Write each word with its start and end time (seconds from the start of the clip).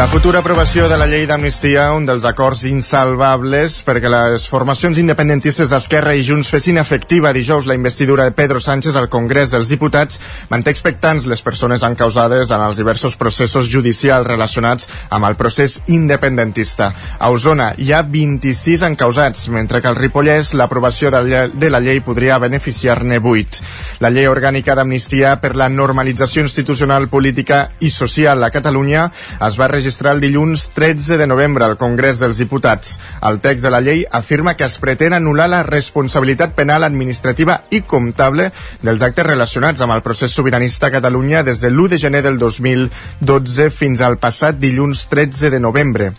La 0.00 0.06
futura 0.08 0.38
aprovació 0.38 0.86
de 0.88 0.96
la 0.96 1.04
llei 1.04 1.26
d'amnistia, 1.28 1.90
un 1.92 2.06
dels 2.08 2.24
acords 2.24 2.62
insalvables 2.64 3.74
perquè 3.84 4.08
les 4.08 4.46
formacions 4.48 4.96
independentistes 4.96 5.68
d'Esquerra 5.68 6.14
i 6.16 6.22
Junts 6.24 6.48
fessin 6.48 6.80
efectiva 6.80 7.34
dijous 7.36 7.66
la 7.68 7.76
investidura 7.76 8.24
de 8.24 8.32
Pedro 8.32 8.62
Sánchez 8.64 8.96
al 8.96 9.10
Congrés 9.12 9.52
dels 9.52 9.68
Diputats, 9.68 10.16
manté 10.48 10.72
expectants 10.72 11.26
les 11.28 11.44
persones 11.44 11.84
encausades 11.84 12.48
en 12.48 12.64
els 12.64 12.80
diversos 12.80 13.18
processos 13.20 13.68
judicials 13.68 14.24
relacionats 14.24 14.88
amb 15.10 15.28
el 15.28 15.36
procés 15.36 15.76
independentista. 15.92 16.88
A 17.18 17.28
Osona 17.28 17.74
hi 17.76 17.92
ha 17.92 18.00
26 18.00 18.86
encausats, 18.88 19.50
mentre 19.52 19.82
que 19.84 19.92
al 19.92 20.00
Ripollès 20.00 20.54
l'aprovació 20.56 21.12
de 21.12 21.70
la 21.76 21.82
llei 21.84 22.00
podria 22.00 22.40
beneficiar-ne 22.40 23.20
8. 23.20 23.60
La 24.00 24.08
llei 24.08 24.32
orgànica 24.32 24.72
d'amnistia 24.72 25.36
per 25.44 25.52
la 25.60 25.68
normalització 25.68 26.40
institucional, 26.48 27.10
política 27.12 27.66
i 27.84 27.92
social 27.92 28.48
a 28.48 28.52
Catalunya 28.56 29.10
es 29.44 29.60
va 29.60 29.68
registrar 29.68 29.89
registrar 29.90 30.14
el 30.14 30.20
dilluns 30.22 30.68
13 30.70 31.16
de 31.18 31.26
novembre 31.26 31.64
al 31.64 31.76
Congrés 31.76 32.20
dels 32.22 32.38
Diputats. 32.38 32.92
El 33.26 33.40
text 33.42 33.64
de 33.66 33.72
la 33.74 33.80
llei 33.82 34.04
afirma 34.06 34.54
que 34.54 34.68
es 34.68 34.76
pretén 34.78 35.16
anul·lar 35.18 35.48
la 35.50 35.64
responsabilitat 35.66 36.54
penal 36.54 36.86
administrativa 36.86 37.64
i 37.74 37.82
comptable 37.82 38.52
dels 38.86 39.02
actes 39.02 39.26
relacionats 39.26 39.82
amb 39.82 39.98
el 39.98 40.06
procés 40.06 40.30
sobiranista 40.30 40.86
a 40.86 40.94
Catalunya 40.94 41.42
des 41.42 41.58
de 41.58 41.74
l'1 41.74 41.88
de 41.90 41.98
gener 42.06 42.22
del 42.22 42.38
2012 42.38 43.70
fins 43.74 44.00
al 44.00 44.20
passat 44.22 44.62
dilluns 44.62 45.08
13 45.10 45.50
de 45.50 45.58
novembre 45.58 46.14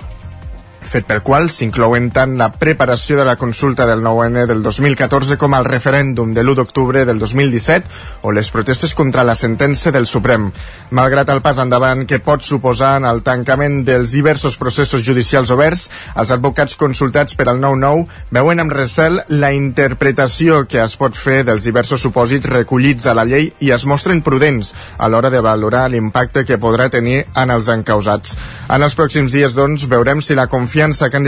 fet 0.91 1.05
pel 1.07 1.21
qual 1.23 1.47
s'inclouen 1.47 2.09
tant 2.11 2.33
la 2.35 2.49
preparació 2.51 3.15
de 3.15 3.23
la 3.23 3.37
consulta 3.39 3.85
del 3.87 4.01
9-N 4.03 4.43
del 4.49 4.59
2014 4.65 5.37
com 5.39 5.53
el 5.55 5.63
referèndum 5.63 6.33
de 6.35 6.43
l'1 6.43 6.57
d'octubre 6.59 7.05
del 7.07 7.21
2017 7.21 8.27
o 8.27 8.33
les 8.35 8.49
protestes 8.51 8.91
contra 8.93 9.23
la 9.23 9.35
sentència 9.39 9.93
del 9.95 10.03
Suprem. 10.09 10.49
Malgrat 10.91 11.31
el 11.31 11.39
pas 11.45 11.61
endavant 11.63 12.03
que 12.09 12.19
pot 12.19 12.43
suposar 12.43 12.97
en 12.99 13.07
el 13.07 13.21
tancament 13.23 13.85
dels 13.87 14.11
diversos 14.11 14.57
processos 14.59 15.05
judicials 15.07 15.53
oberts, 15.55 15.85
els 16.19 16.33
advocats 16.35 16.75
consultats 16.75 17.39
per 17.39 17.47
al 17.47 17.63
9-9 17.63 18.35
veuen 18.35 18.59
amb 18.59 18.75
recel 18.75 19.21
la 19.31 19.53
interpretació 19.55 20.65
que 20.67 20.83
es 20.83 20.97
pot 20.99 21.15
fer 21.15 21.45
dels 21.47 21.63
diversos 21.69 22.03
supòsits 22.03 22.51
recollits 22.51 23.07
a 23.07 23.15
la 23.15 23.23
llei 23.23 23.53
i 23.63 23.71
es 23.71 23.87
mostren 23.87 24.19
prudents 24.27 24.73
a 24.97 25.07
l'hora 25.07 25.31
de 25.31 25.39
valorar 25.39 25.87
l'impacte 25.87 26.43
que 26.43 26.59
podrà 26.59 26.91
tenir 26.91 27.21
en 27.31 27.55
els 27.55 27.71
encausats. 27.71 28.35
En 28.67 28.83
els 28.83 28.99
pròxims 28.99 29.31
dies, 29.31 29.55
doncs, 29.55 29.87
veurem 29.87 30.19
si 30.19 30.35
la 30.35 30.49
confiança 30.51 30.80
confiança 30.81 31.11
que 31.11 31.17
han 31.17 31.27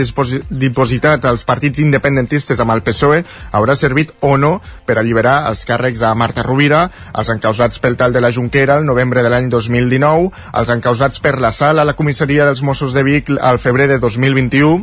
dipositat 0.50 1.24
els 1.30 1.44
partits 1.46 1.78
independentistes 1.78 2.58
amb 2.58 2.72
el 2.74 2.80
PSOE 2.82 3.20
haurà 3.54 3.76
servit 3.78 4.10
o 4.26 4.34
no 4.36 4.56
per 4.86 4.96
alliberar 4.98 5.46
els 5.50 5.62
càrrecs 5.68 6.02
a 6.02 6.10
Marta 6.18 6.42
Rovira, 6.42 6.88
els 7.14 7.30
encausats 7.30 7.78
pel 7.78 7.94
tal 7.94 8.12
de 8.12 8.20
la 8.20 8.32
Junquera 8.34 8.80
el 8.80 8.84
novembre 8.84 9.22
de 9.22 9.30
l'any 9.30 9.46
2019, 9.52 10.32
els 10.58 10.72
encausats 10.74 11.22
per 11.22 11.36
la 11.38 11.52
sala 11.54 11.82
a 11.82 11.86
la 11.86 11.94
comissaria 11.94 12.48
dels 12.48 12.64
Mossos 12.66 12.94
de 12.94 13.04
Vic 13.06 13.30
al 13.38 13.60
febrer 13.62 13.86
de 13.92 14.00
2021, 14.02 14.82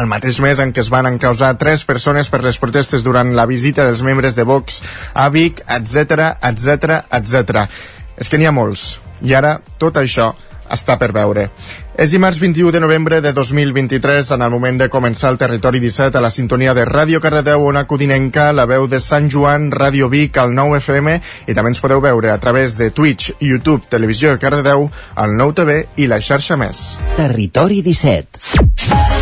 el 0.00 0.08
mateix 0.08 0.40
mes 0.40 0.64
en 0.64 0.72
què 0.72 0.80
es 0.80 0.88
van 0.88 1.10
encausar 1.10 1.52
tres 1.60 1.84
persones 1.84 2.32
per 2.32 2.40
les 2.42 2.56
protestes 2.58 3.04
durant 3.04 3.34
la 3.36 3.44
visita 3.44 3.84
dels 3.84 4.00
membres 4.02 4.34
de 4.34 4.48
Vox 4.48 4.80
a 5.12 5.28
Vic, 5.28 5.60
etc 5.68 6.32
etc 6.40 7.04
etc. 7.12 7.68
És 8.16 8.32
que 8.32 8.40
n'hi 8.40 8.48
ha 8.48 8.56
molts. 8.56 8.94
I 9.20 9.36
ara 9.36 9.58
tot 9.78 10.00
això 10.00 10.32
està 10.72 10.96
per 10.98 11.12
veure. 11.12 11.50
És 11.94 12.10
dimarts 12.10 12.40
21 12.42 12.72
de 12.74 12.80
novembre 12.82 13.20
de 13.22 13.32
2023, 13.32 14.32
en 14.34 14.42
el 14.42 14.50
moment 14.50 14.80
de 14.80 14.88
començar 14.90 15.30
el 15.30 15.38
Territori 15.38 15.78
17 15.78 16.18
a 16.18 16.22
la 16.24 16.30
sintonia 16.34 16.74
de 16.74 16.82
Ràdio 16.88 17.20
Cardedeu, 17.22 17.62
Ona 17.68 17.84
Codinenca, 17.86 18.48
la 18.52 18.66
veu 18.66 18.88
de 18.90 18.98
Sant 18.98 19.30
Joan, 19.30 19.70
Ràdio 19.70 20.10
Vic, 20.10 20.34
al 20.42 20.56
9 20.58 20.82
FM, 20.82 21.14
i 21.46 21.54
també 21.54 21.70
ens 21.70 21.82
podeu 21.84 22.02
veure 22.02 22.34
a 22.34 22.38
través 22.42 22.74
de 22.74 22.90
Twitch, 22.90 23.36
YouTube, 23.38 23.86
Televisió 23.86 24.34
de 24.34 24.42
Cardedeu, 24.42 24.88
el 25.22 25.38
9 25.38 25.58
TV 25.62 25.80
i 26.02 26.10
la 26.10 26.18
xarxa 26.18 26.58
més. 26.58 26.96
Territori 27.14 27.78
17. 27.86 29.13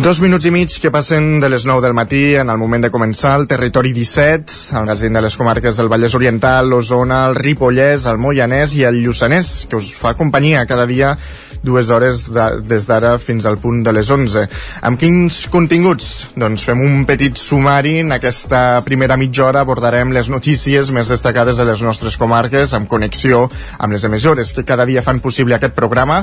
Dos 0.00 0.16
minuts 0.24 0.46
i 0.48 0.50
mig 0.50 0.72
que 0.80 0.88
passen 0.88 1.42
de 1.42 1.48
les 1.52 1.66
9 1.68 1.82
del 1.84 1.92
matí 1.92 2.34
en 2.40 2.48
el 2.48 2.56
moment 2.56 2.86
de 2.86 2.88
començar 2.88 3.34
el 3.36 3.42
Territori 3.50 3.90
17, 3.92 4.54
el 4.72 4.86
magazín 4.86 5.12
de 5.12 5.20
les 5.20 5.36
comarques 5.36 5.76
del 5.76 5.90
Vallès 5.92 6.14
Oriental, 6.16 6.70
l'Osona, 6.72 7.26
el 7.28 7.36
Ripollès, 7.36 8.06
el 8.08 8.16
Moianès 8.16 8.72
i 8.78 8.86
el 8.88 9.02
Lluçanès, 9.04 9.50
que 9.68 9.76
us 9.76 9.90
fa 9.92 10.14
companyia 10.16 10.64
cada 10.64 10.86
dia 10.88 11.18
dues 11.62 11.90
hores 11.90 12.24
de, 12.32 12.46
des 12.64 12.86
d'ara 12.88 13.16
fins 13.20 13.46
al 13.46 13.58
punt 13.60 13.82
de 13.84 13.92
les 13.92 14.10
11. 14.10 14.46
Amb 14.86 15.00
quins 15.00 15.42
continguts? 15.52 16.08
Doncs 16.40 16.64
fem 16.68 16.80
un 16.84 17.04
petit 17.08 17.36
sumari. 17.36 17.98
En 18.04 18.14
aquesta 18.16 18.80
primera 18.86 19.18
mitja 19.20 19.46
hora 19.48 19.64
abordarem 19.64 20.14
les 20.16 20.30
notícies 20.32 20.92
més 20.94 21.10
destacades 21.12 21.60
de 21.60 21.66
les 21.68 21.82
nostres 21.84 22.16
comarques 22.20 22.74
amb 22.76 22.88
connexió 22.88 23.44
amb 23.78 23.92
les 23.92 24.04
emissores 24.08 24.54
que 24.56 24.64
cada 24.64 24.86
dia 24.88 25.04
fan 25.04 25.20
possible 25.20 25.56
aquest 25.56 25.76
programa. 25.76 26.22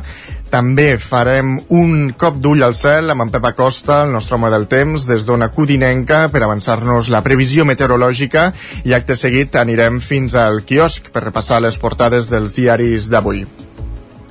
També 0.50 0.96
farem 0.98 1.58
un 1.70 2.14
cop 2.18 2.42
d'ull 2.42 2.64
al 2.66 2.76
cel 2.78 3.14
amb 3.14 3.28
en 3.28 3.34
Pep 3.34 3.46
Acosta, 3.52 4.02
el 4.06 4.16
nostre 4.16 4.38
home 4.38 4.52
del 4.54 4.68
temps, 4.72 5.06
des 5.10 5.26
d'Ona 5.28 5.52
Codinenca, 5.54 6.28
per 6.34 6.44
avançar-nos 6.46 7.12
la 7.14 7.24
previsió 7.26 7.66
meteorològica 7.68 8.50
i 8.88 8.98
acte 8.98 9.18
seguit 9.20 9.56
anirem 9.60 10.02
fins 10.02 10.36
al 10.36 10.64
quiosc 10.66 11.12
per 11.14 11.28
repassar 11.28 11.62
les 11.62 11.78
portades 11.78 12.32
dels 12.32 12.56
diaris 12.58 13.12
d'avui. 13.12 13.46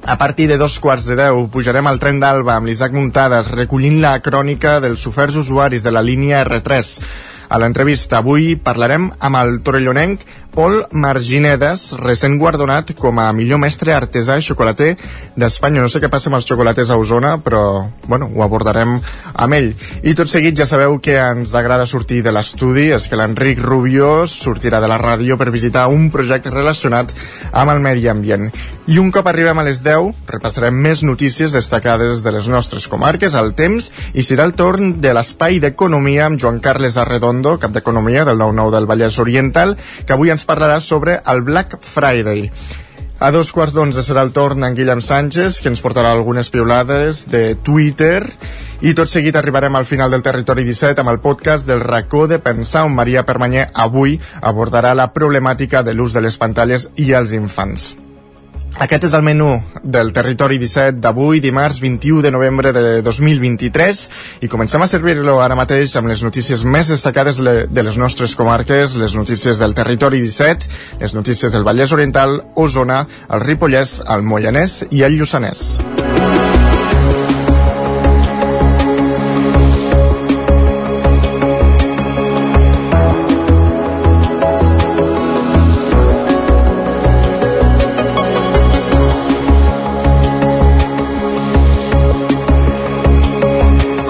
A 0.06 0.17
partir 0.19 0.47
de 0.47 0.56
dos 0.56 0.78
quarts 0.78 1.03
de 1.11 1.17
deu 1.19 1.49
pujarem 1.50 1.89
al 1.91 1.97
tren 1.99 2.21
d'Alba 2.22 2.55
amb 2.55 2.69
l'Isaac 2.71 2.93
Muntades 2.94 3.49
recollint 3.50 3.97
la 4.05 4.12
crònica 4.22 4.77
dels 4.78 5.03
oferts 5.11 5.34
usuaris 5.41 5.83
de 5.83 5.91
la 5.91 6.03
línia 6.06 6.44
R3. 6.44 6.93
A 7.50 7.59
l'entrevista 7.59 8.21
avui 8.22 8.55
parlarem 8.55 9.09
amb 9.19 9.41
el 9.41 9.59
torellonenc 9.67 10.22
Pol 10.56 10.87
Marginedes, 10.89 11.91
recent 12.00 12.39
guardonat 12.41 12.94
com 12.97 13.19
a 13.21 13.27
millor 13.37 13.59
mestre 13.61 13.93
artesà 13.93 14.39
i 14.41 14.44
xocolater 14.47 14.94
d'Espanya. 15.37 15.83
No 15.84 15.91
sé 15.93 16.00
què 16.00 16.09
passa 16.09 16.31
amb 16.31 16.39
els 16.39 16.47
xocolaters 16.49 16.89
a 16.89 16.97
Osona, 16.97 17.34
però 17.44 17.61
bueno, 18.09 18.31
ho 18.33 18.41
abordarem 18.41 18.94
amb 18.97 19.56
ell. 19.59 19.69
I 20.00 20.15
tot 20.17 20.33
seguit 20.33 20.56
ja 20.56 20.65
sabeu 20.65 20.97
que 21.05 21.19
ens 21.21 21.53
agrada 21.61 21.84
sortir 21.84 22.22
de 22.25 22.33
l'estudi, 22.33 22.87
és 22.97 23.05
que 23.05 23.19
l'Enric 23.21 23.61
Rubio 23.61 24.25
sortirà 24.33 24.81
de 24.81 24.89
la 24.89 24.97
ràdio 25.03 25.37
per 25.37 25.50
visitar 25.53 25.91
un 25.93 26.09
projecte 26.15 26.55
relacionat 26.55 27.12
amb 27.53 27.75
el 27.75 27.84
medi 27.84 28.09
ambient. 28.09 28.49
I 28.88 28.97
un 29.03 29.12
cop 29.12 29.28
arribem 29.28 29.61
a 29.61 29.67
les 29.67 29.83
10, 29.84 30.25
repassarem 30.31 30.81
més 30.81 31.03
notícies 31.05 31.53
destacades 31.53 32.25
de 32.25 32.33
les 32.33 32.49
nostres 32.49 32.88
comarques, 32.88 33.34
al 33.37 33.53
temps, 33.59 33.91
i 34.15 34.25
serà 34.25 34.49
el 34.49 34.56
torn 34.56 35.03
de 35.05 35.12
l'espai 35.12 35.61
d'economia 35.61 36.31
amb 36.31 36.41
Joan 36.41 36.62
Carles 36.65 36.97
Arredondo, 36.97 37.59
cap 37.61 37.77
d'economia 37.77 38.25
del 38.25 38.41
9-9 38.41 38.73
del 38.78 38.88
Vallès 38.88 39.21
Oriental, 39.21 39.77
que 40.06 40.17
avui 40.17 40.33
ens 40.33 40.46
parlarà 40.47 40.81
sobre 40.81 41.21
el 41.27 41.43
Black 41.47 41.79
Friday. 41.83 42.51
A 43.19 43.31
dos 43.33 43.49
quarts 43.57 43.73
d'onze 43.73 44.03
serà 44.05 44.21
el 44.27 44.33
torn 44.37 44.61
d'en 44.61 44.75
Guillem 44.77 45.01
Sánchez, 45.01 45.62
que 45.65 45.71
ens 45.73 45.81
portarà 45.81 46.11
algunes 46.12 46.51
piulades 46.53 47.25
de 47.33 47.57
Twitter. 47.57 48.21
I 48.85 48.93
tot 48.95 49.09
seguit 49.09 49.39
arribarem 49.41 49.77
al 49.77 49.89
final 49.89 50.12
del 50.12 50.25
Territori 50.25 50.67
17 50.69 51.01
amb 51.01 51.15
el 51.15 51.23
podcast 51.25 51.65
del 51.67 51.81
racó 51.81 52.27
de 52.29 52.39
pensar, 52.45 52.85
on 52.85 52.93
Maria 52.95 53.25
Permanyer 53.25 53.71
avui 53.73 54.21
abordarà 54.43 54.93
la 54.95 55.12
problemàtica 55.17 55.83
de 55.83 55.97
l'ús 55.97 56.12
de 56.12 56.29
les 56.29 56.37
pantalles 56.37 56.91
i 56.97 57.15
els 57.17 57.33
infants. 57.33 57.95
Aquest 58.76 59.06
és 59.09 59.14
el 59.16 59.22
menú 59.25 59.54
del 59.81 60.10
Territori 60.12 60.59
17 60.60 61.00
d'avui, 61.00 61.41
dimarts 61.41 61.78
21 61.81 62.20
de 62.26 62.32
novembre 62.34 62.75
de 62.76 63.00
2023, 63.03 64.03
i 64.44 64.50
comencem 64.53 64.84
a 64.84 64.88
servir-lo 64.91 65.38
ara 65.41 65.56
mateix 65.56 65.94
amb 65.97 66.12
les 66.12 66.20
notícies 66.26 66.64
més 66.64 66.92
destacades 66.92 67.41
de 67.41 67.87
les 67.87 67.97
nostres 67.97 68.37
comarques, 68.37 68.98
les 69.00 69.16
notícies 69.16 69.62
del 69.62 69.72
Territori 69.75 70.20
17, 70.20 70.69
les 71.00 71.17
notícies 71.17 71.56
del 71.56 71.64
Vallès 71.64 71.96
Oriental, 71.96 72.43
Osona, 72.55 73.06
el 73.32 73.46
Ripollès, 73.49 74.02
el 74.12 74.28
Moianès 74.28 74.82
i 74.90 75.06
el 75.08 75.17
Lluçanès. 75.17 76.45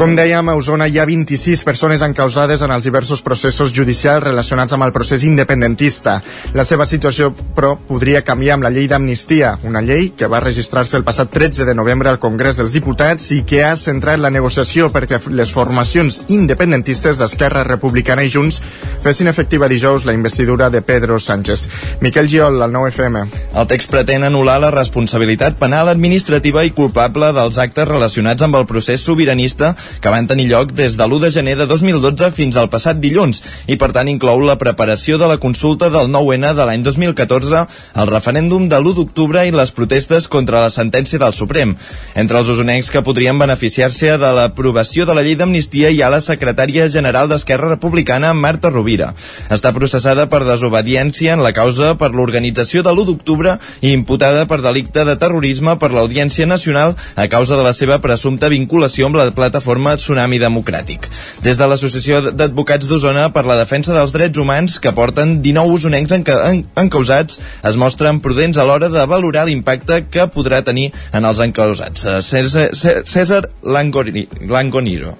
Com 0.07 0.15
dèiem, 0.15 0.47
a 0.47 0.55
Osona 0.55 0.87
hi 0.87 1.01
ha 1.03 1.05
26 1.09 1.65
persones 1.67 2.03
encausades 2.07 2.61
en 2.63 2.71
els 2.71 2.85
diversos 2.87 3.25
processos 3.27 3.73
judicials 3.75 4.23
relacionats 4.23 4.77
amb 4.77 4.85
el 4.87 4.93
procés 4.95 5.25
independentista. 5.27 6.21
La 6.55 6.63
seva 6.63 6.85
situació, 6.87 7.33
però, 7.57 7.73
podria 7.89 8.21
canviar 8.23 8.55
amb 8.55 8.69
la 8.69 8.71
llei 8.71 8.87
d'amnistia, 8.87 9.57
una 9.67 9.83
llei 9.83 10.13
que 10.15 10.29
va 10.31 10.39
registrar-se 10.45 10.95
el 11.01 11.03
passat 11.03 11.33
13 11.35 11.67
de 11.67 11.75
novembre 11.75 12.13
al 12.13 12.21
Congrés 12.23 12.61
dels 12.61 12.77
Diputats 12.79 13.33
i 13.35 13.41
que 13.43 13.65
ha 13.67 13.73
centrat 13.75 14.23
la 14.23 14.31
negociació 14.31 14.93
perquè 14.95 15.19
les 15.35 15.51
formacions 15.51 16.21
independentistes 16.29 17.19
d'Esquerra 17.19 17.67
Republicana 17.67 18.23
i 18.23 18.31
Junts 18.31 18.61
fessin 19.03 19.27
efectiva 19.27 19.67
dijous 19.67 20.07
la 20.07 20.15
investidura 20.15 20.71
de 20.71 20.85
Pedro 20.87 21.19
Sánchez. 21.19 21.67
Miquel 22.07 22.31
Giol, 22.31 22.63
al 22.63 22.71
9FM. 22.71 23.25
El 23.59 23.67
text 23.75 23.91
pretén 23.91 24.23
anul·lar 24.31 24.61
la 24.63 24.71
responsabilitat 24.71 25.59
penal 25.59 25.91
administrativa 25.91 26.63
i 26.63 26.71
culpable 26.79 27.35
dels 27.35 27.59
actes 27.59 27.91
relacionats 27.91 28.47
amb 28.47 28.63
el 28.63 28.71
procés 28.71 29.03
sobiranista 29.03 29.75
que 30.01 30.13
van 30.13 30.27
tenir 30.27 30.49
lloc 30.51 30.73
des 30.77 30.97
de 30.97 31.05
l'1 31.07 31.21
de 31.25 31.31
gener 31.31 31.57
de 31.59 31.67
2012 31.67 32.31
fins 32.35 32.57
al 32.57 32.71
passat 32.73 33.01
dilluns 33.03 33.43
i 33.67 33.77
per 33.81 33.91
tant 33.97 34.09
inclou 34.09 34.41
la 34.45 34.59
preparació 34.61 35.19
de 35.19 35.29
la 35.31 35.39
consulta 35.43 35.91
del 35.91 36.11
9-N 36.13 36.55
de 36.57 36.67
l'any 36.69 36.83
2014, 36.87 37.65
el 38.03 38.11
referèndum 38.11 38.69
de 38.69 38.81
l'1 38.81 38.95
d'octubre 38.97 39.45
i 39.47 39.55
les 39.55 39.73
protestes 39.77 40.29
contra 40.29 40.63
la 40.65 40.71
sentència 40.71 41.21
del 41.23 41.35
Suprem. 41.37 41.75
Entre 42.15 42.39
els 42.39 42.51
usonencs 42.53 42.91
que 42.91 43.05
podrien 43.07 43.39
beneficiar-se 43.39 44.17
de 44.19 44.33
l'aprovació 44.41 45.07
de 45.07 45.15
la 45.17 45.25
llei 45.27 45.37
d'amnistia 45.39 45.91
hi 45.91 46.03
ha 46.03 46.13
la 46.13 46.23
secretària 46.25 46.89
general 46.89 47.29
d'Esquerra 47.29 47.71
Republicana, 47.75 48.33
Marta 48.35 48.71
Rovira. 48.71 49.13
Està 49.53 49.73
processada 49.77 50.29
per 50.33 50.45
desobediència 50.47 51.35
en 51.37 51.45
la 51.45 51.53
causa 51.57 51.95
per 52.01 52.13
l'organització 52.15 52.83
de 52.83 52.93
l'1 52.93 53.07
d'octubre 53.11 53.57
i 53.81 53.93
imputada 53.93 54.47
per 54.51 54.63
delicte 54.65 55.05
de 55.05 55.17
terrorisme 55.21 55.77
per 55.79 55.93
l'Audiència 55.93 56.47
Nacional 56.47 56.97
a 57.15 57.29
causa 57.29 57.57
de 57.57 57.65
la 57.67 57.75
seva 57.77 58.01
presumpta 58.03 58.51
vinculació 58.53 59.07
amb 59.07 59.21
la 59.21 59.31
plataforma 59.37 59.76
plataforma 59.77 59.97
Tsunami 59.97 60.39
Democràtic. 60.39 61.09
Des 61.45 61.59
de 61.59 61.67
l'Associació 61.69 62.33
d'Advocats 62.33 62.89
d'Osona 62.89 63.29
per 63.33 63.45
la 63.47 63.57
Defensa 63.59 63.93
dels 63.95 64.13
Drets 64.13 64.39
Humans, 64.39 64.79
que 64.81 64.93
porten 64.93 65.41
19 65.43 65.77
usonencs 65.77 66.13
enca 66.13 66.39
en 66.49 66.65
encausats, 66.77 67.39
es 67.63 67.77
mostren 67.77 68.21
prudents 68.21 68.59
a 68.59 68.65
l'hora 68.65 68.89
de 68.89 69.05
valorar 69.07 69.47
l'impacte 69.47 70.07
que 70.11 70.27
podrà 70.33 70.63
tenir 70.65 70.93
en 71.13 71.25
els 71.25 71.41
encausats. 71.41 72.07
Eh, 72.07 72.23
César, 72.23 72.71
César 73.05 73.43
Langoniro. 73.63 75.17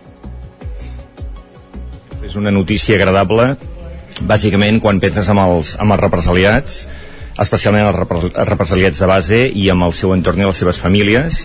És 2.25 2.35
una 2.35 2.51
notícia 2.51 2.97
agradable, 2.97 3.57
bàsicament 4.21 4.81
quan 4.81 5.01
penses 5.01 5.29
amb 5.29 5.45
els, 5.45 5.77
amb 5.79 5.93
els 5.93 6.03
represaliats, 6.03 6.87
especialment 7.39 7.91
els 7.93 8.49
represaliats 8.49 8.99
de 8.99 9.07
base 9.07 9.47
i 9.53 9.69
amb 9.71 9.85
el 9.85 9.93
seu 9.93 10.15
entorn 10.17 10.41
i 10.41 10.49
les 10.49 10.57
seves 10.57 10.81
famílies, 10.81 11.45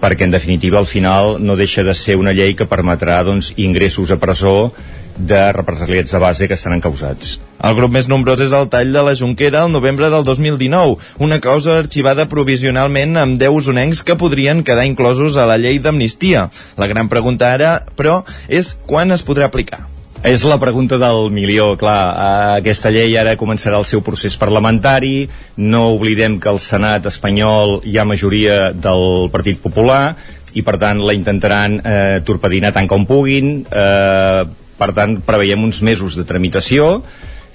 perquè 0.00 0.26
en 0.26 0.32
definitiva 0.34 0.80
al 0.80 0.88
final 0.88 1.36
no 1.44 1.58
deixa 1.58 1.84
de 1.86 1.94
ser 1.94 2.16
una 2.16 2.34
llei 2.36 2.56
que 2.56 2.68
permetrà 2.68 3.20
doncs, 3.26 3.52
ingressos 3.56 4.10
a 4.10 4.18
presó 4.20 4.72
de 5.20 5.52
represaliats 5.52 6.12
de 6.12 6.18
base 6.18 6.48
que 6.48 6.56
estan 6.56 6.74
encausats. 6.78 7.38
El 7.60 7.76
grup 7.76 7.92
més 7.92 8.08
nombrós 8.08 8.40
és 8.40 8.54
el 8.56 8.70
tall 8.72 8.94
de 8.94 9.02
la 9.04 9.14
Junquera 9.18 9.64
al 9.66 9.72
novembre 9.72 10.08
del 10.08 10.24
2019, 10.24 10.96
una 11.20 11.40
causa 11.44 11.76
arxivada 11.82 12.28
provisionalment 12.32 13.20
amb 13.20 13.36
10 13.40 13.60
usonencs 13.60 14.02
que 14.02 14.16
podrien 14.16 14.64
quedar 14.64 14.88
inclosos 14.88 15.36
a 15.36 15.46
la 15.50 15.60
llei 15.60 15.78
d'amnistia. 15.78 16.48
La 16.80 16.88
gran 16.88 17.12
pregunta 17.12 17.52
ara, 17.52 17.80
però, 17.96 18.22
és 18.48 18.76
quan 18.88 19.12
es 19.12 19.26
podrà 19.26 19.52
aplicar. 19.52 19.84
És 20.20 20.42
la 20.44 20.58
pregunta 20.60 20.98
del 21.00 21.30
milió, 21.32 21.78
clar. 21.80 22.00
Eh, 22.12 22.56
aquesta 22.60 22.90
llei 22.92 23.14
ara 23.16 23.38
començarà 23.40 23.78
el 23.80 23.86
seu 23.88 24.02
procés 24.04 24.34
parlamentari, 24.36 25.30
no 25.56 25.86
oblidem 25.94 26.36
que 26.36 26.50
al 26.50 26.60
Senat 26.60 27.06
espanyol 27.08 27.78
hi 27.88 27.96
ha 27.96 28.04
majoria 28.04 28.58
del 28.76 29.30
Partit 29.32 29.62
Popular 29.62 30.12
i 30.52 30.60
per 30.66 30.76
tant 30.82 31.00
la 31.00 31.14
intentaran 31.16 31.78
eh, 31.80 32.20
torpedinar 32.26 32.74
tant 32.76 32.90
com 32.90 33.06
puguin, 33.08 33.62
eh, 33.64 34.42
per 34.76 34.90
tant 34.92 35.16
preveiem 35.24 35.64
uns 35.64 35.80
mesos 35.80 36.18
de 36.20 36.26
tramitació, 36.28 36.98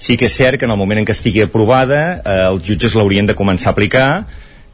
sí 0.02 0.18
que 0.18 0.26
és 0.26 0.34
cert 0.34 0.58
que 0.58 0.66
en 0.66 0.74
el 0.74 0.80
moment 0.80 0.98
en 0.98 1.06
què 1.06 1.14
estigui 1.14 1.46
aprovada 1.46 2.00
eh, 2.16 2.40
els 2.48 2.66
jutges 2.66 2.98
l'haurien 2.98 3.30
de 3.30 3.38
començar 3.38 3.70
a 3.70 3.76
aplicar, 3.76 4.08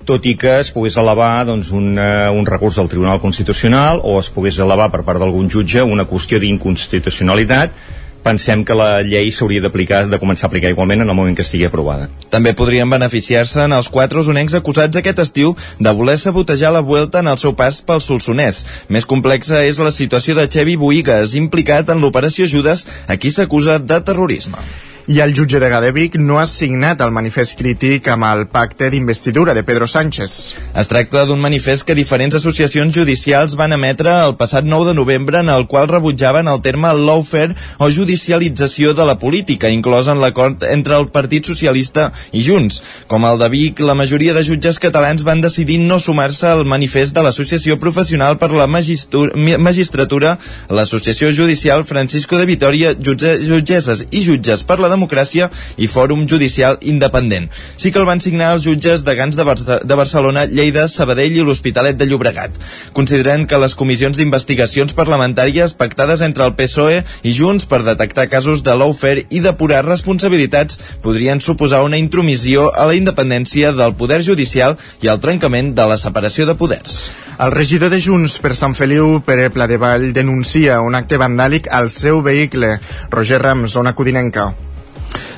tot 0.09 0.27
i 0.27 0.37
que 0.39 0.59
es 0.61 0.73
pogués 0.75 0.99
elevar 1.01 1.47
doncs, 1.49 1.73
un, 1.73 1.95
uh, 1.97 2.31
un 2.35 2.47
recurs 2.47 2.77
del 2.81 2.91
Tribunal 2.93 3.21
Constitucional 3.23 4.03
o 4.03 4.19
es 4.21 4.31
pogués 4.31 4.59
elevar 4.59 4.91
per 4.93 5.03
part 5.07 5.23
d'algun 5.23 5.51
jutge 5.51 5.83
una 5.83 6.07
qüestió 6.09 6.41
d'inconstitucionalitat 6.43 7.75
pensem 8.23 8.63
que 8.65 8.75
la 8.79 9.03
llei 9.03 9.31
s'hauria 9.35 9.63
d'aplicar 9.65 10.05
de 10.11 10.19
començar 10.23 10.47
a 10.47 10.51
aplicar 10.51 10.71
igualment 10.71 11.03
en 11.03 11.11
el 11.11 11.17
moment 11.19 11.37
que 11.37 11.43
estigui 11.43 11.67
aprovada. 11.67 12.09
També 12.31 12.55
podrien 12.59 12.91
beneficiar-se 12.91 13.65
en 13.67 13.75
els 13.77 13.91
quatre 13.93 14.23
usonencs 14.23 14.55
acusats 14.59 15.01
aquest 15.01 15.25
estiu 15.25 15.57
de 15.79 15.97
voler 15.99 16.17
sabotejar 16.21 16.73
la 16.73 16.85
Vuelta 16.87 17.21
en 17.21 17.33
el 17.33 17.41
seu 17.43 17.57
pas 17.59 17.83
pel 17.83 18.05
Solsonès. 18.05 18.63
Més 18.89 19.09
complexa 19.09 19.65
és 19.67 19.83
la 19.83 19.91
situació 19.91 20.39
de 20.39 20.47
Xevi 20.47 20.79
Boigues, 20.79 21.37
implicat 21.39 21.91
en 21.91 22.01
l'operació 22.01 22.47
Judes, 22.47 22.87
a 23.09 23.19
qui 23.19 23.35
s'acusa 23.35 23.79
de 23.83 24.01
terrorisme 24.07 24.63
i 25.09 25.19
el 25.21 25.33
jutge 25.35 25.59
de 25.59 25.69
Gadevic 25.69 26.15
no 26.21 26.39
ha 26.39 26.47
signat 26.47 27.01
el 27.03 27.11
manifest 27.11 27.57
crític 27.59 28.07
amb 28.13 28.27
el 28.29 28.45
pacte 28.47 28.87
d'investidura 28.93 29.55
de 29.55 29.65
Pedro 29.67 29.89
Sánchez. 29.91 30.35
Es 30.79 30.91
tracta 30.91 31.25
d'un 31.27 31.41
manifest 31.43 31.83
que 31.89 31.97
diferents 31.99 32.37
associacions 32.39 32.95
judicials 32.95 33.57
van 33.59 33.75
emetre 33.75 34.13
el 34.29 34.37
passat 34.39 34.65
9 34.65 34.91
de 34.91 34.95
novembre 34.95 35.41
en 35.41 35.51
el 35.51 35.67
qual 35.67 35.89
rebutjaven 35.91 36.47
el 36.47 36.61
terme 36.63 36.93
lawfare 36.95 37.57
o 37.79 37.91
judicialització 37.91 38.95
de 38.95 39.07
la 39.09 39.19
política, 39.19 39.73
inclòs 39.73 40.13
en 40.13 40.23
l'acord 40.23 40.63
entre 40.71 40.95
el 41.01 41.09
Partit 41.11 41.51
Socialista 41.51 42.13
i 42.31 42.45
Junts. 42.47 42.79
Com 43.11 43.27
el 43.27 43.43
de 43.43 43.51
Vic, 43.51 43.83
la 43.83 43.99
majoria 43.99 44.37
de 44.37 44.45
jutges 44.47 44.79
catalans 44.79 45.27
van 45.27 45.43
decidir 45.43 45.81
no 45.83 45.99
sumar-se 45.99 46.47
al 46.47 46.65
manifest 46.65 47.15
de 47.15 47.27
l'Associació 47.27 47.79
Professional 47.83 48.39
per 48.39 48.53
la 48.55 48.69
Magistratura, 48.71 50.37
l'Associació 50.71 51.33
Judicial 51.35 51.85
Francisco 51.85 52.39
de 52.39 52.47
Vitoria, 52.47 52.95
jutgesses 52.95 54.07
i 54.11 54.23
jutges 54.23 54.63
per 54.63 54.79
la 54.79 54.92
Democràcia 54.93 55.49
i 55.77 55.89
Fòrum 55.91 56.27
Judicial 56.29 56.79
Independent. 56.81 57.49
Sí 57.77 57.91
que 57.91 58.01
el 58.03 58.09
van 58.09 58.23
signar 58.23 58.53
els 58.55 58.67
jutges 58.67 59.05
de 59.07 59.17
Gans 59.19 59.37
de, 59.37 59.47
Bar 59.49 59.57
de 59.59 59.99
Barcelona, 59.99 60.45
Lleida, 60.47 60.87
Sabadell 60.89 61.37
i 61.37 61.43
l'Hospitalet 61.45 61.99
de 61.99 62.07
Llobregat. 62.07 62.55
Consideren 62.93 63.47
que 63.49 63.61
les 63.63 63.75
comissions 63.79 64.19
d'investigacions 64.19 64.95
parlamentàries 64.97 65.75
pactades 65.79 66.23
entre 66.23 66.47
el 66.47 66.55
PSOE 66.59 67.03
i 67.27 67.35
Junts 67.37 67.67
per 67.67 67.83
detectar 67.87 68.29
casos 68.33 68.63
de 68.63 68.77
lawfare 68.79 69.27
i 69.31 69.43
depurar 69.45 69.83
responsabilitats 69.87 70.79
podrien 71.03 71.41
suposar 71.41 71.83
una 71.87 71.99
intromissió 71.99 72.71
a 72.75 72.87
la 72.89 72.97
independència 72.99 73.73
del 73.77 73.97
poder 73.99 74.23
judicial 74.23 74.79
i 75.03 75.11
al 75.11 75.21
trencament 75.21 75.75
de 75.77 75.87
la 75.89 75.99
separació 76.01 76.47
de 76.47 76.57
poders. 76.59 77.03
El 77.43 77.51
regidor 77.51 77.91
de 77.91 78.01
Junts 78.01 78.37
per 78.43 78.53
Sant 78.55 78.75
Feliu, 78.79 79.17
Pere 79.27 79.49
Pladevall, 79.51 80.13
denuncia 80.15 80.81
un 80.85 80.95
acte 80.95 81.19
vandàlic 81.19 81.67
al 81.73 81.91
seu 81.91 82.21
vehicle. 82.23 82.77
Roger 83.11 83.41
Rams, 83.43 83.73
zona 83.73 83.97
codinenca. 83.99 84.53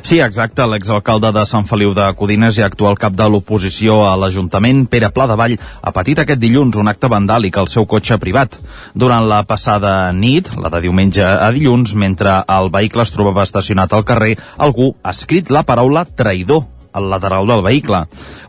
Sí, 0.05 0.19
exacte. 0.21 0.67
L'exalcalde 0.69 1.31
de 1.32 1.44
Sant 1.49 1.65
Feliu 1.65 1.94
de 1.97 2.05
Codines 2.19 2.59
i 2.59 2.65
actual 2.67 2.99
cap 3.00 3.15
de 3.17 3.25
l'oposició 3.31 4.03
a 4.05 4.12
l'Ajuntament, 4.21 4.85
Pere 4.93 5.09
Pla 5.15 5.26
de 5.31 5.38
Vall, 5.41 5.56
ha 5.56 5.93
patit 5.97 6.21
aquest 6.21 6.43
dilluns 6.43 6.76
un 6.76 6.93
acte 6.93 7.09
vandàlic 7.09 7.56
al 7.56 7.71
seu 7.73 7.87
cotxe 7.88 8.19
privat. 8.21 8.59
Durant 8.94 9.25
la 9.31 9.41
passada 9.49 10.12
nit, 10.12 10.53
la 10.61 10.69
de 10.69 10.82
diumenge 10.85 11.25
a 11.25 11.49
dilluns, 11.56 11.97
mentre 11.97 12.37
el 12.59 12.71
vehicle 12.75 13.06
es 13.09 13.15
trobava 13.17 13.49
estacionat 13.49 13.97
al 13.97 14.05
carrer, 14.05 14.37
algú 14.59 14.93
ha 15.03 15.17
escrit 15.17 15.49
la 15.50 15.65
paraula 15.65 16.05
traïdor 16.05 16.74
al 16.94 17.11
lateral 17.11 17.46
del 17.50 17.62
vehicle. 17.66 18.04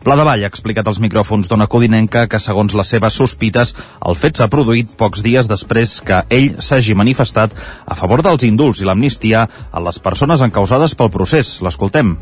Pla 0.06 0.16
de 0.16 0.24
Vall 0.24 0.46
ha 0.46 0.50
explicat 0.50 0.86
als 0.86 1.00
micròfons 1.02 1.50
d'Ona 1.50 1.66
Codinenca 1.66 2.24
que, 2.30 2.40
segons 2.40 2.74
les 2.78 2.88
seves 2.94 3.18
sospites, 3.18 3.74
el 4.06 4.16
fet 4.16 4.38
s'ha 4.38 4.48
produït 4.52 4.94
pocs 4.96 5.24
dies 5.26 5.50
després 5.50 5.98
que 6.06 6.22
ell 6.30 6.54
s'hagi 6.62 6.94
manifestat 6.94 7.52
a 7.84 7.98
favor 7.98 8.22
dels 8.22 8.46
indults 8.46 8.80
i 8.80 8.88
l'amnistia 8.88 9.44
a 9.46 9.82
les 9.82 9.98
persones 10.00 10.44
encausades 10.46 10.94
pel 10.94 11.12
procés. 11.12 11.58
L'escoltem. 11.66 12.16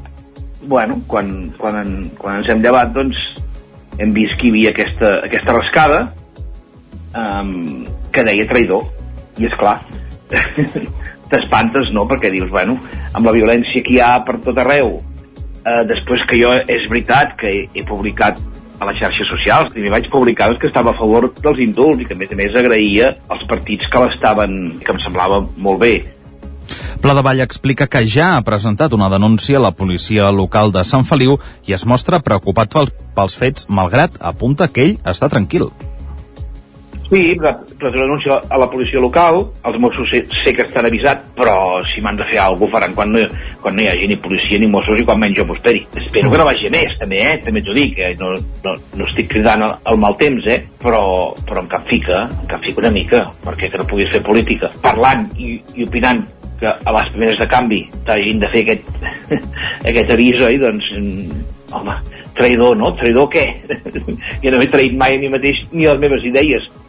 Bueno, 0.64 1.02
quan, 1.06 1.52
quan, 1.60 1.76
en, 1.82 1.94
quan 2.18 2.40
ens 2.40 2.48
hem 2.48 2.64
llevat, 2.64 2.94
doncs, 2.96 3.20
hem 4.00 4.12
vist 4.16 4.38
que 4.40 4.48
hi 4.48 4.54
havia 4.54 4.72
aquesta, 4.72 5.18
aquesta 5.28 5.54
rascada 5.54 5.98
um, 7.14 7.84
que 8.10 8.24
deia 8.26 8.48
traïdor. 8.48 8.88
I 9.38 9.48
és 9.48 9.56
clar, 9.58 9.80
t'espantes, 11.30 11.90
no?, 11.92 12.06
perquè 12.08 12.30
dius, 12.32 12.48
bueno, 12.52 12.78
amb 13.12 13.26
la 13.26 13.34
violència 13.34 13.82
que 13.84 13.96
hi 13.96 14.00
ha 14.00 14.14
per 14.26 14.38
tot 14.44 14.58
arreu, 14.62 14.96
eh, 15.64 15.82
després 15.88 16.24
que 16.28 16.38
jo, 16.40 16.52
és 16.54 16.88
veritat 16.90 17.36
que 17.40 17.50
he, 17.50 17.62
he 17.74 17.84
publicat 17.88 18.40
a 18.80 18.88
les 18.88 18.98
xarxes 18.98 19.28
socials, 19.30 19.72
i 19.78 19.90
vaig 19.92 20.10
publicar 20.12 20.50
que 20.60 20.68
estava 20.68 20.92
a 20.92 20.98
favor 20.98 21.30
dels 21.40 21.62
indults 21.62 22.02
i 22.02 22.08
que 22.08 22.16
a 22.16 22.20
més 22.20 22.32
a 22.32 22.38
més 22.38 22.58
agraïa 22.58 23.14
als 23.32 23.46
partits 23.50 23.88
que 23.90 24.02
l'estaven, 24.02 24.58
que 24.84 24.92
em 24.92 25.00
semblava 25.04 25.40
molt 25.56 25.80
bé. 25.80 25.94
Pla 27.04 27.12
de 27.12 27.22
Vall 27.24 27.42
explica 27.44 27.86
que 27.86 28.04
ja 28.08 28.34
ha 28.34 28.44
presentat 28.44 28.94
una 28.96 29.10
denúncia 29.12 29.58
a 29.58 29.64
la 29.66 29.74
policia 29.76 30.30
local 30.32 30.72
de 30.72 30.84
Sant 30.88 31.04
Feliu 31.04 31.36
i 31.68 31.76
es 31.76 31.84
mostra 31.84 32.22
preocupat 32.24 32.72
pels 32.72 33.36
fets, 33.36 33.68
malgrat 33.68 34.16
apunta 34.20 34.70
que 34.72 34.88
ell 34.88 34.96
està 35.04 35.28
tranquil. 35.28 35.68
Sí, 37.08 37.34
però, 37.36 37.52
però 37.78 37.90
denuncio 37.92 38.38
a 38.48 38.58
la 38.58 38.68
policia 38.72 39.00
local, 39.00 39.42
els 39.68 39.76
Mossos 39.78 40.08
sé, 40.08 40.22
sé 40.40 40.54
que 40.56 40.64
estan 40.64 40.88
avisats, 40.88 41.26
però 41.36 41.56
si 41.90 42.00
m'han 42.00 42.16
de 42.16 42.26
fer 42.30 42.40
alguna 42.40 42.64
cosa 42.64 42.72
faran 42.74 42.94
quan 42.96 43.12
no, 43.12 43.24
quan 43.60 43.76
no 43.76 43.84
hi 43.84 43.88
hagi 43.90 44.08
ni 44.08 44.16
policia 44.16 44.58
ni 44.58 44.70
Mossos 44.72 44.98
i 44.98 45.04
quan 45.04 45.20
menys 45.20 45.36
jo 45.38 45.44
m'ho 45.44 45.56
esperi. 45.58 45.84
Espero 46.00 46.30
que 46.32 46.40
no 46.40 46.46
vagi 46.48 46.70
més, 46.72 46.96
també, 47.00 47.20
eh? 47.20 47.34
També 47.44 47.62
t'ho 47.62 47.76
dic, 47.76 47.98
eh? 48.00 48.14
no, 48.20 48.32
no, 48.64 48.76
no 48.96 49.08
estic 49.10 49.28
cridant 49.34 49.66
al, 49.66 49.76
al 49.92 50.00
mal 50.00 50.16
temps, 50.20 50.48
eh? 50.48 50.62
Però, 50.80 51.04
però 51.44 51.64
em 51.64 51.68
capfica, 51.70 52.24
em 52.30 52.48
capfica 52.50 52.82
una 52.86 52.94
mica, 52.94 53.26
perquè 53.44 53.70
que 53.70 53.82
no 53.82 53.88
puguis 53.90 54.10
fer 54.14 54.24
política 54.24 54.72
parlant 54.82 55.28
i, 55.36 55.58
i 55.76 55.86
opinant 55.86 56.24
que 56.60 56.70
a 56.72 56.92
les 56.96 57.10
primeres 57.12 57.40
de 57.40 57.48
canvi 57.50 57.82
t'hagin 58.06 58.40
de 58.40 58.50
fer 58.52 58.64
aquest, 58.64 58.88
aquest 59.92 60.14
avís, 60.14 60.40
oi? 60.40 60.56
Doncs, 60.62 60.88
mm, 60.98 61.44
home, 61.76 61.98
traïdor, 62.38 62.78
no? 62.80 62.94
Traïdor 62.98 63.28
què? 63.32 63.44
jo 64.42 64.54
no 64.54 64.60
m'he 64.60 64.70
traït 64.72 64.96
mai 64.98 65.18
a 65.18 65.20
mi 65.20 65.30
mateix 65.32 65.60
ni 65.72 65.86
a 65.86 65.94
les 65.94 66.02
meves 66.06 66.24
idees. 66.30 66.66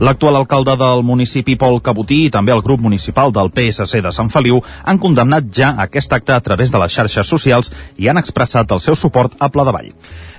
L'actual 0.00 0.38
alcalde 0.38 0.78
del 0.80 1.02
municipi, 1.04 1.58
Pol 1.60 1.76
Cabotí, 1.84 2.22
i 2.24 2.30
també 2.32 2.54
el 2.54 2.62
grup 2.64 2.80
municipal 2.80 3.34
del 3.36 3.50
PSC 3.52 4.00
de 4.00 4.12
Sant 4.16 4.30
Feliu 4.32 4.62
han 4.88 4.96
condemnat 4.96 5.50
ja 5.52 5.74
aquest 5.84 6.14
acte 6.16 6.32
a 6.32 6.40
través 6.40 6.72
de 6.72 6.80
les 6.80 6.94
xarxes 6.96 7.28
socials 7.28 7.68
i 8.00 8.08
han 8.08 8.16
expressat 8.16 8.72
el 8.72 8.80
seu 8.80 8.96
suport 8.96 9.36
a 9.38 9.50
Pla 9.52 9.66
de 9.68 9.74
Vall. 9.76 9.90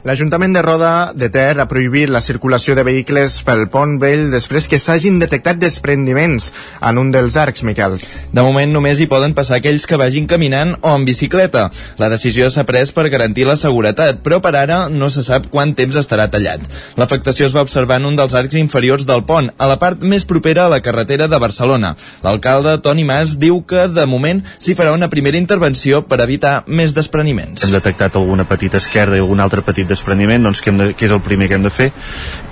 L'Ajuntament 0.02 0.56
de 0.56 0.64
Roda 0.66 1.12
de 1.14 1.28
Ter 1.30 1.60
ha 1.62 1.68
prohibit 1.70 2.10
la 2.10 2.24
circulació 2.26 2.74
de 2.74 2.82
vehicles 2.82 3.36
pel 3.46 3.68
pont 3.70 4.00
vell 4.02 4.32
després 4.32 4.66
que 4.66 4.80
s'hagin 4.82 5.20
detectat 5.22 5.60
desprendiments 5.62 6.48
en 6.82 6.98
un 6.98 7.12
dels 7.14 7.38
arcs, 7.38 7.62
Miquel. 7.62 8.00
De 8.34 8.42
moment 8.42 8.74
només 8.74 8.98
hi 8.98 9.06
poden 9.12 9.38
passar 9.38 9.60
aquells 9.60 9.86
que 9.86 10.02
vagin 10.02 10.26
caminant 10.26 10.74
o 10.82 10.96
en 10.96 11.06
bicicleta. 11.06 11.68
La 12.02 12.10
decisió 12.10 12.50
s'ha 12.50 12.66
pres 12.66 12.96
per 12.98 13.12
garantir 13.14 13.46
la 13.46 13.60
seguretat, 13.62 14.24
però 14.26 14.42
per 14.42 14.56
ara 14.58 14.88
no 14.90 15.12
se 15.14 15.22
sap 15.22 15.52
quant 15.54 15.76
temps 15.78 16.02
estarà 16.02 16.32
tallat. 16.34 16.66
L'afectació 16.98 17.46
es 17.46 17.54
va 17.54 17.62
observar 17.62 18.02
en 18.02 18.10
un 18.10 18.18
dels 18.18 18.34
arcs 18.34 18.58
inferiors 18.58 19.06
del 19.06 19.22
pont, 19.30 19.51
a 19.58 19.70
la 19.70 19.78
part 19.82 20.04
més 20.04 20.26
propera 20.28 20.66
a 20.66 20.72
la 20.72 20.82
carretera 20.84 21.28
de 21.32 21.40
Barcelona. 21.42 21.96
L'alcalde, 22.24 22.78
Toni 22.84 23.06
Mas, 23.08 23.38
diu 23.42 23.62
que 23.68 23.88
de 23.92 24.06
moment 24.10 24.44
s'hi 24.58 24.76
farà 24.78 24.94
una 24.96 25.10
primera 25.10 25.40
intervenció 25.40 26.04
per 26.08 26.22
evitar 26.24 26.62
més 26.68 26.96
despreniments. 26.96 27.66
Hem 27.66 27.76
detectat 27.76 28.16
alguna 28.20 28.48
petita 28.50 28.82
esquerda 28.82 29.18
i 29.18 29.24
algun 29.24 29.44
altre 29.44 29.66
petit 29.66 29.88
despreniment, 29.88 30.44
doncs 30.44 30.62
que, 30.62 30.72
hem 30.72 30.80
de, 30.82 30.94
que 30.96 31.08
és 31.08 31.16
el 31.16 31.24
primer 31.26 31.50
que 31.50 31.60
hem 31.60 31.68
de 31.68 31.74
fer, 31.74 31.92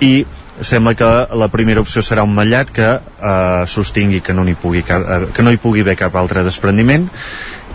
i 0.00 0.12
sembla 0.60 0.94
que 0.94 1.08
la 1.40 1.48
primera 1.48 1.80
opció 1.80 2.02
serà 2.04 2.24
un 2.26 2.34
mallat 2.36 2.70
que 2.74 2.88
eh, 2.90 3.62
sostingui 3.66 4.20
que 4.20 4.34
no, 4.36 4.44
hi 4.44 4.56
pugui 4.58 4.82
cap, 4.86 5.06
eh, 5.06 5.30
que 5.34 5.42
no 5.42 5.52
hi 5.52 5.60
pugui 5.60 5.84
haver 5.84 5.96
cap 5.96 6.16
altre 6.20 6.44
desprendiment 6.44 7.08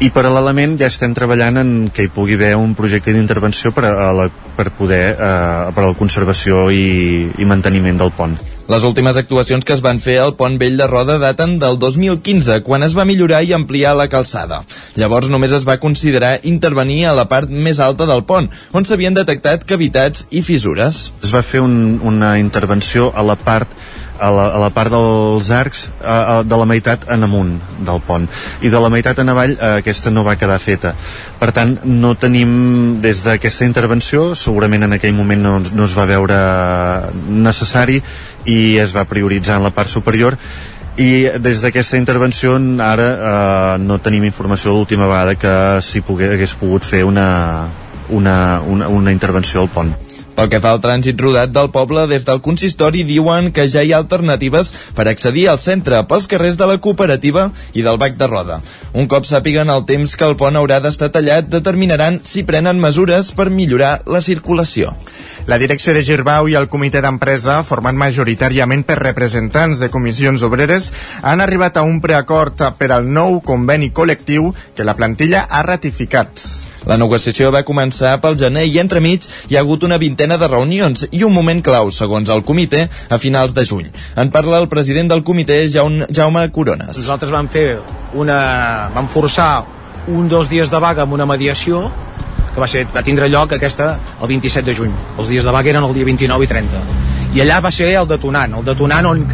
i 0.03 0.09
paral·lelament 0.11 0.75
ja 0.79 0.89
estem 0.91 1.13
treballant 1.15 1.61
en 1.61 1.69
que 1.93 2.05
hi 2.05 2.11
pugui 2.11 2.35
haver 2.35 2.55
un 2.59 2.73
projecte 2.75 3.13
d'intervenció 3.15 3.71
per, 3.75 3.85
a 3.87 4.11
la, 4.15 4.27
per 4.57 4.67
poder 4.75 5.05
eh, 5.13 5.71
per 5.71 5.83
a 5.83 5.87
la 5.87 5.95
conservació 5.97 6.67
i, 6.69 7.31
i 7.39 7.47
manteniment 7.47 8.03
del 8.03 8.11
pont. 8.15 8.35
Les 8.65 8.81
últimes 8.81 9.13
actuacions 9.19 9.61
que 9.61 9.75
es 9.75 9.81
van 9.85 9.99
fer 10.01 10.15
al 10.17 10.31
Pont 10.39 10.55
Vell 10.57 10.79
de 10.79 10.87
Roda 10.89 11.19
daten 11.21 11.59
del 11.61 11.75
2015, 11.77 12.63
quan 12.65 12.81
es 12.81 12.95
va 12.97 13.03
millorar 13.05 13.43
i 13.45 13.53
ampliar 13.53 13.91
la 13.93 14.07
calçada. 14.09 14.63
Llavors 14.97 15.29
només 15.29 15.53
es 15.53 15.67
va 15.67 15.77
considerar 15.83 16.39
intervenir 16.49 17.03
a 17.05 17.13
la 17.13 17.27
part 17.29 17.53
més 17.53 17.77
alta 17.77 18.07
del 18.09 18.23
pont, 18.25 18.49
on 18.73 18.87
s'havien 18.89 19.13
detectat 19.13 19.67
cavitats 19.69 20.25
i 20.33 20.41
fissures. 20.41 20.97
Es 21.21 21.35
va 21.35 21.43
fer 21.45 21.61
un, 21.61 21.99
una 22.01 22.39
intervenció 22.41 23.11
a 23.13 23.21
la 23.29 23.37
part 23.37 23.69
a 24.19 24.29
la, 24.31 24.45
a 24.55 24.59
la 24.61 24.69
part 24.73 24.93
dels 24.93 25.49
arcs 25.51 25.87
a, 26.01 26.15
a, 26.15 26.35
de 26.43 26.59
la 26.59 26.67
meitat 26.69 27.07
en 27.11 27.27
amunt 27.27 27.55
del 27.85 28.01
pont. 28.05 28.27
I 28.61 28.71
de 28.73 28.81
la 28.81 28.91
meitat 28.93 29.19
en 29.21 29.33
avall 29.33 29.55
eh, 29.55 29.71
aquesta 29.81 30.13
no 30.13 30.25
va 30.27 30.37
quedar 30.39 30.59
feta. 30.63 30.93
Per 31.39 31.51
tant 31.55 31.77
no 31.85 32.15
tenim 32.19 33.01
des 33.03 33.23
d'aquesta 33.25 33.67
intervenció 33.67 34.33
segurament 34.35 34.87
en 34.87 34.95
aquell 34.97 35.15
moment 35.17 35.43
no, 35.43 35.57
no 35.59 35.89
es 35.89 35.97
va 35.97 36.07
veure 36.09 36.37
necessari 37.27 38.01
i 38.45 38.77
es 38.81 38.95
va 38.95 39.07
prioritzar 39.09 39.59
en 39.59 39.67
la 39.67 39.73
part 39.75 39.91
superior. 39.91 40.37
I 40.95 41.27
des 41.43 41.59
d'aquesta 41.59 41.99
intervenció 41.99 42.55
ara 42.79 43.09
eh, 43.11 43.77
no 43.83 43.99
tenim 43.99 44.23
informació 44.23 44.71
l'última 44.71 45.09
vegada 45.11 45.35
que 45.35 45.55
s'hi 45.83 46.03
hagués 46.05 46.55
pogut 46.55 46.87
fer 46.87 47.03
una, 47.03 47.67
una, 48.09 48.61
una, 48.61 48.87
una 48.87 49.11
intervenció 49.11 49.61
al 49.61 49.69
pont. 49.69 50.04
Pel 50.35 50.49
que 50.51 50.59
fa 50.59 50.73
al 50.75 50.81
trànsit 50.83 51.21
rodat 51.21 51.53
del 51.55 51.69
poble, 51.71 52.01
des 52.11 52.25
del 52.27 52.41
consistori 52.43 53.05
diuen 53.07 53.53
que 53.55 53.69
ja 53.71 53.85
hi 53.85 53.93
ha 53.93 54.01
alternatives 54.01 54.73
per 54.97 55.07
accedir 55.07 55.45
al 55.47 55.61
centre 55.63 56.01
pels 56.09 56.27
carrers 56.27 56.57
de 56.59 56.67
la 56.67 56.75
cooperativa 56.83 57.45
i 57.73 57.85
del 57.85 57.99
Bac 58.01 58.17
de 58.19 58.27
Roda. 58.27 58.59
Un 58.91 59.07
cop 59.07 59.23
sàpiguen 59.29 59.71
el 59.71 59.85
temps 59.87 60.17
que 60.19 60.27
el 60.27 60.35
pont 60.35 60.59
haurà 60.59 60.81
d'estar 60.83 61.09
tallat, 61.15 61.47
determinaran 61.47 62.19
si 62.27 62.43
prenen 62.43 62.83
mesures 62.83 63.31
per 63.31 63.47
millorar 63.47 64.01
la 64.11 64.19
circulació. 64.19 64.91
La 65.47 65.59
direcció 65.61 65.95
de 65.95 66.03
Girbau 66.03 66.51
i 66.51 66.59
el 66.59 66.67
comitè 66.67 66.99
d'empresa, 67.05 67.61
format 67.63 67.95
majoritàriament 67.95 68.83
per 68.83 68.99
representants 68.99 69.79
de 69.79 69.91
comissions 69.93 70.43
obreres, 70.43 70.91
han 71.23 71.39
arribat 71.39 71.79
a 71.79 71.87
un 71.87 72.01
preacord 72.03 72.67
per 72.75 72.91
al 72.91 73.07
nou 73.07 73.39
conveni 73.39 73.93
col·lectiu 73.95 74.51
que 74.75 74.83
la 74.83 74.99
plantilla 74.99 75.47
ha 75.47 75.63
ratificat. 75.63 76.64
La 76.85 76.97
negociació 77.01 77.49
va 77.53 77.63
començar 77.65 78.15
pel 78.21 78.37
gener 78.37 78.65
i 78.69 78.77
entremig 78.81 79.25
hi 79.49 79.57
ha 79.57 79.63
hagut 79.63 79.83
una 79.87 79.97
vintena 80.01 80.37
de 80.37 80.49
reunions 80.51 81.07
i 81.11 81.23
un 81.25 81.33
moment 81.33 81.63
clau, 81.65 81.89
segons 81.91 82.29
el 82.29 82.43
comitè, 82.45 82.85
a 83.09 83.17
finals 83.21 83.55
de 83.57 83.65
juny. 83.65 83.89
En 84.21 84.29
parla 84.33 84.59
el 84.61 84.69
president 84.69 85.09
del 85.09 85.23
comitè, 85.25 85.63
Jaume 85.69 86.45
Corones. 86.53 86.97
Nosaltres 86.97 87.33
vam 87.33 87.49
fer 87.49 87.79
una... 88.13 88.91
vam 88.93 89.09
forçar 89.09 89.65
un 90.07 90.29
dos 90.29 90.49
dies 90.51 90.69
de 90.69 90.79
vaga 90.79 91.03
amb 91.07 91.17
una 91.17 91.25
mediació 91.25 91.87
que 92.53 92.61
va, 92.61 92.67
ser, 92.69 92.85
va 92.93 93.01
tindre 93.03 93.27
lloc 93.33 93.57
aquesta 93.57 93.95
el 94.21 94.29
27 94.29 94.69
de 94.69 94.77
juny. 94.77 94.93
Els 95.17 95.33
dies 95.33 95.43
de 95.43 95.51
vaga 95.51 95.73
eren 95.73 95.83
el 95.83 95.97
dia 95.97 96.05
29 96.05 96.45
i 96.45 96.51
30. 96.53 96.85
I 97.35 97.41
allà 97.43 97.59
va 97.65 97.73
ser 97.73 97.89
el 97.97 98.07
detonant, 98.07 98.53
el 98.61 98.67
detonant 98.67 99.09
on 99.09 99.25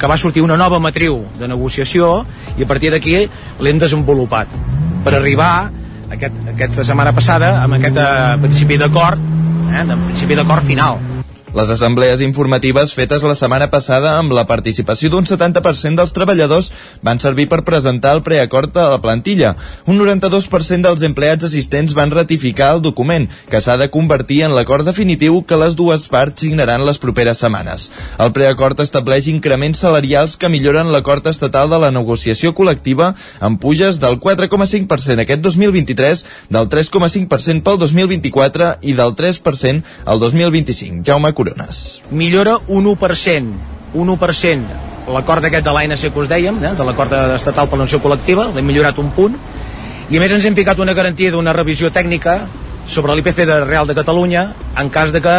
que 0.00 0.08
va 0.08 0.16
sortir 0.20 0.40
una 0.44 0.56
nova 0.56 0.78
matriu 0.80 1.18
de 1.40 1.48
negociació 1.48 2.22
i 2.56 2.64
a 2.64 2.68
partir 2.68 2.92
d'aquí 2.92 3.18
l'hem 3.60 3.80
desenvolupat 3.80 4.52
per 5.04 5.16
arribar 5.16 5.70
aquest, 6.16 6.42
aquesta 6.54 6.84
setmana 6.86 7.14
passada 7.16 7.54
amb 7.62 7.78
aquest 7.78 8.00
eh, 8.00 8.10
principi 8.42 8.78
d'acord 8.80 9.20
eh, 9.70 9.84
de 9.86 9.98
principi 10.08 10.38
d'acord 10.38 10.66
final 10.66 10.98
les 11.50 11.70
assemblees 11.70 12.20
informatives 12.22 12.92
fetes 12.94 13.24
la 13.26 13.34
setmana 13.34 13.66
passada 13.72 14.12
amb 14.20 14.30
la 14.36 14.44
participació 14.46 15.10
d'un 15.10 15.26
70% 15.26 15.98
dels 15.98 16.12
treballadors 16.14 16.68
van 17.02 17.18
servir 17.18 17.48
per 17.50 17.64
presentar 17.66 18.12
el 18.14 18.22
preacord 18.22 18.76
a 18.78 18.86
la 18.92 19.00
plantilla. 19.02 19.56
Un 19.90 19.98
92% 19.98 20.86
dels 20.86 21.02
empleats 21.08 21.48
assistents 21.48 21.94
van 21.98 22.12
ratificar 22.14 22.70
el 22.76 22.82
document, 22.84 23.26
que 23.50 23.60
s'ha 23.60 23.76
de 23.80 23.90
convertir 23.90 24.44
en 24.46 24.54
l'acord 24.54 24.86
definitiu 24.86 25.40
que 25.42 25.58
les 25.58 25.74
dues 25.74 26.06
parts 26.12 26.44
signaran 26.44 26.86
les 26.86 27.02
properes 27.02 27.42
setmanes. 27.42 27.88
El 28.22 28.30
preacord 28.36 28.78
estableix 28.80 29.26
increments 29.32 29.82
salarials 29.82 30.36
que 30.38 30.52
milloren 30.52 30.92
l'acord 30.94 31.26
estatal 31.26 31.70
de 31.70 31.82
la 31.82 31.90
negociació 31.90 32.54
col·lectiva 32.54 33.10
amb 33.40 33.58
puges 33.60 33.98
del 33.98 34.20
4,5% 34.22 35.26
aquest 35.26 35.42
2023, 35.42 36.24
del 36.50 36.70
3,5% 36.70 37.66
pel 37.66 37.82
2024 37.82 38.70
i 38.86 38.94
del 38.94 39.18
3% 39.18 39.98
al 40.06 40.22
2025. 40.22 41.02
Jaume 41.10 41.34
corones. 41.40 42.02
Millora 42.10 42.58
un 42.68 42.84
1%, 42.84 43.52
un 43.94 44.08
1%, 44.08 44.80
l'acord 45.14 45.44
aquest 45.44 45.64
de 45.66 45.74
l'ANC 45.74 46.08
que 46.12 46.20
us 46.20 46.28
dèiem, 46.28 46.58
eh, 46.62 46.74
de 46.76 46.84
l'acord 46.84 47.12
estatal 47.34 47.68
per 47.68 47.78
l'anunció 47.78 48.00
col·lectiva, 48.04 48.50
l'hem 48.54 48.66
millorat 48.66 48.98
un 48.98 49.10
punt, 49.16 49.38
i 50.10 50.18
a 50.18 50.20
més 50.20 50.32
ens 50.32 50.44
hem 50.44 50.58
ficat 50.58 50.78
una 50.78 50.94
garantia 50.94 51.30
d'una 51.30 51.54
revisió 51.56 51.90
tècnica 51.90 52.42
sobre 52.86 53.14
l'IPC 53.14 53.46
de 53.46 53.64
Real 53.64 53.86
de 53.86 53.94
Catalunya 53.94 54.52
en 54.76 54.90
cas 54.90 55.12
de 55.12 55.20
que 55.22 55.34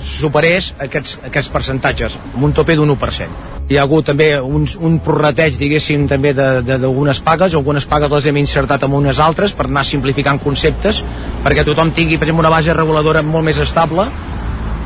superés 0.00 0.72
aquests, 0.80 1.18
aquests 1.28 1.50
percentatges, 1.52 2.16
amb 2.34 2.44
un 2.48 2.54
tope 2.56 2.76
d'un 2.76 2.88
1%. 2.88 3.48
Hi 3.70 3.76
ha 3.76 3.82
hagut 3.84 4.06
també 4.08 4.32
un, 4.40 4.64
un 4.80 4.96
prorrateig, 5.04 5.58
diguéssim, 5.60 6.08
també 6.08 6.32
d'algunes 6.34 7.20
pagues, 7.22 7.54
algunes 7.54 7.84
pagues 7.86 8.10
les 8.10 8.26
hem 8.26 8.40
insertat 8.40 8.82
amb 8.82 8.96
unes 8.98 9.20
altres 9.20 9.52
per 9.54 9.68
anar 9.68 9.84
simplificant 9.84 10.40
conceptes, 10.42 11.04
perquè 11.44 11.64
tothom 11.68 11.92
tingui, 11.92 12.16
per 12.16 12.26
exemple, 12.26 12.46
una 12.48 12.56
base 12.56 12.74
reguladora 12.74 13.22
molt 13.22 13.46
més 13.46 13.60
estable, 13.62 14.08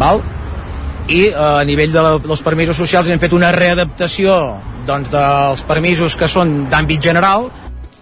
val? 0.01 0.23
i 1.09 1.27
eh, 1.29 1.35
a 1.37 1.65
nivell 1.69 1.93
de 1.93 2.01
la, 2.01 2.15
dels 2.23 2.43
permisos 2.45 2.79
socials 2.81 3.11
hem 3.13 3.21
fet 3.21 3.35
una 3.37 3.53
readaptació 3.53 4.37
doncs, 4.89 5.11
dels 5.13 5.65
permisos 5.69 6.17
que 6.17 6.29
són 6.29 6.65
d'àmbit 6.73 7.03
general 7.05 7.51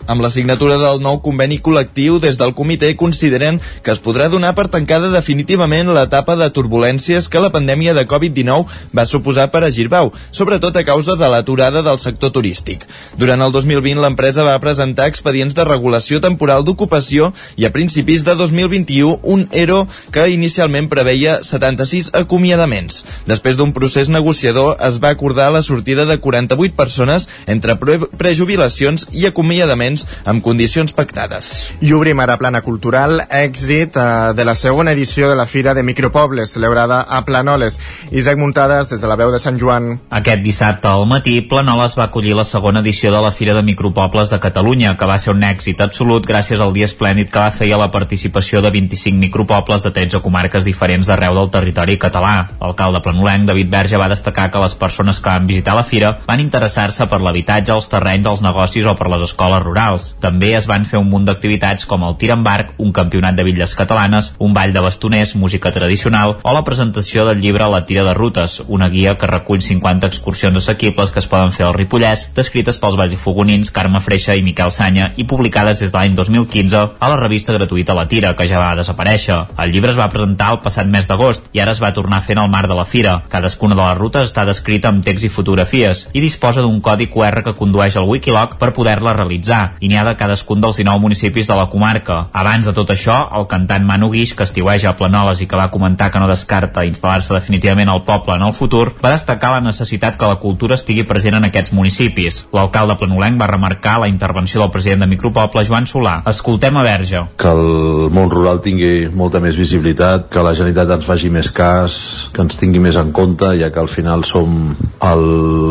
amb 0.06 0.22
la 0.22 0.30
signatura 0.30 0.76
del 0.80 1.00
nou 1.02 1.20
conveni 1.22 1.58
col·lectiu, 1.62 2.18
des 2.22 2.36
del 2.40 2.54
comitè 2.58 2.92
consideren 2.98 3.60
que 3.82 3.92
es 3.92 4.00
podrà 4.02 4.28
donar 4.32 4.54
per 4.56 4.68
tancada 4.72 5.10
definitivament 5.12 5.90
l'etapa 5.92 6.36
de 6.36 6.48
turbulències 6.50 7.28
que 7.28 7.42
la 7.42 7.52
pandèmia 7.54 7.94
de 7.94 8.06
Covid-19 8.08 8.66
va 8.96 9.06
suposar 9.06 9.48
per 9.52 9.62
a 9.64 9.70
Girbau, 9.70 10.12
sobretot 10.30 10.76
a 10.76 10.84
causa 10.84 11.16
de 11.16 11.28
l'aturada 11.28 11.82
del 11.82 12.00
sector 12.02 12.32
turístic. 12.34 12.86
Durant 13.18 13.42
el 13.44 13.52
2020 13.52 14.02
l'empresa 14.02 14.46
va 14.46 14.58
presentar 14.62 15.08
expedients 15.10 15.54
de 15.54 15.66
regulació 15.68 16.20
temporal 16.20 16.64
d'ocupació 16.64 17.32
i 17.56 17.66
a 17.66 17.72
principis 17.74 18.24
de 18.24 18.34
2021 18.34 19.20
un 19.22 19.46
ERO 19.52 19.86
que 20.10 20.28
inicialment 20.32 20.88
preveia 20.90 21.38
76 21.44 22.10
acomiadaments. 22.18 23.02
Després 23.26 23.56
d'un 23.56 23.72
procés 23.76 24.10
negociador 24.10 24.76
es 24.82 24.98
va 25.02 25.12
acordar 25.14 25.50
la 25.52 25.62
sortida 25.62 26.06
de 26.08 26.18
48 26.18 26.74
persones 26.76 27.28
entre 27.46 27.76
prejubilacions 27.76 29.06
i 29.12 29.26
acomiadaments 29.28 29.91
assistents 29.92 30.06
amb 30.24 30.42
condicions 30.42 30.92
pactades. 30.92 31.72
I 31.82 31.92
obrim 31.92 32.20
ara 32.20 32.38
plana 32.40 32.62
cultural, 32.62 33.22
èxit 33.28 33.96
eh, 33.96 34.32
de 34.36 34.44
la 34.44 34.54
segona 34.54 34.92
edició 34.92 35.28
de 35.28 35.36
la 35.36 35.46
Fira 35.46 35.74
de 35.74 35.82
Micropobles, 35.82 36.52
celebrada 36.52 37.02
a 37.02 37.24
Planoles. 37.24 37.78
Isaac 38.10 38.38
Muntades, 38.38 38.90
des 38.90 39.00
de 39.00 39.08
la 39.08 39.16
veu 39.16 39.32
de 39.32 39.40
Sant 39.42 39.58
Joan. 39.58 40.00
Aquest 40.10 40.42
dissabte 40.42 40.88
al 40.88 41.06
matí, 41.06 41.40
Planoles 41.42 41.96
va 41.98 42.08
acollir 42.08 42.34
la 42.36 42.44
segona 42.44 42.80
edició 42.80 43.12
de 43.12 43.22
la 43.22 43.32
Fira 43.32 43.54
de 43.54 43.62
Micropobles 43.62 44.30
de 44.30 44.40
Catalunya, 44.40 44.96
que 44.96 45.08
va 45.08 45.18
ser 45.18 45.34
un 45.34 45.42
èxit 45.42 45.80
absolut 45.80 46.26
gràcies 46.26 46.60
al 46.60 46.72
dia 46.72 46.88
esplèndid 46.88 47.30
que 47.30 47.40
va 47.40 47.50
fer 47.52 47.72
a 47.72 47.80
la 47.80 47.90
participació 47.90 48.62
de 48.62 48.70
25 48.70 49.18
micropobles 49.18 49.82
de 49.82 49.90
13 49.90 50.22
comarques 50.22 50.64
diferents 50.64 51.06
d'arreu 51.06 51.34
del 51.38 51.50
territori 51.50 51.98
català. 51.98 52.48
L'alcalde 52.60 53.02
planolenc, 53.02 53.46
David 53.48 53.70
Verge, 53.70 54.00
va 54.00 54.10
destacar 54.12 54.50
que 54.50 54.62
les 54.62 54.74
persones 54.78 55.20
que 55.20 55.30
van 55.30 55.46
visitar 55.46 55.74
la 55.76 55.84
fira 55.84 56.16
van 56.26 56.40
interessar-se 56.40 57.06
per 57.08 57.20
l'habitatge, 57.20 57.72
els 57.74 57.88
terrenys, 57.90 58.28
els 58.28 58.42
negocis 58.44 58.86
o 58.86 58.96
per 58.96 59.10
les 59.10 59.26
escoles 59.28 59.62
rurals. 59.62 59.81
També 60.22 60.52
es 60.54 60.68
van 60.70 60.84
fer 60.86 61.00
un 61.02 61.08
munt 61.10 61.24
d'activitats 61.26 61.86
com 61.90 62.04
el 62.06 62.14
tir 62.20 62.30
en 62.34 62.44
barc, 62.46 62.72
un 62.78 62.92
campionat 62.94 63.34
de 63.34 63.44
bitlles 63.46 63.74
catalanes, 63.74 64.32
un 64.38 64.54
ball 64.54 64.72
de 64.72 64.80
bastoners, 64.84 65.34
música 65.34 65.72
tradicional 65.74 66.36
o 66.42 66.52
la 66.54 66.62
presentació 66.64 67.26
del 67.26 67.40
llibre 67.42 67.66
La 67.72 67.84
tira 67.86 68.04
de 68.04 68.14
rutes, 68.14 68.60
una 68.68 68.88
guia 68.88 69.16
que 69.18 69.26
recull 69.26 69.60
50 69.62 70.06
excursions 70.06 70.56
assequibles 70.56 71.10
que 71.10 71.18
es 71.18 71.26
poden 71.26 71.52
fer 71.52 71.66
al 71.66 71.74
Ripollès, 71.74 72.28
descrites 72.36 72.78
pels 72.78 72.98
valls 73.00 73.16
i 73.16 73.18
fogonins 73.18 73.72
Carme 73.74 74.00
Freixa 74.04 74.36
i 74.38 74.44
Miquel 74.46 74.70
Sanya 74.70 75.12
i 75.16 75.26
publicades 75.28 75.82
des 75.82 75.92
de 75.92 75.98
l'any 75.98 76.14
2015 76.18 76.82
a 76.98 77.10
la 77.10 77.18
revista 77.20 77.56
gratuïta 77.56 77.96
La 77.98 78.06
Tira, 78.08 78.34
que 78.38 78.46
ja 78.46 78.60
va 78.62 78.76
desaparèixer. 78.78 79.40
El 79.58 79.74
llibre 79.74 79.90
es 79.90 79.98
va 79.98 80.10
presentar 80.12 80.52
el 80.54 80.62
passat 80.64 80.86
mes 80.86 81.10
d'agost 81.10 81.50
i 81.52 81.62
ara 81.64 81.74
es 81.74 81.82
va 81.82 81.94
tornar 81.96 82.22
fent 82.22 82.38
al 82.38 82.50
mar 82.52 82.66
de 82.68 82.78
la 82.78 82.86
fira. 82.86 83.18
Cadascuna 83.32 83.74
de 83.74 83.82
les 83.82 83.98
rutes 83.98 84.30
està 84.30 84.46
descrita 84.48 84.92
amb 84.92 85.04
text 85.04 85.26
i 85.26 85.32
fotografies 85.32 86.06
i 86.12 86.22
disposa 86.22 86.62
d'un 86.62 86.80
codi 86.80 87.10
QR 87.12 87.42
que 87.42 87.56
condueix 87.58 87.96
al 87.96 88.08
Wikiloc 88.08 88.58
per 88.60 88.74
poder-la 88.76 89.16
realitzar 89.18 89.62
i 89.80 89.88
n'hi 89.88 89.98
ha 89.98 90.04
de 90.06 90.16
cadascun 90.18 90.60
dels 90.60 90.78
19 90.80 91.00
municipis 91.02 91.48
de 91.48 91.56
la 91.56 91.68
comarca. 91.72 92.26
Abans 92.32 92.68
de 92.68 92.74
tot 92.76 92.90
això, 92.94 93.16
el 93.38 93.46
cantant 93.50 93.86
Manu 93.86 94.10
Guix, 94.12 94.34
que 94.36 94.46
estiueja 94.46 94.90
a 94.90 94.96
Planoles 94.98 95.40
i 95.40 95.48
que 95.48 95.58
va 95.58 95.70
comentar 95.70 96.10
que 96.12 96.20
no 96.20 96.28
descarta 96.30 96.84
instal·lar-se 96.88 97.34
definitivament 97.34 97.88
al 97.88 98.04
poble 98.04 98.36
en 98.36 98.46
el 98.46 98.54
futur, 98.56 98.92
va 99.02 99.14
destacar 99.14 99.52
la 99.54 99.64
necessitat 99.64 100.18
que 100.18 100.28
la 100.28 100.40
cultura 100.42 100.76
estigui 100.78 101.06
present 101.08 101.38
en 101.38 101.48
aquests 101.48 101.74
municipis. 101.76 102.42
L'alcalde 102.52 102.96
planolenc 103.00 103.40
va 103.40 103.50
remarcar 103.50 103.98
la 104.02 104.10
intervenció 104.10 104.60
del 104.62 104.72
president 104.74 105.04
de 105.04 105.10
Micropoble, 105.14 105.64
Joan 105.68 105.88
Solà. 105.90 106.18
Escoltem 106.28 106.76
a 106.76 106.84
Verge. 106.86 107.24
Que 107.38 107.52
el 107.52 108.08
món 108.14 108.30
rural 108.32 108.62
tingui 108.64 109.08
molta 109.08 109.40
més 109.42 109.58
visibilitat, 109.58 110.28
que 110.32 110.44
la 110.44 110.54
Generalitat 110.56 110.96
ens 110.98 111.08
faci 111.08 111.30
més 111.32 111.50
cas, 111.54 111.98
que 112.32 112.44
ens 112.44 112.58
tingui 112.60 112.82
més 112.82 112.98
en 113.00 113.12
compte, 113.16 113.52
ja 113.60 113.70
que 113.72 113.82
al 113.82 113.90
final 113.90 114.24
som 114.28 114.74
el 115.02 115.24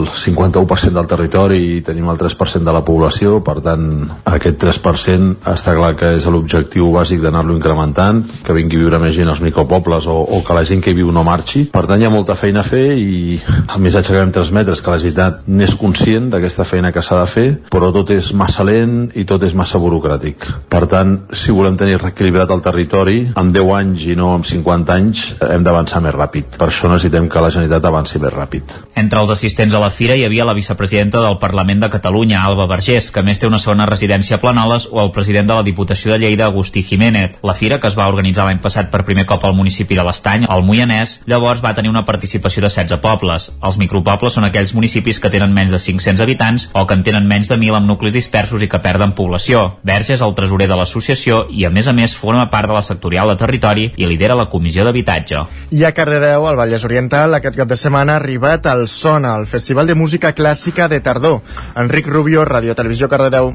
51% 0.08 0.96
del 0.96 1.10
territori 1.10 1.62
i 1.77 1.81
tenim 1.86 2.10
el 2.12 2.20
3% 2.20 2.67
de 2.67 2.75
la 2.75 2.84
població, 2.88 3.39
per 3.46 3.60
tant, 3.65 3.86
aquest 4.25 4.60
3% 4.63 5.48
està 5.51 5.75
clar 5.77 5.93
que 6.00 6.13
és 6.17 6.27
l'objectiu 6.31 6.91
bàsic 6.95 7.21
d'anar-lo 7.24 7.55
incrementant, 7.55 8.24
que 8.45 8.55
vingui 8.57 8.79
a 8.79 8.83
viure 8.86 9.01
més 9.03 9.15
gent 9.15 9.31
als 9.31 9.41
micropobles 9.43 10.07
o, 10.07 10.17
o 10.21 10.41
que 10.45 10.57
la 10.57 10.65
gent 10.67 10.83
que 10.83 10.93
hi 10.93 10.98
viu 10.98 11.12
no 11.12 11.25
marxi. 11.27 11.65
Per 11.74 11.86
tant, 11.88 12.01
hi 12.01 12.07
ha 12.07 12.13
molta 12.13 12.38
feina 12.39 12.62
a 12.62 12.67
fer 12.67 12.86
i 12.98 13.39
el 13.62 13.83
missatge 13.83 14.13
que 14.13 14.19
vam 14.19 14.33
transmetre 14.36 14.75
és 14.75 14.81
que 14.83 14.93
la 14.93 15.00
Generalitat 15.01 15.48
n'és 15.48 15.75
conscient 15.79 16.29
d'aquesta 16.31 16.65
feina 16.67 16.91
que 16.93 17.03
s'ha 17.05 17.19
de 17.21 17.29
fer, 17.29 17.48
però 17.71 17.91
tot 17.95 18.12
és 18.13 18.31
massa 18.38 18.65
lent 18.67 19.12
i 19.17 19.25
tot 19.27 19.43
és 19.48 19.55
massa 19.57 19.81
burocràtic. 19.81 20.48
Per 20.71 20.83
tant, 20.91 21.17
si 21.33 21.53
volem 21.55 21.77
tenir 21.79 22.00
reequilibrat 22.01 22.51
el 22.53 22.63
territori, 22.65 23.17
amb 23.36 23.53
10 23.55 23.74
anys 23.79 24.07
i 24.12 24.17
no 24.19 24.31
amb 24.36 24.48
50 24.48 24.95
anys, 24.95 25.25
hem 25.48 25.65
d'avançar 25.65 26.03
més 26.05 26.15
ràpid. 26.15 26.57
Per 26.57 26.69
això 26.69 26.89
necessitem 26.91 27.29
que 27.31 27.43
la 27.43 27.51
Generalitat 27.53 27.89
avanci 27.89 28.21
més 28.21 28.33
ràpid. 28.36 28.77
Entre 29.01 29.21
els 29.21 29.33
assistents 29.33 29.75
a 29.75 29.81
la 29.83 29.91
fira 29.93 30.17
hi 30.17 30.25
havia 30.27 30.48
la 30.48 30.55
vicepresidenta 30.57 31.21
del 31.24 31.39
Parlament 31.41 31.83
de 31.86 31.91
Catalunya, 31.93 32.43
Alba 32.45 32.67
Vergés, 32.69 33.12
que 33.12 33.24
més 33.25 33.39
té 33.39 33.50
una 33.50 33.60
segona 33.60 33.80
residència 33.85 34.38
a 34.38 34.41
Planoles, 34.41 34.88
o 34.91 35.01
el 35.03 35.11
president 35.11 35.47
de 35.47 35.55
la 35.57 35.63
Diputació 35.63 36.11
de 36.13 36.19
Lleida, 36.19 36.45
Agustí 36.45 36.83
Jiménez. 36.83 37.39
La 37.43 37.53
fira, 37.53 37.79
que 37.79 37.88
es 37.88 37.97
va 37.97 38.07
organitzar 38.11 38.45
l'any 38.45 38.61
passat 38.61 38.91
per 38.91 39.05
primer 39.07 39.25
cop 39.25 39.45
al 39.45 39.55
municipi 39.55 39.97
de 39.97 40.05
l'Estany, 40.05 40.45
al 40.50 40.63
Moianès, 40.67 41.19
llavors 41.25 41.63
va 41.63 41.73
tenir 41.77 41.89
una 41.89 42.05
participació 42.05 42.61
de 42.61 42.69
16 42.69 43.00
pobles. 43.01 43.51
Els 43.61 43.77
micropobles 43.81 44.38
són 44.38 44.45
aquells 44.47 44.75
municipis 44.77 45.19
que 45.19 45.31
tenen 45.33 45.53
menys 45.53 45.71
de 45.71 45.79
500 45.79 46.21
habitants 46.25 46.69
o 46.73 46.85
que 46.88 46.97
en 46.97 47.03
tenen 47.03 47.27
menys 47.27 47.50
de 47.51 47.57
1.000 47.57 47.79
amb 47.79 47.89
nuclis 47.89 48.13
dispersos 48.13 48.61
i 48.61 48.69
que 48.69 48.81
perden 48.83 49.15
població. 49.17 49.63
Verge 49.88 50.15
és 50.17 50.25
el 50.25 50.35
tresorer 50.38 50.67
de 50.71 50.77
l'associació 50.79 51.45
i, 51.50 51.65
a 51.65 51.73
més 51.73 51.88
a 51.88 51.95
més, 51.97 52.15
forma 52.17 52.47
part 52.51 52.69
de 52.69 52.77
la 52.77 52.85
sectorial 52.85 53.31
de 53.31 53.39
territori 53.39 53.89
i 53.95 54.09
lidera 54.09 54.38
la 54.38 54.50
comissió 54.51 54.85
d'habitatge. 54.85 55.45
I 55.71 55.85
a 55.88 55.93
Cardedeu, 55.95 56.47
al 56.47 56.59
Vallès 56.59 56.85
Oriental, 56.88 57.35
aquest 57.38 57.57
cap 57.57 57.71
de 57.71 57.79
setmana 57.79 58.17
ha 58.17 58.21
arribat 58.21 58.69
el 58.71 58.88
Sona, 58.91 59.35
el 59.39 59.47
Festival 59.47 59.88
de 59.88 59.95
Música 59.95 60.35
Clàssica 60.35 60.89
de 60.91 61.01
Tardor. 61.01 61.41
Enric 61.75 62.07
Rubio, 62.07 62.45
Radio 62.45 62.75
Televisió 62.75 63.09
Cardedeu. 63.09 63.53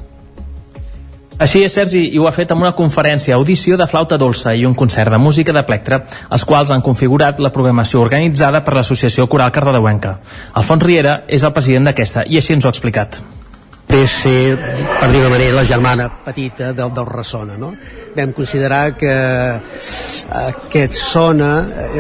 Així 1.36 1.60
és, 1.66 1.74
Sergi, 1.76 2.00
i 2.16 2.18
ho 2.18 2.24
ha 2.24 2.32
fet 2.32 2.52
amb 2.54 2.64
una 2.64 2.72
conferència, 2.72 3.36
audició 3.36 3.76
de 3.76 3.86
flauta 3.90 4.16
dolça 4.16 4.54
i 4.56 4.64
un 4.64 4.72
concert 4.74 5.12
de 5.12 5.20
música 5.20 5.52
de 5.52 5.62
plectre, 5.68 6.00
els 6.32 6.48
quals 6.48 6.72
han 6.72 6.84
configurat 6.88 7.44
la 7.44 7.52
programació 7.52 8.00
organitzada 8.00 8.64
per 8.64 8.78
l'Associació 8.78 9.28
Coral 9.28 9.52
Cardedeuenca. 9.52 10.16
Alfons 10.56 10.88
Riera 10.88 11.18
és 11.28 11.44
el 11.44 11.52
president 11.52 11.90
d'aquesta 11.90 12.24
i 12.24 12.40
així 12.40 12.56
ens 12.56 12.64
ho 12.64 12.72
ha 12.72 12.78
explicat 12.78 13.20
ve 13.88 14.02
ser, 14.10 14.56
per 15.00 15.08
dir-ho 15.12 15.30
manera, 15.30 15.54
la 15.56 15.64
germana 15.64 16.08
petita 16.24 16.72
del, 16.72 16.92
del 16.94 17.06
Ressona, 17.06 17.56
no? 17.60 17.72
Vam 18.16 18.32
considerar 18.36 18.96
que 18.96 19.14
aquest 20.40 20.96
Sona 20.98 21.50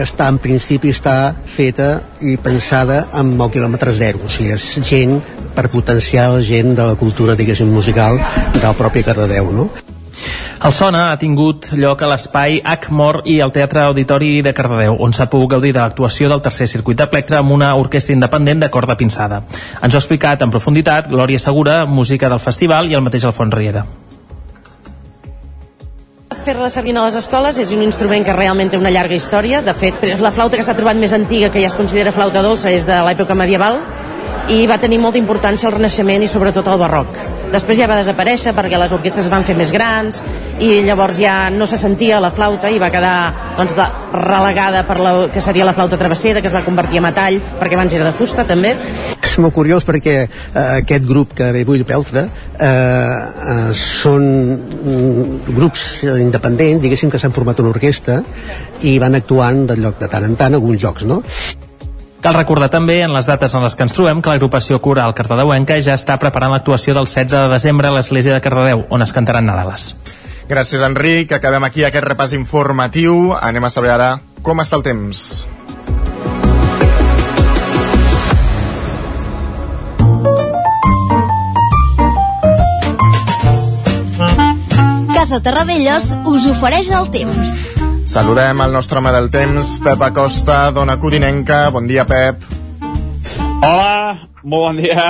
està, 0.02 0.28
en 0.32 0.40
principi, 0.42 0.92
està 0.94 1.34
feta 1.56 1.90
i 2.20 2.36
pensada 2.42 3.06
amb 3.16 3.40
el 3.40 3.52
quilòmetre 3.54 3.94
zero, 3.96 4.24
o 4.26 4.32
sigui, 4.32 4.54
és 4.56 4.70
gent 4.86 5.18
per 5.56 5.68
potenciar 5.72 6.30
la 6.34 6.44
gent 6.44 6.74
de 6.76 6.90
la 6.92 6.96
cultura, 7.00 7.36
diguéssim, 7.38 7.70
musical 7.72 8.20
del 8.56 8.78
propi 8.78 9.04
Cardedeu, 9.06 9.52
no? 9.52 9.70
El 10.64 10.72
Sona 10.72 11.10
ha 11.10 11.18
tingut 11.20 11.68
lloc 11.76 12.02
a 12.02 12.08
l'espai 12.10 12.60
Acmor 12.64 13.20
i 13.28 13.40
al 13.44 13.52
Teatre 13.52 13.82
Auditori 13.84 14.40
de 14.42 14.54
Cardedeu, 14.56 14.96
on 15.00 15.12
s'ha 15.12 15.28
pogut 15.32 15.56
gaudir 15.56 15.74
de 15.76 15.82
l'actuació 15.82 16.30
del 16.32 16.42
tercer 16.44 16.68
circuit 16.72 16.98
de 16.98 17.06
plectre 17.12 17.36
amb 17.40 17.52
una 17.52 17.74
orquestra 17.76 18.16
independent 18.16 18.64
de 18.64 18.70
corda 18.72 18.96
pinçada. 18.96 19.42
Ens 19.82 19.92
ho 19.92 19.98
ha 19.98 20.02
explicat 20.02 20.42
en 20.42 20.54
profunditat 20.54 21.10
Glòria 21.12 21.38
Segura, 21.42 21.84
música 21.86 22.32
del 22.32 22.42
festival, 22.42 22.90
i 22.90 22.98
el 22.98 23.04
mateix 23.04 23.28
Alfons 23.28 23.54
Riera 23.54 23.86
fer-la 26.46 26.68
servir 26.70 26.92
a 26.94 27.02
les 27.02 27.16
escoles 27.18 27.56
és 27.58 27.72
un 27.74 27.80
instrument 27.82 28.22
que 28.22 28.34
realment 28.36 28.68
té 28.70 28.78
una 28.78 28.92
llarga 28.94 29.16
història. 29.18 29.64
De 29.66 29.74
fet, 29.74 30.04
la 30.22 30.30
flauta 30.30 30.54
que 30.58 30.62
s'ha 30.62 30.76
trobat 30.78 30.98
més 31.00 31.14
antiga, 31.16 31.50
que 31.50 31.58
ja 31.58 31.72
es 31.72 31.74
considera 31.74 32.14
flauta 32.14 32.44
dolça, 32.44 32.70
és 32.70 32.86
de 32.86 33.00
l'època 33.08 33.34
medieval 33.34 33.80
i 34.54 34.62
va 34.70 34.78
tenir 34.78 35.00
molta 35.02 35.18
importància 35.18 35.66
el 35.66 35.74
Renaixement 35.74 36.22
i 36.22 36.30
sobretot 36.30 36.70
el 36.70 36.78
Barroc. 36.78 37.35
Després 37.52 37.78
ja 37.78 37.86
va 37.88 37.98
desaparèixer 38.00 38.52
perquè 38.56 38.78
les 38.80 38.92
orquestres 38.92 39.26
es 39.26 39.32
van 39.32 39.44
fer 39.46 39.54
més 39.58 39.70
grans 39.74 40.22
i 40.62 40.80
llavors 40.86 41.18
ja 41.20 41.36
no 41.52 41.66
se 41.68 41.78
sentia 41.78 42.18
la 42.22 42.32
flauta 42.34 42.70
i 42.72 42.80
va 42.82 42.90
quedar 42.90 43.16
doncs, 43.58 43.76
de, 43.76 43.86
relegada 44.16 44.82
per 44.88 44.98
la, 45.00 45.12
que 45.32 45.42
seria 45.44 45.66
la 45.68 45.74
flauta 45.76 45.98
travessera 46.00 46.42
que 46.42 46.50
es 46.50 46.56
va 46.56 46.64
convertir 46.66 47.00
a 47.00 47.04
metall 47.06 47.38
perquè 47.60 47.78
abans 47.78 47.94
era 47.94 48.08
de 48.08 48.14
fusta 48.16 48.46
també. 48.48 48.74
És 49.22 49.36
molt 49.42 49.54
curiós 49.56 49.84
perquè 49.86 50.16
eh, 50.22 50.64
aquest 50.64 51.06
grup 51.06 51.36
que 51.36 51.50
ve 51.52 51.62
avui 51.66 51.84
Peltre 51.86 52.24
eh, 52.24 52.66
eh, 52.66 53.68
són 53.76 54.26
mm, 54.56 55.52
grups 55.52 55.86
independents, 56.16 56.82
diguéssim 56.82 57.12
que 57.12 57.20
s'han 57.22 57.36
format 57.36 57.60
una 57.62 57.74
orquestra 57.74 58.22
i 58.88 58.96
van 59.02 59.18
actuant 59.18 59.66
de 59.70 59.78
lloc 59.80 60.00
de 60.00 60.10
tant 60.10 60.26
en 60.26 60.36
tant 60.40 60.58
alguns 60.58 60.82
jocs, 60.82 61.06
no? 61.06 61.22
Cal 62.24 62.34
recordar 62.34 62.70
també, 62.72 63.02
en 63.04 63.12
les 63.14 63.26
dates 63.28 63.54
en 63.54 63.62
les 63.62 63.76
que 63.76 63.84
ens 63.86 63.94
trobem, 63.94 64.22
que 64.22 64.32
l'agrupació 64.32 64.80
coral 64.82 65.14
cardedeuenca 65.14 65.76
ja 65.84 65.94
està 65.94 66.16
preparant 66.18 66.54
l'actuació 66.54 66.94
del 66.96 67.06
16 67.06 67.36
de 67.36 67.48
desembre 67.52 67.88
a 67.90 67.96
l'Església 67.98 68.34
de 68.34 68.40
Cardedeu, 68.40 68.86
on 68.90 69.04
es 69.04 69.12
cantaran 69.12 69.46
Nadales. 69.46 69.92
Gràcies, 70.48 70.82
Enric. 70.82 71.32
Acabem 71.34 71.64
aquí 71.66 71.84
aquest 71.84 72.06
repàs 72.06 72.32
informatiu. 72.38 73.34
Anem 73.34 73.66
a 73.66 73.70
saber 73.70 73.92
ara 73.94 74.10
com 74.42 74.62
està 74.62 74.78
el 74.78 74.86
temps. 74.86 75.46
Casa 85.16 85.40
Terradellos 85.42 86.12
us 86.30 86.46
ofereix 86.52 86.92
el 86.94 87.10
temps. 87.10 87.75
Saludem 88.06 88.60
el 88.62 88.70
nostre 88.70 89.00
home 89.00 89.10
del 89.10 89.26
temps, 89.34 89.80
Pep 89.82 90.02
Acosta, 90.06 90.70
dona 90.70 90.94
Codinenca. 91.02 91.72
Bon 91.74 91.88
dia, 91.90 92.04
Pep. 92.06 92.38
Hola, 93.66 94.28
molt 94.44 94.62
bon 94.68 94.78
dia. 94.78 95.06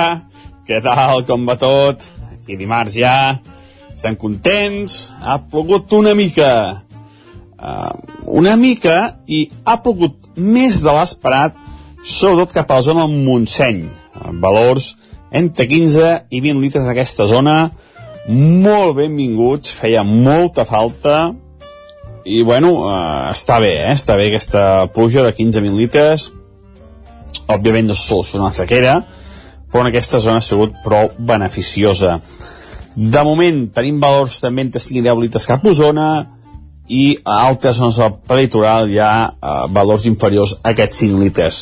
Què 0.65 0.79
tal, 0.81 1.21
com 1.29 1.45
va 1.45 1.59
tot? 1.61 2.01
Aquí 2.31 2.57
dimarts 2.57 2.97
ja. 2.97 3.37
Estem 3.93 4.17
contents. 4.17 4.97
Ha 5.21 5.37
plogut 5.45 5.93
una 5.93 6.15
mica. 6.17 6.49
Uh, 7.53 7.93
una 8.41 8.57
mica 8.57 8.97
i 9.29 9.45
ha 9.61 9.77
plogut 9.85 10.33
més 10.33 10.81
de 10.81 10.89
l'esperat, 10.89 11.53
sobretot 12.01 12.57
cap 12.57 12.73
a 12.73 12.81
la 12.81 12.89
zona 12.89 13.05
del 13.05 13.25
Montseny. 13.29 13.83
Valors 14.41 14.95
entre 15.29 15.69
15 15.69 16.15
i 16.33 16.41
20 16.41 16.65
litres 16.65 16.89
d'aquesta 16.89 17.29
zona. 17.29 17.59
Molt 18.27 18.97
benvinguts, 18.97 19.69
feia 19.69 20.01
molta 20.01 20.65
falta 20.65 21.27
i 22.27 22.41
bueno, 22.43 22.73
uh, 22.83 23.29
està 23.31 23.61
bé, 23.63 23.73
eh? 23.85 23.93
està 23.95 24.17
bé 24.19 24.27
aquesta 24.27 24.87
pluja 24.93 25.23
de 25.25 25.33
15.000 25.35 25.79
litres 25.79 26.31
òbviament 27.47 27.87
no 27.87 27.95
soluciona 27.95 28.49
la 28.49 28.55
sequera 28.55 28.97
però 29.71 29.83
en 29.83 29.91
aquesta 29.91 30.19
zona 30.23 30.41
ha 30.41 30.45
sigut 30.45 30.75
prou 30.83 31.11
beneficiosa 31.17 32.17
De 32.97 33.21
moment 33.21 33.67
tenim 33.75 33.99
valors 34.01 34.39
també 34.41 34.63
entre 34.65 34.81
5 34.81 34.97
i 34.97 35.05
10 35.05 35.19
litres 35.21 35.45
cap 35.45 35.65
a 35.65 35.69
Osona 35.69 36.07
i 36.89 37.17
a 37.21 37.35
altres 37.45 37.77
zones 37.77 37.99
del 37.99 38.15
peritoral 38.25 38.89
hi 38.89 38.97
ha 39.03 39.11
eh, 39.27 39.67
valors 39.75 40.07
inferiors 40.09 40.55
a 40.63 40.71
aquests 40.71 41.03
5 41.03 41.19
litres. 41.21 41.59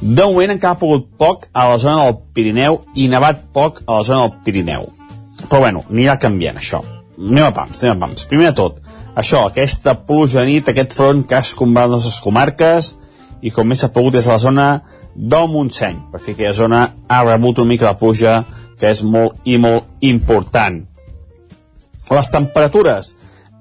De 0.00 0.24
moment 0.24 0.54
encara 0.54 0.74
ha 0.74 0.80
pogut 0.80 1.06
poc 1.20 1.46
a 1.52 1.68
la 1.70 1.78
zona 1.78 2.08
del 2.08 2.18
Pirineu 2.34 2.80
i 2.96 3.06
nevat 3.12 3.44
poc 3.54 3.82
a 3.86 4.00
la 4.00 4.08
zona 4.08 4.24
del 4.24 4.42
Pirineu. 4.44 4.88
Però 5.44 5.60
bueno, 5.60 5.84
anirà 5.92 6.16
canviant 6.18 6.58
això. 6.58 6.82
Anem 7.20 7.46
a 7.46 7.54
pams, 7.54 7.84
anem 7.84 7.94
a 7.94 8.06
pams. 8.06 8.26
Primer 8.30 8.50
de 8.50 8.56
tot, 8.58 8.80
això, 9.14 9.44
aquesta 9.46 9.94
pluja 10.06 10.44
nit, 10.46 10.68
aquest 10.68 10.94
front 10.96 11.22
que 11.26 11.38
ha 11.38 11.44
escombrat 11.44 11.90
les 11.90 12.04
nostres 12.04 12.22
comarques 12.24 12.92
i 13.44 13.52
com 13.54 13.68
més 13.68 13.82
s'ha 13.82 13.92
pogut 13.94 14.16
des 14.16 14.26
de 14.26 14.32
la 14.32 14.40
zona 14.42 14.68
del 15.14 15.48
Montseny. 15.52 16.00
Per 16.12 16.20
fi 16.20 16.34
aquella 16.34 16.56
zona 16.56 16.80
ha 17.08 17.22
rebut 17.24 17.60
una 17.62 17.72
mica 17.74 17.90
de 17.90 17.98
pluja 18.00 18.40
que 18.80 18.90
és 18.90 19.02
molt 19.02 19.38
i 19.44 19.58
molt 19.60 19.86
important. 20.04 20.82
Les 22.10 22.30
temperatures 22.30 23.14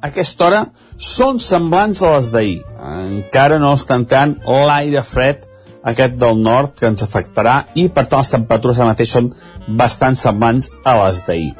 a 0.03 0.09
aquesta 0.09 0.47
hora 0.47 0.61
són 0.97 1.39
semblants 1.39 2.01
a 2.03 2.15
les 2.15 2.29
d'ahir. 2.33 2.59
Encara 2.83 3.59
no 3.59 3.73
està 3.77 3.95
entrant 3.99 4.35
l'aire 4.47 5.03
fred 5.07 5.45
aquest 5.83 6.15
del 6.19 6.39
nord 6.39 6.77
que 6.79 6.87
ens 6.87 7.03
afectarà 7.03 7.55
i 7.79 7.89
per 7.91 8.05
tant 8.07 8.23
les 8.23 8.33
temperatures 8.33 8.79
ara 8.79 8.91
mateix 8.91 9.13
són 9.15 9.29
bastant 9.67 10.17
semblants 10.19 10.71
a 10.83 10.95
les 11.03 11.21
d'ahir. 11.27 11.53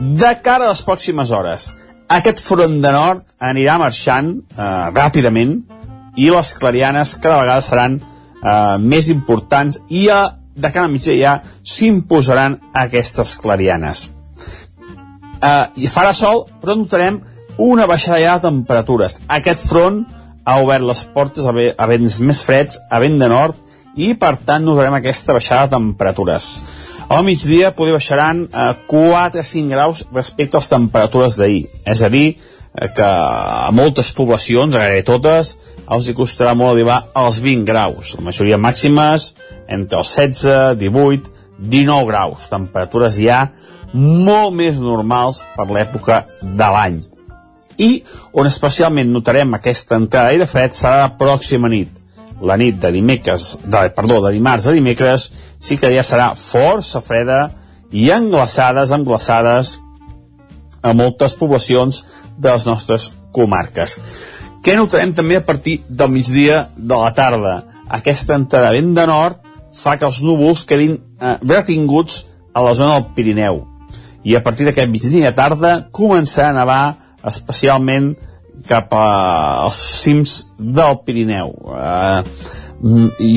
De 0.00 0.32
cara 0.42 0.66
a 0.66 0.72
les 0.72 0.82
pròximes 0.86 1.30
hores, 1.34 1.70
aquest 2.12 2.42
front 2.44 2.80
de 2.82 2.92
nord 2.92 3.24
anirà 3.40 3.78
marxant 3.80 4.34
eh, 4.36 4.86
ràpidament 4.92 5.56
i 6.20 6.28
les 6.28 6.52
clarianes 6.60 7.16
cada 7.22 7.40
vegada 7.40 7.64
seran 7.64 7.98
eh, 7.98 8.76
més 8.78 9.08
importants 9.12 9.80
i 9.88 10.08
a, 10.12 10.22
de 10.54 10.70
cara 10.72 10.86
a 10.86 11.16
ja 11.16 11.38
s'imposaran 11.64 12.58
aquestes 12.74 13.36
clarianes. 13.40 14.10
Eh, 15.42 15.66
I 15.84 15.88
farà 15.88 16.12
sol, 16.12 16.44
però 16.60 16.76
notarem 16.76 17.20
una 17.58 17.86
baixada 17.86 18.20
ja 18.20 18.36
de 18.38 18.48
temperatures. 18.48 19.20
Aquest 19.28 19.64
front 19.66 20.04
ha 20.44 20.58
obert 20.60 20.84
les 20.84 21.04
portes 21.14 21.46
a, 21.46 21.52
a 21.52 21.86
vents 21.86 22.18
més 22.20 22.42
freds, 22.44 22.80
a 22.90 23.00
vent 23.00 23.18
de 23.18 23.28
nord, 23.28 23.56
i 23.96 24.14
per 24.14 24.36
tant 24.44 24.64
notarem 24.64 24.94
aquesta 24.98 25.34
baixada 25.36 25.66
de 25.66 25.76
temperatures. 25.76 26.52
Al 27.12 27.26
migdia 27.26 27.74
poder 27.76 27.92
baixaran 27.92 28.46
eh, 28.48 28.70
4 28.88 29.42
5 29.44 29.68
graus 29.68 30.06
respecte 30.14 30.56
a 30.56 30.62
les 30.62 30.70
temperatures 30.72 31.36
d'ahir. 31.36 31.66
És 31.84 32.00
a 32.00 32.08
dir, 32.08 32.38
eh, 32.72 32.88
que 32.96 33.04
a 33.04 33.68
moltes 33.76 34.14
poblacions, 34.16 34.72
a 34.72 34.80
gairebé 34.80 35.02
totes, 35.04 35.50
els 35.92 36.08
hi 36.08 36.14
costarà 36.16 36.54
molt 36.56 36.72
arribar 36.72 37.02
als 37.12 37.42
20 37.44 37.68
graus. 37.68 38.14
La 38.16 38.24
majoria 38.24 38.56
màximes 38.56 39.34
entre 39.68 40.00
els 40.00 40.14
16, 40.16 40.78
18, 40.80 41.28
19 41.60 42.08
graus. 42.08 42.48
Temperatures 42.48 43.20
ja 43.20 43.44
molt 43.92 44.56
més 44.56 44.80
normals 44.80 45.44
per 45.52 45.68
l'època 45.68 46.24
de 46.40 46.74
l'any. 46.76 47.02
I 47.76 47.90
on 48.32 48.48
especialment 48.48 49.12
notarem 49.12 49.52
aquesta 49.52 50.00
entrada 50.00 50.30
d'aire 50.30 50.48
fred 50.48 50.72
serà 50.72 51.04
la 51.04 51.12
pròxima 51.20 51.68
nit. 51.68 51.92
La 52.42 52.56
nit 52.58 52.80
de 52.82 52.90
dimecres, 52.90 53.58
de, 53.62 53.86
perdó, 53.94 54.18
de 54.24 54.32
dimarts 54.34 54.66
a 54.66 54.74
dimecres 54.74 55.28
sí 55.62 55.78
que 55.78 55.92
ja 55.94 56.02
serà 56.02 56.32
força 56.38 57.02
freda 57.04 57.52
i 57.92 58.08
englaçades, 58.10 58.90
englaçades 58.90 59.76
a 60.82 60.92
moltes 60.98 61.36
poblacions 61.38 62.02
de 62.36 62.50
les 62.50 62.66
nostres 62.66 63.12
comarques. 63.32 63.98
Què 64.62 64.74
notarem 64.78 65.12
també 65.14 65.38
a 65.38 65.44
partir 65.46 65.80
del 65.88 66.10
migdia 66.10 66.66
de 66.76 66.98
la 66.98 67.12
tarda? 67.14 67.54
Aquesta 67.90 68.36
entrada 68.38 68.72
vent 68.74 68.92
de 68.96 69.06
nord 69.06 69.38
fa 69.74 69.96
que 69.98 70.06
els 70.06 70.20
núvols 70.22 70.64
quedin 70.68 70.98
eh, 70.98 71.36
retinguts 71.42 72.24
a 72.54 72.62
la 72.64 72.74
zona 72.78 72.98
del 72.98 73.12
Pirineu. 73.16 73.62
I 74.22 74.36
a 74.38 74.42
partir 74.42 74.66
d'aquest 74.68 74.90
migdia 74.90 75.32
tarda 75.34 75.88
començarà 75.94 76.52
a 76.52 76.58
nevar 76.60 76.82
especialment 77.26 78.12
cap 78.68 78.92
als 78.96 79.78
cims 80.02 80.34
del 80.58 81.00
Pirineu. 81.06 81.54
Eh, 81.76 82.22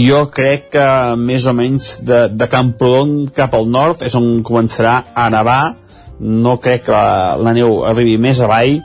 jo 0.07 0.23
crec 0.33 0.71
que 0.73 0.85
més 1.21 1.45
o 1.45 1.53
menys 1.53 1.99
de, 2.05 2.25
de 2.33 2.47
Camprodon 2.49 3.27
cap 3.35 3.53
al 3.53 3.69
nord 3.69 4.01
és 4.05 4.15
on 4.17 4.41
començarà 4.45 5.01
a 5.13 5.29
nevar. 5.33 5.75
No 6.19 6.57
crec 6.63 6.87
que 6.87 6.95
la, 6.95 7.35
la 7.37 7.53
neu 7.53 7.83
arribi 7.85 8.17
més 8.21 8.41
avall. 8.41 8.79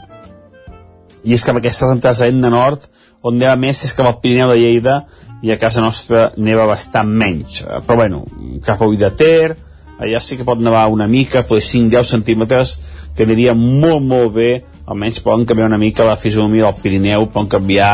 I 1.24 1.36
és 1.36 1.44
que 1.44 1.52
amb 1.52 1.60
aquestes 1.60 1.92
entrades 1.92 2.22
de 2.24 2.32
de 2.32 2.52
nord 2.52 2.86
on 3.22 3.36
neva 3.36 3.56
més 3.60 3.84
és 3.84 3.92
cap 3.96 4.06
al 4.08 4.20
Pirineu 4.20 4.52
de 4.52 4.60
Lleida 4.60 5.02
i 5.42 5.52
a 5.52 5.58
casa 5.60 5.80
nostra 5.80 6.30
neva 6.36 6.66
bastant 6.68 7.08
menys. 7.08 7.62
Eh, 7.64 7.80
però 7.86 8.02
bueno, 8.04 8.24
cap 8.64 8.80
a 8.80 8.88
Ull 8.88 8.98
de 9.00 9.10
Ter 9.16 9.56
allà 10.00 10.20
sí 10.24 10.38
que 10.38 10.46
pot 10.48 10.60
nevar 10.60 10.88
una 10.88 11.06
mica 11.08 11.44
potser 11.44 11.80
5-10 11.80 12.12
centímetres 12.14 12.74
que 13.16 13.26
aniria 13.26 13.54
molt 13.54 14.04
molt 14.04 14.32
bé 14.36 14.50
almenys 14.90 15.20
poden 15.22 15.46
canviar 15.46 15.70
una 15.70 15.78
mica 15.78 16.04
la 16.04 16.18
fisonomia 16.18 16.66
del 16.66 16.82
Pirineu 16.82 17.28
poden 17.30 17.48
canviar 17.48 17.92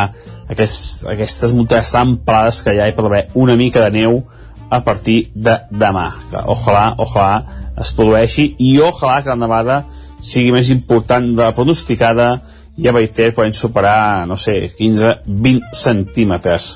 aquests, 0.48 1.04
aquestes 1.12 1.52
muntanyes 1.56 1.92
tan 1.92 2.16
plades 2.24 2.62
que 2.64 2.74
ja 2.78 2.88
hi 2.88 2.96
pot 2.96 3.10
haver 3.10 3.26
una 3.34 3.56
mica 3.60 3.84
de 3.84 3.92
neu 3.98 4.22
a 4.70 4.80
partir 4.82 5.28
de 5.34 5.58
demà 5.70 6.08
ojalà, 6.46 6.94
ojalà 6.98 7.62
es 7.80 7.92
produeixi 7.92 8.48
i 8.58 8.76
ojalà 8.80 9.20
que 9.22 9.34
la 9.34 9.40
nevada 9.44 9.82
sigui 10.24 10.54
més 10.54 10.70
important 10.72 11.28
de 11.36 11.44
la 11.44 11.54
pronosticada 11.54 12.30
i 12.76 12.88
a 12.88 12.92
Baiter 12.92 13.30
poden 13.36 13.54
superar, 13.56 14.26
no 14.28 14.36
sé, 14.36 14.68
15-20 14.78 15.72
centímetres. 15.72 16.66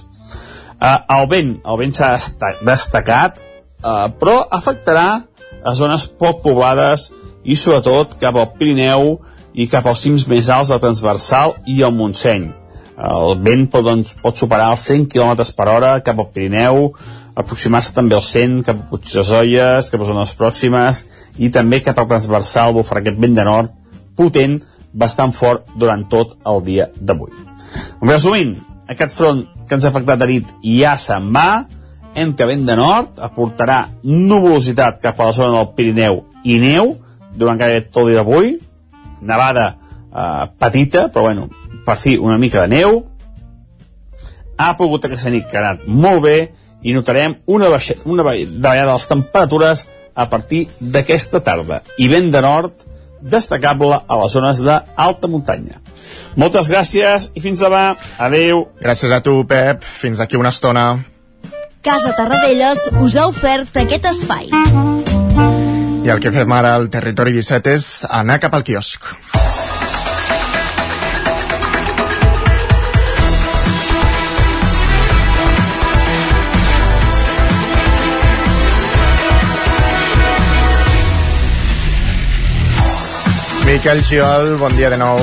Uh, 0.81 0.97
el 1.13 1.27
vent, 1.29 1.51
el 1.69 1.77
vent 1.77 1.93
s'ha 1.97 2.15
destacat, 2.65 3.41
uh, 3.85 4.07
però 4.21 4.39
afectarà 4.49 5.09
a 5.61 5.75
zones 5.77 6.07
poc 6.21 6.41
poblades 6.45 7.11
i 7.45 7.57
sobretot 7.57 8.17
cap 8.21 8.39
al 8.41 8.49
Pirineu 8.57 9.19
i 9.55 9.67
cap 9.71 9.87
als 9.87 10.05
cims 10.05 10.27
més 10.31 10.49
alts 10.53 10.71
del 10.73 10.83
transversal 10.83 11.57
i 11.67 11.81
al 11.83 11.95
Montseny. 11.97 12.51
El 13.01 13.39
vent 13.41 13.67
pot, 13.73 13.85
doncs, 13.87 14.13
pot 14.21 14.37
superar 14.37 14.71
els 14.75 14.85
100 14.91 15.09
km 15.13 15.47
per 15.57 15.69
hora 15.73 15.93
cap 16.05 16.19
al 16.21 16.29
Pirineu, 16.35 16.91
aproximar-se 17.41 17.95
també 17.97 18.17
al 18.17 18.25
100 18.27 18.65
cap 18.67 18.77
a 18.77 18.89
Puigdesolles, 18.91 19.89
cap 19.91 20.03
a 20.03 20.09
zones 20.09 20.35
pròximes 20.37 21.05
i 21.41 21.49
també 21.55 21.81
cap 21.85 21.99
al 21.99 22.11
transversal 22.11 22.75
bufarà 22.77 23.01
aquest 23.01 23.21
vent 23.23 23.39
de 23.39 23.47
nord 23.47 23.73
potent, 24.19 24.59
bastant 24.93 25.33
fort 25.33 25.71
durant 25.79 26.03
tot 26.11 26.37
el 26.51 26.65
dia 26.67 26.91
d'avui. 27.01 27.33
Resumint, 28.03 28.57
aquest 28.91 29.15
front 29.17 29.45
que 29.69 29.79
ens 29.79 29.87
ha 29.87 29.93
afectat 29.93 30.21
de 30.21 30.29
nit 30.29 30.49
ja 30.67 30.97
se'n 30.99 31.31
va, 31.33 31.65
entre 32.19 32.49
vent 32.51 32.67
de 32.67 32.75
nord, 32.77 33.21
aportarà 33.23 33.85
nuvolositat 34.03 34.99
cap 35.03 35.21
a 35.21 35.31
la 35.31 35.37
zona 35.37 35.61
del 35.61 35.71
Pirineu 35.77 36.25
i 36.45 36.59
neu 36.59 36.97
durant 37.39 37.61
gairebé 37.61 37.87
tot 37.87 38.03
el 38.03 38.11
dia 38.11 38.21
d'avui, 38.21 38.57
nevada 39.21 39.67
eh, 39.77 40.49
petita, 40.59 41.09
però 41.09 41.29
bueno, 41.29 41.49
per 41.87 41.97
fi 41.97 42.17
una 42.17 42.39
mica 42.39 42.67
de 42.67 42.77
neu, 42.77 43.01
ha 44.61 44.75
pogut 44.77 45.07
aquesta 45.09 45.33
nit 45.33 45.49
que 45.49 45.59
ha 45.59 45.65
anat 45.65 45.87
molt 45.87 46.23
bé 46.27 46.37
i 46.83 46.93
notarem 46.97 47.39
una, 47.47 47.69
baixa, 47.73 47.97
una 48.05 48.23
davallada 48.25 48.87
de 48.87 48.93
les 48.93 49.09
temperatures 49.09 49.87
a 50.15 50.29
partir 50.29 50.67
d'aquesta 50.81 51.41
tarda 51.45 51.81
i 51.99 52.09
vent 52.13 52.31
de 52.33 52.43
nord 52.45 52.87
destacable 53.21 54.01
a 54.07 54.19
les 54.23 54.33
zones 54.33 54.63
d'alta 54.65 55.29
muntanya. 55.29 55.81
Moltes 56.41 56.71
gràcies 56.73 57.31
i 57.35 57.45
fins 57.45 57.61
demà. 57.61 57.95
Adeu. 58.19 58.67
Gràcies 58.81 59.13
a 59.13 59.21
tu, 59.25 59.43
Pep. 59.49 59.85
Fins 59.85 60.21
d'aquí 60.23 60.41
una 60.41 60.55
estona. 60.55 60.87
Casa 61.85 62.13
Tarradellas 62.17 62.91
us 63.01 63.17
ha 63.17 63.29
ofert 63.29 63.81
aquest 63.85 64.13
espai. 64.13 65.10
I 66.01 66.09
el 66.09 66.21
que 66.25 66.31
fem 66.33 66.53
ara 66.57 66.71
al 66.79 66.87
Territori 66.89 67.35
17 67.37 67.73
és 67.77 67.87
anar 68.09 68.39
cap 68.41 68.55
al 68.57 68.65
quiosc. 68.65 69.05
Miquel 83.69 84.01
Giol, 84.03 84.57
bon 84.59 84.73
dia 84.81 84.89
de 84.91 84.97
nou. 84.99 85.21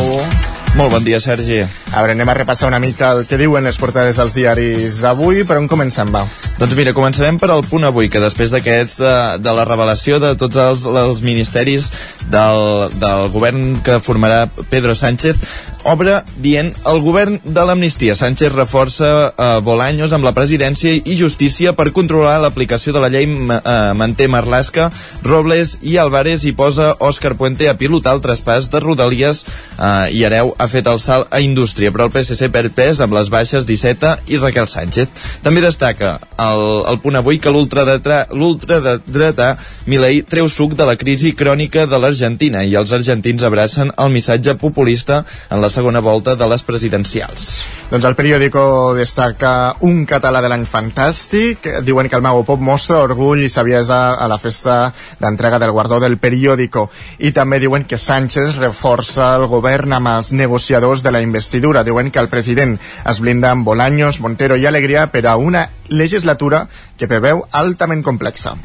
Molt 0.77 0.93
bon 0.93 1.03
dia, 1.03 1.19
Sergi. 1.19 1.63
A 1.87 2.01
veure, 2.03 2.13
anem 2.17 2.29
a 2.29 2.35
repassar 2.35 2.67
una 2.67 2.81
mica 2.83 3.13
el 3.15 3.23
que 3.25 3.39
diuen 3.39 3.63
les 3.63 3.77
portades 3.79 4.19
als 4.19 4.35
diaris 4.35 4.99
avui. 5.07 5.45
Per 5.47 5.55
on 5.57 5.69
comencem, 5.71 6.11
va? 6.13 6.25
Doncs 6.57 6.75
mira, 6.75 6.93
començarem 6.93 7.39
per 7.39 7.51
al 7.53 7.63
punt 7.63 7.87
avui, 7.87 8.09
que 8.11 8.21
després 8.21 8.51
d'aquests 8.51 8.99
de, 8.99 9.13
de 9.45 9.55
la 9.55 9.65
revelació 9.65 10.19
de 10.19 10.33
tots 10.41 10.59
els, 10.59 10.83
els 10.83 11.23
ministeris 11.25 11.91
del, 12.33 12.91
del 12.99 13.31
govern 13.33 13.79
que 13.85 14.01
formarà 14.03 14.45
Pedro 14.71 14.95
Sánchez, 14.97 15.39
obre 15.87 16.17
dient 16.43 16.73
el 16.89 16.99
govern 17.01 17.37
de 17.43 17.63
l'amnistia. 17.65 18.15
Sánchez 18.15 18.51
reforça 18.53 19.09
eh, 19.29 19.59
Bolaños 19.63 20.13
amb 20.13 20.25
la 20.27 20.33
presidència 20.35 20.91
i 20.97 21.15
justícia 21.15 21.73
per 21.77 21.93
controlar 21.95 22.37
l'aplicació 22.43 22.93
de 22.95 23.03
la 23.03 23.11
llei 23.13 23.27
eh, 23.29 23.93
manté 23.97 24.27
Marlaska, 24.27 24.89
Robles 25.23 25.77
i 25.81 25.97
Álvarez 26.01 26.43
i 26.45 26.55
posa 26.57 26.93
Òscar 26.99 27.35
Puente 27.39 27.69
a 27.69 27.77
pilotar 27.79 28.17
el 28.17 28.23
traspàs 28.25 28.67
de 28.73 28.81
Rodalies 28.83 29.45
eh, 29.45 30.11
i 30.11 30.25
Hereu 30.27 30.53
ha 30.57 30.67
fet 30.67 30.89
el 30.91 30.99
salt 31.03 31.31
a 31.31 31.39
Indústria, 31.43 31.76
però 31.93 32.07
el 32.07 32.13
PSC 32.13 32.49
perd 32.53 32.73
pes 32.75 33.01
amb 33.03 33.13
les 33.13 33.29
baixes 33.29 33.65
d'Iceta 33.67 34.17
i 34.27 34.39
Raquel 34.41 34.67
Sánchez. 34.67 35.13
També 35.45 35.61
destaca 35.61 36.17
el, 36.41 36.63
el 36.89 36.99
punt 37.03 37.19
avui 37.19 37.37
que 37.39 37.53
l'ultradretà 37.53 39.47
Milei 39.85 40.23
treu 40.27 40.49
suc 40.49 40.73
de 40.77 40.85
la 40.89 40.97
crisi 40.97 41.33
crònica 41.37 41.85
de 41.85 41.99
l'Argentina 42.01 42.63
i 42.65 42.75
els 42.75 42.93
argentins 42.97 43.45
abracen 43.45 43.93
el 43.97 44.13
missatge 44.13 44.57
populista 44.59 45.23
en 45.49 45.61
la 45.61 45.69
segona 45.69 46.01
volta 46.01 46.35
de 46.35 46.47
les 46.49 46.63
presidencials. 46.63 47.49
Doncs 47.87 48.03
el 48.03 48.17
periòdico 48.19 48.61
destaca 48.97 49.77
un 49.87 50.01
català 50.03 50.41
de 50.43 50.49
l'any 50.51 50.65
fantàstic. 50.67 51.69
Diuen 51.87 52.09
que 52.11 52.17
el 52.17 52.23
Mago 52.25 52.41
Pop 52.43 52.59
mostra 52.59 52.97
orgull 52.99 53.45
i 53.45 53.51
saviesa 53.51 54.17
a 54.19 54.27
la 54.27 54.35
festa 54.41 54.91
d'entrega 55.21 55.55
del 55.63 55.71
guardó 55.71 56.01
del 56.03 56.17
periòdico. 56.19 56.89
I 57.23 57.31
també 57.31 57.61
diuen 57.63 57.85
que 57.87 57.95
Sánchez 57.95 58.57
reforça 58.59 59.29
el 59.37 59.47
govern 59.47 59.95
amb 59.95 60.11
els 60.17 60.33
negociadors 60.35 61.03
de 61.03 61.13
la 61.15 61.21
investidura. 61.23 61.66
Diuen 61.87 62.11
que 62.11 62.19
el 62.23 62.29
president 62.31 62.77
es 63.05 63.19
blinda 63.19 63.51
amb 63.51 63.67
Bolaños, 63.67 64.21
Montero 64.23 64.55
i 64.55 64.65
Alegria 64.65 65.07
per 65.11 65.25
a 65.27 65.35
una 65.35 65.67
legislatura 65.89 66.67
que 66.97 67.11
preveu 67.11 67.47
altament 67.51 68.03
complexa. 68.03 68.55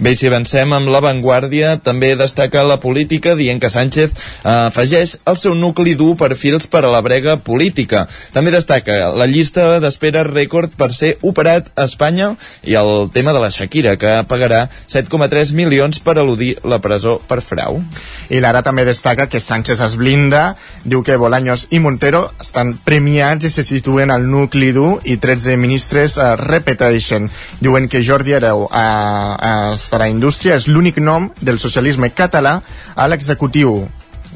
Bé, 0.00 0.14
si 0.16 0.30
avancem 0.30 0.70
amb 0.72 0.88
l'avantguàrdia, 0.88 1.74
també 1.84 2.14
destaca 2.16 2.62
la 2.64 2.78
política 2.80 3.34
dient 3.36 3.58
que 3.60 3.68
Sánchez 3.68 4.14
eh, 4.16 4.48
afegeix 4.48 5.18
el 5.28 5.36
seu 5.36 5.52
nucli 5.52 5.92
dur 5.92 6.14
perfils 6.16 6.64
per 6.72 6.80
a 6.86 6.92
la 6.94 7.02
brega 7.04 7.34
política. 7.36 8.06
També 8.32 8.48
destaca 8.54 9.10
la 9.12 9.26
llista 9.28 9.74
d'espera 9.84 10.22
rècord 10.24 10.72
per 10.72 10.88
ser 10.96 11.10
operat 11.20 11.68
a 11.76 11.84
Espanya 11.84 12.30
i 12.64 12.78
el 12.80 13.10
tema 13.12 13.34
de 13.36 13.42
la 13.44 13.50
Shakira, 13.52 13.98
que 14.00 14.14
pagarà 14.30 14.62
7,3 14.88 15.52
milions 15.58 16.00
per 16.00 16.16
eludir 16.22 16.54
la 16.64 16.80
presó 16.80 17.18
per 17.20 17.42
frau. 17.44 17.82
I 18.32 18.40
l'ara 18.40 18.64
també 18.64 18.86
destaca 18.88 19.28
que 19.28 19.44
Sánchez 19.44 19.84
es 19.84 19.98
blinda, 20.00 20.54
diu 20.80 21.04
que 21.04 21.20
Bolaños 21.20 21.66
i 21.76 21.82
Montero 21.84 22.30
estan 22.40 22.72
premiats 22.88 23.44
i 23.44 23.52
se 23.52 23.66
situen 23.68 24.08
al 24.08 24.24
nucli 24.32 24.72
dur 24.72 24.96
i 25.04 25.18
13 25.20 25.60
ministres 25.60 26.16
eh, 26.16 26.32
repeteixen. 26.40 27.28
Diuen 27.60 27.92
que 27.92 28.00
Jordi 28.00 28.38
Hereu 28.40 28.64
eh, 28.64 28.80
eh, 28.80 29.76
a 29.98 30.08
Indústria 30.10 30.54
és 30.54 30.68
l'únic 30.70 31.00
nom 31.02 31.30
del 31.40 31.58
socialisme 31.58 32.12
català 32.14 32.60
a 32.94 33.08
l'executiu. 33.10 33.88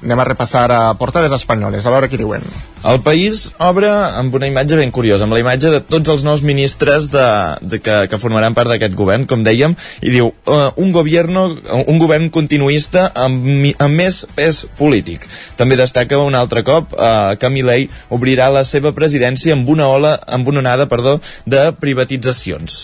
Anem 0.05 0.21
a 0.21 0.27
repassar 0.27 0.67
a 0.75 0.81
portades 1.01 1.33
espanyoles, 1.33 1.87
a 1.87 1.93
veure 1.95 2.11
què 2.13 2.19
diuen. 2.21 2.43
El 2.85 2.99
país 3.01 3.47
obre 3.65 3.89
amb 3.89 4.35
una 4.37 4.51
imatge 4.51 4.77
ben 4.77 4.91
curiosa, 4.93 5.25
amb 5.25 5.33
la 5.33 5.41
imatge 5.41 5.71
de 5.73 5.79
tots 5.81 6.11
els 6.13 6.25
nous 6.27 6.43
ministres 6.45 7.07
de, 7.15 7.25
de 7.65 7.81
que, 7.81 7.95
que 8.13 8.19
formaran 8.21 8.53
part 8.59 8.69
d'aquest 8.69 8.93
govern, 8.99 9.25
com 9.31 9.47
dèiem, 9.47 9.73
i 10.05 10.13
diu 10.13 10.29
uh, 10.29 10.69
un, 10.77 10.93
gobierno, 10.93 11.47
un 11.81 12.03
govern 12.03 12.29
continuista 12.35 13.07
amb, 13.17 13.49
amb 13.79 14.03
més 14.03 14.21
pes 14.37 14.65
polític. 14.77 15.25
També 15.57 15.81
destaca 15.81 16.21
un 16.21 16.37
altre 16.37 16.67
cop 16.67 16.93
uh, 16.93 17.33
que 17.41 17.53
Milei 17.55 17.89
obrirà 18.13 18.53
la 18.53 18.67
seva 18.69 18.93
presidència 18.93 19.57
amb 19.57 19.73
una 19.73 19.89
ola, 19.89 20.19
amb 20.29 20.53
una 20.53 20.61
onada, 20.61 20.91
perdó, 20.93 21.17
de 21.49 21.71
privatitzacions. 21.81 22.83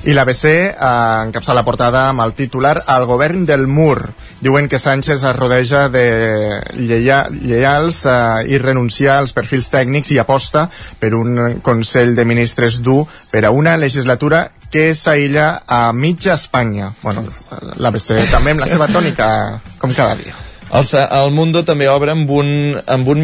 I 0.00 0.14
l'ABC 0.16 0.44
eh, 0.48 0.74
encapça 1.26 1.52
la 1.52 1.64
portada 1.66 2.06
amb 2.08 2.22
el 2.24 2.32
titular 2.32 2.78
El 2.88 3.04
govern 3.04 3.44
del 3.44 3.66
mur. 3.68 4.08
Diuen 4.40 4.68
que 4.72 4.80
Sánchez 4.80 5.20
es 5.28 5.36
rodeja 5.36 5.90
de 5.92 6.04
lleia, 6.78 7.26
lleials 7.28 8.06
eh, 8.08 8.14
i 8.48 8.60
renuncia 8.62 9.18
als 9.18 9.36
perfils 9.36 9.68
tècnics 9.68 10.14
i 10.16 10.20
aposta 10.22 10.70
per 10.98 11.12
un 11.18 11.60
Consell 11.60 12.16
de 12.16 12.24
Ministres 12.24 12.80
dur 12.80 13.04
per 13.30 13.44
a 13.44 13.52
una 13.52 13.76
legislatura 13.76 14.46
que 14.70 14.94
s'aïlla 14.96 15.66
a 15.66 15.90
mitja 15.92 16.38
Espanya. 16.38 16.94
Bueno, 17.02 17.26
l'ABC 17.76 18.14
també 18.32 18.56
amb 18.56 18.64
la 18.64 18.70
seva 18.70 18.88
tònica, 18.88 19.28
com 19.82 19.92
cada 19.92 20.16
dia. 20.16 20.49
El, 20.70 20.86
el 20.94 21.32
Mundo 21.34 21.64
també 21.66 21.88
obre 21.90 22.12
amb 22.14 22.30
un, 22.30 22.50
amb 22.86 23.08
un 23.10 23.22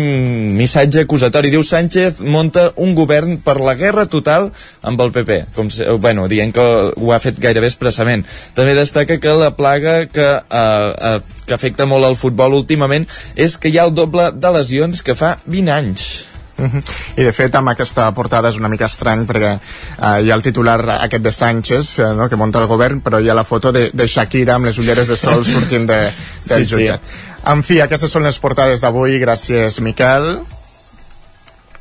missatge 0.59 1.05
acusatori. 1.07 1.53
Diu 1.55 1.63
Sánchez 1.67 2.19
monta 2.27 2.69
un 2.83 2.95
govern 2.99 3.39
per 3.45 3.59
la 3.63 3.77
guerra 3.79 4.07
total 4.11 4.51
amb 4.83 5.03
el 5.05 5.15
PP. 5.15 5.39
Com, 5.55 5.71
bueno, 6.03 6.27
dient 6.33 6.55
que 6.57 6.67
ho 6.91 7.13
ha 7.15 7.23
fet 7.23 7.39
gairebé 7.43 7.71
expressament. 7.71 8.27
També 8.59 8.75
destaca 8.75 9.21
que 9.23 9.35
la 9.39 9.53
plaga 9.55 9.99
que, 10.11 10.31
eh, 10.43 10.93
eh, 11.11 11.43
que 11.47 11.55
afecta 11.55 11.87
molt 11.87 12.05
al 12.05 12.19
futbol 12.19 12.59
últimament 12.59 13.07
és 13.37 13.57
que 13.59 13.71
hi 13.71 13.79
ha 13.79 13.87
el 13.87 13.95
doble 13.95 14.33
de 14.35 14.57
lesions 14.59 15.03
que 15.07 15.15
fa 15.15 15.37
20 15.47 15.77
anys. 15.77 16.09
-huh. 16.57 16.83
I 17.17 17.25
de 17.25 17.33
fet 17.33 17.55
amb 17.59 17.71
aquesta 17.73 18.09
portada 18.17 18.51
és 18.53 18.59
una 18.61 18.71
mica 18.73 18.89
estrany 18.91 19.27
perquè 19.29 19.53
uh, 19.57 20.17
hi 20.23 20.31
ha 20.31 20.39
el 20.39 20.45
titular 20.45 20.79
aquest 20.97 21.25
de 21.25 21.33
Sánchez 21.33 21.93
uh, 22.01 22.11
no, 22.17 22.29
que 22.29 22.41
munta 22.41 22.63
el 22.63 22.71
govern 22.71 23.03
però 23.05 23.21
hi 23.23 23.31
ha 23.31 23.37
la 23.37 23.45
foto 23.45 23.73
de, 23.73 23.91
de 23.93 24.07
Shakira 24.07 24.57
amb 24.57 24.71
les 24.71 24.79
ulleres 24.83 25.09
de 25.13 25.17
sol 25.21 25.45
sortint 25.45 25.89
de, 25.89 26.01
del 26.47 26.65
sí, 26.65 26.75
jutjat 26.75 27.03
sí. 27.03 27.36
En 27.47 27.61
fi, 27.63 27.77
aquestes 27.79 28.11
són 28.11 28.25
les 28.27 28.39
portades 28.43 28.81
d'avui. 28.83 29.21
Gràcies 29.23 29.79
Miquel. 29.85 30.33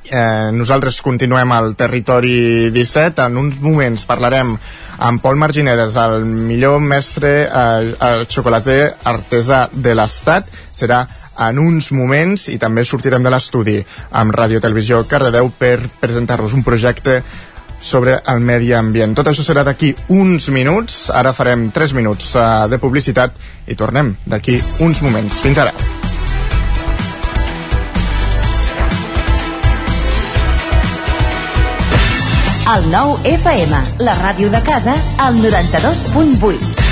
Eh, 0.06 0.52
nosaltres 0.54 1.00
continuem 1.02 1.50
al 1.56 1.72
territori 1.74 2.70
17 2.70 3.24
en 3.26 3.40
uns 3.42 3.56
moments 3.58 4.04
parlarem 4.06 4.52
amb 5.08 5.24
Pol 5.24 5.40
Marginedes 5.42 5.98
el 5.98 6.28
millor 6.30 6.78
mestre 6.86 7.32
eh, 7.48 8.20
xocolater 8.30 8.94
artesà 9.10 9.64
de 9.74 9.96
l'estat. 9.98 10.54
Serà 10.70 11.02
en 11.50 11.58
uns 11.60 11.90
moments 11.98 12.46
i 12.54 12.60
també 12.62 12.86
sortirem 12.86 13.26
de 13.26 13.34
l'estudi 13.34 13.80
amb 14.22 14.38
Ràdio 14.38 14.62
Televisió 14.62 15.02
Cardedeu 15.10 15.50
per 15.58 15.80
presentar-vos 16.00 16.54
un 16.54 16.62
projecte 16.64 17.24
sobre 17.82 18.20
el 18.28 18.40
medi 18.40 18.74
ambient. 18.74 19.16
Tot 19.18 19.30
això 19.32 19.46
serà 19.46 19.64
d'aquí 19.66 19.94
uns 20.10 20.50
minuts. 20.50 21.10
Ara 21.14 21.34
farem 21.34 21.70
3 21.76 21.94
minuts 21.98 22.34
uh, 22.36 22.66
de 22.72 22.80
publicitat 22.82 23.36
i 23.68 23.76
tornem 23.76 24.16
d'aquí 24.26 24.60
uns 24.86 25.02
moments. 25.06 25.40
Fins 25.44 25.62
ara. 25.62 25.76
El 32.66 32.88
nou 32.90 33.14
FM, 33.30 33.84
la 34.02 34.16
ràdio 34.18 34.50
de 34.50 34.64
casa, 34.66 34.96
al 35.22 35.38
92.8. 35.38 36.85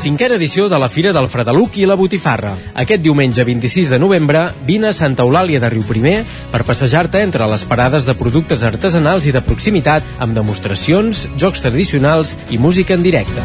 Cinquena 0.00 0.36
edició 0.36 0.70
de 0.72 0.78
la 0.80 0.88
Fira 0.88 1.10
del 1.12 1.26
Fredeluc 1.28 1.74
i 1.76 1.82
la 1.84 1.92
Botifarra. 1.92 2.54
Aquest 2.80 3.02
diumenge 3.04 3.44
26 3.44 3.90
de 3.92 3.98
novembre 4.00 4.46
vine 4.64 4.88
a 4.88 4.92
Santa 4.96 5.26
Eulàlia 5.26 5.60
de 5.60 5.68
Riuprimer 5.68 6.22
per 6.48 6.62
passejar-te 6.64 7.20
entre 7.20 7.44
les 7.50 7.66
parades 7.68 8.06
de 8.08 8.14
productes 8.16 8.64
artesanals 8.64 9.26
i 9.28 9.34
de 9.36 9.42
proximitat 9.44 10.06
amb 10.24 10.32
demostracions, 10.32 11.26
jocs 11.36 11.60
tradicionals 11.60 12.32
i 12.48 12.56
música 12.56 12.96
en 12.96 13.04
directe. 13.04 13.44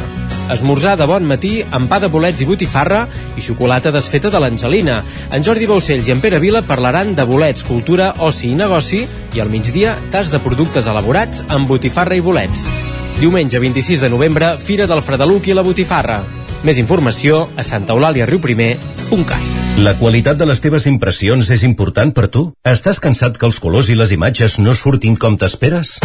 Esmorzar 0.56 0.94
de 0.96 1.10
bon 1.10 1.28
matí 1.28 1.58
amb 1.76 1.92
pa 1.92 2.00
de 2.00 2.08
bolets 2.14 2.40
i 2.40 2.48
botifarra 2.48 3.02
i 3.36 3.44
xocolata 3.44 3.92
desfeta 3.92 4.32
de 4.32 4.40
l'Angelina. 4.40 5.02
En 5.36 5.44
Jordi 5.44 5.68
Baucells 5.68 6.08
i 6.08 6.16
en 6.16 6.24
Pere 6.24 6.40
Vila 6.40 6.64
parlaran 6.64 7.18
de 7.20 7.28
bolets, 7.28 7.68
cultura, 7.68 8.14
oci 8.24 8.54
i 8.54 8.56
negoci 8.56 9.04
i 9.36 9.44
al 9.44 9.52
migdia 9.52 9.98
tas 10.16 10.32
de 10.32 10.40
productes 10.40 10.88
elaborats 10.88 11.44
amb 11.50 11.68
botifarra 11.68 12.16
i 12.16 12.24
bolets. 12.24 12.64
Diumenge 13.20 13.60
26 13.60 14.08
de 14.08 14.14
novembre, 14.16 14.56
Fira 14.64 14.88
del 14.88 15.04
Fredeluc 15.04 15.52
i 15.52 15.60
la 15.60 15.68
Botifarra. 15.68 16.45
Més 16.66 16.80
informació 16.82 17.44
a 17.54 17.64
santaeulàliariuprimer.cat. 17.68 19.44
La 19.86 19.94
qualitat 20.00 20.40
de 20.40 20.48
les 20.50 20.62
teves 20.64 20.88
impressions 20.90 21.52
és 21.54 21.62
important 21.68 22.10
per 22.16 22.26
tu? 22.34 22.48
Estàs 22.66 22.98
cansat 23.04 23.38
que 23.38 23.46
els 23.46 23.60
colors 23.62 23.92
i 23.94 23.98
les 24.00 24.16
imatges 24.16 24.58
no 24.58 24.74
surtin 24.74 25.14
com 25.20 25.38
t'esperes? 25.38 26.00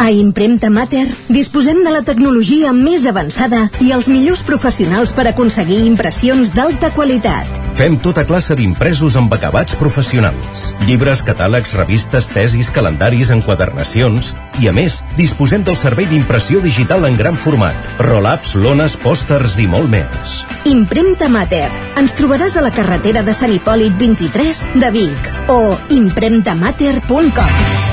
A 0.00 0.08
Impremta 0.08 0.70
Mater 0.72 1.04
disposem 1.28 1.84
de 1.84 1.92
la 1.92 2.00
tecnologia 2.06 2.72
més 2.72 3.04
avançada 3.04 3.66
i 3.84 3.92
els 3.92 4.08
millors 4.08 4.40
professionals 4.46 5.12
per 5.12 5.28
aconseguir 5.28 5.84
impressions 5.84 6.54
d'alta 6.56 6.94
qualitat. 6.96 7.59
Fem 7.80 7.94
tota 7.96 8.26
classe 8.28 8.52
d'impresos 8.52 9.14
amb 9.16 9.32
acabats 9.32 9.72
professionals. 9.80 10.66
Llibres, 10.84 11.22
catàlegs, 11.24 11.72
revistes, 11.78 12.26
tesis, 12.28 12.68
calendaris, 12.68 13.30
enquadernacions... 13.32 14.34
I 14.60 14.68
a 14.68 14.74
més, 14.76 14.98
disposem 15.16 15.62
del 15.64 15.78
servei 15.80 16.04
d'impressió 16.10 16.60
digital 16.60 17.08
en 17.08 17.16
gran 17.16 17.38
format. 17.40 17.72
Roll-ups, 18.04 18.52
lones, 18.60 18.98
pòsters 19.00 19.56
i 19.64 19.66
molt 19.72 19.88
més. 19.88 20.42
Impremta 20.68 21.30
Mater. 21.32 21.70
Ens 21.96 22.12
trobaràs 22.18 22.58
a 22.60 22.66
la 22.66 22.74
carretera 22.76 23.24
de 23.24 23.32
Sant 23.32 23.54
Hipòlit 23.56 23.96
23 23.96 24.60
de 24.84 24.92
Vic 24.98 25.30
o 25.48 25.62
impremtamater.com. 25.96 27.89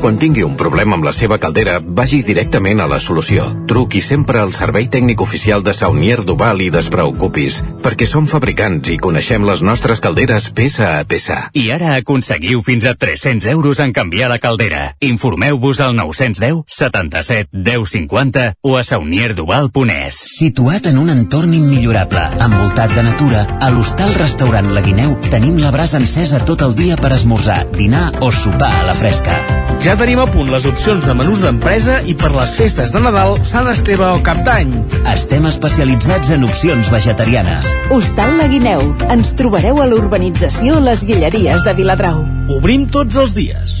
Quan 0.00 0.16
tingui 0.16 0.42
un 0.44 0.54
problema 0.60 0.96
amb 0.96 1.04
la 1.04 1.12
seva 1.12 1.36
caldera, 1.40 1.74
vagi 1.80 2.22
directament 2.24 2.80
a 2.80 2.86
la 2.88 2.98
solució. 3.00 3.44
Truqui 3.68 4.00
sempre 4.00 4.40
al 4.40 4.52
servei 4.56 4.88
tècnic 4.92 5.20
oficial 5.20 5.64
de 5.64 5.74
Saunier 5.76 6.22
Duval 6.24 6.60
i 6.64 6.70
despreocupis, 6.72 7.58
perquè 7.84 8.08
som 8.08 8.28
fabricants 8.28 8.88
i 8.92 8.96
coneixem 9.00 9.44
les 9.48 9.60
nostres 9.64 10.00
calderes 10.00 10.50
peça 10.56 10.98
a 10.98 11.04
peça. 11.08 11.38
I 11.52 11.70
ara 11.72 11.94
aconseguiu 11.98 12.60
fins 12.64 12.84
a 12.88 12.94
300 12.94 13.48
euros 13.52 13.80
en 13.80 13.92
canviar 13.96 14.28
la 14.32 14.38
caldera. 14.40 14.82
Informeu-vos 15.00 15.80
al 15.80 15.96
910 15.96 16.64
77 16.66 17.48
10 17.52 17.88
50 17.96 18.46
o 18.60 18.76
a 18.76 18.84
saunierduval.es. 18.84 20.20
Situat 20.36 20.88
en 20.92 21.00
un 21.00 21.12
entorn 21.12 21.52
immillorable, 21.56 22.24
envoltat 22.40 22.96
de 22.96 23.04
natura, 23.08 23.44
a 23.60 23.68
l'hostal 23.72 24.16
restaurant 24.16 24.72
La 24.72 24.84
Guineu 24.84 25.18
tenim 25.28 25.60
la 25.60 25.72
brasa 25.72 26.00
encesa 26.00 26.44
tot 26.44 26.64
el 26.64 26.76
dia 26.76 26.96
per 26.96 27.12
esmorzar, 27.16 27.66
dinar 27.76 28.10
o 28.20 28.32
sopar 28.32 28.74
a 28.80 28.88
la 28.88 28.96
fresca. 28.96 29.40
Ja 29.80 29.94
tenim 29.96 30.20
a 30.20 30.26
punt 30.28 30.50
les 30.52 30.66
opcions 30.68 31.06
de 31.08 31.14
menús 31.16 31.40
d'empresa 31.44 32.00
i 32.04 32.14
per 32.18 32.30
les 32.34 32.54
festes 32.58 32.92
de 32.94 33.02
Nadal, 33.02 33.38
Sant 33.48 33.70
Esteve 33.72 34.08
o 34.10 34.20
Cap 34.26 34.42
d'Any. 34.46 34.72
Estem 35.14 35.46
especialitzats 35.50 36.32
en 36.36 36.44
opcions 36.48 36.90
vegetarianes. 36.92 37.68
Hostal 37.94 38.36
La 38.40 38.48
Guineu. 38.52 38.92
Ens 39.10 39.34
trobareu 39.38 39.80
a 39.82 39.88
l'urbanització 39.90 40.82
Les 40.84 41.06
Guilleries 41.08 41.64
de 41.66 41.76
Viladrau. 41.78 42.26
Obrim 42.60 42.88
tots 42.92 43.20
els 43.20 43.36
dies. 43.38 43.80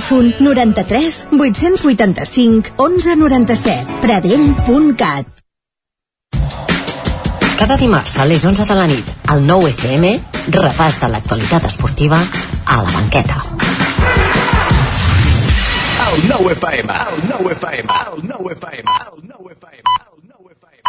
93 0.09 1.29
885 1.31 2.75
1197. 2.77 4.01
Pradell.cat 4.01 5.41
cada 7.61 7.77
dimarts 7.77 8.17
a 8.17 8.25
les 8.25 8.41
11 8.41 8.65
de 8.65 8.73
la 8.73 8.87
nit, 8.89 9.05
al 9.29 9.43
9 9.45 9.69
FM, 9.69 10.09
repàs 10.55 10.95
de 10.97 11.05
l'actualitat 11.13 11.67
esportiva 11.69 12.17
a 12.65 12.81
la 12.81 12.89
banqueta. 12.89 13.37
El 16.07 16.25
9 16.25 16.57
FM, 16.57 16.89
el 17.13 17.21
9 17.29 17.53
FM, 17.53 17.85
el 18.01 18.25
9 18.33 18.57
FM, 18.57 18.89
el 19.05 19.21
9 19.29 19.53
FM, 19.53 19.85
el 20.09 20.25
9 20.25 20.57
FM. 20.57 20.81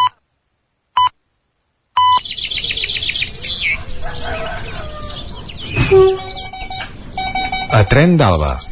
A 7.71 7.85
Tren 7.85 8.17
d'Alba. 8.17 8.72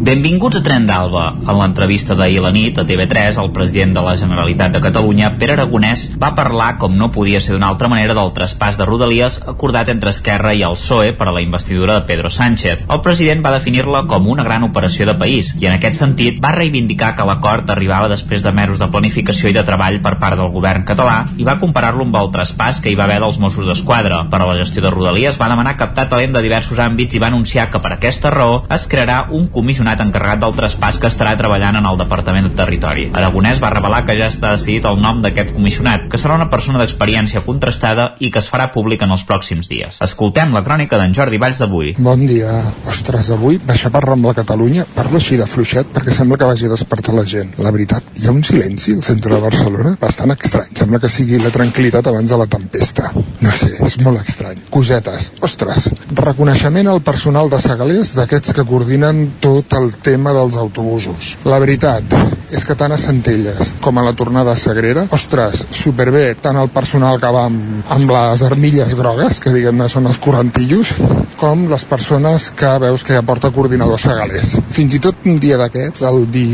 Benvinguts 0.00 0.56
a 0.56 0.62
Tren 0.64 0.86
d'Alba. 0.88 1.26
En 1.44 1.58
l'entrevista 1.60 2.14
d'ahir 2.16 2.38
la 2.40 2.50
nit 2.54 2.78
a 2.80 2.86
TV3, 2.88 3.36
el 3.36 3.50
president 3.52 3.90
de 3.92 4.00
la 4.00 4.14
Generalitat 4.16 4.72
de 4.72 4.80
Catalunya, 4.80 5.34
Pere 5.36 5.52
Aragonès, 5.52 6.06
va 6.16 6.30
parlar, 6.32 6.70
com 6.80 6.94
no 6.96 7.10
podia 7.12 7.42
ser 7.44 7.52
d'una 7.52 7.68
altra 7.68 7.90
manera, 7.92 8.14
del 8.16 8.30
traspàs 8.32 8.78
de 8.80 8.86
Rodalies 8.88 9.36
acordat 9.52 9.90
entre 9.92 10.14
Esquerra 10.16 10.54
i 10.56 10.62
el 10.64 10.78
PSOE 10.78 11.10
per 11.18 11.26
a 11.28 11.34
la 11.36 11.42
investidura 11.44 11.98
de 11.98 12.06
Pedro 12.08 12.30
Sánchez. 12.32 12.86
El 12.88 13.02
president 13.04 13.44
va 13.44 13.52
definir-la 13.52 14.06
com 14.08 14.30
una 14.32 14.46
gran 14.46 14.64
operació 14.64 15.04
de 15.04 15.18
país 15.20 15.50
i, 15.58 15.66
en 15.68 15.76
aquest 15.76 16.00
sentit, 16.00 16.40
va 16.40 16.54
reivindicar 16.56 17.12
que 17.18 17.28
l'acord 17.28 17.68
arribava 17.68 18.08
després 18.08 18.40
de 18.40 18.54
mesos 18.56 18.80
de 18.80 18.88
planificació 18.88 19.52
i 19.52 19.58
de 19.58 19.66
treball 19.68 20.00
per 20.00 20.14
part 20.16 20.40
del 20.40 20.48
govern 20.56 20.88
català 20.88 21.26
i 21.36 21.44
va 21.44 21.58
comparar-lo 21.60 22.08
amb 22.08 22.18
el 22.22 22.32
traspàs 22.38 22.80
que 22.80 22.88
hi 22.88 22.96
va 22.96 23.04
haver 23.04 23.20
dels 23.20 23.36
Mossos 23.36 23.68
d'Esquadra. 23.68 24.24
Per 24.32 24.40
a 24.40 24.48
la 24.48 24.56
gestió 24.62 24.80
de 24.80 24.96
Rodalies 24.96 25.36
va 25.36 25.52
demanar 25.52 25.76
captar 25.76 26.08
talent 26.08 26.32
de 26.32 26.46
diversos 26.48 26.80
àmbits 26.80 27.20
i 27.20 27.20
va 27.20 27.28
anunciar 27.28 27.68
que 27.68 27.84
per 27.84 27.92
aquesta 27.98 28.32
raó 28.32 28.62
es 28.72 28.88
crearà 28.88 29.26
un 29.28 29.52
comissionat 29.52 29.89
comissionat 29.90 30.06
encarregat 30.06 30.40
del 30.40 30.54
traspàs 30.54 30.98
que 31.00 31.08
estarà 31.08 31.36
treballant 31.38 31.76
en 31.76 31.86
el 31.86 31.98
Departament 31.98 32.46
de 32.48 32.54
Territori. 32.54 33.10
Aragonès 33.14 33.60
va 33.62 33.70
revelar 33.70 34.04
que 34.06 34.16
ja 34.18 34.28
està 34.30 34.52
decidit 34.54 34.84
el 34.86 35.00
nom 35.00 35.20
d'aquest 35.22 35.52
comissionat, 35.54 36.08
que 36.10 36.18
serà 36.18 36.36
una 36.36 36.48
persona 36.50 36.78
d'experiència 36.78 37.42
contrastada 37.42 38.14
i 38.20 38.30
que 38.30 38.38
es 38.38 38.48
farà 38.50 38.70
públic 38.72 39.02
en 39.02 39.10
els 39.10 39.24
pròxims 39.26 39.68
dies. 39.68 40.00
Escoltem 40.00 40.52
la 40.54 40.62
crònica 40.62 40.98
d'en 40.98 41.14
Jordi 41.14 41.38
Valls 41.38 41.58
d'avui. 41.60 41.94
Bon 41.98 42.20
dia. 42.26 42.60
Ostres, 42.86 43.30
avui 43.34 43.58
baixar 43.66 43.90
per 43.90 44.04
Rambla 44.04 44.34
Catalunya 44.34 44.86
parlo 44.94 45.18
així 45.18 45.38
de 45.40 45.46
fluixet 45.48 45.90
perquè 45.94 46.14
sembla 46.14 46.38
que 46.38 46.48
vagi 46.48 46.68
a 46.68 46.74
despertar 46.74 47.14
la 47.16 47.26
gent. 47.26 47.56
La 47.58 47.72
veritat, 47.74 48.04
hi 48.16 48.28
ha 48.28 48.34
un 48.34 48.44
silenci 48.46 48.94
al 48.94 49.04
centre 49.06 49.34
de 49.34 49.42
Barcelona 49.42 49.96
bastant 50.00 50.34
estrany. 50.36 50.70
Sembla 50.78 51.00
que 51.02 51.10
sigui 51.10 51.40
la 51.42 51.52
tranquil·litat 51.54 52.10
abans 52.10 52.30
de 52.30 52.38
la 52.38 52.46
tempesta. 52.50 53.10
No 53.40 53.54
sé, 53.56 53.74
és 53.86 53.98
molt 54.04 54.22
estrany. 54.22 54.62
Cosetes. 54.70 55.30
Ostres, 55.46 55.90
reconeixement 56.14 56.90
al 56.90 57.02
personal 57.02 57.50
de 57.50 57.60
Segalers 57.62 58.14
d'aquests 58.18 58.54
que 58.56 58.66
coordinen 58.68 59.26
tot 59.42 59.74
el 59.80 59.94
tema 60.04 60.34
dels 60.36 60.56
autobusos. 60.60 61.34
La 61.48 61.58
veritat 61.62 62.14
és 62.50 62.64
que 62.66 62.76
tant 62.78 62.92
a 62.92 62.98
Centelles 63.00 63.74
com 63.80 63.98
a 63.98 64.04
la 64.04 64.14
tornada 64.18 64.54
a 64.54 64.60
Sagrera, 64.60 65.06
ostres, 65.16 65.64
superbé, 65.74 66.34
tant 66.42 66.58
el 66.60 66.70
personal 66.74 67.20
que 67.22 67.32
va 67.34 67.46
amb, 67.48 67.82
amb 67.96 68.14
les 68.14 68.44
armilles 68.46 68.94
grogues, 68.98 69.40
que 69.40 69.54
diguem-ne 69.54 69.88
són 69.88 70.10
els 70.10 70.20
correntillos, 70.22 70.94
com 71.40 71.66
les 71.70 71.86
persones 71.88 72.50
que 72.56 72.72
veus 72.82 73.06
que 73.06 73.16
ja 73.16 73.26
porta 73.26 73.52
coordinador 73.54 74.00
segalers. 74.02 74.56
Fins 74.70 74.96
i 74.96 75.02
tot 75.02 75.26
un 75.26 75.40
dia 75.40 75.60
d'aquests, 75.60 76.04
el 76.10 76.26
di 76.30 76.48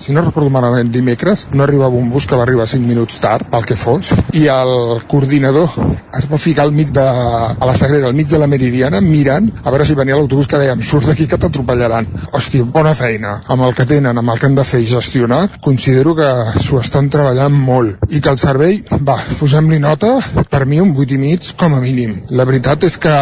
si 0.00 0.14
no 0.16 0.24
recordo 0.24 0.48
malament, 0.50 0.90
dimecres, 0.92 1.46
no 1.52 1.64
arribava 1.64 2.00
un 2.00 2.08
bus 2.10 2.26
que 2.26 2.36
va 2.38 2.46
arribar 2.46 2.66
5 2.66 2.88
minuts 2.88 3.20
tard, 3.20 3.46
pel 3.52 3.66
que 3.68 3.76
fos, 3.76 4.14
i 4.32 4.46
el 4.48 4.72
coordinador 5.10 5.68
es 6.16 6.26
va 6.30 6.38
ficar 6.40 6.64
al 6.64 6.72
mig 6.72 6.90
de, 6.96 7.04
a 7.04 7.66
la 7.68 7.76
Sagrera, 7.76 8.08
al 8.08 8.16
mig 8.16 8.28
de 8.30 8.38
la 8.40 8.48
Meridiana, 8.50 9.00
mirant 9.04 9.50
a 9.62 9.70
veure 9.70 9.84
si 9.84 9.96
venia 9.98 10.16
l'autobús 10.16 10.48
que 10.48 10.58
dèiem, 10.60 10.82
surts 10.82 11.10
d'aquí 11.10 11.26
que 11.28 11.38
t'atropellaran. 11.40 12.08
Hòstia, 12.32 12.64
bona 12.64 12.94
feina. 12.96 13.36
Amb 13.52 13.66
el 13.66 13.76
que 13.76 13.86
tenen, 13.90 14.16
amb 14.16 14.32
el 14.32 14.40
que 14.40 14.48
han 14.48 14.56
de 14.56 14.64
fer 14.64 14.80
i 14.82 14.88
gestionar, 14.90 15.42
considero 15.60 16.16
que 16.18 16.30
s'ho 16.64 16.80
estan 16.80 17.10
treballant 17.12 17.54
molt. 17.54 18.00
I 18.10 18.22
que 18.24 18.32
el 18.32 18.40
servei, 18.40 18.80
va, 19.06 19.18
posem-li 19.40 19.80
nota, 19.82 20.16
per 20.50 20.64
mi 20.66 20.80
un 20.80 20.94
8 20.96 21.16
i 21.16 21.20
mig 21.20 21.52
com 21.60 21.76
a 21.76 21.82
mínim. 21.84 22.16
La 22.30 22.48
veritat 22.48 22.88
és 22.88 22.96
que 23.00 23.14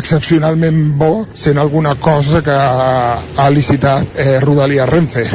excepcionalment 0.00 0.82
bo, 0.98 1.12
sent 1.34 1.58
alguna 1.62 1.94
cosa 2.00 2.42
que 2.44 2.58
ha 2.58 3.48
licitat 3.54 4.18
eh, 4.18 4.38
Rodalia 4.44 4.86
Renfe. 4.88 5.26